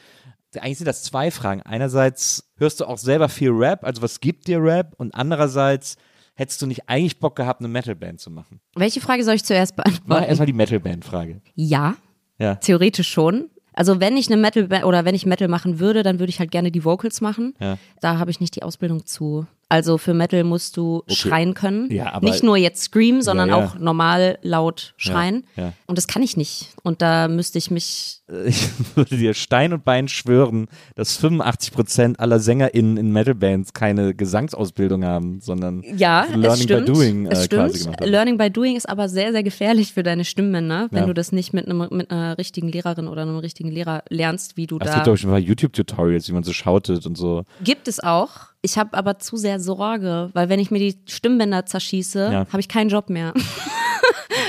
Eigentlich 0.58 0.78
sind 0.78 0.86
das 0.86 1.02
zwei 1.02 1.30
Fragen. 1.30 1.62
Einerseits 1.62 2.52
hörst 2.58 2.80
du 2.80 2.84
auch 2.84 2.98
selber 2.98 3.28
viel 3.28 3.50
Rap, 3.50 3.84
also 3.84 4.02
was 4.02 4.20
gibt 4.20 4.46
dir 4.48 4.62
Rap? 4.62 4.94
Und 4.98 5.14
andererseits 5.14 5.96
hättest 6.34 6.60
du 6.62 6.66
nicht 6.66 6.88
eigentlich 6.88 7.18
Bock 7.20 7.36
gehabt, 7.36 7.60
eine 7.60 7.68
Metal-Band 7.68 8.20
zu 8.20 8.30
machen? 8.30 8.60
Welche 8.74 9.00
Frage 9.00 9.24
soll 9.24 9.34
ich 9.34 9.44
zuerst 9.44 9.76
Mach 9.76 9.84
beantworten? 9.84 10.24
erstmal 10.24 10.46
die 10.46 10.52
Metal-Band-Frage. 10.52 11.40
Ja, 11.54 11.96
Ja. 12.38 12.56
theoretisch 12.56 13.08
schon. 13.08 13.50
Also 13.74 14.00
wenn 14.00 14.16
ich 14.16 14.28
eine 14.28 14.36
Metal 14.36 14.84
oder 14.84 15.04
wenn 15.04 15.14
ich 15.14 15.26
Metal 15.26 15.48
machen 15.48 15.78
würde, 15.78 16.02
dann 16.02 16.18
würde 16.18 16.30
ich 16.30 16.38
halt 16.40 16.50
gerne 16.50 16.70
die 16.70 16.84
Vocals 16.84 17.20
machen. 17.20 17.54
Ja. 17.60 17.78
Da 18.00 18.18
habe 18.18 18.30
ich 18.30 18.40
nicht 18.40 18.54
die 18.56 18.62
Ausbildung 18.62 19.06
zu. 19.06 19.46
Also 19.68 19.96
für 19.96 20.12
Metal 20.12 20.44
musst 20.44 20.76
du 20.76 21.02
schreien 21.08 21.54
können. 21.54 21.90
Ja, 21.90 22.12
aber- 22.12 22.28
nicht 22.28 22.42
nur 22.42 22.56
jetzt 22.58 22.82
scream, 22.82 23.22
sondern 23.22 23.48
Ja, 23.48 23.56
auch 23.56 23.74
normal 23.78 24.38
laut 24.42 24.92
schreien. 24.98 25.44
Und 25.86 25.96
das 25.96 26.06
kann 26.06 26.22
ich 26.22 26.36
nicht. 26.36 26.74
Und 26.82 27.00
da 27.02 27.28
müsste 27.28 27.56
ich 27.58 27.70
mich 27.70 28.20
Ich 28.46 28.68
würde 28.96 29.16
dir 29.16 29.34
Stein 29.34 29.72
und 29.72 29.84
Bein 29.84 30.08
schwören, 30.08 30.66
dass 30.94 31.22
85% 31.22 32.16
aller 32.18 32.40
SängerInnen 32.40 32.96
in 32.96 33.12
Metal-Bands 33.12 33.72
keine 33.74 34.14
Gesangsausbildung 34.14 35.04
haben, 35.04 35.40
sondern 35.40 35.82
Ja, 35.96 36.24
Learning 36.34 36.44
es 36.50 36.62
stimmt. 36.62 36.86
by 36.86 36.92
Doing 36.92 37.26
es 37.26 37.38
äh, 37.40 37.44
stimmt. 37.44 37.62
quasi 37.62 37.78
gemacht 37.84 38.00
haben. 38.00 38.10
Learning 38.10 38.38
by 38.38 38.50
Doing 38.50 38.76
ist 38.76 38.88
aber 38.88 39.08
sehr, 39.08 39.32
sehr 39.32 39.42
gefährlich 39.42 39.92
für 39.92 40.02
deine 40.02 40.24
Stimmbänder, 40.24 40.88
wenn 40.90 41.00
Ja. 41.00 41.06
du 41.06 41.14
das 41.14 41.32
nicht 41.32 41.52
mit, 41.52 41.66
einem, 41.66 41.86
mit 41.90 42.10
einer 42.10 42.38
richtigen 42.38 42.68
Lehrerin 42.68 43.08
oder 43.08 43.22
einem 43.22 43.36
richtigen 43.38 43.70
Lehrer 43.70 44.02
lernst, 44.08 44.56
wie 44.56 44.66
du 44.66 44.78
Es 44.80 44.86
da. 44.86 44.94
gibt, 44.94 45.04
glaube 45.04 45.18
ich, 45.18 45.24
ein 45.24 45.30
paar 45.30 45.38
YouTube-Tutorials, 45.38 46.28
wie 46.28 46.32
man 46.32 46.42
so 46.42 46.52
schautet 46.52 47.06
und 47.06 47.16
so. 47.18 47.44
Gibt 47.62 47.86
es 47.88 48.00
auch. 48.02 48.30
Ich 48.62 48.78
habe 48.78 48.96
aber 48.96 49.18
zu 49.18 49.36
sehr 49.36 49.58
Sorge, 49.60 50.30
weil 50.32 50.48
wenn 50.48 50.60
ich 50.60 50.70
mir 50.70 50.78
die 50.78 50.96
Stimmbänder 51.06 51.66
zerschieße, 51.66 52.30
Ja. 52.32 52.46
habe 52.48 52.60
ich 52.60 52.68
keinen 52.68 52.88
Job 52.88 53.10
mehr. 53.10 53.34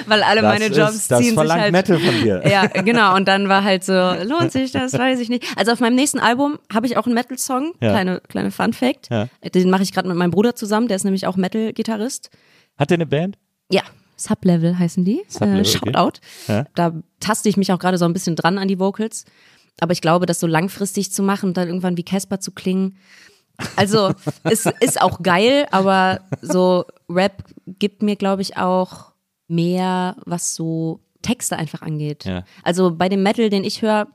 weil 0.07 0.23
alle 0.23 0.41
Das 0.41 0.51
meine 0.59 0.67
Jobs 0.73 0.95
ist, 0.95 1.11
das 1.11 1.19
ziehen 1.19 1.37
sich 1.37 1.51
halt. 1.51 1.71
Metal 1.71 1.99
von 1.99 2.21
dir. 2.21 2.41
Ja, 2.49 2.67
genau. 2.67 3.15
Und 3.15 3.27
dann 3.27 3.49
war 3.49 3.63
halt 3.63 3.83
so, 3.83 3.93
lohnt 3.93 4.51
sich 4.51 4.71
das, 4.71 4.93
weiß 4.93 5.19
ich 5.19 5.29
nicht. 5.29 5.45
Also 5.57 5.71
auf 5.71 5.79
meinem 5.79 5.95
nächsten 5.95 6.19
Album 6.19 6.59
habe 6.73 6.85
ich 6.87 6.97
auch 6.97 7.05
einen 7.05 7.15
Metal-Song, 7.15 7.73
Ja. 7.81 7.91
kleine, 7.91 8.21
kleine 8.27 8.51
Fun 8.51 8.73
Fact. 8.73 9.09
Ja. 9.09 9.27
Den 9.53 9.69
mache 9.69 9.83
ich 9.83 9.93
gerade 9.93 10.07
mit 10.07 10.17
meinem 10.17 10.31
Bruder 10.31 10.55
zusammen, 10.55 10.87
der 10.87 10.95
ist 10.95 11.03
nämlich 11.03 11.27
auch 11.27 11.35
Metal-Gitarrist. 11.35 12.29
Hat 12.77 12.89
der 12.89 12.95
eine 12.97 13.05
Band? 13.05 13.37
Ja, 13.69 13.81
Sublevel 14.15 14.77
heißen 14.77 15.03
die. 15.05 15.21
Sublevel, 15.27 15.57
äh, 15.57 15.61
okay. 15.61 15.69
Shoutout. 15.91 16.19
Ja. 16.47 16.65
Da 16.75 16.93
taste 17.19 17.49
ich 17.49 17.57
mich 17.57 17.71
auch 17.71 17.79
gerade 17.79 17.97
so 17.97 18.05
ein 18.05 18.13
bisschen 18.13 18.35
dran 18.35 18.57
an 18.57 18.67
die 18.67 18.79
Vocals. 18.79 19.25
Aber 19.79 19.91
ich 19.93 20.01
glaube, 20.01 20.25
das 20.25 20.39
so 20.39 20.47
langfristig 20.47 21.11
zu 21.11 21.23
machen 21.23 21.49
und 21.49 21.57
dann 21.57 21.67
irgendwann 21.67 21.97
wie 21.97 22.03
Casper 22.03 22.39
zu 22.39 22.51
klingen. 22.51 22.97
Also, 23.75 24.13
es 24.43 24.65
ist 24.79 25.01
auch 25.01 25.21
geil, 25.23 25.65
aber 25.71 26.21
so 26.41 26.85
Rap 27.09 27.43
gibt 27.65 28.01
mir, 28.03 28.15
glaube 28.15 28.41
ich, 28.41 28.57
auch 28.57 29.12
mehr, 29.47 30.17
was 30.25 30.55
so 30.55 31.01
Texte 31.21 31.57
einfach 31.57 31.81
angeht. 31.81 32.25
Ja. 32.25 32.43
Also 32.63 32.95
bei 32.95 33.09
dem 33.09 33.23
Metal, 33.23 33.49
den 33.49 33.63
ich 33.63 33.81
höre, 33.81 34.07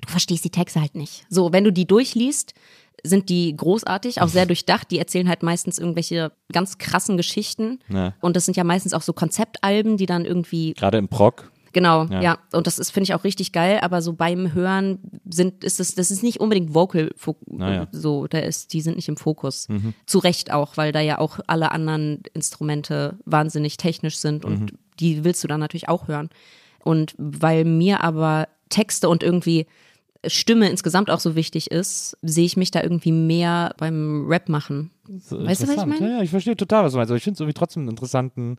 du 0.00 0.08
verstehst 0.08 0.44
die 0.44 0.50
Texte 0.50 0.80
halt 0.80 0.94
nicht. 0.94 1.26
So, 1.28 1.52
wenn 1.52 1.64
du 1.64 1.72
die 1.72 1.86
durchliest, 1.86 2.54
sind 3.02 3.28
die 3.28 3.54
großartig, 3.56 4.20
auch 4.20 4.28
sehr 4.28 4.46
durchdacht. 4.46 4.90
Die 4.90 4.98
erzählen 4.98 5.28
halt 5.28 5.42
meistens 5.42 5.78
irgendwelche 5.78 6.32
ganz 6.52 6.78
krassen 6.78 7.16
Geschichten. 7.16 7.80
Ja. 7.88 8.14
Und 8.20 8.36
das 8.36 8.44
sind 8.44 8.56
ja 8.56 8.64
meistens 8.64 8.94
auch 8.94 9.02
so 9.02 9.12
Konzeptalben, 9.12 9.96
die 9.96 10.06
dann 10.06 10.24
irgendwie 10.24 10.74
Gerade 10.74 10.98
im 10.98 11.08
Prog. 11.08 11.50
Genau, 11.74 12.04
Ja. 12.06 12.22
ja. 12.22 12.38
Und 12.52 12.66
das 12.66 12.78
ist, 12.78 12.90
finde 12.90 13.04
ich, 13.04 13.14
auch 13.14 13.24
richtig 13.24 13.52
geil, 13.52 13.80
aber 13.82 14.00
so 14.00 14.14
beim 14.14 14.54
Hören 14.54 14.98
sind, 15.28 15.62
ist 15.64 15.80
es, 15.80 15.94
das 15.94 16.10
ist 16.10 16.22
nicht 16.22 16.40
unbedingt 16.40 16.72
Vocal, 16.72 17.10
Naja. 17.46 17.88
so, 17.92 18.26
da 18.26 18.38
ist, 18.38 18.72
die 18.72 18.80
sind 18.80 18.96
nicht 18.96 19.08
im 19.08 19.18
Fokus. 19.18 19.68
Zu 20.06 20.18
Recht 20.20 20.50
auch, 20.52 20.76
weil 20.78 20.92
da 20.92 21.00
ja 21.00 21.18
auch 21.18 21.40
alle 21.46 21.70
anderen 21.72 22.22
Instrumente 22.32 23.18
wahnsinnig 23.26 23.76
technisch 23.76 24.16
sind 24.16 24.44
und 24.46 24.72
die 25.00 25.24
willst 25.24 25.44
du 25.44 25.48
dann 25.48 25.60
natürlich 25.60 25.88
auch 25.88 26.08
hören. 26.08 26.30
Und 26.82 27.14
weil 27.18 27.64
mir 27.64 28.02
aber 28.02 28.48
Texte 28.68 29.08
und 29.08 29.22
irgendwie 29.22 29.66
Stimme 30.26 30.70
insgesamt 30.70 31.10
auch 31.10 31.20
so 31.20 31.34
wichtig 31.34 31.70
ist, 31.70 32.16
sehe 32.22 32.46
ich 32.46 32.56
mich 32.56 32.70
da 32.70 32.82
irgendwie 32.82 33.12
mehr 33.12 33.74
beim 33.76 34.26
Rap 34.28 34.48
machen. 34.48 34.90
Weißt 35.08 35.62
du, 35.62 35.68
was 35.68 35.76
ich 35.76 35.84
meine? 35.86 36.00
Ja, 36.00 36.16
ja, 36.18 36.22
ich 36.22 36.30
verstehe 36.30 36.56
total, 36.56 36.84
was 36.84 36.92
du 36.92 36.98
meinst. 36.98 37.10
Aber 37.10 37.16
ich 37.18 37.24
finde 37.24 37.34
es 37.34 37.40
irgendwie 37.40 37.58
trotzdem 37.58 37.82
einen 37.82 37.90
interessanten, 37.90 38.56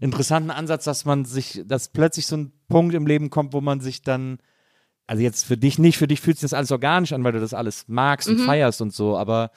interessanten 0.00 0.50
Ansatz, 0.50 0.84
dass 0.84 1.04
man 1.04 1.24
sich, 1.24 1.62
dass 1.66 1.88
plötzlich 1.88 2.26
so 2.26 2.36
ein 2.36 2.52
Punkt 2.68 2.94
im 2.94 3.06
Leben 3.06 3.30
kommt, 3.30 3.52
wo 3.52 3.60
man 3.60 3.80
sich 3.80 4.02
dann, 4.02 4.38
also 5.06 5.22
jetzt 5.22 5.44
für 5.44 5.56
dich 5.56 5.78
nicht, 5.78 5.98
für 5.98 6.06
dich 6.08 6.20
fühlt 6.20 6.36
sich 6.38 6.42
das 6.50 6.54
alles 6.54 6.70
organisch 6.72 7.12
an, 7.12 7.24
weil 7.24 7.32
du 7.32 7.40
das 7.40 7.54
alles 7.54 7.84
magst 7.88 8.28
Mhm. 8.28 8.40
und 8.40 8.46
feierst 8.46 8.80
und 8.82 8.92
so, 8.92 9.16
aber 9.16 9.50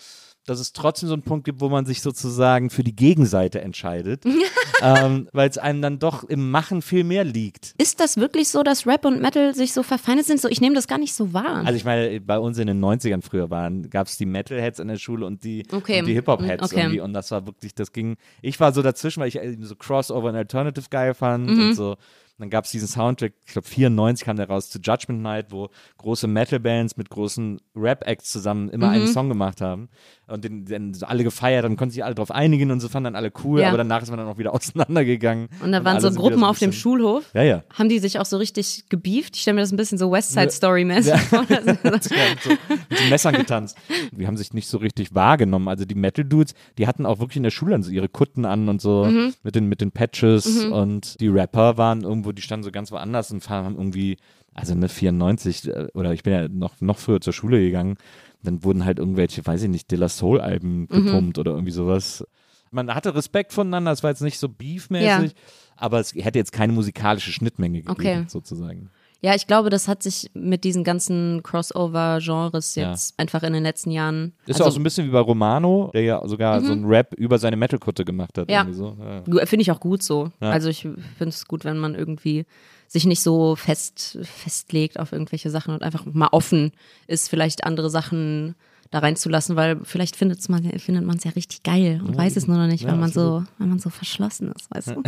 dass 0.48 0.60
es 0.60 0.74
trotzdem 0.74 1.08
so 1.08 1.14
einen 1.14 1.24
Punkt 1.24 1.46
gibt, 1.46 1.62
wo 1.62 1.70
man 1.70 1.86
sich 1.86 2.02
sozusagen 2.02 2.70
für 2.70 2.84
die 2.84 2.96
Gegenseite 2.96 3.62
entscheidet, 3.62 4.24
ähm, 4.82 5.30
weil 5.34 5.50
es 5.50 5.58
einem 5.58 5.82
dann 5.82 6.00
doch 6.00 6.24
im 6.24 6.50
Machen 6.52 6.82
viel 6.82 7.04
mehr 7.04 7.24
liegt. 7.24 7.74
Ist 7.78 8.00
das 8.00 8.18
wirklich 8.18 8.50
so, 8.50 8.64
dass 8.64 8.88
Rap 8.88 9.06
und 9.06 9.22
Metal 9.22 9.54
sich 9.54 9.74
so 9.74 9.84
verfeindet 9.84 10.26
sind? 10.26 10.42
So, 10.42 10.48
ich 10.50 10.60
nehme 10.62 10.76
das 10.76 10.88
gar 10.88 10.98
nicht 10.98 11.14
so 11.14 11.34
wahr. 11.34 11.64
Also 11.66 11.74
ich 11.76 11.86
meine, 11.86 12.20
bei 12.22 12.40
uns 12.40 12.58
in 12.58 12.68
den 12.68 12.84
90ern 12.84 13.22
früher 13.22 13.50
waren, 13.50 13.90
gab 13.90 14.08
es 14.08 14.18
die 14.18 14.26
Metalheads 14.26 14.80
in 14.80 14.88
der 14.88 14.98
Schule 14.98 15.26
und 15.26 15.44
die, 15.44 15.64
Okay. 15.72 16.00
und 16.00 16.08
die 16.08 16.14
Hip-Hop-Heads 16.14 16.64
Okay. 16.64 16.80
irgendwie 16.82 17.00
und 17.02 17.14
das 17.14 17.30
war 17.32 17.46
wirklich, 17.46 17.76
das 17.76 17.92
ging, 17.92 18.18
ich 18.42 18.60
war 18.60 18.74
so 18.74 18.82
dazwischen, 18.82 19.22
weil 19.22 19.28
ich 19.28 19.38
eben 19.40 19.64
so 19.64 19.76
Crossover 19.76 20.30
und 20.30 20.36
Alternative 20.36 20.86
geil 20.90 21.14
fand 21.14 21.48
Mhm. 21.50 21.60
und 21.62 21.74
so. 21.76 21.98
Dann 22.42 22.50
gab 22.50 22.66
es 22.66 22.72
diesen 22.72 22.88
Soundtrack, 22.88 23.34
ich 23.46 23.54
glaube 23.54 23.68
94 23.68 24.26
kam 24.26 24.36
der 24.36 24.50
raus 24.50 24.70
zu 24.70 24.80
Judgment 24.80 25.22
Night, 25.22 25.48
wo 25.52 25.70
große 25.98 26.28
Metal-Bands 26.28 26.98
mit 26.98 27.10
großen 27.10 27.62
Rap-Acts 27.76 28.32
zusammen 28.32 28.70
immer 28.70 28.88
Mhm. 28.88 28.94
einen 28.94 29.08
Song 29.08 29.30
gemacht 29.30 29.62
haben 29.62 29.88
und 30.28 30.44
den, 30.44 30.66
den 30.66 30.94
so 30.94 31.06
alle 31.06 31.24
gefeiert, 31.24 31.64
dann 31.64 31.78
konnten 31.78 31.92
sich 31.94 32.04
alle 32.04 32.16
drauf 32.16 32.32
einigen 32.32 32.72
und 32.72 32.80
so 32.80 32.90
fanden 32.90 33.06
dann 33.06 33.16
alle 33.16 33.32
cool, 33.44 33.62
Ja. 33.62 33.68
aber 33.70 33.78
danach 33.78 34.02
ist 34.02 34.10
man 34.10 34.18
dann 34.18 34.28
auch 34.28 34.38
wieder 34.38 34.54
auseinandergegangen. 34.56 35.50
und 35.64 35.72
da 35.72 35.86
waren 35.86 36.00
so 36.02 36.10
Gruppen 36.12 36.40
ein 36.40 36.44
auf 36.50 36.60
dem 36.60 36.72
Schulhof. 36.74 37.26
Ja, 37.34 37.44
ja. 37.44 37.64
Haben 37.74 37.90
die 37.90 38.00
sich 38.00 38.20
auch 38.20 38.26
so 38.26 38.38
richtig 38.38 38.90
gebieft? 38.90 39.36
Ich 39.36 39.44
stelle 39.44 39.56
mir 39.56 39.62
das 39.62 39.72
ein 39.72 39.78
bisschen 39.78 39.98
so 39.98 40.12
West 40.12 40.32
Side 40.32 40.50
Story 40.52 40.84
mäßig 40.84 41.14
vor. 41.22 41.46
So, 41.82 41.90
mit 41.92 42.04
so 42.04 43.04
Messern 43.10 43.36
getanzt. 43.36 43.78
Die 44.12 44.26
haben 44.28 44.38
sich 44.38 44.54
nicht 44.54 44.68
so 44.68 44.78
richtig 44.78 45.14
wahrgenommen. 45.14 45.68
Also 45.68 45.86
die 45.86 45.96
Metal-Dudes, 45.96 46.54
die 46.78 46.88
hatten 46.88 47.06
auch 47.06 47.20
wirklich 47.20 47.38
in 47.38 47.44
der 47.44 47.52
Schule 47.52 47.72
dann 47.72 47.84
so 47.84 47.92
ihre 47.92 48.10
Kutten 48.10 48.46
an 48.46 48.68
und 48.70 48.82
so 48.82 49.06
Mhm. 49.06 49.34
mit, 49.44 49.56
den, 49.56 49.68
mit 49.68 49.82
den 49.82 49.92
Patches 49.92 50.66
und 50.66 51.20
die 51.20 51.28
Rapper 51.28 51.78
waren 51.78 52.02
irgendwo, 52.04 52.31
die 52.34 52.42
standen 52.42 52.64
so 52.64 52.72
ganz 52.72 52.92
woanders 52.92 53.32
und 53.32 53.48
haben 53.50 53.76
irgendwie, 53.76 54.18
also 54.54 54.74
eine 54.74 54.90
94 54.90 55.68
äh, 55.68 55.88
oder 55.94 56.14
ich 56.14 56.24
bin 56.24 56.34
ja 56.34 56.48
noch, 56.48 56.80
noch 56.82 56.98
früher 56.98 57.22
zur 57.22 57.34
Schule 57.34 57.60
gegangen, 57.60 57.98
dann 58.44 58.64
wurden 58.64 58.86
halt 58.86 59.00
irgendwelche, 59.00 59.46
weiß 59.46 59.64
ich 59.64 59.70
nicht, 59.70 59.92
De 59.92 59.98
La 60.00 60.10
Soul-Alben 60.10 60.82
Mhm. 60.82 60.88
gepumpt 60.88 61.38
oder 61.38 61.52
irgendwie 61.52 61.72
sowas. 61.72 62.26
Man 62.72 62.94
hatte 62.94 63.14
Respekt 63.16 63.52
voneinander, 63.54 63.92
es 63.92 64.02
war 64.04 64.12
jetzt 64.12 64.22
nicht 64.22 64.40
so 64.40 64.48
beefmäßig, 64.50 65.34
aber 65.76 66.00
es 66.00 66.14
hätte 66.16 66.40
jetzt 66.40 66.52
keine 66.54 66.72
musikalische 66.74 67.32
Schnittmenge 67.32 67.82
gegeben, 67.82 67.92
Okay. 67.92 68.24
sozusagen. 68.28 68.90
Ja, 69.24 69.36
ich 69.36 69.46
glaube, 69.46 69.70
das 69.70 69.88
hat 69.88 70.02
sich 70.02 70.32
mit 70.34 70.64
diesen 70.64 70.84
ganzen 70.84 71.44
Crossover-Genres 71.44 72.74
Ja. 72.76 72.90
jetzt 72.90 73.20
einfach 73.20 73.44
in 73.44 73.54
den 73.54 73.62
letzten 73.62 73.92
Jahren. 73.92 74.34
Ist 74.48 74.56
also, 74.56 74.66
auch 74.66 74.74
so 74.74 74.80
ein 74.80 74.84
bisschen 74.84 75.08
wie 75.08 75.12
bei 75.12 75.20
Romano, 75.20 75.92
der 75.94 76.02
ja 76.02 76.28
sogar 76.28 76.60
so 76.62 76.72
einen 76.72 76.86
Rap 76.86 77.14
über 77.14 77.38
seine 77.38 77.56
Metal-Kutte 77.56 78.04
gemacht 78.04 78.38
hat. 78.40 78.50
Ja. 78.50 78.68
So. 78.72 78.98
Ja. 79.00 79.46
Finde 79.46 79.62
ich 79.62 79.72
auch 79.72 79.80
gut 79.80 80.02
so. 80.02 80.32
Ja. 80.42 80.50
Also 80.50 80.70
ich 80.70 80.82
finde 80.82 81.30
es 81.30 81.46
gut, 81.46 81.66
wenn 81.66 81.78
man 81.78 81.94
irgendwie 81.94 82.46
sich 82.88 83.06
nicht 83.06 83.22
so 83.22 83.56
fest 83.56 84.18
festlegt 84.24 85.00
auf 85.00 85.12
irgendwelche 85.12 85.50
Sachen 85.52 85.74
und 85.74 85.84
einfach 85.84 86.06
mal 86.06 86.30
offen 86.32 86.72
ist, 87.08 87.30
vielleicht 87.30 87.64
andere 87.64 87.90
Sachen 87.92 88.56
da 88.90 89.00
reinzulassen, 89.00 89.56
weil 89.56 89.80
vielleicht 89.84 90.18
findet's 90.18 90.50
man, 90.50 90.64
findet 90.80 91.06
man 91.06 91.16
es 91.16 91.24
ja 91.24 91.32
richtig 91.32 91.64
geil 91.64 92.02
und 92.06 92.18
weiß 92.18 92.36
es 92.36 92.48
nur 92.48 92.58
noch 92.58 92.68
nicht, 92.68 92.86
weil 92.86 92.98
man 92.98 93.10
so, 93.12 93.44
weil 93.60 93.68
man 93.68 93.80
so 93.80 93.90
verschlossen 93.90 94.52
ist, 94.52 94.70
weißt 94.70 94.88
du. 94.90 95.04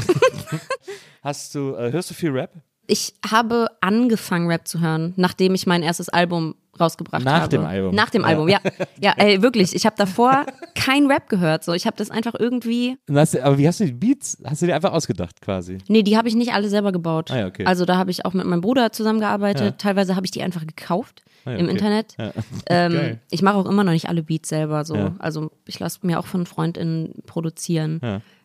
Hast 1.21 1.53
du, 1.55 1.73
äh, 1.75 1.91
hörst 1.91 2.09
du 2.09 2.13
viel 2.13 2.29
Rap? 2.29 2.51
Ich 2.87 3.13
habe 3.29 3.67
angefangen, 3.81 4.47
Rap 4.47 4.67
zu 4.67 4.81
hören, 4.81 5.13
nachdem 5.15 5.55
ich 5.55 5.65
mein 5.65 5.83
erstes 5.83 6.09
Album 6.09 6.55
rausgebracht 6.79 7.23
Nach 7.23 7.41
habe. 7.41 7.49
dem 7.49 7.65
Album. 7.65 7.95
Nach 7.95 8.09
dem 8.09 8.23
Ja. 8.23 8.27
Album, 8.27 8.49
ja. 8.49 8.59
Ja, 8.99 9.13
ey, 9.17 9.41
wirklich. 9.41 9.75
Ich 9.75 9.85
habe 9.85 9.95
davor 9.95 10.45
kein 10.75 11.05
Rap 11.09 11.29
gehört. 11.29 11.63
So, 11.63 11.73
ich 11.73 11.85
habe 11.85 11.95
das 11.97 12.09
einfach 12.09 12.33
irgendwie. 12.37 12.97
Hast 13.13 13.35
du, 13.35 13.45
aber 13.45 13.57
wie 13.57 13.67
hast 13.67 13.79
du 13.79 13.85
die 13.85 13.91
Beats? 13.93 14.37
Hast 14.43 14.61
du 14.63 14.65
dir 14.65 14.75
einfach 14.75 14.91
ausgedacht 14.91 15.39
quasi? 15.41 15.77
Nee, 15.87 16.01
die 16.03 16.17
habe 16.17 16.27
ich 16.27 16.35
nicht 16.35 16.51
alle 16.53 16.67
selber 16.69 16.91
gebaut. 16.91 17.29
Ah 17.31 17.39
ja, 17.39 17.47
okay. 17.47 17.65
Also 17.65 17.85
da 17.85 17.97
habe 17.97 18.09
ich 18.11 18.25
auch 18.25 18.33
mit 18.33 18.45
meinem 18.45 18.61
Bruder 18.61 18.91
zusammengearbeitet. 18.91 19.63
Ja. 19.63 19.71
Teilweise 19.71 20.15
habe 20.15 20.25
ich 20.25 20.31
die 20.31 20.41
einfach 20.41 20.65
gekauft 20.65 21.23
Ah 21.45 21.51
ja, 21.51 21.57
im 21.57 21.65
okay. 21.65 21.71
Internet. 21.73 22.15
Ja. 22.17 22.31
Ähm, 22.67 23.19
ich 23.29 23.41
mache 23.43 23.55
auch 23.57 23.65
immer 23.67 23.83
noch 23.83 23.91
nicht 23.93 24.09
alle 24.09 24.23
Beats 24.23 24.49
selber. 24.49 24.83
So. 24.83 24.95
Ja. 24.95 25.15
Also 25.19 25.51
ich 25.67 25.79
lasse 25.79 25.99
mir 26.01 26.19
auch 26.19 26.25
von 26.25 26.45
FreundInnen 26.45 27.13
produzieren. 27.27 28.01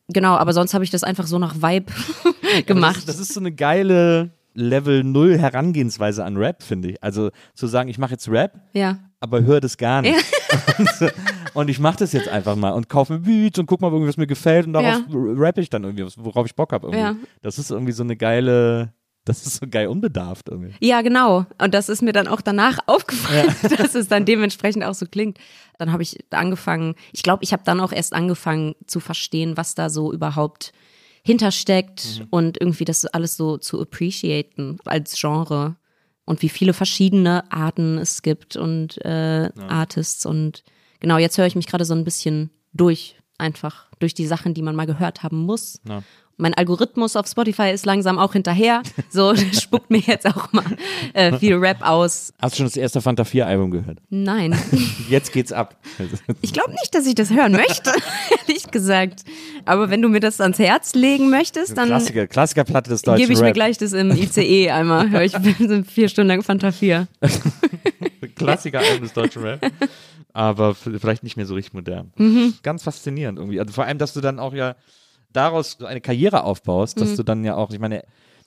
Ja. 0.08 0.12
Genau, 0.14 0.36
aber 0.36 0.52
sonst 0.52 0.74
habe 0.74 0.84
ich 0.84 0.90
das 0.90 1.04
einfach 1.04 1.26
so 1.26 1.38
nach 1.38 1.56
Vibe 1.56 1.92
gemacht. 2.66 2.96
Das, 2.96 3.04
das 3.06 3.18
ist 3.20 3.34
so 3.34 3.40
eine 3.40 3.52
geile 3.52 4.30
Level 4.54 5.04
0 5.04 5.38
Herangehensweise 5.38 6.24
an 6.24 6.36
Rap, 6.36 6.62
finde 6.62 6.90
ich. 6.90 7.02
Also 7.02 7.30
zu 7.54 7.66
sagen, 7.66 7.88
ich 7.88 7.98
mache 7.98 8.12
jetzt 8.12 8.28
Rap, 8.28 8.60
ja. 8.72 8.98
aber 9.20 9.42
höre 9.42 9.60
das 9.60 9.76
gar 9.76 10.02
nicht. 10.02 10.16
Und, 10.78 11.12
und 11.54 11.68
ich 11.70 11.78
mache 11.78 11.98
das 11.98 12.12
jetzt 12.12 12.28
einfach 12.28 12.56
mal 12.56 12.70
und 12.70 12.88
kaufe 12.88 13.12
mir 13.12 13.18
Beats 13.20 13.58
und 13.58 13.66
guck 13.66 13.80
mal, 13.80 13.92
was 13.92 14.16
mir 14.16 14.26
gefällt 14.26 14.66
und 14.66 14.72
darauf 14.72 14.86
Ja. 14.88 15.04
rappe 15.12 15.60
ich 15.60 15.70
dann 15.70 15.84
irgendwie, 15.84 16.06
worauf 16.16 16.46
ich 16.46 16.54
Bock 16.56 16.72
habe. 16.72 16.90
Ja. 16.96 17.14
Das 17.42 17.58
ist 17.58 17.70
irgendwie 17.70 17.92
so 17.92 18.02
eine 18.02 18.16
geile, 18.16 18.92
das 19.24 19.46
ist 19.46 19.56
so 19.60 19.66
geil 19.68 19.86
unbedarft 19.88 20.48
irgendwie. 20.48 20.74
Ja, 20.80 21.02
genau. 21.02 21.44
Und 21.62 21.74
das 21.74 21.88
ist 21.88 22.02
mir 22.02 22.12
dann 22.12 22.26
auch 22.26 22.40
danach 22.40 22.78
aufgefallen, 22.86 23.54
dass 23.76 23.94
es 23.94 24.08
dann 24.08 24.24
dementsprechend 24.24 24.82
auch 24.82 24.94
so 24.94 25.06
klingt. 25.06 25.38
Dann 25.78 25.92
habe 25.92 26.02
ich 26.02 26.18
angefangen, 26.30 26.94
ich 27.12 27.22
glaube, 27.22 27.44
ich 27.44 27.52
habe 27.52 27.62
dann 27.64 27.80
auch 27.80 27.92
erst 27.92 28.12
angefangen 28.12 28.74
zu 28.86 29.00
verstehen, 29.00 29.56
was 29.56 29.74
da 29.74 29.88
so 29.90 30.12
überhaupt 30.12 30.72
hintersteckt 31.24 32.22
und 32.30 32.60
irgendwie 32.60 32.84
das 32.84 33.04
alles 33.06 33.36
so 33.36 33.58
zu 33.58 33.80
appreciaten 33.80 34.78
als 34.84 35.18
Genre 35.18 35.76
und 36.24 36.42
wie 36.42 36.48
viele 36.48 36.72
verschiedene 36.72 37.50
Arten 37.52 37.98
es 37.98 38.22
gibt 38.22 38.56
und 38.56 39.02
äh, 39.04 39.50
Artists 39.68 40.26
und 40.26 40.64
genau, 41.00 41.18
jetzt 41.18 41.38
höre 41.38 41.46
ich 41.46 41.56
mich 41.56 41.66
gerade 41.66 41.84
so 41.84 41.94
ein 41.94 42.04
bisschen 42.04 42.50
durch, 42.72 43.17
einfach 43.38 43.86
durch 43.98 44.14
die 44.14 44.26
Sachen, 44.26 44.54
die 44.54 44.62
man 44.62 44.76
mal 44.76 44.86
gehört 44.86 45.22
haben 45.22 45.38
muss. 45.38 45.80
Ja. 45.88 46.02
Mein 46.40 46.54
Algorithmus 46.54 47.16
auf 47.16 47.26
Spotify 47.26 47.72
ist 47.72 47.84
langsam 47.84 48.16
auch 48.16 48.32
hinterher. 48.32 48.82
So 49.10 49.34
spuckt 49.52 49.90
mir 49.90 49.98
jetzt 49.98 50.24
auch 50.24 50.52
mal 50.52 50.64
äh, 51.12 51.36
viel 51.36 51.56
Rap 51.56 51.78
aus. 51.82 52.32
Hast 52.40 52.54
du 52.54 52.58
schon 52.58 52.66
das 52.66 52.76
erste 52.76 53.00
Fanta 53.00 53.24
4 53.24 53.44
Album 53.44 53.72
gehört? 53.72 53.98
Nein, 54.08 54.56
Jetzt 55.08 55.32
geht's 55.32 55.50
ab. 55.52 55.76
ich 56.40 56.52
glaube 56.52 56.70
nicht, 56.70 56.94
dass 56.94 57.06
ich 57.06 57.16
das 57.16 57.30
hören 57.30 57.50
möchte, 57.50 57.90
ehrlich 58.46 58.70
gesagt. 58.70 59.24
Aber 59.64 59.90
wenn 59.90 60.00
du 60.00 60.08
mir 60.08 60.20
das 60.20 60.40
ans 60.40 60.60
Herz 60.60 60.94
legen 60.94 61.28
möchtest, 61.28 61.76
dann 61.76 61.88
Klassiker, 61.88 62.28
Klassikerplatte 62.28 62.90
des 62.90 63.02
deutschen 63.02 63.20
gebe 63.20 63.32
ich 63.32 63.40
Rap. 63.40 63.46
mir 63.46 63.52
gleich 63.52 63.78
das 63.78 63.92
im 63.92 64.12
ICE 64.12 64.70
einmal. 64.70 65.10
Hör 65.10 65.22
ich 65.22 65.32
vier 65.88 66.08
Stunden 66.08 66.28
lang 66.28 66.42
Fanta 66.42 66.70
4. 66.70 67.08
Klassiker-Album 68.36 69.02
des 69.02 69.12
deutschen 69.12 69.42
Rap. 69.42 69.72
Aber 70.32 70.74
vielleicht 70.74 71.22
nicht 71.22 71.36
mehr 71.36 71.46
so 71.46 71.54
richtig 71.54 71.74
modern. 71.74 72.12
Mhm. 72.16 72.54
Ganz 72.62 72.82
faszinierend 72.82 73.38
irgendwie. 73.38 73.60
Also 73.60 73.72
vor 73.72 73.84
allem, 73.84 73.98
dass 73.98 74.12
du 74.14 74.20
dann 74.20 74.38
auch 74.38 74.54
ja 74.54 74.76
daraus 75.32 75.76
so 75.78 75.86
eine 75.86 76.00
Karriere 76.00 76.44
aufbaust, 76.44 76.96
Mhm. 76.96 77.00
dass 77.00 77.16
du 77.16 77.22
dann 77.22 77.44
ja 77.44 77.56
auch, 77.56 77.70
ich 77.70 77.78
meine, 77.78 78.02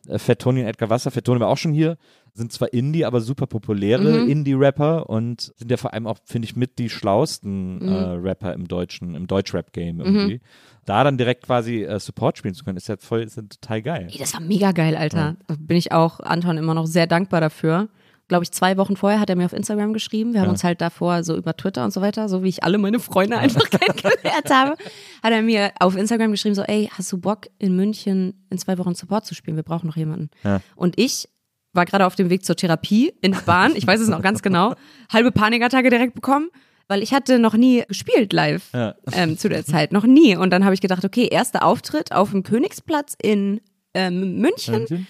äh, 0.08 0.18
Fat 0.18 0.40
Tony 0.40 0.62
und 0.62 0.68
Edgar 0.68 0.90
Wasser, 0.90 1.12
Fat 1.12 1.26
Tony 1.26 1.40
war 1.40 1.48
auch 1.50 1.58
schon 1.58 1.74
hier, 1.74 1.98
sind 2.34 2.52
zwar 2.54 2.72
Indie, 2.74 3.04
aber 3.06 3.20
super 3.20 3.46
populäre 3.46 4.22
Mhm. 4.22 4.30
Indie-Rapper 4.30 5.10
und 5.10 5.52
sind 5.58 5.70
ja 5.70 5.78
vor 5.78 5.94
allem 5.94 6.08
auch, 6.08 6.18
finde 6.24 6.46
ich, 6.48 6.56
mit 6.56 6.80
die 6.80 6.90
schlauesten 6.90 7.76
Mhm. 7.80 7.88
äh, 7.90 7.94
Rapper 8.30 8.54
im 8.54 8.68
deutschen, 8.68 9.16
im 9.16 9.28
Deutsch-Rap-Game 9.28 10.00
irgendwie. 10.00 10.42
Da 10.86 11.04
dann 11.04 11.18
direkt 11.18 11.44
quasi 11.46 11.84
äh, 11.84 12.00
Support 12.00 12.38
spielen 12.38 12.54
zu 12.56 12.64
können, 12.64 12.78
ist 12.78 12.88
ja 12.88 12.96
voll, 12.98 13.22
ist 13.22 13.36
ja 13.38 13.44
total 13.44 13.82
geil. 13.82 14.08
Ey, 14.12 14.18
das 14.18 14.34
war 14.34 14.42
mega 14.42 14.72
geil, 14.72 14.96
Alter. 14.96 15.36
Da 15.48 15.56
bin 15.60 15.78
ich 15.78 15.92
auch 15.92 16.20
Anton 16.22 16.58
immer 16.58 16.74
noch 16.74 16.88
sehr 16.88 17.06
dankbar 17.06 17.42
dafür. 17.42 17.90
Glaube 18.32 18.44
ich, 18.46 18.52
zwei 18.54 18.78
Wochen 18.78 18.96
vorher 18.96 19.20
hat 19.20 19.30
er 19.30 19.36
mir 19.36 19.44
auf 19.44 19.52
Instagram 19.52 19.92
geschrieben. 19.92 20.32
Wir 20.32 20.40
haben 20.40 20.46
Ja. 20.48 20.52
uns 20.54 20.64
halt 20.64 20.80
davor 20.80 21.22
so 21.26 21.36
über 21.36 21.54
Twitter 21.58 21.84
und 21.84 21.92
so 21.92 22.00
weiter, 22.00 22.30
so 22.30 22.44
wie 22.44 22.48
ich 22.48 22.64
alle 22.64 22.78
meine 22.78 23.02
Freunde 23.02 23.38
einfach 23.38 23.70
kennengelernt 23.70 24.50
habe, 24.50 24.78
hat 25.22 25.34
er 25.34 25.42
mir 25.42 25.72
auf 25.82 25.98
Instagram 25.98 26.32
geschrieben, 26.32 26.56
so, 26.56 26.62
ey, 26.62 26.90
hast 26.98 27.12
du 27.12 27.18
Bock 27.18 27.48
in 27.60 27.76
München 27.76 28.46
in 28.50 28.58
zwei 28.58 28.78
Wochen 28.78 28.96
Support 28.96 29.26
zu 29.26 29.36
spielen? 29.36 29.58
Wir 29.58 29.64
brauchen 29.64 29.86
noch 29.88 29.98
jemanden. 29.98 30.30
Ja. 30.46 30.62
Und 30.78 30.98
ich 30.98 31.28
war 31.74 31.84
gerade 31.84 32.06
auf 32.06 32.16
dem 32.16 32.30
Weg 32.30 32.46
zur 32.46 32.56
Therapie 32.56 33.12
in 33.22 33.34
der 33.34 33.42
Bahn, 33.42 33.74
ich 33.76 33.86
weiß 33.86 34.00
es 34.00 34.08
noch 34.08 34.22
ganz 34.22 34.42
genau, 34.42 34.76
halbe 35.12 35.34
Panikattacke 35.34 35.90
direkt 35.90 36.14
bekommen, 36.16 36.50
weil 36.88 37.04
ich 37.04 37.14
hatte 37.14 37.38
noch 37.38 37.56
nie 37.56 37.84
gespielt 37.90 38.32
live 38.32 38.72
Ja. 38.74 38.96
ähm, 39.12 39.38
zu 39.38 39.50
der 39.50 39.66
Zeit, 39.66 39.92
noch 39.92 40.06
nie. 40.06 40.38
Und 40.38 40.52
dann 40.52 40.64
habe 40.64 40.74
ich 40.74 40.80
gedacht, 40.80 41.04
okay, 41.04 41.28
erster 41.30 41.66
Auftritt 41.66 42.14
auf 42.14 42.32
dem 42.32 42.44
Königsplatz 42.44 43.16
in 43.22 43.60
ähm, 43.94 44.38
München. 44.38 44.74
München? 44.80 45.08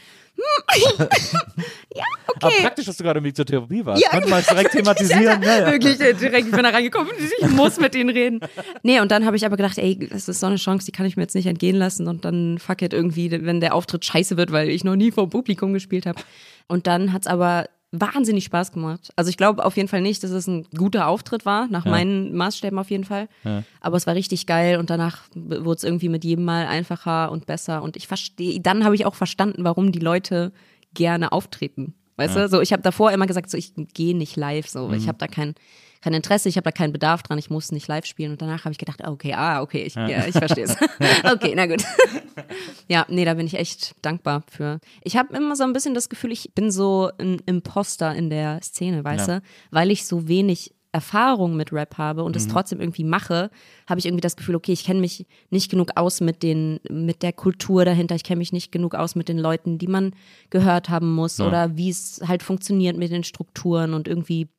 Aber 2.42 2.52
praktisch, 2.62 2.86
dass 2.86 2.98
du 2.98 3.04
gerade 3.04 3.22
mit 3.22 3.36
zur 3.36 3.46
Therapie 3.46 3.86
warst. 3.86 4.02
Ja, 4.02 4.10
Konnte 4.10 4.30
man 4.30 4.40
es 4.40 4.48
direkt 4.48 4.72
thematisieren. 4.74 5.44
Ja, 5.44 5.60
ja. 5.60 5.72
Wirklich, 5.72 6.00
äh, 6.00 6.14
direkt, 6.14 6.48
ich 6.48 6.52
bin 6.52 6.64
da 6.64 6.70
reingekommen, 6.70 7.12
ich 7.40 7.50
muss 7.50 7.80
mit 7.80 7.96
ihnen 7.96 8.10
reden. 8.10 8.40
Nee, 8.84 9.00
und 9.00 9.12
dann 9.12 9.26
habe 9.26 9.36
ich 9.36 9.46
aber 9.46 9.58
gedacht, 9.58 9.78
ey, 9.78 10.08
das 10.10 10.28
ist 10.28 10.40
so 10.40 10.48
eine 10.48 10.56
Chance, 10.56 10.86
die 10.86 10.92
kann 10.92 11.06
ich 11.06 11.18
mir 11.18 11.24
jetzt 11.24 11.36
nicht 11.36 11.48
entgehen 11.48 11.76
lassen 11.76 12.08
und 12.08 12.26
dann 12.26 12.58
fuck 12.58 12.82
it 12.82 12.94
irgendwie, 12.94 13.32
wenn 13.32 13.60
der 13.60 13.76
Auftritt 13.76 14.06
scheiße 14.06 14.38
wird, 14.38 14.52
weil 14.52 14.70
ich 14.70 14.84
noch 14.84 14.96
nie 14.96 15.12
vor 15.12 15.30
Publikum 15.30 15.74
gespielt 15.74 16.06
habe. 16.06 16.22
Und 16.68 16.88
dann 16.88 17.14
hat's 17.14 17.28
aber 17.28 17.66
wahnsinnig 17.92 18.46
Spaß 18.46 18.72
gemacht. 18.72 19.12
Also 19.16 19.30
ich 19.30 19.38
glaube 19.38 19.66
auf 19.66 19.76
jeden 19.76 19.90
Fall 19.90 20.02
nicht, 20.02 20.24
dass 20.24 20.32
es 20.32 20.48
ein 20.48 20.66
guter 20.78 21.08
Auftritt 21.08 21.46
war, 21.46 21.68
nach 21.68 21.86
meinen 21.86 22.34
Maßstäben 22.36 22.80
auf 22.80 22.90
jeden 22.90 23.04
Fall. 23.04 23.28
Aber 23.82 23.98
es 23.98 24.08
war 24.08 24.16
richtig 24.16 24.46
geil 24.46 24.78
und 24.78 24.90
danach 24.90 25.24
wurde 25.36 25.78
es 25.78 25.84
irgendwie 25.84 26.10
mit 26.10 26.24
jedem 26.24 26.46
Mal 26.46 26.68
einfacher 26.68 27.32
und 27.32 27.46
besser. 27.46 27.82
Und 27.82 27.98
ich 27.98 28.08
verstehe, 28.08 28.60
dann 28.62 28.86
habe 28.86 28.96
ich 28.96 29.06
auch 29.06 29.16
verstanden, 29.16 29.64
warum 29.64 29.92
die 29.92 30.00
Leute 30.00 30.54
gerne 30.94 31.32
auftreten. 31.32 31.94
Weißt 32.16 32.36
du, 32.36 32.48
so 32.48 32.62
ich 32.62 32.72
habe 32.72 32.84
davor 32.84 33.12
immer 33.12 33.28
gesagt, 33.28 33.50
so 33.50 33.58
ich 33.58 33.74
gehe 33.94 34.16
nicht 34.16 34.36
live, 34.36 34.70
so 34.70 34.92
ich 34.92 35.08
habe 35.08 35.18
da 35.18 35.28
kein 35.28 35.56
kein 36.02 36.14
Interesse, 36.14 36.50
ich 36.50 36.58
habe 36.58 36.66
da 36.66 36.72
keinen 36.72 36.92
Bedarf 36.94 37.24
dran, 37.24 37.38
ich 37.38 37.50
muss 37.50 37.72
nicht 37.72 37.88
live 37.88 38.06
spielen. 38.06 38.32
Und 38.32 38.42
danach 38.42 38.66
habe 38.66 38.72
ich 38.72 38.78
gedacht, 38.80 39.06
okay, 39.08 39.34
ah, 39.34 39.62
okay, 39.62 39.84
ich, 39.84 39.96
ja. 39.96 40.26
ich 40.26 40.34
verstehe 40.36 40.66
es. 40.66 40.76
okay, 41.32 41.54
na 41.56 41.68
gut. 41.68 41.84
ja, 42.88 43.06
nee, 43.10 43.26
da 43.26 43.36
bin 43.36 43.46
ich 43.46 43.56
echt 43.56 43.96
dankbar 44.02 44.44
für. 44.50 44.80
Ich 45.04 45.16
habe 45.16 45.36
immer 45.36 45.56
so 45.56 45.64
ein 45.64 45.74
bisschen 45.74 45.94
das 45.94 46.10
Gefühl, 46.10 46.32
ich 46.32 46.52
bin 46.56 46.72
so 46.72 47.12
ein 47.20 47.40
Imposter 47.46 48.16
in 48.16 48.30
der 48.30 48.62
Szene, 48.62 49.04
weißt 49.04 49.28
Ja. 49.28 49.40
du, 49.40 49.46
weil 49.70 49.92
ich 49.92 50.06
so 50.06 50.28
wenig 50.28 50.74
Erfahrung 50.94 51.56
mit 51.56 51.72
Rap 51.72 51.98
habe 51.98 52.24
und 52.24 52.36
es 52.36 52.50
trotzdem 52.50 52.82
irgendwie 52.82 53.06
mache, 53.06 53.50
habe 53.88 54.00
ich 54.00 54.06
irgendwie 54.06 54.22
das 54.22 54.36
Gefühl, 54.36 54.56
okay, 54.56 54.74
ich 54.74 54.84
kenne 54.84 55.00
mich 55.00 55.26
nicht 55.50 55.72
genug 55.72 55.92
aus 55.96 56.20
mit 56.20 56.44
den, 56.44 56.82
mit 56.90 57.24
der 57.24 57.32
Kultur 57.32 57.86
dahinter, 57.86 58.16
ich 58.16 58.26
kenne 58.26 58.40
mich 58.40 58.52
nicht 58.52 58.74
genug 58.74 58.96
aus 58.96 59.16
mit 59.16 59.30
den 59.30 59.38
Leuten, 59.38 59.78
die 59.78 59.88
man 59.88 60.14
gehört 60.50 60.90
haben 60.90 61.14
muss 61.14 61.40
oder 61.40 61.78
wie 61.78 61.90
es 61.90 62.22
halt 62.28 62.44
funktioniert 62.44 62.98
mit 62.98 63.10
den 63.10 63.24
Strukturen 63.24 63.94
und 63.94 64.10
irgendwie 64.10 64.50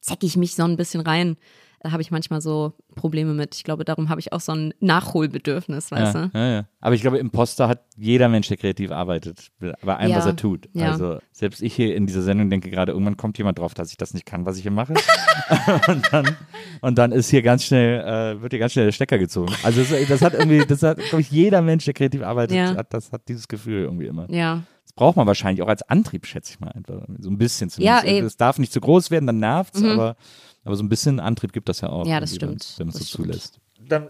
zecke 0.00 0.26
ich 0.26 0.36
mich 0.36 0.54
so 0.54 0.64
ein 0.64 0.76
bisschen 0.76 1.00
rein. 1.00 1.36
Da 1.82 1.92
habe 1.92 2.02
ich 2.02 2.10
manchmal 2.10 2.42
so 2.42 2.74
Probleme 2.94 3.32
mit. 3.32 3.54
Ich 3.54 3.64
glaube, 3.64 3.86
darum 3.86 4.10
habe 4.10 4.20
ich 4.20 4.34
auch 4.34 4.40
so 4.40 4.52
ein 4.52 4.74
Nachholbedürfnis, 4.80 5.90
weißt 5.90 6.14
Ja, 6.14 6.26
du? 6.26 6.38
ja, 6.38 6.48
ja. 6.48 6.64
Aber 6.80 6.94
ich 6.94 7.00
glaube, 7.00 7.16
Imposter 7.16 7.68
hat 7.68 7.84
jeder 7.96 8.28
Mensch, 8.28 8.48
der 8.48 8.58
kreativ 8.58 8.90
arbeitet, 8.90 9.50
bei 9.58 9.96
allem, 9.96 10.14
was 10.14 10.26
er 10.26 10.36
tut. 10.36 10.68
Also 10.78 11.20
selbst 11.32 11.62
ich 11.62 11.74
hier 11.74 11.96
in 11.96 12.06
dieser 12.06 12.20
Sendung 12.20 12.50
denke 12.50 12.68
gerade, 12.68 12.92
irgendwann 12.92 13.16
kommt 13.16 13.38
jemand 13.38 13.58
drauf, 13.58 13.72
dass 13.72 13.90
ich 13.90 13.96
das 13.96 14.12
nicht 14.12 14.26
kann, 14.26 14.44
was 14.44 14.56
ich 14.58 14.62
hier 14.62 14.70
mache. 14.72 14.92
und, 15.88 16.12
dann, 16.12 16.36
und 16.82 16.98
dann 16.98 17.12
ist 17.12 17.30
hier 17.30 17.40
ganz 17.40 17.64
schnell, 17.64 18.00
äh, 18.00 18.42
wird 18.42 18.52
hier 18.52 18.60
ganz 18.60 18.72
schnell 18.72 18.84
der 18.84 18.92
Stecker 18.92 19.16
gezogen. 19.18 19.54
Also 19.62 19.82
das, 19.82 20.06
das 20.06 20.20
hat 20.20 20.34
irgendwie, 20.34 20.66
das 20.66 20.82
hat, 20.82 20.98
glaube 20.98 21.22
ich, 21.22 21.30
jeder 21.30 21.62
Mensch, 21.62 21.86
der 21.86 21.94
kreativ 21.94 22.22
arbeitet, 22.22 22.76
hat, 22.76 22.92
das 22.92 23.10
hat 23.10 23.26
dieses 23.26 23.48
Gefühl 23.48 23.84
irgendwie 23.84 24.06
immer. 24.06 24.30
Ja. 24.30 24.64
Das 25.00 25.06
braucht 25.06 25.16
man 25.16 25.26
wahrscheinlich 25.26 25.62
auch 25.62 25.68
als 25.68 25.80
Antrieb, 25.82 26.26
schätze 26.26 26.52
ich 26.52 26.60
mal 26.60 26.68
einfach. 26.72 27.06
So 27.18 27.30
ein 27.30 27.38
bisschen 27.38 27.70
zumindest. 27.70 28.04
Ja, 28.04 28.06
ey. 28.06 28.20
Es 28.20 28.36
darf 28.36 28.58
nicht 28.58 28.70
zu 28.70 28.82
groß 28.82 29.10
werden, 29.10 29.26
dann 29.26 29.38
nervt's, 29.38 29.82
aber, 29.82 30.14
aber 30.62 30.76
so 30.76 30.82
ein 30.82 30.90
bisschen 30.90 31.20
Antrieb 31.20 31.54
gibt 31.54 31.70
das 31.70 31.80
ja 31.80 31.88
auch. 31.88 32.06
Ja, 32.06 32.20
das 32.20 32.34
stimmt. 32.34 32.74
Wenn 32.76 32.88
man 32.88 32.94
es 32.94 33.00
so 33.00 33.06
stimmt. 33.06 33.28
zulässt. 33.28 33.60
Dann 33.88 34.08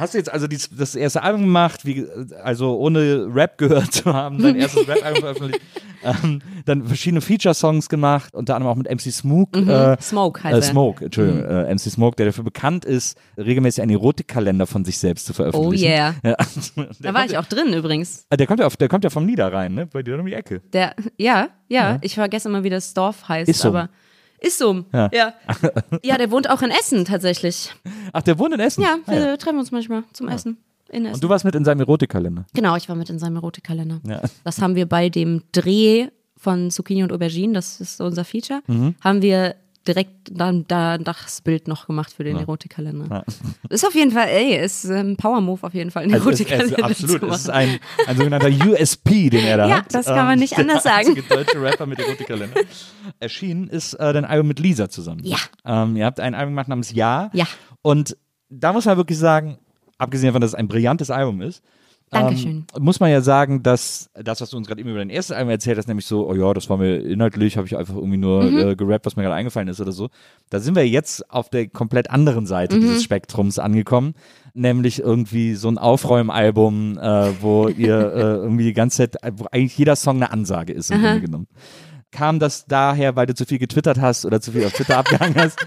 hast 0.00 0.14
du 0.14 0.18
jetzt 0.18 0.32
also 0.32 0.46
dies, 0.46 0.68
das 0.70 0.94
erste 0.94 1.22
Album 1.22 1.42
gemacht, 1.42 1.84
wie, 1.84 2.06
also 2.42 2.76
ohne 2.78 3.28
Rap 3.32 3.58
gehört 3.58 3.92
zu 3.92 4.12
haben, 4.12 4.42
dein 4.42 4.56
erstes 4.56 4.86
Rap-Album 4.88 5.20
veröffentlicht. 5.20 5.60
Ähm, 6.02 6.40
dann 6.64 6.86
verschiedene 6.86 7.20
Feature-Songs 7.20 7.90
gemacht, 7.90 8.34
unter 8.34 8.56
anderem 8.56 8.72
auch 8.72 8.76
mit 8.76 8.90
MC 8.90 9.12
Smoke. 9.12 9.60
Äh, 9.60 10.00
Smoke 10.00 10.42
heißt 10.42 10.56
äh. 10.56 10.62
Smoke, 10.62 11.04
Entschuldigung, 11.04 11.44
äh, 11.44 11.74
MC 11.74 11.78
Smoke, 11.90 12.16
der 12.16 12.24
dafür 12.24 12.42
bekannt 12.42 12.86
ist, 12.86 13.18
regelmäßig 13.36 13.82
einen 13.82 13.90
Erotikkalender 13.90 14.66
von 14.66 14.86
sich 14.86 14.96
selbst 14.96 15.26
zu 15.26 15.32
Oh 15.32 15.34
veröffentlichen. 15.34 15.84
yeah. 15.90 16.14
Ja, 16.24 16.36
Da 17.00 17.12
war 17.12 17.26
ich 17.26 17.36
auch 17.36 17.44
drin 17.44 17.74
übrigens. 17.74 18.24
Ah, 18.30 18.36
Der 18.36 18.46
kommt 18.46 18.60
ja, 18.60 18.66
auf, 18.66 18.78
der 18.78 18.88
kommt 18.88 19.04
ja 19.04 19.10
vom 19.10 19.26
Niederrhein, 19.26 19.74
ne? 19.74 19.84
Bei 19.88 20.02
dir 20.02 20.18
um 20.18 20.24
die 20.24 20.32
Ecke. 20.32 20.62
Der, 20.72 20.94
ja, 21.18 21.48
ja, 21.68 21.98
ich 22.00 22.14
vergesse 22.14 22.48
immer, 22.48 22.64
wie 22.64 22.70
das 22.70 22.94
Dorf 22.94 23.28
heißt, 23.28 23.50
Issum. 23.50 23.76
aber 23.76 23.90
Issum. 24.40 24.86
Ja. 24.92 25.10
Ja. 25.12 25.34
ja. 26.02 26.16
der 26.18 26.30
wohnt 26.30 26.48
auch 26.50 26.62
in 26.62 26.70
Essen 26.70 27.04
tatsächlich. 27.04 27.72
Ach, 28.12 28.22
der 28.22 28.38
wohnt 28.38 28.54
in 28.54 28.60
Essen? 28.60 28.82
Ja, 28.82 28.96
Ah, 29.06 29.12
wir 29.12 29.38
treffen 29.38 29.58
uns 29.58 29.70
manchmal 29.70 30.04
zum 30.12 30.28
Essen 30.28 30.56
in 30.90 31.04
Essen. 31.04 31.14
Und 31.14 31.24
du 31.24 31.28
warst 31.28 31.44
mit 31.44 31.54
in 31.54 31.64
seinem 31.64 31.80
Erotikkalender. 31.80 32.46
Genau, 32.54 32.76
ich 32.76 32.88
war 32.88 32.96
mit 32.96 33.10
in 33.10 33.18
seinem 33.18 33.36
Erotikkalender. 33.36 34.00
Ja. 34.06 34.22
Das 34.44 34.60
haben 34.60 34.74
wir 34.74 34.86
bei 34.86 35.08
dem 35.08 35.42
Dreh 35.52 36.08
von 36.36 36.70
Zucchini 36.70 37.02
und 37.02 37.12
Aubergine, 37.12 37.52
das 37.52 37.80
ist 37.80 37.98
so 37.98 38.04
unser 38.04 38.24
Feature, 38.24 38.62
Mhm. 38.66 38.94
haben 39.02 39.20
wir 39.22 39.56
direkt 39.88 40.10
dann 40.30 40.66
da 40.68 40.98
das 40.98 41.40
Bild 41.40 41.66
noch 41.66 41.86
gemacht 41.86 42.12
für 42.12 42.22
den 42.24 42.36
Erotikkalender. 42.36 43.24
Ist 43.70 43.86
auf 43.86 43.94
jeden 43.94 44.10
Fall, 44.10 44.28
ey, 44.28 44.56
ist 44.62 44.84
ein 44.84 45.16
Power-Move 45.16 45.66
auf 45.66 45.72
jeden 45.74 45.90
Fall, 45.90 46.02
einen 46.04 46.14
Also 46.14 46.28
Erotikkalender 46.28 46.84
absolut, 46.84 47.20
zu 47.20 47.26
es 47.28 47.40
ist 47.40 47.50
ein, 47.50 47.78
ein 48.06 48.16
sogenannter 48.16 48.48
USP, 48.48 49.30
den 49.30 49.44
er 49.46 49.56
da 49.56 49.68
Ja, 49.68 49.76
hat. 49.78 49.94
das 49.94 50.06
kann 50.06 50.26
man 50.26 50.38
nicht 50.38 50.52
der 50.52 50.60
anders 50.60 50.82
sagen. 50.84 51.08
einzige 51.08 51.22
deutsche 51.22 51.62
Rapper 51.62 51.86
mit 51.86 51.98
Erotikkalender. 51.98 52.60
Erschienen 53.20 53.68
ist 53.68 53.94
äh, 53.94 54.12
dein 54.12 54.24
Album 54.24 54.48
mit 54.48 54.58
Lisa 54.60 54.88
zusammen. 54.90 55.22
Ja. 55.24 55.38
Ähm, 55.64 55.96
ihr 55.96 56.04
habt 56.04 56.20
ein 56.20 56.34
Album 56.34 56.52
gemacht 56.52 56.68
namens 56.68 56.92
Ja. 56.92 57.30
Ja. 57.32 57.46
Und 57.82 58.16
da 58.50 58.72
muss 58.72 58.84
man 58.84 58.96
wirklich 58.98 59.18
sagen, 59.18 59.58
abgesehen 59.96 60.28
davon, 60.28 60.40
dass 60.42 60.50
es 60.50 60.54
ein 60.56 60.68
brillantes 60.68 61.10
Album 61.10 61.40
ist, 61.40 61.62
Dankeschön. 62.10 62.66
Ähm, 62.76 62.82
muss 62.82 62.98
man 62.98 63.10
ja 63.10 63.20
sagen, 63.20 63.62
dass 63.62 64.10
das, 64.14 64.40
was 64.40 64.50
du 64.50 64.56
uns 64.56 64.66
gerade 64.66 64.80
eben 64.80 64.90
über 64.90 64.98
dein 64.98 65.10
erstes 65.10 65.36
Album 65.36 65.50
erzählt 65.50 65.78
hast, 65.78 65.86
nämlich 65.86 66.06
so, 66.06 66.28
oh 66.28 66.34
ja, 66.34 66.52
das 66.54 66.68
war 66.68 66.76
mir 66.76 66.96
inhaltlich, 66.98 67.56
habe 67.56 67.66
ich 67.68 67.76
einfach 67.76 67.94
irgendwie 67.94 68.16
nur 68.16 68.42
Mhm. 68.42 68.58
äh, 68.58 68.74
gerappt, 68.76 69.06
was 69.06 69.14
mir 69.16 69.22
gerade 69.22 69.36
eingefallen 69.36 69.68
ist 69.68 69.80
oder 69.80 69.92
so. 69.92 70.08
Da 70.50 70.58
sind 70.58 70.74
wir 70.74 70.86
jetzt 70.88 71.30
auf 71.30 71.50
der 71.50 71.68
komplett 71.68 72.10
anderen 72.10 72.46
Seite 72.46 72.76
Mhm. 72.76 72.80
dieses 72.80 73.04
Spektrums 73.04 73.58
angekommen, 73.60 74.14
nämlich 74.54 74.98
irgendwie 75.00 75.54
so 75.54 75.68
ein 75.68 75.78
Aufräumalbum, 75.78 76.98
äh, 76.98 77.30
wo 77.40 77.68
ihr 77.68 77.94
äh, 78.12 78.20
irgendwie 78.36 78.64
die 78.64 78.72
ganze 78.72 79.08
Zeit, 79.10 79.16
wo 79.38 79.46
eigentlich 79.52 79.78
jeder 79.78 79.94
Song 79.96 80.16
eine 80.16 80.32
Ansage 80.32 80.72
ist 80.72 80.90
im 80.90 81.00
Grunde 81.00 81.20
genommen. 81.20 81.46
Kam 82.10 82.40
das 82.40 82.66
daher, 82.66 83.14
weil 83.14 83.26
du 83.26 83.34
zu 83.36 83.44
viel 83.46 83.58
getwittert 83.58 84.00
hast 84.00 84.24
oder 84.26 84.40
zu 84.40 84.50
viel 84.50 84.64
auf 84.64 84.72
Twitter 84.72 84.98
abgehangen 84.98 85.36
hast? 85.36 85.64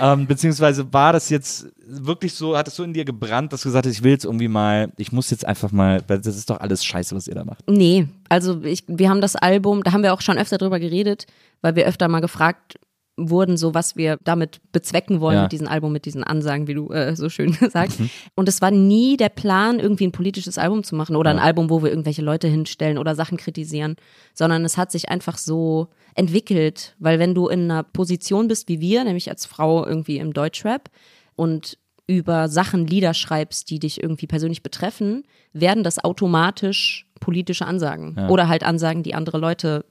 Ähm, 0.00 0.26
beziehungsweise 0.26 0.92
war 0.92 1.12
das 1.12 1.28
jetzt 1.30 1.66
wirklich 1.86 2.34
so, 2.34 2.56
hat 2.56 2.68
es 2.68 2.76
so 2.76 2.82
in 2.82 2.92
dir 2.92 3.04
gebrannt, 3.04 3.52
dass 3.52 3.62
du 3.62 3.68
gesagt 3.68 3.86
hast, 3.86 3.92
ich 3.92 4.02
will 4.02 4.12
jetzt 4.12 4.24
irgendwie 4.24 4.48
mal, 4.48 4.92
ich 4.96 5.12
muss 5.12 5.30
jetzt 5.30 5.46
einfach 5.46 5.72
mal, 5.72 6.02
das 6.02 6.26
ist 6.26 6.50
doch 6.50 6.60
alles 6.60 6.84
scheiße, 6.84 7.14
was 7.14 7.28
ihr 7.28 7.34
da 7.34 7.44
macht. 7.44 7.64
Nee, 7.68 8.06
also 8.28 8.62
ich, 8.62 8.84
wir 8.86 9.08
haben 9.08 9.20
das 9.20 9.36
Album, 9.36 9.82
da 9.82 9.92
haben 9.92 10.02
wir 10.02 10.12
auch 10.12 10.20
schon 10.20 10.38
öfter 10.38 10.58
drüber 10.58 10.78
geredet, 10.78 11.26
weil 11.62 11.76
wir 11.76 11.86
öfter 11.86 12.08
mal 12.08 12.20
gefragt 12.20 12.78
wurden, 13.18 13.56
so 13.56 13.74
was 13.74 13.96
wir 13.96 14.18
damit 14.24 14.60
bezwecken 14.72 15.20
wollen 15.20 15.36
Ja. 15.36 15.42
mit 15.42 15.52
diesem 15.52 15.66
Album, 15.68 15.92
mit 15.92 16.04
diesen 16.06 16.22
Ansagen, 16.24 16.66
wie 16.68 16.74
du 16.74 16.88
äh, 16.90 17.14
so 17.16 17.28
schön 17.28 17.52
sagst. 17.72 18.00
Und 18.34 18.48
es 18.48 18.62
war 18.62 18.70
nie 18.70 19.16
der 19.16 19.28
Plan, 19.28 19.80
irgendwie 19.80 20.06
ein 20.06 20.12
politisches 20.12 20.56
Album 20.58 20.84
zu 20.84 20.94
machen 20.94 21.16
oder 21.16 21.30
ein 21.30 21.38
Album, 21.38 21.68
wo 21.68 21.82
wir 21.82 21.90
irgendwelche 21.90 22.22
Leute 22.22 22.46
hinstellen 22.48 22.96
oder 22.98 23.14
Sachen 23.14 23.36
kritisieren, 23.36 23.96
sondern 24.34 24.64
es 24.64 24.76
hat 24.76 24.92
sich 24.92 25.08
einfach 25.08 25.36
so 25.38 25.88
entwickelt, 26.14 26.94
weil 26.98 27.18
wenn 27.18 27.34
du 27.34 27.48
in 27.48 27.70
einer 27.70 27.82
Position 27.82 28.48
bist 28.48 28.68
wie 28.68 28.80
wir, 28.80 29.04
nämlich 29.04 29.28
als 29.30 29.46
Frau 29.46 29.84
irgendwie 29.86 30.18
im 30.18 30.32
Deutschrap 30.32 30.90
und 31.36 31.78
über 32.06 32.48
Sachen 32.48 32.86
Lieder 32.86 33.12
schreibst, 33.14 33.68
die 33.68 33.78
dich 33.78 34.02
irgendwie 34.02 34.26
persönlich 34.26 34.62
betreffen, 34.62 35.24
werden 35.52 35.84
das 35.84 36.02
automatisch 36.02 37.06
politische 37.20 37.66
Ansagen 37.66 38.16
oder 38.30 38.48
halt 38.48 38.62
Ansagen, 38.64 39.02
die 39.02 39.14
andere 39.14 39.38
Leute 39.38 39.84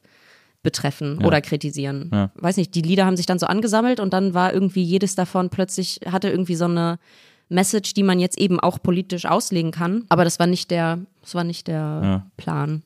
betreffen 0.63 1.23
oder 1.23 1.41
kritisieren. 1.41 2.09
Ja. 2.11 2.31
Weiß 2.35 2.57
nicht, 2.57 2.75
die 2.75 2.81
Lieder 2.81 3.05
haben 3.05 3.17
sich 3.17 3.25
dann 3.25 3.39
so 3.39 3.45
angesammelt 3.45 3.99
und 3.99 4.13
dann 4.13 4.33
war 4.33 4.53
irgendwie 4.53 4.83
jedes 4.83 5.15
davon 5.15 5.49
plötzlich 5.49 5.99
hatte 6.09 6.29
irgendwie 6.29 6.55
so 6.55 6.65
eine 6.65 6.99
Message, 7.49 7.93
die 7.93 8.03
man 8.03 8.19
jetzt 8.19 8.37
eben 8.37 8.59
auch 8.59 8.81
politisch 8.81 9.25
auslegen 9.25 9.71
kann, 9.71 10.03
aber 10.09 10.23
das 10.23 10.39
war 10.39 10.47
nicht 10.47 10.71
der 10.71 10.99
das 11.21 11.35
war 11.35 11.43
nicht 11.43 11.67
der 11.67 12.25
Plan. 12.37 12.83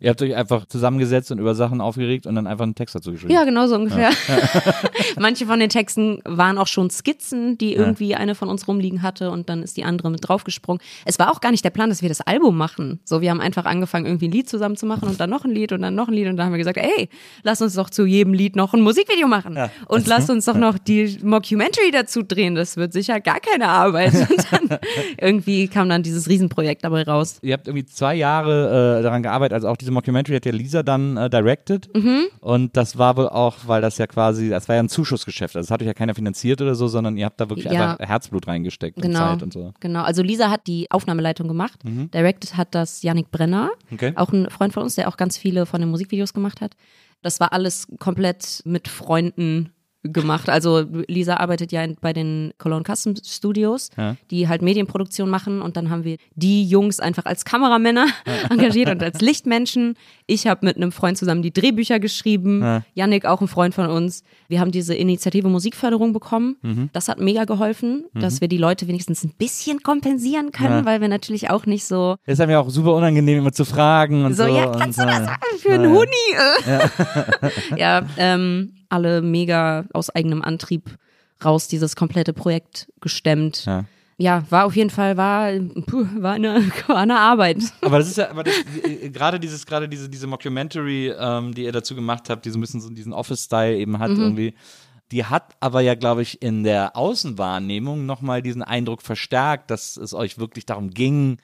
Ihr 0.00 0.10
habt 0.10 0.22
euch 0.22 0.34
einfach 0.34 0.66
zusammengesetzt 0.66 1.30
und 1.30 1.38
über 1.38 1.54
Sachen 1.54 1.80
aufgeregt 1.80 2.26
und 2.26 2.34
dann 2.34 2.46
einfach 2.46 2.64
einen 2.64 2.74
Text 2.74 2.94
dazu 2.94 3.12
geschrieben. 3.12 3.32
Ja, 3.32 3.44
genau 3.44 3.66
so 3.66 3.74
ungefähr. 3.74 4.10
Manche 5.18 5.46
von 5.46 5.60
den 5.60 5.68
Texten 5.68 6.20
waren 6.24 6.58
auch 6.58 6.66
schon 6.66 6.90
Skizzen, 6.90 7.58
die 7.58 7.74
irgendwie 7.74 8.14
eine 8.14 8.34
von 8.34 8.48
uns 8.48 8.68
rumliegen 8.68 9.02
hatte 9.02 9.30
und 9.30 9.48
dann 9.48 9.62
ist 9.62 9.76
die 9.76 9.84
andere 9.84 10.10
mit 10.10 10.26
draufgesprungen. 10.26 10.80
Es 11.04 11.18
war 11.18 11.32
auch 11.32 11.40
gar 11.40 11.50
nicht 11.50 11.64
der 11.64 11.70
Plan, 11.70 11.88
dass 11.88 12.02
wir 12.02 12.08
das 12.08 12.20
Album 12.20 12.56
machen. 12.56 13.00
So, 13.04 13.20
wir 13.20 13.30
haben 13.30 13.40
einfach 13.40 13.64
angefangen, 13.64 14.06
irgendwie 14.06 14.28
ein 14.28 14.32
Lied 14.32 14.48
zusammen 14.48 14.76
zu 14.76 14.86
machen 14.86 15.08
und 15.08 15.20
dann 15.20 15.30
noch 15.30 15.44
ein 15.44 15.50
Lied 15.50 15.72
und 15.72 15.82
dann 15.82 15.94
noch 15.94 16.08
ein 16.08 16.14
Lied 16.14 16.28
und 16.28 16.36
dann 16.36 16.46
haben 16.46 16.52
wir 16.52 16.58
gesagt, 16.58 16.78
ey, 16.78 17.08
lass 17.42 17.62
uns 17.62 17.74
doch 17.74 17.90
zu 17.90 18.06
jedem 18.06 18.32
Lied 18.32 18.56
noch 18.56 18.74
ein 18.74 18.80
Musikvideo 18.80 19.26
machen 19.26 19.58
und 19.86 20.06
lass 20.06 20.30
uns 20.30 20.44
doch 20.44 20.56
noch 20.56 20.78
die 20.78 21.18
Mockumentary 21.22 21.90
dazu 21.92 22.22
drehen. 22.22 22.54
Das 22.54 22.76
wird 22.76 22.92
sicher 22.92 23.20
gar 23.20 23.40
keine 23.40 23.68
Arbeit. 23.68 24.14
Und 24.14 24.52
dann 24.52 24.78
irgendwie 25.20 25.68
kam 25.68 25.88
dann 25.88 26.02
dieses 26.02 26.28
Riesenprojekt 26.28 26.84
dabei 26.84 27.02
raus. 27.02 27.38
Ihr 27.42 27.54
habt 27.54 27.66
irgendwie 27.66 27.86
zwei 27.86 28.14
Jahre 28.14 28.98
äh, 28.98 29.02
daran 29.02 29.22
gearbeitet, 29.22 29.54
also 29.54 29.68
auch 29.68 29.76
diese 29.76 29.87
Mockumentary 29.90 30.36
hat 30.36 30.46
ja 30.46 30.52
Lisa 30.52 30.82
dann 30.82 31.16
äh, 31.16 31.28
directed. 31.30 31.88
Mhm. 31.94 32.26
Und 32.40 32.76
das 32.76 32.98
war 32.98 33.16
wohl 33.16 33.28
auch, 33.28 33.56
weil 33.66 33.80
das 33.82 33.98
ja 33.98 34.06
quasi, 34.06 34.48
das 34.48 34.68
war 34.68 34.76
ja 34.76 34.82
ein 34.82 34.88
Zuschussgeschäft. 34.88 35.56
Also 35.56 35.66
das 35.66 35.70
hat 35.72 35.80
euch 35.82 35.86
ja 35.86 35.94
keiner 35.94 36.14
finanziert 36.14 36.60
oder 36.60 36.74
so, 36.74 36.88
sondern 36.88 37.16
ihr 37.16 37.24
habt 37.26 37.40
da 37.40 37.48
wirklich 37.48 37.66
Ja. 37.66 37.92
einfach 37.92 38.06
Herzblut 38.08 38.46
reingesteckt 38.46 38.96
und 38.96 39.02
Genau, 39.02 39.18
Zeit 39.18 39.42
und 39.42 39.52
so. 39.52 39.72
genau. 39.80 40.02
Also 40.02 40.22
Lisa 40.22 40.50
hat 40.50 40.66
die 40.66 40.90
Aufnahmeleitung 40.90 41.48
gemacht. 41.48 41.80
Directed 41.84 42.56
hat 42.56 42.74
das 42.74 43.02
Yannick 43.02 43.30
Brenner, 43.30 43.70
Okay. 43.92 44.12
auch 44.16 44.32
ein 44.32 44.48
Freund 44.50 44.72
von 44.72 44.82
uns, 44.82 44.94
der 44.94 45.08
auch 45.08 45.16
ganz 45.16 45.36
viele 45.36 45.66
von 45.66 45.80
den 45.80 45.90
Musikvideos 45.90 46.32
gemacht 46.32 46.60
hat. 46.60 46.74
Das 47.22 47.40
war 47.40 47.52
alles 47.52 47.86
komplett 47.98 48.62
mit 48.64 48.86
Freunden 48.86 49.70
gemacht. 50.04 50.48
Also 50.48 50.84
Lisa 51.08 51.36
arbeitet 51.38 51.72
ja 51.72 51.82
in, 51.82 51.96
bei 52.00 52.12
den 52.12 52.52
Cologne 52.58 52.84
Custom 52.84 53.14
Studios, 53.24 53.90
Ja. 53.96 54.16
die 54.30 54.48
halt 54.48 54.62
Medienproduktion 54.62 55.28
machen 55.28 55.60
und 55.60 55.76
dann 55.76 55.90
haben 55.90 56.04
wir 56.04 56.16
die 56.34 56.64
Jungs 56.64 57.00
einfach 57.00 57.24
als 57.26 57.44
Kameramänner 57.44 58.06
engagiert 58.50 58.90
und 58.90 59.02
als 59.02 59.20
Lichtmenschen. 59.20 59.94
Ich 60.26 60.46
habe 60.46 60.64
mit 60.64 60.76
einem 60.76 60.92
Freund 60.92 61.18
zusammen 61.18 61.42
die 61.42 61.52
Drehbücher 61.52 61.98
geschrieben, 61.98 62.62
Ja. 62.62 62.82
Yannick 62.94 63.26
auch 63.26 63.40
ein 63.40 63.48
Freund 63.48 63.74
von 63.74 63.86
uns. 63.90 64.22
Wir 64.48 64.60
haben 64.60 64.70
diese 64.70 64.94
Initiative 64.94 65.48
Musikförderung 65.48 66.12
bekommen. 66.12 66.56
Mhm. 66.62 66.90
Das 66.92 67.08
hat 67.08 67.18
mega 67.18 67.44
geholfen, 67.44 68.04
dass 68.14 68.40
wir 68.40 68.48
die 68.48 68.58
Leute 68.58 68.86
wenigstens 68.88 69.24
ein 69.24 69.32
bisschen 69.36 69.82
kompensieren 69.82 70.52
können, 70.52 70.78
Ja. 70.80 70.84
weil 70.84 71.00
wir 71.00 71.08
natürlich 71.08 71.50
auch 71.50 71.66
nicht 71.66 71.84
so 71.84 72.16
Ist 72.24 72.40
einem 72.40 72.52
ja 72.52 72.60
auch 72.60 72.70
super 72.70 72.94
unangenehm, 72.94 73.38
immer 73.40 73.52
zu 73.52 73.64
fragen 73.64 74.24
und 74.24 74.34
so. 74.34 74.44
so, 74.46 74.54
ja, 74.56 74.66
kannst 74.70 74.98
du 74.98 75.02
und, 75.02 75.08
das 75.08 75.20
äh, 75.20 75.24
sagen 75.24 75.42
für 75.58 75.72
einen 75.72 75.90
Huni? 75.92 77.76
Ja, 77.76 78.06
ähm, 78.16 78.72
alle 78.88 79.22
mega 79.22 79.84
aus 79.92 80.10
eigenem 80.10 80.42
Antrieb 80.42 80.96
raus 81.44 81.68
dieses 81.68 81.96
komplette 81.96 82.32
Projekt 82.32 82.88
gestemmt. 83.00 83.64
Ja. 83.64 83.84
Ja, 84.20 84.42
war 84.50 84.64
auf 84.64 84.74
jeden 84.74 84.90
Fall, 84.90 85.16
war, 85.16 85.52
puh, 85.86 86.04
war, 86.16 86.32
eine, 86.32 86.68
war 86.88 86.96
eine 86.96 87.20
Arbeit. 87.20 87.58
Aber 87.82 87.98
das 87.98 88.08
ist 88.08 88.18
ja, 88.18 88.28
aber 88.30 88.42
das, 88.42 88.54
äh, 88.82 89.10
gerade 89.10 89.38
dieses, 89.38 89.64
gerade 89.64 89.88
diese, 89.88 90.08
diese 90.08 90.26
Mockumentary, 90.26 91.14
ähm, 91.16 91.54
die 91.54 91.62
ihr 91.62 91.70
dazu 91.70 91.94
gemacht 91.94 92.28
habt, 92.28 92.44
die 92.44 92.50
so 92.50 92.58
ein 92.58 92.60
bisschen 92.60 92.80
so 92.80 92.90
diesen 92.90 93.12
Office-Style 93.12 93.76
eben 93.76 94.00
hat 94.00 94.10
Mhm. 94.10 94.20
irgendwie, 94.20 94.54
die 95.12 95.24
hat 95.24 95.54
aber 95.60 95.82
ja, 95.82 95.94
glaube 95.94 96.22
ich, 96.22 96.42
in 96.42 96.64
der 96.64 96.96
Außenwahrnehmung 96.96 98.06
nochmal 98.06 98.42
diesen 98.42 98.62
Eindruck 98.62 99.02
verstärkt, 99.02 99.70
dass 99.70 99.96
es 99.96 100.12
euch 100.14 100.38
wirklich 100.38 100.66
darum 100.66 100.90
ging, 100.90 101.38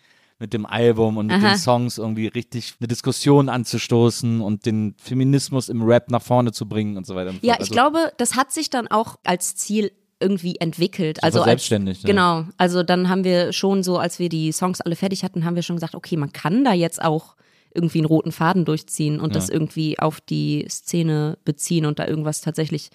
mit 0.44 0.52
dem 0.52 0.66
Album 0.66 1.16
und 1.16 1.28
mit 1.28 1.36
Aha. 1.36 1.52
den 1.54 1.56
Songs 1.58 1.96
irgendwie 1.96 2.26
richtig 2.26 2.74
eine 2.78 2.86
Diskussion 2.86 3.48
anzustoßen 3.48 4.42
und 4.42 4.66
den 4.66 4.94
Feminismus 4.98 5.70
im 5.70 5.80
Rap 5.82 6.10
nach 6.10 6.20
vorne 6.20 6.52
zu 6.52 6.68
bringen 6.68 6.98
und 6.98 7.06
so 7.06 7.14
weiter. 7.14 7.30
und 7.30 7.42
Ja, 7.42 7.54
fort. 7.54 7.62
ich 7.62 7.70
Also, 7.70 7.72
glaube, 7.72 8.12
das 8.18 8.36
hat 8.36 8.52
sich 8.52 8.68
dann 8.68 8.86
auch 8.88 9.16
als 9.24 9.56
Ziel 9.56 9.90
irgendwie 10.20 10.56
entwickelt. 10.56 11.16
So 11.16 11.22
also 11.24 11.38
als, 11.38 11.44
verselbstständigt, 11.44 12.02
ja. 12.02 12.08
Genau. 12.10 12.44
Also 12.58 12.82
dann 12.82 13.08
haben 13.08 13.24
wir 13.24 13.54
schon 13.54 13.82
so, 13.82 13.96
als 13.96 14.18
wir 14.18 14.28
die 14.28 14.52
Songs 14.52 14.82
alle 14.82 14.96
fertig 14.96 15.24
hatten, 15.24 15.46
haben 15.46 15.54
wir 15.54 15.62
schon 15.62 15.76
gesagt, 15.76 15.94
okay, 15.94 16.18
man 16.18 16.30
kann 16.34 16.62
da 16.62 16.74
jetzt 16.74 17.02
auch 17.02 17.36
irgendwie 17.74 17.98
einen 18.00 18.06
roten 18.06 18.30
Faden 18.30 18.66
durchziehen 18.66 19.18
und 19.18 19.34
das 19.34 19.48
irgendwie 19.48 19.98
auf 19.98 20.20
die 20.20 20.66
Szene 20.68 21.38
beziehen 21.46 21.86
und 21.86 21.98
da 21.98 22.06
irgendwas 22.06 22.42
tatsächlich 22.42 22.90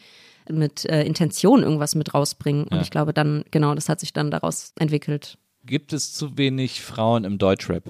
mit 0.51 0.85
äh, 0.85 1.03
Intention 1.03 1.63
irgendwas 1.63 1.95
mit 1.95 2.13
rausbringen. 2.13 2.65
Und 2.65 2.75
Ja. 2.77 2.81
ich 2.81 2.91
glaube 2.91 3.11
dann, 3.11 3.43
genau, 3.49 3.73
das 3.73 3.89
hat 3.89 3.99
sich 3.99 4.13
dann 4.13 4.29
daraus 4.29 4.73
entwickelt. 4.79 5.37
Gibt 5.65 5.93
es 5.93 6.13
zu 6.13 6.37
wenig 6.37 6.81
Frauen 6.81 7.23
im 7.23 7.37
Deutschrap? 7.37 7.83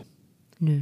Nö. 0.60 0.82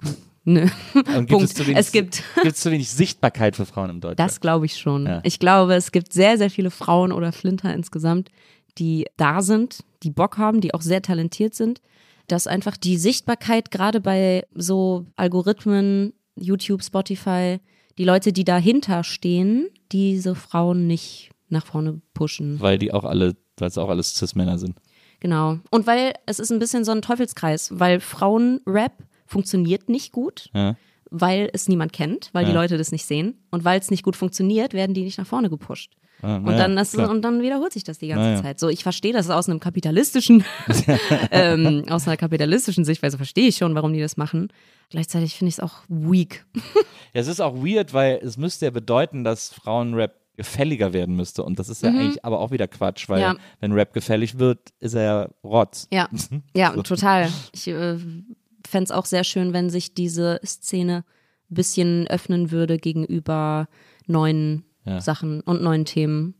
Nö. 0.44 0.66
Und 0.94 1.04
gibt 1.04 1.28
Punkt. 1.28 1.44
es 1.44 1.54
zu 1.54 1.64
wenig, 1.66 1.78
Es 1.78 1.92
gibt- 1.92 2.22
gibt 2.42 2.54
es 2.56 2.60
zu 2.62 2.70
wenig 2.70 2.90
Sichtbarkeit 2.90 3.54
für 3.56 3.64
Frauen 3.66 3.90
im 3.90 4.00
Deutschrap? 4.00 4.16
Das 4.16 4.40
glaube 4.40 4.66
ich 4.66 4.76
schon. 4.76 5.06
Ja. 5.06 5.20
Ich 5.24 5.38
glaube, 5.38 5.74
es 5.74 5.92
gibt 5.92 6.12
sehr, 6.12 6.36
sehr 6.38 6.50
viele 6.50 6.70
Frauen 6.70 7.12
oder 7.12 7.32
Flinter 7.32 7.72
insgesamt, 7.72 8.30
die 8.78 9.06
da 9.16 9.40
sind, 9.42 9.84
die 10.02 10.10
Bock 10.10 10.38
haben, 10.38 10.60
die 10.60 10.74
auch 10.74 10.82
sehr 10.82 11.02
talentiert 11.02 11.54
sind. 11.54 11.80
Dass 12.28 12.46
einfach 12.46 12.76
die 12.76 12.96
Sichtbarkeit 12.98 13.70
gerade 13.70 14.00
bei 14.00 14.44
so 14.54 15.06
Algorithmen, 15.16 16.12
YouTube, 16.36 16.82
Spotify, 16.82 17.58
die 17.98 18.04
Leute, 18.04 18.32
die 18.32 18.44
dahinter 18.44 19.04
stehen, 19.04 19.68
diese 19.90 20.34
Frauen 20.34 20.86
nicht 20.86 21.30
nach 21.48 21.66
vorne 21.66 22.00
pushen. 22.14 22.58
weil 22.60 22.78
die 22.78 22.92
auch 22.92 23.04
alle, 23.04 23.36
weil 23.58 23.68
es 23.68 23.76
auch 23.76 23.90
alles 23.90 24.14
Cis-Männer 24.16 24.58
sind. 24.58 24.76
Genau. 25.22 25.58
Und 25.70 25.86
weil 25.86 26.14
es 26.26 26.40
ist 26.40 26.50
ein 26.50 26.58
bisschen 26.58 26.84
so 26.84 26.90
ein 26.90 27.00
Teufelskreis, 27.00 27.70
weil 27.72 28.00
Frauenrap 28.00 28.92
funktioniert 29.24 29.88
nicht 29.88 30.10
gut, 30.10 30.50
Ja. 30.52 30.74
weil 31.10 31.48
es 31.52 31.68
niemand 31.68 31.92
kennt, 31.92 32.30
weil 32.32 32.44
die 32.44 32.50
Ja. 32.50 32.60
Leute 32.60 32.76
das 32.76 32.90
nicht 32.90 33.04
sehen. 33.06 33.38
Und 33.52 33.64
weil 33.64 33.78
es 33.78 33.88
nicht 33.90 34.02
gut 34.02 34.16
funktioniert, 34.16 34.74
werden 34.74 34.94
die 34.94 35.02
nicht 35.04 35.18
nach 35.18 35.26
vorne 35.26 35.48
gepusht. 35.48 35.92
Ah, 36.22 36.36
Und, 36.36 36.46
dann 36.56 36.76
klar. 36.84 37.08
und 37.10 37.22
dann 37.22 37.40
wiederholt 37.42 37.72
sich 37.72 37.84
das 37.84 37.98
die 37.98 38.08
ganze 38.08 38.22
Naja. 38.30 38.42
Zeit. 38.42 38.58
So, 38.60 38.68
ich 38.68 38.82
verstehe 38.82 39.12
das 39.12 39.30
aus 39.30 39.48
einem 39.48 39.58
kapitalistischen, 39.60 40.44
ähm, 41.30 41.84
aus 41.88 42.06
einer 42.06 42.16
kapitalistischen 42.16 42.84
Sichtweise 42.84 43.16
verstehe 43.16 43.48
ich 43.48 43.56
schon, 43.56 43.74
warum 43.74 43.92
die 43.92 44.00
das 44.00 44.16
machen. 44.16 44.48
Gleichzeitig 44.90 45.34
finde 45.34 45.48
ich 45.50 45.54
es 45.56 45.60
auch 45.60 45.78
weak. 45.88 46.44
Ja, 46.54 47.20
es 47.20 47.26
ist 47.28 47.40
auch 47.40 47.54
weird, 47.56 47.92
weil 47.94 48.20
es 48.22 48.36
müsste 48.36 48.66
ja 48.66 48.70
bedeuten, 48.70 49.24
dass 49.24 49.50
Frauenrap 49.52 50.14
gefälliger 50.36 50.92
werden 50.92 51.14
müsste. 51.16 51.42
Und 51.44 51.58
das 51.58 51.68
ist 51.68 51.82
ja 51.82 51.90
eigentlich 51.90 52.24
aber 52.24 52.40
auch 52.40 52.50
wieder 52.50 52.66
Quatsch, 52.68 53.08
weil 53.08 53.18
Mhm. 53.18 53.22
Ja. 53.22 53.36
wenn 53.60 53.72
Rap 53.72 53.92
gefällig 53.92 54.38
wird, 54.38 54.58
ist 54.80 54.94
er 54.94 55.02
ja 55.02 55.28
Rotz. 55.44 55.86
Ja, 55.92 56.08
ja, 56.56 56.70
total. 56.82 57.28
Ich 57.54 57.68
äh, 57.68 57.98
fände 58.66 58.84
es 58.84 58.90
auch 58.90 59.04
sehr 59.06 59.24
schön, 59.24 59.52
wenn 59.52 59.68
sich 59.70 59.94
diese 59.94 60.40
Szene 60.44 61.04
ein 61.50 61.54
bisschen 61.54 62.06
öffnen 62.08 62.50
würde 62.50 62.78
gegenüber 62.78 63.68
neuen 64.06 64.64
Ja. 64.84 65.00
Sachen 65.00 65.42
und 65.42 65.62
neuen 65.62 65.84
Themen. 65.84 66.34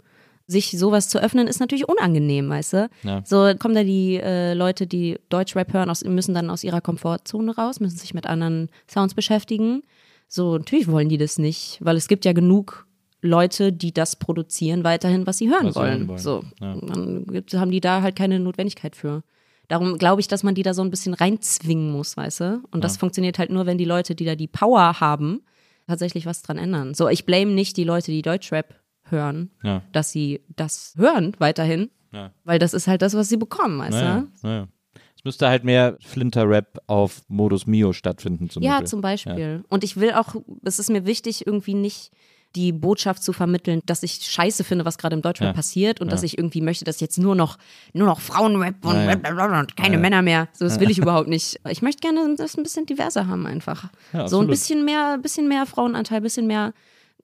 Sich 0.48 0.72
sowas 0.76 1.08
zu 1.08 1.22
öffnen, 1.22 1.46
ist 1.46 1.60
natürlich 1.60 1.88
unangenehm, 1.88 2.48
weißt 2.50 2.72
du? 2.72 2.88
Ja. 3.04 3.22
So 3.24 3.52
kommen 3.58 3.74
da 3.76 3.84
die 3.84 4.16
äh, 4.16 4.54
Leute, 4.54 4.86
die 4.88 5.18
Deutschrap 5.28 5.72
hören, 5.72 5.88
aus, 5.88 6.02
müssen 6.04 6.34
dann 6.34 6.50
aus 6.50 6.64
ihrer 6.64 6.80
Komfortzone 6.80 7.54
raus, 7.54 7.78
müssen 7.78 7.96
sich 7.96 8.12
mit 8.14 8.26
anderen 8.26 8.68
Sounds 8.90 9.14
beschäftigen. 9.14 9.82
So, 10.28 10.58
natürlich 10.58 10.88
wollen 10.88 11.08
die 11.08 11.18
das 11.18 11.38
nicht, 11.38 11.78
weil 11.80 11.96
es 11.96 12.08
gibt 12.08 12.24
ja 12.24 12.32
genug 12.32 12.86
Leute, 13.22 13.72
die 13.72 13.92
das 13.94 14.16
produzieren, 14.16 14.82
weiterhin, 14.84 15.26
was 15.26 15.38
sie 15.38 15.48
hören 15.48 15.66
Was 15.66 15.74
sie 15.74 15.80
wollen. 15.80 15.90
hören 15.98 16.08
wollen. 16.08 16.18
So, 16.18 16.42
Ja. 16.60 16.74
dann 16.74 17.24
haben 17.54 17.70
die 17.70 17.80
da 17.80 18.02
halt 18.02 18.16
keine 18.16 18.40
Notwendigkeit 18.40 18.96
für. 18.96 19.22
Darum 19.68 19.96
glaube 19.96 20.20
ich, 20.20 20.28
dass 20.28 20.42
man 20.42 20.54
die 20.54 20.62
da 20.64 20.74
so 20.74 20.82
ein 20.82 20.90
bisschen 20.90 21.14
reinzwingen 21.14 21.92
muss, 21.92 22.16
weißt 22.16 22.40
du? 22.40 22.62
Und 22.72 22.82
das 22.84 22.96
funktioniert 22.96 23.38
halt 23.38 23.50
nur, 23.50 23.64
wenn 23.64 23.78
die 23.78 23.84
Leute, 23.84 24.14
die 24.14 24.24
da 24.24 24.34
die 24.34 24.48
Power 24.48 25.00
haben, 25.00 25.42
tatsächlich 25.86 26.26
was 26.26 26.42
dran 26.42 26.58
ändern. 26.58 26.94
So, 26.94 27.08
ich 27.08 27.24
blame 27.24 27.52
nicht 27.52 27.76
die 27.76 27.84
Leute, 27.84 28.10
die 28.10 28.22
Deutschrap 28.22 28.74
hören, 29.04 29.50
Ja. 29.62 29.82
dass 29.92 30.10
sie 30.10 30.40
das 30.56 30.94
hören 30.96 31.34
weiterhin, 31.38 31.90
Ja. 32.12 32.32
weil 32.44 32.58
das 32.58 32.74
ist 32.74 32.86
halt 32.88 33.02
das, 33.02 33.14
was 33.14 33.28
sie 33.28 33.36
bekommen, 33.36 33.78
weißt 33.78 34.00
du? 34.00 34.28
naja. 34.48 34.68
Es 35.16 35.24
müsste 35.24 35.48
halt 35.48 35.62
mehr 35.62 35.96
Flinter-Rap 36.00 36.80
auf 36.88 37.22
Modus 37.28 37.66
Mio 37.66 37.92
stattfinden 37.92 38.50
zum 38.50 38.62
Ja, 38.64 38.72
Beispiel. 38.72 38.86
zum 38.88 39.00
Beispiel. 39.00 39.64
Und 39.68 39.84
ich 39.84 39.96
will 39.96 40.12
auch, 40.12 40.34
es 40.64 40.80
ist 40.80 40.90
mir 40.90 41.06
wichtig, 41.06 41.46
irgendwie 41.46 41.74
nicht 41.74 42.10
die 42.54 42.72
Botschaft 42.72 43.22
zu 43.22 43.32
vermitteln, 43.32 43.80
dass 43.86 44.02
ich 44.02 44.14
scheiße 44.22 44.64
finde, 44.64 44.84
was 44.84 44.98
gerade 44.98 45.14
im 45.16 45.22
Deutschrap 45.22 45.48
Ja. 45.48 45.52
passiert 45.52 46.00
und 46.00 46.08
Ja. 46.08 46.10
dass 46.12 46.22
ich 46.22 46.36
irgendwie 46.38 46.60
möchte, 46.60 46.84
dass 46.84 47.00
jetzt 47.00 47.18
nur 47.18 47.34
noch, 47.34 47.56
nur 47.92 48.06
noch 48.06 48.20
Frauenrap 48.20 48.84
und, 48.84 48.94
Ja, 48.94 49.58
und 49.60 49.76
keine. 49.76 49.98
Männer 49.98 50.22
mehr. 50.22 50.48
So, 50.52 50.64
das 50.66 50.78
will 50.80 50.90
ich 50.90 50.98
überhaupt 50.98 51.28
nicht. 51.28 51.60
Ich 51.68 51.82
möchte 51.82 52.00
gerne 52.00 52.34
das 52.36 52.56
ein 52.56 52.62
bisschen 52.62 52.86
diverser 52.86 53.26
haben 53.26 53.46
einfach. 53.46 53.90
So 54.26 54.40
ein 54.40 54.46
bisschen 54.46 54.84
mehr, 54.84 55.18
bisschen 55.18 55.48
mehr 55.48 55.64
Frauenanteil, 55.66 56.20
bisschen 56.20 56.46
mehr, 56.46 56.74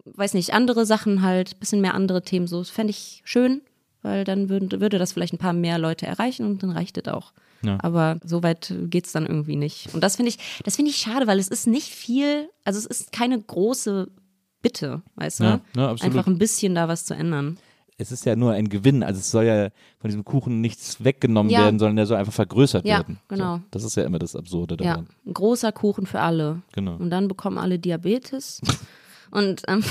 weiß 0.05 0.35
nicht, 0.35 0.55
andere 0.55 0.87
Sachen 0.87 1.23
halt, 1.23 1.61
bisschen 1.61 1.81
mehr 1.81 1.95
andere 1.95 2.23
Themen. 2.23 2.47
So, 2.47 2.59
das 2.61 2.71
fände 2.71 2.91
ich 2.91 3.21
schön, 3.25 3.61
weil 4.03 4.25
dann 4.25 4.49
würden, 4.49 4.81
würde 4.81 4.99
das 4.99 5.13
vielleicht 5.13 5.35
ein 5.35 5.39
paar 5.39 5.53
mehr 5.53 5.79
Leute 5.79 6.07
erreichen 6.07 6.47
und 6.47 6.63
dann 6.63 6.71
reicht 6.71 6.97
es 6.97 7.07
auch. 7.13 7.33
Ja. 7.63 7.77
Aber 7.83 8.19
so 8.25 8.43
weit 8.45 8.73
geht's 8.85 9.11
dann 9.13 9.27
irgendwie 9.27 9.57
nicht. 9.57 9.93
Und 9.93 10.03
das 10.05 10.15
finde 10.17 10.31
ich, 10.31 10.39
das 10.65 10.77
finde 10.77 10.93
ich 10.93 10.97
schade, 10.99 11.27
weil 11.27 11.41
es 11.41 11.49
ist 11.49 11.67
nicht 11.67 11.89
viel, 11.93 12.49
also 12.65 12.79
es 12.79 12.87
ist 12.87 13.11
keine 13.13 13.39
große 13.43 14.09
Bitte, 14.63 15.03
weißt 15.17 15.41
du? 15.41 15.45
Ja, 15.45 15.61
ja. 15.77 15.91
Einfach 16.01 16.27
ein 16.27 16.39
bisschen 16.39 16.75
da 16.75 16.89
was 16.89 17.05
zu 17.05 17.15
ändern. 17.15 17.59
Es 18.01 18.13
ist 18.13 18.25
ja 18.27 18.37
nur 18.37 18.53
ein 18.53 18.69
Gewinn. 18.69 19.03
Also 19.03 19.19
es 19.19 19.31
soll 19.31 19.45
ja 19.45 19.69
von 19.99 20.09
diesem 20.09 20.25
Kuchen 20.25 20.61
nichts 20.61 21.03
weggenommen 21.03 21.51
Ja. 21.51 21.61
werden, 21.65 21.79
sondern 21.81 21.97
der 21.97 22.07
soll 22.07 22.17
einfach 22.17 22.33
vergrößert 22.33 22.87
Ja, 22.87 22.99
werden. 22.99 23.19
genau. 23.29 23.57
So, 23.57 23.63
das 23.73 23.83
ist 23.85 23.97
ja 23.97 24.05
immer 24.05 24.21
das 24.21 24.37
Absurde 24.37 24.77
Ja, 24.81 24.93
daran. 24.93 25.09
ein 25.27 25.35
großer 25.35 25.73
Kuchen 25.73 26.07
für 26.07 26.21
alle. 26.21 26.63
Genau. 26.73 26.95
Und 26.97 27.11
dann 27.11 27.27
bekommen 27.27 27.59
alle 27.59 27.79
Diabetes. 27.79 28.61
Und 29.31 29.63
ähm, 29.69 29.83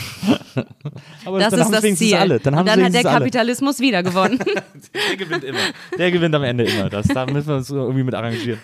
Aber 1.25 1.39
das 1.39 1.51
dann 1.51 1.61
ist 1.61 1.71
das 1.71 1.97
Ziel. 1.97 2.15
alle. 2.15 2.39
Dann 2.39 2.55
haben 2.55 2.61
Und 2.61 2.67
dann 2.67 2.71
hat 2.71 2.77
der 2.77 2.85
wenigstens 2.85 3.05
alle. 3.05 3.19
Kapitalismus 3.19 3.79
wieder 3.79 4.03
gewonnen. 4.03 4.39
Der 4.93 5.17
gewinnt 5.17 5.43
immer. 5.43 5.59
Der 5.97 6.11
gewinnt 6.11 6.33
am 6.33 6.43
Ende 6.43 6.63
immer. 6.63 6.89
Das, 6.89 7.07
da 7.07 7.25
müssen 7.25 7.47
wir 7.47 7.55
uns 7.55 7.69
irgendwie 7.69 8.03
mit 8.03 8.15
arrangieren. 8.15 8.59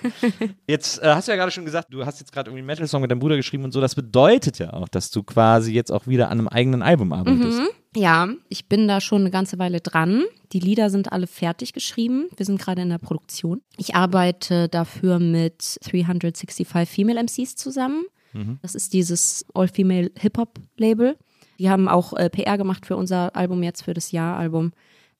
Jetzt 0.67 1.01
äh, 1.01 1.07
hast 1.07 1.27
du 1.27 1.31
ja 1.31 1.35
gerade 1.35 1.51
schon 1.51 1.65
gesagt, 1.65 1.93
du 1.93 2.05
hast 2.05 2.19
jetzt 2.19 2.31
gerade 2.31 2.49
irgendwie 2.49 2.59
einen 2.59 2.67
Metal-Song 2.67 3.01
mit 3.01 3.11
deinem 3.11 3.19
Bruder 3.19 3.35
geschrieben 3.35 3.63
und 3.65 3.71
so. 3.71 3.81
Das 3.81 3.95
bedeutet 3.95 4.59
ja 4.59 4.73
auch, 4.73 4.87
dass 4.87 5.11
du 5.11 5.21
quasi 5.23 5.73
jetzt 5.73 5.91
auch 5.91 6.07
wieder 6.07 6.29
an 6.29 6.39
einem 6.39 6.47
eigenen 6.47 6.81
Album 6.81 7.13
arbeitest. 7.13 7.61
Ja, 7.95 8.27
ich 8.49 8.67
bin 8.67 8.87
da 8.87 9.01
schon 9.01 9.21
eine 9.21 9.31
ganze 9.31 9.59
Weile 9.59 9.79
dran. 9.81 10.23
Die 10.51 10.59
Lieder 10.59 10.89
sind 10.89 11.11
alle 11.11 11.27
fertig 11.27 11.73
geschrieben. 11.73 12.29
Wir 12.35 12.45
sind 12.45 12.59
gerade 12.59 12.81
in 12.81 12.89
der 12.89 12.97
Produktion. 12.97 13.61
Ich 13.77 13.95
arbeite 13.95 14.69
dafür 14.69 15.19
mit 15.19 15.77
365 15.83 16.67
Female 16.87 17.21
MCs 17.23 17.55
zusammen. 17.55 18.05
Das 18.61 18.75
ist 18.75 18.93
dieses 18.93 19.45
All-Female 19.53 20.11
Hip-Hop-Label. 20.17 21.17
Die 21.59 21.69
haben 21.69 21.87
auch 21.87 22.13
äh, 22.13 22.29
PR 22.29 22.57
gemacht 22.57 22.85
für 22.85 22.95
unser 22.95 23.35
Album 23.35 23.63
jetzt, 23.63 23.83
für 23.83 23.93
das 23.93 24.11
Jahr-Album. 24.11 24.71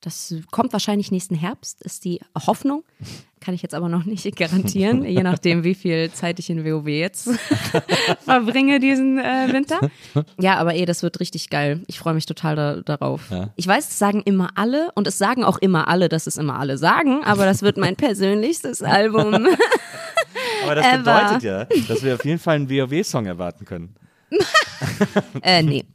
Das 0.04 0.34
kommt 0.50 0.74
wahrscheinlich 0.74 1.10
nächsten 1.10 1.34
Herbst, 1.34 1.82
ist 1.82 2.04
die 2.04 2.20
Hoffnung. 2.46 2.84
Kann 3.40 3.54
ich 3.54 3.62
jetzt 3.62 3.74
aber 3.74 3.90
noch 3.90 4.04
nicht 4.06 4.36
garantieren, 4.36 5.04
je 5.04 5.22
nachdem, 5.22 5.64
wie 5.64 5.74
viel 5.74 6.10
Zeit 6.12 6.38
ich 6.38 6.48
in 6.48 6.64
WoW 6.64 6.86
jetzt 6.88 7.28
verbringe 8.24 8.80
diesen 8.80 9.18
äh, 9.18 9.52
Winter. 9.52 9.80
Ja, 10.40 10.56
aber 10.56 10.74
eh, 10.74 10.86
das 10.86 11.02
wird 11.02 11.20
richtig 11.20 11.50
geil. 11.50 11.82
Ich 11.86 11.98
freue 11.98 12.14
mich 12.14 12.24
total 12.24 12.56
da, 12.56 12.76
darauf. 12.80 13.30
Ja. 13.30 13.50
Ich 13.56 13.66
weiß, 13.66 13.90
es 13.90 13.98
sagen 13.98 14.22
immer 14.24 14.52
alle 14.54 14.92
und 14.94 15.06
es 15.06 15.18
sagen 15.18 15.44
auch 15.44 15.58
immer 15.58 15.88
alle, 15.88 16.08
dass 16.08 16.26
es 16.26 16.38
immer 16.38 16.58
alle 16.58 16.78
sagen, 16.78 17.22
aber 17.22 17.44
das 17.44 17.60
wird 17.60 17.76
mein 17.76 17.96
persönlichstes 17.96 18.82
Album. 18.82 19.46
Aber 20.64 20.74
das 20.74 20.96
bedeutet 20.98 21.42
ja, 21.42 21.64
dass 21.88 22.02
wir 22.02 22.14
auf 22.14 22.24
jeden 22.24 22.38
Fall 22.38 22.56
einen 22.56 22.70
WoW-Song 22.70 23.26
erwarten 23.26 23.64
können. 23.64 23.94
äh, 25.42 25.62
nee. 25.62 25.84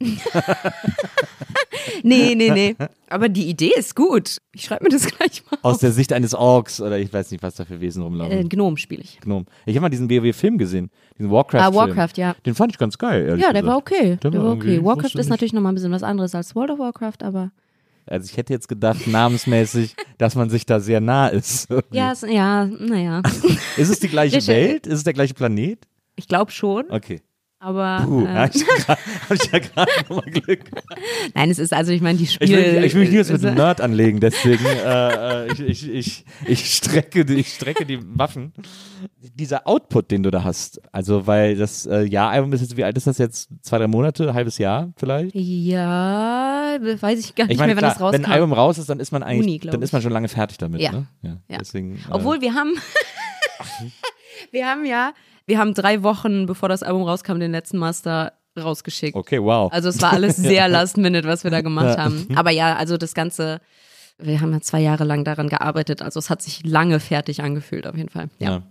Nee, 2.02 2.34
nee, 2.34 2.50
nee. 2.50 2.76
Aber 3.08 3.28
die 3.28 3.48
Idee 3.48 3.72
ist 3.76 3.94
gut. 3.94 4.38
Ich 4.52 4.64
schreibe 4.64 4.84
mir 4.84 4.90
das 4.90 5.06
gleich 5.06 5.42
mal 5.50 5.58
Aus 5.62 5.76
auf. 5.76 5.80
der 5.80 5.92
Sicht 5.92 6.12
eines 6.12 6.34
Orks 6.34 6.80
oder 6.80 6.98
ich 6.98 7.12
weiß 7.12 7.30
nicht, 7.30 7.42
was 7.42 7.54
da 7.54 7.64
für 7.64 7.80
Wesen 7.80 8.02
rumlaufen. 8.02 8.38
Äh, 8.38 8.44
Gnom 8.44 8.76
spiele 8.76 9.02
ich. 9.02 9.20
Gnome. 9.20 9.46
Ich 9.66 9.74
habe 9.76 9.82
mal 9.82 9.88
diesen 9.88 10.10
WoW-Film 10.10 10.58
gesehen, 10.58 10.90
diesen 11.18 11.30
Warcraft. 11.30 11.60
Ah, 11.60 11.74
Warcraft, 11.74 12.16
ja. 12.16 12.34
Den 12.46 12.54
fand 12.54 12.72
ich 12.72 12.78
ganz 12.78 12.98
geil, 12.98 13.26
ehrlich 13.26 13.42
Ja, 13.44 13.52
der 13.52 13.62
gesagt. 13.62 13.66
war 13.66 13.76
okay. 13.76 14.18
Der, 14.22 14.32
war 14.34 14.52
okay. 14.52 14.84
Warcraft 14.84 15.18
ist 15.18 15.28
natürlich 15.28 15.52
nochmal 15.52 15.72
ein 15.72 15.74
bisschen 15.74 15.92
was 15.92 16.02
anderes 16.02 16.34
als 16.34 16.54
World 16.54 16.70
of 16.70 16.78
Warcraft, 16.78 17.22
aber. 17.22 17.50
Also 18.10 18.28
ich 18.30 18.36
hätte 18.36 18.52
jetzt 18.52 18.68
gedacht, 18.68 19.06
namensmäßig, 19.06 19.94
dass 20.18 20.34
man 20.34 20.50
sich 20.50 20.66
da 20.66 20.80
sehr 20.80 21.00
nah 21.00 21.28
ist. 21.28 21.68
Ja, 21.92 22.12
es, 22.12 22.22
ja, 22.22 22.66
naja. 22.66 23.22
Ist 23.76 23.88
es 23.88 24.00
die 24.00 24.08
gleiche 24.08 24.44
Welt? 24.46 24.86
Ist 24.86 24.98
es 24.98 25.04
der 25.04 25.12
gleiche 25.12 25.34
Planet? 25.34 25.86
Ich 26.16 26.26
glaube 26.28 26.50
schon, 26.50 26.86
Okay. 26.90 27.22
Aber. 27.60 28.02
Puh, 28.04 28.24
äh, 28.24 28.28
hab 28.28 28.54
ich 28.54 28.66
grad- 28.66 28.88
hab 28.88 29.30
ich 29.30 29.52
ja 29.52 29.58
gerade 29.74 29.90
nochmal 30.08 30.30
Glück. 30.32 30.60
nein, 31.34 31.50
es 31.50 31.58
ist 31.58 31.72
also, 31.72 31.92
ich 31.92 32.00
meine, 32.00 32.18
die 32.18 32.24
Ich 32.24 32.32
Spiele. 32.32 32.56
will, 32.76 32.84
ich 32.84 32.94
will 32.94 33.02
mich 33.02 33.10
niemals 33.10 33.30
mit 33.30 33.44
einem 33.44 33.56
Nerd 33.56 33.80
anlegen, 33.80 34.18
deswegen 34.20 34.64
äh, 34.64 35.44
äh, 35.46 35.52
ich, 35.52 35.60
ich, 35.62 35.88
ich, 35.90 36.24
ich, 36.46 36.74
strecke, 36.74 37.24
die- 37.24 37.34
ich 37.34 37.52
strecke 37.54 37.86
die 37.86 38.00
Waffen. 38.18 38.52
Dieser 39.34 39.66
Output, 39.68 40.10
den 40.10 40.22
du 40.22 40.30
da 40.30 40.42
hast, 40.44 40.80
also 40.92 41.26
weil 41.26 41.56
das 41.56 41.86
äh, 41.86 42.02
Jahr-Album 42.02 42.52
ist 42.54 42.62
jetzt, 42.62 42.76
wie 42.76 42.84
alt 42.84 42.96
ist 42.96 43.06
das 43.06 43.18
jetzt? 43.18 43.48
Zwei, 43.62 43.78
drei 43.78 43.86
Monate, 43.86 44.32
halbes 44.34 44.58
Jahr 44.58 44.92
vielleicht? 44.96 45.34
Ja, 45.34 46.76
weiß 46.80 47.18
ich 47.20 47.34
gar 47.34 47.44
nicht 47.44 47.52
Ich 47.54 47.58
meine, 47.58 47.74
mehr, 47.74 47.82
wann 47.82 47.90
klar, 47.90 47.92
das 47.94 48.00
rauskam. 48.00 48.14
wenn 48.14 48.24
ein 48.26 48.32
Album 48.32 48.52
raus 48.52 48.78
ist, 48.78 48.88
dann 48.88 49.00
ist 49.00 49.12
man 49.12 49.22
eigentlich, 49.22 49.60
glaub 49.60 49.72
dann 49.72 49.82
ist 49.82 49.90
ich. 49.90 49.92
man 49.92 50.02
schon 50.02 50.12
lange 50.12 50.28
fertig 50.28 50.58
damit. 50.58 50.80
Ja. 50.80 50.92
Ne? 50.92 51.06
Ja, 51.22 51.36
Ja. 51.48 51.58
Deswegen, 51.58 51.96
äh, 51.96 51.98
Obwohl 52.10 52.40
wir 52.40 52.54
haben, 52.54 52.72
wir 54.50 54.66
haben 54.66 54.84
ja, 54.84 55.12
wir 55.50 55.58
haben 55.58 55.74
drei 55.74 56.02
Wochen, 56.04 56.46
bevor 56.46 56.68
das 56.68 56.82
Album 56.84 57.02
rauskam, 57.02 57.40
den 57.40 57.50
letzten 57.50 57.76
Master 57.76 58.32
rausgeschickt. 58.56 59.16
Okay, 59.16 59.42
wow. 59.42 59.70
Also 59.72 59.88
es 59.88 60.00
war 60.00 60.12
alles 60.12 60.36
sehr 60.36 60.68
last 60.68 60.96
minute, 60.96 61.26
was 61.26 61.42
wir 61.42 61.50
da 61.50 61.60
gemacht 61.60 61.98
haben. 61.98 62.28
Aber 62.36 62.50
ja, 62.50 62.76
also 62.76 62.96
das 62.96 63.14
Ganze, 63.14 63.60
wir 64.18 64.40
haben 64.40 64.52
ja 64.52 64.60
zwei 64.60 64.80
Jahre 64.80 65.02
lang 65.04 65.24
daran 65.24 65.48
gearbeitet, 65.48 66.02
also 66.02 66.18
es 66.18 66.30
hat 66.30 66.40
sich 66.40 66.64
lange 66.64 67.00
fertig 67.00 67.42
angefühlt 67.42 67.86
auf 67.86 67.96
jeden 67.96 68.08
Fall. 68.10 68.28
Ja. 68.38 68.50
Ja. 68.50 68.62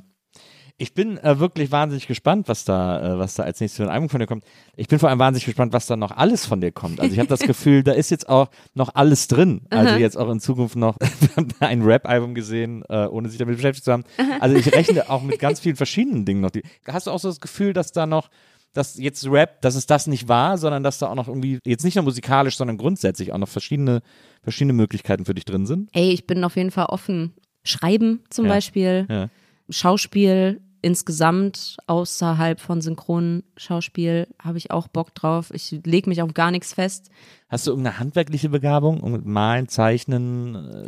Ich 0.81 0.93
bin 0.93 1.17
äh, 1.17 1.39
wirklich 1.39 1.71
wahnsinnig 1.71 2.07
gespannt, 2.07 2.47
was 2.47 2.63
da, 2.63 3.15
äh, 3.15 3.19
was 3.19 3.35
da 3.35 3.43
als 3.43 3.59
nächstes 3.59 3.77
für 3.77 3.83
ein 3.83 3.93
Album 3.93 4.07
von 4.09 4.21
dir 4.21 4.27
kommt. 4.27 4.45
Ich 4.77 4.87
bin 4.87 4.97
vor 4.97 5.09
allem 5.09 5.19
wahnsinnig 5.19 5.43
gespannt, 5.45 5.73
was 5.73 5.87
da 5.87 5.97
noch 5.97 6.11
alles 6.11 6.45
von 6.45 6.61
dir 6.61 6.71
kommt. 6.71 7.01
Also 7.01 7.11
ich 7.11 7.19
habe 7.19 7.27
das 7.27 7.39
Gefühl, 7.47 7.83
da 7.83 7.91
ist 7.91 8.09
jetzt 8.11 8.29
auch 8.29 8.49
noch 8.75 8.95
alles 8.95 9.27
drin. 9.27 9.61
Also 9.69 9.95
jetzt 9.95 10.17
auch 10.17 10.29
in 10.29 10.39
Zukunft 10.39 10.77
noch 10.77 10.97
ein 11.59 11.81
Rap-Album 11.81 12.33
gesehen, 12.33 12.83
äh, 12.87 13.05
ohne 13.07 13.27
sich 13.27 13.37
damit 13.37 13.57
beschäftigt 13.57 13.83
zu 13.83 13.91
haben. 13.91 14.05
Also 14.39 14.55
ich 14.55 14.73
rechne 14.73 15.09
auch 15.09 15.21
mit 15.21 15.37
ganz 15.37 15.59
vielen 15.59 15.75
verschiedenen 15.75 16.23
Dingen 16.23 16.39
noch. 16.39 16.51
Die, 16.51 16.63
hast 16.87 17.07
du 17.07 17.11
auch 17.11 17.19
so 17.19 17.27
das 17.27 17.41
Gefühl, 17.41 17.73
dass 17.73 17.91
da 17.91 18.05
noch 18.05 18.29
dass 18.73 18.97
jetzt 18.99 19.25
Rap, 19.29 19.61
dass 19.63 19.73
es 19.75 19.87
das 19.87 20.05
nicht 20.05 20.27
war, 20.27 20.57
sondern 20.59 20.83
dass 20.83 20.99
da 20.99 21.07
auch 21.07 21.15
noch 21.15 21.27
irgendwie, 21.27 21.57
jetzt 21.65 21.83
nicht 21.83 21.95
nur 21.95 22.03
musikalisch, 22.03 22.55
sondern 22.55 22.77
grundsätzlich 22.77 23.33
auch 23.33 23.39
noch 23.39 23.47
verschiedene, 23.49 24.01
verschiedene 24.43 24.73
Möglichkeiten 24.73 25.25
für 25.25 25.33
dich 25.33 25.43
drin 25.43 25.65
sind? 25.65 25.89
Ey, 25.91 26.11
ich 26.11 26.27
bin 26.27 26.43
auf 26.43 26.55
jeden 26.55 26.69
Fall 26.69 26.85
offen. 26.85 27.33
Schreiben 27.63 28.21
zum 28.29 28.45
Ja. 28.45 28.53
Beispiel, 28.53 29.07
Ja. 29.09 29.29
Schauspiel 29.71 30.61
insgesamt 30.81 31.77
außerhalb 31.87 32.59
von 32.59 32.81
Synchronschauspiel 32.81 34.27
habe 34.41 34.57
ich 34.57 34.71
auch 34.71 34.87
Bock 34.87 35.13
drauf. 35.15 35.51
Ich 35.53 35.71
lege 35.85 36.09
mich 36.09 36.21
auf 36.21 36.33
gar 36.33 36.51
nichts 36.51 36.73
fest. 36.73 37.09
Hast 37.49 37.67
du 37.67 37.71
irgendeine 37.71 37.99
handwerkliche 37.99 38.49
Begabung? 38.49 39.21
Malen, 39.25 39.67
Zeichnen, 39.67 40.55
äh, 40.55 40.87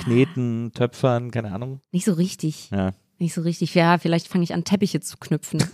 Kneten, 0.00 0.72
Töpfern, 0.74 1.30
keine 1.30 1.52
Ahnung? 1.52 1.80
Nicht 1.92 2.04
so 2.04 2.12
richtig. 2.12 2.70
Ja. 2.70 2.92
Nicht 3.18 3.34
so 3.34 3.42
richtig. 3.42 3.74
Ja, 3.74 3.98
vielleicht 3.98 4.28
fange 4.28 4.44
ich 4.44 4.54
an, 4.54 4.64
Teppiche 4.64 5.00
zu 5.00 5.16
knüpfen. 5.18 5.62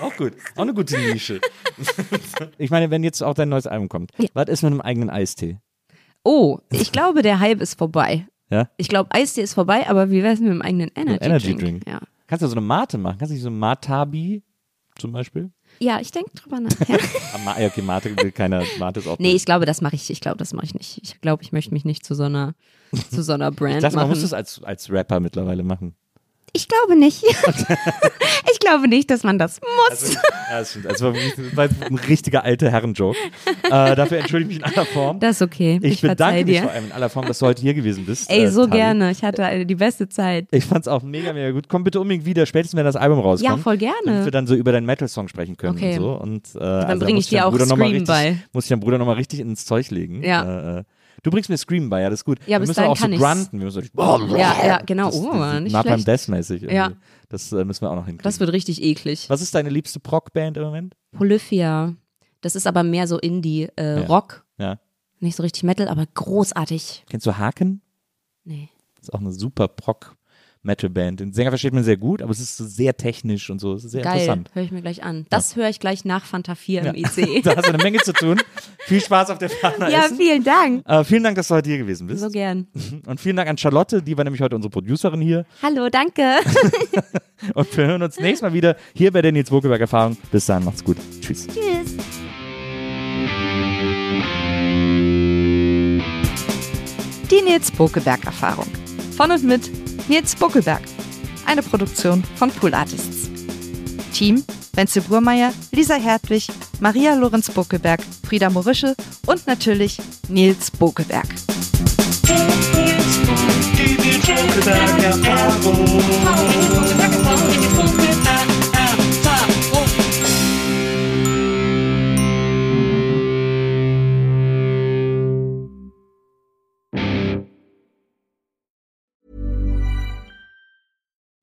Auch 0.00 0.14
gut. 0.16 0.34
Auch 0.56 0.62
eine 0.62 0.74
gute 0.74 0.98
Nische. 0.98 1.40
ich 2.58 2.70
meine, 2.70 2.90
wenn 2.90 3.02
jetzt 3.02 3.22
auch 3.22 3.32
dein 3.34 3.48
neues 3.48 3.66
Album 3.66 3.88
kommt, 3.88 4.12
Ja. 4.18 4.28
was 4.34 4.48
ist 4.48 4.62
mit 4.62 4.72
einem 4.72 4.80
eigenen 4.82 5.08
Eistee? 5.10 5.58
Oh, 6.22 6.58
ich 6.70 6.92
glaube, 6.92 7.22
der 7.22 7.40
Hype 7.40 7.60
ist 7.62 7.78
vorbei. 7.78 8.26
Ja? 8.50 8.68
Ich 8.76 8.88
glaube, 8.88 9.10
Eistee 9.12 9.42
ist 9.42 9.54
vorbei, 9.54 9.88
aber 9.88 10.10
wie 10.10 10.22
wär's 10.22 10.40
mit 10.40 10.50
dem 10.50 10.62
eigenen 10.62 10.90
Energy, 10.94 11.24
Energy 11.24 11.46
Drink? 11.48 11.60
Drink. 11.60 11.86
Ja. 11.88 12.00
Kannst 12.26 12.42
du 12.42 12.46
so 12.46 12.52
eine 12.54 12.60
Mate 12.60 12.98
machen? 12.98 13.18
Kannst 13.18 13.30
du 13.30 13.34
nicht 13.34 13.42
so 13.42 13.50
ein 13.50 13.58
Matabi 13.58 14.42
zum 14.98 15.12
Beispiel? 15.12 15.50
ja, 15.78 16.00
ich 16.00 16.10
denke 16.10 16.30
drüber 16.34 16.60
nach. 16.60 16.70
Ja. 16.88 16.96
Ah, 17.46 17.60
ja, 17.60 17.68
okay, 17.68 17.82
Mate 17.82 18.16
will 18.16 18.32
keiner. 18.32 18.64
Mate 18.78 19.00
ist 19.00 19.06
auch 19.06 19.18
nee, 19.20 19.32
ich 19.32 19.44
glaube, 19.44 19.66
das 19.66 19.80
mache 19.80 19.94
ich. 19.94 20.10
Ich 20.10 20.20
glaube, 20.20 20.36
das 20.38 20.52
mache 20.52 20.66
ich 20.66 20.74
nicht. 20.74 20.98
Ich 21.02 21.20
glaube, 21.20 21.42
ich 21.44 21.52
möchte 21.52 21.72
mich 21.72 21.84
nicht 21.84 22.04
zu 22.04 22.14
so 22.14 22.24
einer, 22.24 22.54
zu 23.10 23.22
so 23.22 23.32
einer 23.34 23.50
Brand 23.52 23.76
Ich 23.76 23.82
dachte, 23.82 23.94
man 23.96 24.04
machen. 24.08 24.10
muss 24.10 24.22
das 24.22 24.32
als, 24.32 24.62
als 24.64 24.90
Rapper 24.90 25.20
mittlerweile 25.20 25.62
machen. 25.62 25.94
Ich 26.52 26.68
glaube 26.68 26.98
nicht. 26.98 27.22
ich 28.52 28.58
glaube 28.60 28.88
nicht, 28.88 29.10
dass 29.10 29.22
man 29.24 29.38
das 29.38 29.60
muss. 29.90 30.14
Ja, 30.14 30.20
das. 30.58 30.78
Also, 30.86 31.12
das 31.12 31.56
war 31.56 31.68
ein 31.90 31.98
richtiger 32.08 32.44
alter 32.44 32.70
Herrenjoke. 32.70 33.16
äh, 33.64 33.94
dafür 33.94 34.18
entschuldige 34.18 34.52
ich 34.52 34.58
mich 34.60 34.66
in 34.66 34.74
aller 34.76 34.86
Form. 34.86 35.20
das 35.20 35.36
ist 35.36 35.42
okay. 35.42 35.78
Ich, 35.82 35.94
Ich, 35.94 36.00
bedanke 36.02 36.44
mich 36.44 36.56
dir. 36.56 36.62
vor 36.62 36.72
allem 36.72 36.86
in 36.86 36.92
aller 36.92 37.08
Form, 37.10 37.26
dass 37.26 37.38
du 37.40 37.46
heute 37.46 37.60
hier 37.62 37.74
gewesen 37.74 38.06
bist. 38.06 38.30
Ey, 38.30 38.44
äh, 38.44 38.48
so 38.50 38.66
Tali. 38.66 38.78
gerne. 38.78 39.10
Ich 39.10 39.22
hatte 39.22 39.44
eine, 39.44 39.66
die 39.66 39.74
beste 39.74 40.08
Zeit. 40.08 40.46
Ich 40.50 40.64
fand's 40.64 40.88
auch 40.88 41.02
mega, 41.02 41.32
mega 41.32 41.50
gut. 41.50 41.68
Komm 41.68 41.84
bitte 41.84 42.00
unbedingt 42.00 42.24
wieder, 42.24 42.46
spätestens 42.46 42.78
wenn 42.78 42.84
das 42.86 42.96
Album 42.96 43.18
rauskommt. 43.20 43.56
Ja, 43.58 43.62
voll 43.62 43.76
gerne. 43.76 43.94
Damit 44.04 44.24
wir 44.24 44.32
dann 44.32 44.46
so 44.46 44.54
über 44.54 44.72
deinen 44.72 44.86
Metal-Song 44.86 45.28
sprechen 45.28 45.56
können 45.56 45.76
Okay. 45.76 45.98
und 45.98 46.02
so. 46.02 46.12
Und, 46.12 46.54
äh, 46.54 46.58
dann 46.60 46.84
also, 46.84 47.04
bring 47.04 47.14
muss 47.16 47.24
ich 47.24 47.30
dir 47.30 47.46
auch 47.46 47.50
Bruder 47.50 47.66
Scream 47.66 47.80
richtig, 47.82 48.06
bei. 48.06 48.38
Muss 48.52 48.64
ich 48.64 48.68
deinem 48.70 48.80
Bruder 48.80 48.98
nochmal 48.98 49.16
richtig 49.16 49.40
ins 49.40 49.64
Zeug 49.66 49.90
legen. 49.90 50.22
Ja. 50.22 50.84
Du 51.22 51.30
bringst 51.30 51.48
mir 51.50 51.56
Scream 51.56 51.88
bei, 51.90 52.02
ja, 52.02 52.10
das 52.10 52.20
ist 52.20 52.24
gut. 52.24 52.38
Ja, 52.46 52.60
wir 52.60 52.66
müssen 52.66 52.84
auch 52.84 52.96
so 52.96 53.08
grunten. 53.08 53.58
Wir 53.58 53.64
müssen 53.64 53.82
so, 53.94 53.96
Ja, 54.36 54.66
ja, 54.66 54.82
genau. 54.84 55.06
Das, 55.06 55.16
Oh, 55.20 55.32
das, 55.32 55.60
nicht 55.62 55.72
Napalm 55.72 56.00
schlecht. 56.00 56.28
Death-mäßig. 56.28 56.62
Ja. 56.62 56.92
Das 57.28 57.50
äh, 57.52 57.64
müssen 57.64 57.82
wir 57.82 57.90
auch 57.90 57.96
noch 57.96 58.06
hinkriegen. 58.06 58.22
Das 58.22 58.38
wird 58.40 58.52
richtig 58.52 58.82
eklig. 58.82 59.28
Was 59.28 59.40
ist 59.42 59.54
deine 59.54 59.70
liebste 59.70 59.98
Proc-Band 60.00 60.56
im 60.56 60.62
Moment? 60.64 60.94
Polyphia. 61.12 61.94
Das 62.40 62.54
ist 62.54 62.66
aber 62.66 62.82
mehr 62.82 63.08
so 63.08 63.18
Indie, 63.18 63.68
äh, 63.76 64.00
Ja. 64.02 64.06
Rock. 64.06 64.44
Ja. 64.58 64.78
Nicht 65.18 65.36
so 65.36 65.42
richtig 65.42 65.62
Metal, 65.64 65.88
aber 65.88 66.04
großartig. 66.06 67.04
Kennst 67.08 67.26
du 67.26 67.36
Haken? 67.38 67.80
Nee. 68.44 68.68
Das 68.96 69.08
ist 69.08 69.14
auch 69.14 69.20
eine 69.20 69.32
super 69.32 69.66
Proc-Metal-Band. 70.66 71.20
Den 71.20 71.32
Sänger 71.32 71.50
versteht 71.50 71.72
man 71.72 71.84
sehr 71.84 71.96
gut, 71.96 72.20
aber 72.22 72.30
es 72.32 72.40
ist 72.40 72.56
so 72.56 72.64
sehr 72.64 72.96
technisch 72.96 73.48
und 73.50 73.60
so. 73.60 73.74
Es 73.74 73.84
ist 73.84 73.92
sehr 73.92 74.02
Geil, 74.02 74.14
interessant. 74.14 74.50
höre 74.52 74.62
ich 74.64 74.72
mir 74.72 74.82
gleich 74.82 75.02
an. 75.02 75.26
Das 75.30 75.56
höre 75.56 75.68
ich 75.68 75.80
gleich 75.80 76.04
nach 76.04 76.24
Fanta 76.24 76.54
4 76.54 76.82
im 76.82 76.94
IC. 76.94 77.42
Da 77.46 77.56
hast 77.56 77.66
du 77.66 77.72
eine 77.72 77.82
Menge 77.82 77.98
zu 77.98 78.12
tun. 78.12 78.40
Viel 78.86 79.00
Spaß 79.00 79.30
auf 79.30 79.38
der 79.38 79.50
Fahrt 79.50 79.78
ja, 79.78 80.04
Essen. 80.06 80.16
vielen 80.16 80.42
Dank. 80.42 80.88
Äh, 80.88 81.04
vielen 81.04 81.22
Dank, 81.22 81.36
dass 81.36 81.48
du 81.48 81.54
heute 81.54 81.68
hier 81.68 81.78
gewesen 81.78 82.06
bist. 82.06 82.20
So 82.20 82.30
gern. 82.30 82.66
Und 83.06 83.20
vielen 83.20 83.36
Dank 83.36 83.48
an 83.48 83.56
Charlotte, 83.56 84.02
die 84.02 84.16
war 84.16 84.24
nämlich 84.24 84.42
heute 84.42 84.56
unsere 84.56 84.70
Producerin 84.70 85.20
hier. 85.20 85.46
Hallo, 85.62 85.88
danke. 85.88 86.22
Und 87.54 87.76
wir 87.76 87.86
hören 87.86 88.02
uns 88.02 88.18
nächstes 88.18 88.42
Mal 88.42 88.52
wieder 88.52 88.76
hier 88.94 89.12
bei 89.12 89.22
der 89.22 89.32
Nils 89.32 89.50
Bokeberg 89.50 89.80
Erfahrung. 89.80 90.16
Bis 90.32 90.46
dann, 90.46 90.64
macht's 90.64 90.82
gut. 90.82 90.96
Tschüss. 91.20 91.46
Tschüss. 91.46 91.96
Die 97.30 97.42
Nils 97.42 97.70
Bokeberg 97.70 98.24
Erfahrung. 98.24 98.66
Von 99.16 99.30
und 99.30 99.44
mit 99.44 99.85
Nils 100.08 100.34
Bokeberg. 100.36 100.82
Eine 101.46 101.62
Produktion 101.62 102.22
von 102.36 102.50
Pool 102.50 102.74
Artists. 102.74 103.30
Team 104.12 104.44
Wenzel 104.76 105.02
Burmeier, 105.02 105.52
Lisa 105.72 105.94
Hertwig, 105.94 106.48
Maria 106.80 107.14
Lorenz 107.14 107.50
Bokeberg, 107.50 108.00
Frieda 108.26 108.50
Morische 108.50 108.94
und 109.26 109.46
natürlich 109.46 109.98
Nils 110.28 110.70
Bokeberg. 110.70 111.26